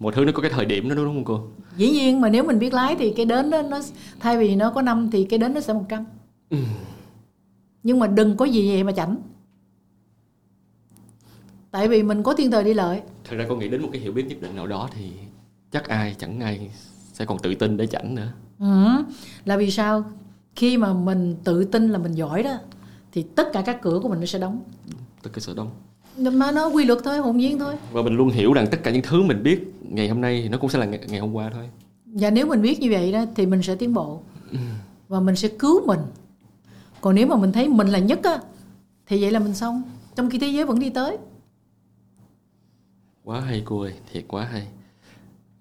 Một 0.00 0.14
thứ 0.14 0.24
nó 0.24 0.32
có 0.32 0.42
cái 0.42 0.50
thời 0.50 0.64
điểm 0.64 0.88
đó 0.88 0.94
đúng 0.94 1.14
không 1.14 1.24
cô? 1.24 1.40
Dĩ 1.76 1.90
nhiên 1.90 2.20
mà 2.20 2.28
nếu 2.28 2.44
mình 2.44 2.58
biết 2.58 2.74
lái 2.74 2.96
thì 2.96 3.12
cái 3.16 3.26
đến 3.26 3.50
đó 3.50 3.62
nó 3.62 3.80
thay 4.20 4.38
vì 4.38 4.56
nó 4.56 4.70
có 4.70 4.82
năm 4.82 5.10
thì 5.10 5.24
cái 5.24 5.38
đến 5.38 5.54
nó 5.54 5.60
sẽ 5.60 5.72
một 5.72 5.84
trăm. 5.88 6.04
Ừ. 6.50 6.58
nhưng 7.82 7.98
mà 7.98 8.06
đừng 8.06 8.36
có 8.36 8.44
gì 8.44 8.68
vậy 8.68 8.84
mà 8.84 8.92
chảnh. 8.92 9.16
Tại 11.70 11.88
vì 11.88 12.02
mình 12.02 12.22
có 12.22 12.34
thiên 12.34 12.50
thời 12.50 12.64
đi 12.64 12.74
lợi. 12.74 13.00
Thật 13.24 13.36
ra 13.36 13.46
con 13.48 13.58
nghĩ 13.58 13.68
đến 13.68 13.82
một 13.82 13.88
cái 13.92 14.00
hiểu 14.00 14.12
biết 14.12 14.26
nhất 14.28 14.38
định 14.40 14.56
nào 14.56 14.66
đó 14.66 14.88
thì 14.94 15.10
chắc 15.70 15.88
ai 15.88 16.14
chẳng 16.18 16.40
ai 16.40 16.70
sẽ 17.12 17.24
còn 17.24 17.38
tự 17.38 17.54
tin 17.54 17.76
để 17.76 17.86
chảnh 17.86 18.14
nữa. 18.14 18.32
Ừ. 18.58 18.86
là 19.44 19.56
vì 19.56 19.70
sao? 19.70 20.04
Khi 20.56 20.76
mà 20.76 20.92
mình 20.92 21.36
tự 21.44 21.64
tin 21.64 21.88
là 21.88 21.98
mình 21.98 22.12
giỏi 22.12 22.42
đó 22.42 22.58
thì 23.12 23.22
tất 23.22 23.52
cả 23.52 23.62
các 23.66 23.82
cửa 23.82 24.00
của 24.02 24.08
mình 24.08 24.20
nó 24.20 24.26
sẽ 24.26 24.38
đóng. 24.38 24.60
Tất 25.22 25.30
cả 25.32 25.40
sẽ 25.40 25.52
đóng. 25.56 25.70
Mà 26.16 26.52
nó 26.52 26.66
quy 26.68 26.84
luật 26.84 26.98
thôi 27.04 27.18
hồn 27.18 27.36
nhiên 27.36 27.58
thôi. 27.58 27.74
Và 27.92 28.02
mình 28.02 28.16
luôn 28.16 28.28
hiểu 28.28 28.52
rằng 28.52 28.66
tất 28.70 28.78
cả 28.82 28.90
những 28.90 29.02
thứ 29.02 29.22
mình 29.22 29.42
biết 29.42 29.74
ngày 29.82 30.08
hôm 30.08 30.20
nay 30.20 30.40
thì 30.42 30.48
nó 30.48 30.58
cũng 30.58 30.70
sẽ 30.70 30.78
là 30.78 30.86
ngày, 30.86 31.00
ngày 31.08 31.20
hôm 31.20 31.32
qua 31.32 31.50
thôi. 31.54 31.68
Và 32.06 32.30
nếu 32.30 32.46
mình 32.46 32.62
biết 32.62 32.80
như 32.80 32.90
vậy 32.90 33.12
đó 33.12 33.24
thì 33.34 33.46
mình 33.46 33.62
sẽ 33.62 33.74
tiến 33.74 33.94
bộ. 33.94 34.22
Và 35.08 35.20
mình 35.20 35.36
sẽ 35.36 35.48
cứu 35.48 35.86
mình 35.86 36.00
còn 37.02 37.14
nếu 37.14 37.26
mà 37.26 37.36
mình 37.36 37.52
thấy 37.52 37.68
mình 37.68 37.88
là 37.88 37.98
nhất 37.98 38.20
á 38.22 38.38
thì 39.06 39.22
vậy 39.22 39.30
là 39.30 39.38
mình 39.38 39.54
xong. 39.54 39.82
Trong 40.16 40.30
khi 40.30 40.38
thế 40.38 40.46
giới 40.46 40.64
vẫn 40.64 40.78
đi 40.78 40.90
tới. 40.90 41.18
Quá 43.24 43.40
hay 43.40 43.62
cô 43.64 43.80
ơi 43.80 43.94
thiệt 44.12 44.24
quá 44.28 44.44
hay. 44.44 44.66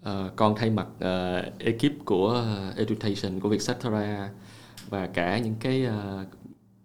À, 0.03 0.29
con 0.35 0.55
thay 0.55 0.69
mặt 0.69 0.87
uh, 0.95 1.59
ekip 1.59 2.05
của 2.05 2.29
ờ, 2.29 2.73
education 2.77 3.39
của 3.39 3.49
Vietcetera 3.49 4.29
và 4.89 5.07
cả 5.07 5.37
những 5.37 5.55
cái 5.59 5.87
uh, 5.87 6.27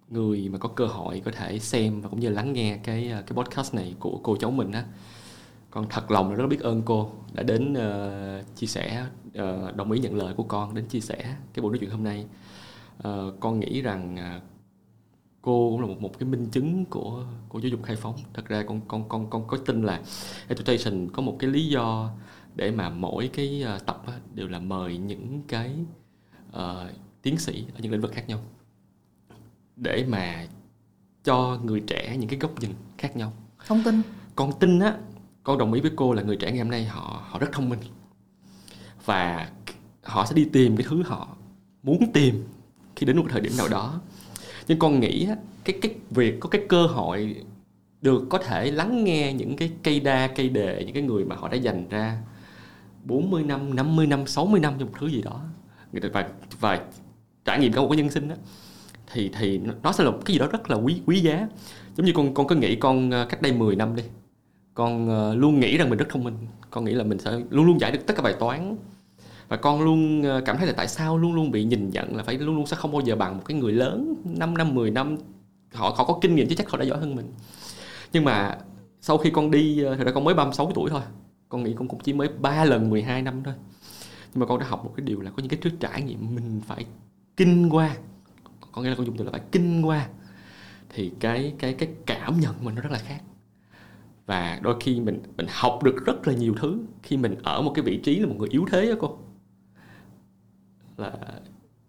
người 0.09 0.49
mà 0.49 0.59
có 0.59 0.69
cơ 0.69 0.87
hội 0.87 1.23
có 1.25 1.31
thể 1.31 1.59
xem 1.59 2.01
và 2.01 2.09
cũng 2.09 2.21
như 2.21 2.29
lắng 2.29 2.53
nghe 2.53 2.79
cái 2.85 3.13
cái 3.27 3.37
podcast 3.37 3.75
này 3.75 3.95
của 3.99 4.21
cô 4.23 4.37
cháu 4.37 4.51
mình 4.51 4.73
á. 4.73 4.85
Con 5.71 5.87
thật 5.91 6.11
lòng 6.11 6.31
là 6.31 6.37
rất 6.37 6.47
biết 6.47 6.61
ơn 6.61 6.83
cô 6.83 7.11
đã 7.33 7.43
đến 7.43 7.73
uh, 7.73 8.57
chia 8.57 8.67
sẻ 8.67 9.07
uh, 9.29 9.77
đồng 9.77 9.93
ý 9.93 10.01
nhận 10.01 10.15
lời 10.15 10.35
của 10.37 10.43
con 10.43 10.75
đến 10.75 10.87
chia 10.87 11.01
sẻ 11.01 11.17
cái 11.55 11.63
buổi 11.63 11.71
nói 11.71 11.79
chuyện 11.81 11.91
hôm 11.91 12.05
nay 12.05 12.27
uh, 12.99 13.41
con 13.41 13.61
nghĩ 13.61 13.83
rằng 13.83 14.17
uh, 14.37 14.43
cô 15.43 15.71
cũng 15.71 15.81
là 15.81 15.87
một 15.87 16.01
một 16.01 16.19
cái 16.19 16.29
minh 16.29 16.47
chứng 16.51 16.85
của 16.85 17.25
của 17.49 17.59
giáo 17.59 17.69
dục 17.69 17.81
khai 17.83 17.97
phóng. 17.97 18.17
Thật 18.35 18.47
ra 18.49 18.65
con 18.69 18.81
con 18.89 19.09
con 19.09 19.31
con 19.31 19.47
có 19.47 19.57
tin 19.57 19.83
là 19.83 20.03
education 20.49 21.09
có 21.13 21.23
một 21.23 21.37
cái 21.39 21.51
lý 21.51 21.69
do 21.69 22.11
để 22.55 22.71
mà 22.71 22.91
mỗi 22.91 23.31
cái 23.33 23.65
uh, 23.77 23.87
tập 23.87 24.03
á, 24.07 24.13
đều 24.35 24.49
là 24.49 24.59
mời 24.59 24.99
những 24.99 25.43
cái 25.49 25.75
uh, 26.57 26.91
tiến 27.23 27.39
sĩ 27.39 27.67
ở 27.75 27.81
những 27.83 27.93
lĩnh 27.93 28.01
vực 28.01 28.13
khác 28.13 28.29
nhau. 28.29 28.41
Để 29.77 30.07
mà 30.09 30.47
cho 31.25 31.59
người 31.65 31.81
trẻ 31.81 32.17
những 32.17 32.29
cái 32.29 32.39
góc 32.39 32.61
nhìn 32.61 32.71
khác 32.99 33.17
nhau. 33.17 33.33
Không 33.57 33.83
tin. 33.85 34.03
Con 34.35 34.51
tin 34.61 34.81
á 34.81 34.99
con 35.43 35.59
đồng 35.59 35.73
ý 35.73 35.81
với 35.81 35.91
cô 35.97 36.13
là 36.13 36.23
người 36.23 36.37
trẻ 36.37 36.51
ngày 36.51 36.59
hôm 36.59 36.71
nay 36.71 36.85
họ 36.85 37.23
họ 37.29 37.39
rất 37.39 37.49
thông 37.53 37.69
minh. 37.69 37.79
Và 39.05 39.51
họ 40.03 40.27
sẽ 40.27 40.35
đi 40.35 40.49
tìm 40.53 40.77
cái 40.77 40.87
thứ 40.91 41.03
họ 41.03 41.37
muốn 41.83 42.13
tìm 42.13 42.45
khi 42.97 43.07
đến 43.07 43.17
một 43.17 43.27
thời 43.29 43.41
điểm 43.41 43.53
nào 43.59 43.69
đó. 43.69 44.01
Nhưng 44.69 44.79
con 44.79 45.01
nghĩ 45.01 45.29
cái 45.65 45.79
cái 45.83 45.95
việc 46.11 46.41
có 46.41 46.49
cái 46.49 46.63
cơ 46.69 46.87
hội 46.87 47.37
được 48.03 48.25
có 48.31 48.39
thể 48.39 48.71
lắng 48.71 49.05
nghe 49.05 49.33
những 49.33 49.57
cái 49.57 49.71
cây 49.83 50.01
đa 50.01 50.27
cây 50.27 50.49
đề 50.49 50.83
những 50.85 50.95
cái 50.95 51.03
người 51.03 51.25
mà 51.25 51.37
họ 51.37 51.49
đã 51.49 51.57
dành 51.57 51.89
ra 51.89 52.19
40 53.05 53.43
năm, 53.43 53.77
50 53.77 54.07
năm, 54.07 54.27
60 54.27 54.61
năm 54.61 54.75
cho 54.79 54.85
một 54.85 54.93
thứ 55.01 55.07
gì 55.07 55.23
đó 55.23 55.41
và 55.93 56.29
và 56.61 56.81
trải 57.45 57.59
nghiệm 57.59 57.73
cả 57.73 57.81
một 57.81 57.89
cái 57.91 57.97
nhân 57.97 58.11
sinh 58.11 58.29
đó 58.29 58.35
thì 59.13 59.31
thì 59.39 59.61
nó 59.83 59.93
sẽ 59.93 60.05
là 60.05 60.11
cái 60.25 60.35
gì 60.35 60.39
đó 60.39 60.47
rất 60.47 60.71
là 60.71 60.77
quý 60.77 61.01
quý 61.07 61.21
giá. 61.21 61.49
Giống 61.97 62.07
như 62.07 62.13
con 62.15 62.35
con 62.35 62.47
cứ 62.47 62.55
nghĩ 62.55 62.77
con 62.77 63.11
ờ, 63.11 63.27
cách 63.29 63.43
đây 63.43 63.53
10 63.53 63.77
năm 63.77 63.97
đi 63.97 64.03
con 64.75 65.09
ờ, 65.09 65.35
luôn 65.35 65.61
nghĩ 65.61 65.77
rằng 65.77 65.91
mình 65.91 65.99
rất 65.99 66.09
thông 66.09 66.25
minh 66.25 66.35
con 66.71 66.85
nghĩ 66.85 66.93
là 66.93 67.05
mình 67.05 67.19
sẽ 67.19 67.31
luôn 67.51 67.67
luôn 67.67 67.81
giải 67.81 67.93
được 67.93 68.07
tất 68.07 68.15
cả 68.17 68.23
bài 68.23 68.35
toán 68.41 68.77
và 69.49 69.57
con 69.57 69.83
luôn 69.83 70.23
ờ, 70.23 70.41
cảm 70.45 70.57
thấy 70.57 70.67
là 70.67 70.73
tại 70.77 70.89
sao 70.89 71.19
luôn 71.19 71.35
luôn 71.35 71.51
bị 71.51 71.65
nhìn 71.65 71.91
nhận 71.91 72.17
là 72.17 72.23
phải 72.23 72.39
luôn 72.39 72.57
luôn 72.57 72.67
sẽ 72.67 72.77
không 72.77 72.93
bao 72.93 73.01
giờ 73.01 73.17
bằng 73.17 73.37
một 73.37 73.43
cái 73.45 73.57
người 73.57 73.73
lớn 73.73 74.15
5 74.25 74.59
năm 74.59 74.75
10 74.75 74.91
năm. 74.91 75.17
Họ 75.75 75.95
họ 75.97 76.05
có 76.05 76.19
kinh 76.21 76.35
nghiệm 76.35 76.49
chứ 76.49 76.55
chắc 76.55 76.71
họ 76.71 76.79
đã 76.79 76.85
giỏi 76.85 76.99
hơn 76.99 77.15
mình. 77.17 77.33
Nhưng 78.13 78.25
mà 78.25 78.59
sau 79.01 79.19
khi 79.19 79.31
con 79.31 79.51
đi 79.51 79.83
ờ, 79.83 79.97
thì 79.97 80.05
ra 80.05 80.13
con 80.13 80.25
mới 80.25 80.35
36 80.35 80.73
tuổi 80.75 80.91
thôi. 80.91 81.03
Con 81.49 81.65
nghĩ 81.65 81.75
con 81.79 81.89
cũng 81.89 82.01
chỉ 82.01 82.13
mới 82.13 82.29
3 82.29 82.65
lần 82.65 82.91
12 82.91 83.23
năm 83.23 83.43
thôi. 83.45 83.55
Nhưng 84.35 84.41
mà 84.41 84.47
con 84.47 84.59
đã 84.61 84.67
học 84.67 84.85
một 84.85 84.93
cái 84.97 85.07
điều 85.07 85.21
là 85.21 85.31
có 85.31 85.37
những 85.39 85.49
cái 85.49 85.59
thứ 85.63 85.71
trải 85.81 86.03
nghiệm 86.03 86.35
mình 86.35 86.61
phải 86.67 86.87
kinh 87.37 87.69
qua. 87.71 87.97
Con 88.73 88.85
nghĩa 88.85 88.91
là 88.91 88.97
con 88.97 89.07
dùng 89.07 89.17
từ 89.17 89.25
là 89.25 89.31
phải 89.31 89.41
kinh 89.53 89.83
qua. 89.87 90.09
Thì 90.95 91.13
cái 91.21 91.55
cái 91.59 91.75
cái 91.75 91.89
cảm 92.07 92.41
nhận 92.41 92.55
mình 92.65 92.75
nó 92.75 92.81
rất 92.81 92.93
là 92.93 92.99
khác. 92.99 93.21
Và 94.27 94.61
đôi 94.63 94.77
khi 94.81 95.01
mình 95.01 95.23
mình 95.37 95.47
học 95.51 95.83
được 95.83 96.05
rất 96.07 96.29
là 96.29 96.35
nhiều 96.35 96.55
thứ 96.61 96.79
khi 97.03 97.17
mình 97.17 97.35
ở 97.43 97.63
một 97.63 97.73
cái 97.75 97.85
vị 97.85 98.01
trí 98.05 98.19
là 98.19 98.27
một 98.27 98.35
người 98.39 98.49
yếu 98.49 98.67
thế 98.71 98.87
đó 98.87 98.95
cô 99.01 99.19
là 100.97 101.13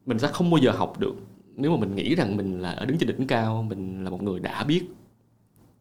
mình 0.05 0.19
sẽ 0.19 0.27
không 0.27 0.51
bao 0.51 0.57
giờ 0.57 0.71
học 0.71 0.99
được 0.99 1.15
nếu 1.55 1.71
mà 1.71 1.77
mình 1.77 1.95
nghĩ 1.95 2.15
rằng 2.15 2.37
mình 2.37 2.61
là 2.61 2.71
ở 2.71 2.85
đứng 2.85 2.97
trên 2.97 3.09
đỉnh 3.09 3.27
cao 3.27 3.63
mình 3.63 4.03
là 4.03 4.09
một 4.09 4.23
người 4.23 4.39
đã 4.39 4.63
biết 4.63 4.83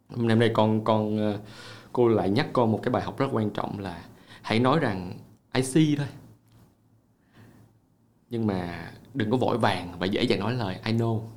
hôm 0.08 0.28
nay 0.28 0.50
con 0.54 0.84
con 0.84 1.18
ờ, 1.18 1.40
cô 1.92 2.08
lại 2.08 2.30
nhắc 2.30 2.48
con 2.52 2.72
một 2.72 2.80
cái 2.82 2.92
bài 2.92 3.02
học 3.02 3.18
rất 3.18 3.26
quan 3.32 3.50
trọng 3.50 3.78
là 3.78 4.04
hãy 4.42 4.60
nói 4.60 4.78
rằng 4.78 5.18
I 5.52 5.62
see 5.62 5.84
thôi 5.96 6.06
nhưng 8.30 8.46
mà 8.46 8.90
đừng 9.14 9.30
có 9.30 9.36
vội 9.36 9.58
vàng 9.58 9.94
và 9.98 10.06
dễ 10.06 10.22
dàng 10.22 10.40
nói 10.40 10.54
lời 10.54 10.80
I 10.84 10.92
know 10.92 11.20
yeah. 11.20 11.28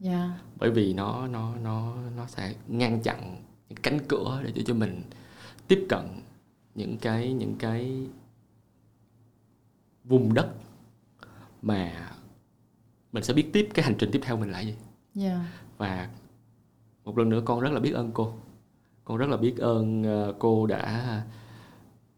Dạ. 0.00 0.38
bởi 0.56 0.70
vì 0.70 0.94
nó 0.94 1.26
nó 1.28 1.54
nó 1.56 1.94
nó 2.16 2.26
sẽ 2.26 2.54
ngăn 2.68 3.02
chặn 3.02 3.36
những 3.68 3.78
cánh 3.82 3.98
cửa 4.08 4.40
để 4.44 4.52
cho 4.54 4.62
cho 4.66 4.74
mình 4.74 5.02
tiếp 5.68 5.86
cận 5.88 6.06
những 6.74 6.98
cái 6.98 7.32
những 7.32 7.54
cái 7.58 8.06
vùng 10.04 10.34
đất 10.34 10.48
mà 11.62 12.10
mình 13.12 13.22
sẽ 13.22 13.34
biết 13.34 13.50
tiếp 13.52 13.68
cái 13.74 13.84
hành 13.84 13.94
trình 13.98 14.10
tiếp 14.12 14.20
theo 14.22 14.36
mình 14.36 14.50
là 14.50 14.60
gì 14.60 14.74
yeah. 14.74 14.78
Dạ. 15.14 15.40
và 15.78 16.08
một 17.04 17.18
lần 17.18 17.28
nữa 17.28 17.42
con 17.44 17.60
rất 17.60 17.72
là 17.72 17.80
biết 17.80 17.92
ơn 17.92 18.10
cô 18.14 18.34
con 19.04 19.16
rất 19.18 19.28
là 19.28 19.36
biết 19.36 19.58
ơn 19.58 20.02
ờ, 20.02 20.34
cô 20.38 20.66
đã 20.66 21.22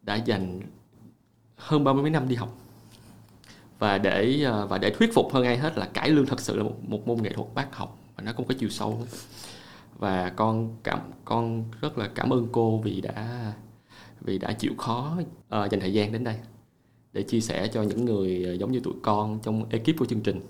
đã 0.02 0.14
dành 0.14 0.60
hơn 1.56 1.84
ba 1.84 1.92
mươi 1.92 2.02
mấy 2.02 2.10
năm 2.10 2.28
đi 2.28 2.34
học 2.34 2.58
và 3.78 3.98
để 3.98 4.42
ờ, 4.44 4.66
và 4.66 4.78
để 4.78 4.90
thuyết 4.90 5.14
phục 5.14 5.32
hơn 5.32 5.44
ai 5.44 5.58
hết 5.58 5.78
là 5.78 5.86
cải 5.86 6.10
lương 6.10 6.26
thật 6.26 6.40
sự 6.40 6.56
là 6.56 6.62
một, 6.62 6.74
một 6.88 7.06
môn 7.06 7.22
nghệ 7.22 7.32
thuật 7.32 7.48
bác 7.54 7.76
học 7.76 7.98
và 8.16 8.22
nó 8.22 8.32
cũng 8.32 8.46
có 8.46 8.54
chiều 8.58 8.68
sâu 8.68 9.06
và 9.98 10.32
con 10.36 10.76
cảm 10.82 11.00
con 11.24 11.64
rất 11.80 11.98
là 11.98 12.08
cảm 12.14 12.30
ơn 12.30 12.48
cô 12.52 12.78
vì 12.78 13.00
đã 13.00 13.52
vì 14.20 14.38
đã 14.38 14.52
chịu 14.52 14.72
khó 14.78 15.16
uh, 15.18 15.70
dành 15.70 15.80
thời 15.80 15.92
gian 15.92 16.12
đến 16.12 16.24
đây 16.24 16.36
để 17.14 17.22
chia 17.22 17.40
sẻ 17.40 17.68
cho 17.68 17.82
những 17.82 18.04
người 18.04 18.44
à, 18.44 18.52
giống 18.52 18.72
như 18.72 18.80
tụi 18.80 18.94
con 19.02 19.38
trong 19.42 19.68
ekip 19.68 19.98
của 19.98 20.06
chương 20.06 20.20
trình. 20.20 20.40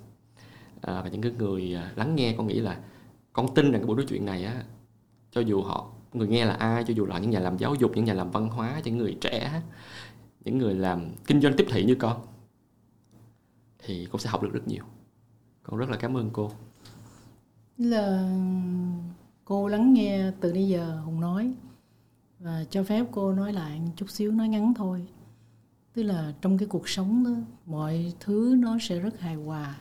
À, 0.81 1.01
và 1.03 1.09
những 1.09 1.23
cái 1.23 1.33
người 1.39 1.75
à, 1.75 1.93
lắng 1.97 2.17
nghe 2.17 2.35
con 2.39 2.47
nghĩ 2.47 2.61
là 2.61 2.81
con 3.33 3.55
tin 3.55 3.73
rằng 3.73 3.81
cái 3.81 3.87
buổi 3.87 3.97
nói 3.97 4.07
chuyện 4.09 4.27
này 4.27 4.45
á 4.45 4.65
cho 5.31 5.41
dù 5.41 5.63
họ 5.63 5.91
người 6.13 6.29
nghe 6.29 6.45
là 6.45 6.55
ai 6.55 6.85
cho 6.85 6.95
dù 6.95 7.07
là 7.07 7.19
những 7.19 7.31
nhà 7.31 7.41
làm 7.41 7.59
giáo 7.59 7.75
dục 7.75 7.93
những 7.95 8.05
nhà 8.05 8.15
làm 8.15 8.31
văn 8.31 8.49
hóa 8.49 8.81
những 8.85 8.99
người 8.99 9.17
trẻ 9.21 9.63
những 10.45 10.59
người 10.59 10.75
làm 10.75 11.11
kinh 11.27 11.41
doanh 11.41 11.57
tiếp 11.57 11.67
thị 11.71 11.85
như 11.85 11.95
con 11.95 12.27
thì 13.87 14.07
con 14.11 14.21
sẽ 14.21 14.31
học 14.31 14.43
được 14.43 14.53
rất 14.53 14.69
nhiều. 14.69 14.85
Con 15.63 15.77
rất 15.77 15.91
là 15.91 15.97
cảm 15.97 16.17
ơn 16.17 16.31
cô. 16.33 16.51
Là 17.79 18.31
cô 19.45 19.69
lắng 19.69 19.95
nghe 19.95 20.31
từ 20.41 20.53
bây 20.53 20.69
giờ 20.69 21.01
hùng 21.05 21.21
nói. 21.21 21.55
Và 22.39 22.65
cho 22.71 22.85
phép 22.85 23.07
cô 23.13 23.33
nói 23.33 23.53
lại 23.53 23.81
chút 23.97 24.11
xíu 24.11 24.33
nói 24.33 24.49
ngắn 24.49 24.75
thôi 24.75 25.07
tức 25.95 26.03
là 26.03 26.33
trong 26.41 26.59
cái 26.59 26.69
cuộc 26.69 26.89
sống 26.89 27.25
đó 27.25 27.31
mọi 27.67 28.13
thứ 28.21 28.57
nó 28.59 28.79
sẽ 28.81 28.99
rất 28.99 29.21
hài 29.21 29.35
hòa. 29.35 29.77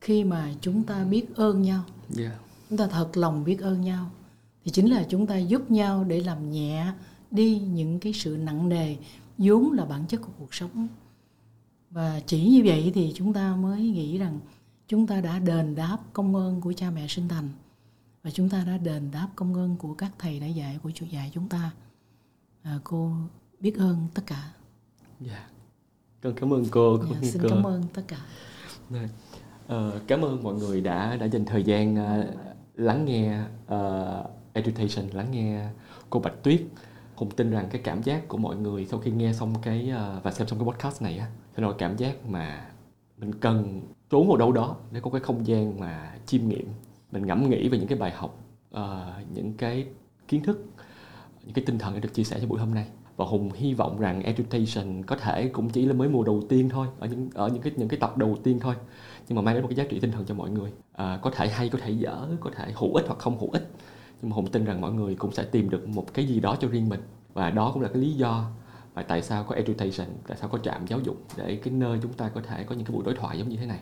Khi 0.00 0.24
mà 0.24 0.54
chúng 0.60 0.82
ta 0.82 1.04
biết 1.04 1.34
ơn 1.34 1.62
nhau 1.62 1.84
yeah. 2.18 2.32
chúng 2.68 2.78
ta 2.78 2.86
thật 2.86 3.16
lòng 3.16 3.44
biết 3.44 3.60
ơn 3.60 3.80
nhau 3.80 4.10
thì 4.64 4.70
chính 4.70 4.90
là 4.90 5.06
chúng 5.08 5.26
ta 5.26 5.38
giúp 5.38 5.70
nhau 5.70 6.04
để 6.04 6.20
làm 6.20 6.50
nhẹ 6.50 6.92
đi 7.30 7.58
những 7.58 8.00
cái 8.00 8.12
sự 8.12 8.36
nặng 8.36 8.68
nề 8.68 8.96
vốn 9.38 9.72
là 9.72 9.84
bản 9.84 10.06
chất 10.06 10.20
của 10.20 10.32
cuộc 10.38 10.54
sống. 10.54 10.88
Và 11.90 12.20
chỉ 12.26 12.48
như 12.48 12.62
vậy 12.64 12.92
thì 12.94 13.12
chúng 13.14 13.32
ta 13.32 13.56
mới 13.56 13.80
nghĩ 13.80 14.18
rằng 14.18 14.40
chúng 14.88 15.06
ta 15.06 15.20
đã 15.20 15.38
đền 15.38 15.74
đáp 15.74 15.98
công 16.12 16.36
ơn 16.36 16.60
của 16.60 16.72
cha 16.72 16.90
mẹ 16.90 17.06
sinh 17.08 17.28
thành 17.28 17.48
và 18.22 18.30
chúng 18.30 18.48
ta 18.48 18.64
đã 18.64 18.78
đền 18.78 19.10
đáp 19.10 19.28
công 19.36 19.54
ơn 19.54 19.76
của 19.76 19.94
các 19.94 20.12
thầy 20.18 20.40
đã 20.40 20.46
dạy 20.46 20.78
của 20.82 20.90
chủ 20.90 21.06
dạy 21.06 21.30
chúng 21.34 21.48
ta. 21.48 21.70
À, 22.62 22.78
cô 22.84 23.12
biết 23.60 23.76
ơn 23.76 24.06
tất 24.14 24.22
cả 24.26 24.52
dạ. 25.20 25.48
Con 26.22 26.32
cảm 26.34 26.52
ơn 26.52 26.64
cô 26.70 26.98
yeah, 26.98 27.22
dạ, 27.22 27.30
xin 27.30 27.42
cô. 27.42 27.48
cảm 27.48 27.62
ơn 27.62 27.82
tất 27.94 28.02
cả. 28.08 28.16
Yeah. 28.92 29.10
uh, 29.66 30.02
cảm 30.06 30.24
ơn 30.24 30.42
mọi 30.42 30.54
người 30.54 30.80
đã 30.80 31.16
đã 31.16 31.26
dành 31.26 31.44
thời 31.44 31.62
gian 31.62 31.94
uh, 31.94 32.26
lắng 32.74 33.04
nghe 33.04 33.40
uh, 33.74 34.30
education 34.52 35.08
lắng 35.12 35.30
nghe 35.30 35.68
cô 36.10 36.20
bạch 36.20 36.42
tuyết. 36.42 36.62
Hùng 37.14 37.30
tin 37.30 37.50
rằng 37.50 37.68
cái 37.70 37.80
cảm 37.84 38.02
giác 38.02 38.28
của 38.28 38.38
mọi 38.38 38.56
người 38.56 38.86
sau 38.86 39.00
khi 39.00 39.10
nghe 39.10 39.32
xong 39.32 39.54
cái 39.62 39.92
uh, 39.92 40.24
và 40.24 40.32
xem 40.32 40.48
xong 40.48 40.58
cái 40.58 40.68
podcast 40.68 41.02
này 41.02 41.18
á 41.18 41.30
sẽ 41.56 41.62
là 41.62 41.68
cảm 41.78 41.96
giác 41.96 42.26
mà 42.26 42.70
mình 43.18 43.34
cần 43.34 43.82
trốn 44.10 44.28
vào 44.28 44.36
đâu 44.36 44.52
đó 44.52 44.76
để 44.92 45.00
có 45.00 45.10
cái 45.10 45.20
không 45.20 45.46
gian 45.46 45.80
mà 45.80 46.14
chiêm 46.26 46.48
nghiệm. 46.48 46.66
Mình 47.12 47.26
ngẫm 47.26 47.50
nghĩ 47.50 47.68
về 47.68 47.78
những 47.78 47.88
cái 47.88 47.98
bài 47.98 48.10
học 48.10 48.38
uh, 48.74 48.80
những 49.34 49.52
cái 49.52 49.86
kiến 50.28 50.42
thức 50.42 50.64
những 51.44 51.54
cái 51.54 51.64
tinh 51.64 51.78
thần 51.78 51.94
đã 51.94 52.00
được 52.00 52.14
chia 52.14 52.24
sẻ 52.24 52.40
trong 52.40 52.48
buổi 52.48 52.60
hôm 52.60 52.74
nay 52.74 52.86
và 53.16 53.24
hùng 53.24 53.50
hy 53.54 53.74
vọng 53.74 54.00
rằng 54.00 54.22
education 54.22 55.02
có 55.02 55.16
thể 55.16 55.48
cũng 55.48 55.68
chỉ 55.68 55.86
là 55.86 55.92
mới 55.92 56.08
mùa 56.08 56.24
đầu 56.24 56.42
tiên 56.48 56.68
thôi 56.68 56.86
ở 56.98 57.06
những 57.06 57.30
ở 57.34 57.48
những 57.48 57.62
cái 57.62 57.72
những 57.76 57.88
cái 57.88 58.00
tập 58.00 58.16
đầu 58.16 58.36
tiên 58.42 58.60
thôi. 58.60 58.74
Nhưng 59.28 59.36
mà 59.36 59.42
mang 59.42 59.54
đến 59.54 59.62
một 59.62 59.68
cái 59.68 59.76
giá 59.76 59.84
trị 59.90 60.00
tinh 60.00 60.12
thần 60.12 60.24
cho 60.24 60.34
mọi 60.34 60.50
người. 60.50 60.72
À, 60.92 61.18
có 61.22 61.30
thể 61.30 61.48
hay 61.48 61.68
có 61.68 61.78
thể 61.82 61.90
dở 61.90 62.28
có 62.40 62.50
thể 62.56 62.72
hữu 62.74 62.94
ích 62.94 63.04
hoặc 63.06 63.18
không 63.18 63.38
hữu 63.38 63.50
ích. 63.50 63.70
Nhưng 64.22 64.30
mà 64.30 64.34
hùng 64.34 64.46
tin 64.46 64.64
rằng 64.64 64.80
mọi 64.80 64.92
người 64.92 65.14
cũng 65.14 65.32
sẽ 65.32 65.44
tìm 65.44 65.70
được 65.70 65.88
một 65.88 66.14
cái 66.14 66.26
gì 66.26 66.40
đó 66.40 66.56
cho 66.60 66.68
riêng 66.68 66.88
mình. 66.88 67.00
Và 67.34 67.50
đó 67.50 67.70
cũng 67.74 67.82
là 67.82 67.88
cái 67.88 68.02
lý 68.02 68.12
do 68.12 68.50
và 68.94 69.02
tại 69.02 69.22
sao 69.22 69.44
có 69.44 69.54
education 69.54 70.08
tại 70.26 70.36
sao 70.40 70.48
có 70.48 70.58
trạm 70.58 70.86
giáo 70.86 71.00
dục 71.00 71.16
để 71.36 71.56
cái 71.56 71.74
nơi 71.74 71.98
chúng 72.02 72.12
ta 72.12 72.28
có 72.28 72.40
thể 72.40 72.64
có 72.64 72.74
những 72.74 72.84
cái 72.84 72.94
buổi 72.94 73.04
đối 73.04 73.14
thoại 73.14 73.38
giống 73.38 73.48
như 73.48 73.56
thế 73.56 73.66
này. 73.66 73.78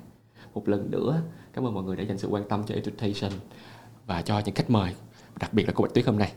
Một 0.54 0.68
lần 0.68 0.90
nữa 0.90 1.22
cảm 1.52 1.66
ơn 1.66 1.74
mọi 1.74 1.84
người 1.84 1.96
đã 1.96 2.02
dành 2.02 2.18
sự 2.18 2.28
quan 2.28 2.48
tâm 2.48 2.62
cho 2.66 2.74
education 2.74 3.32
và 4.06 4.22
cho 4.22 4.42
những 4.44 4.54
khách 4.54 4.70
mời 4.70 4.94
đặc 5.40 5.52
biệt 5.52 5.64
là 5.66 5.72
cô 5.76 5.82
Bạch 5.82 5.94
Tuyết 5.94 6.06
hôm 6.06 6.18
nay. 6.18 6.32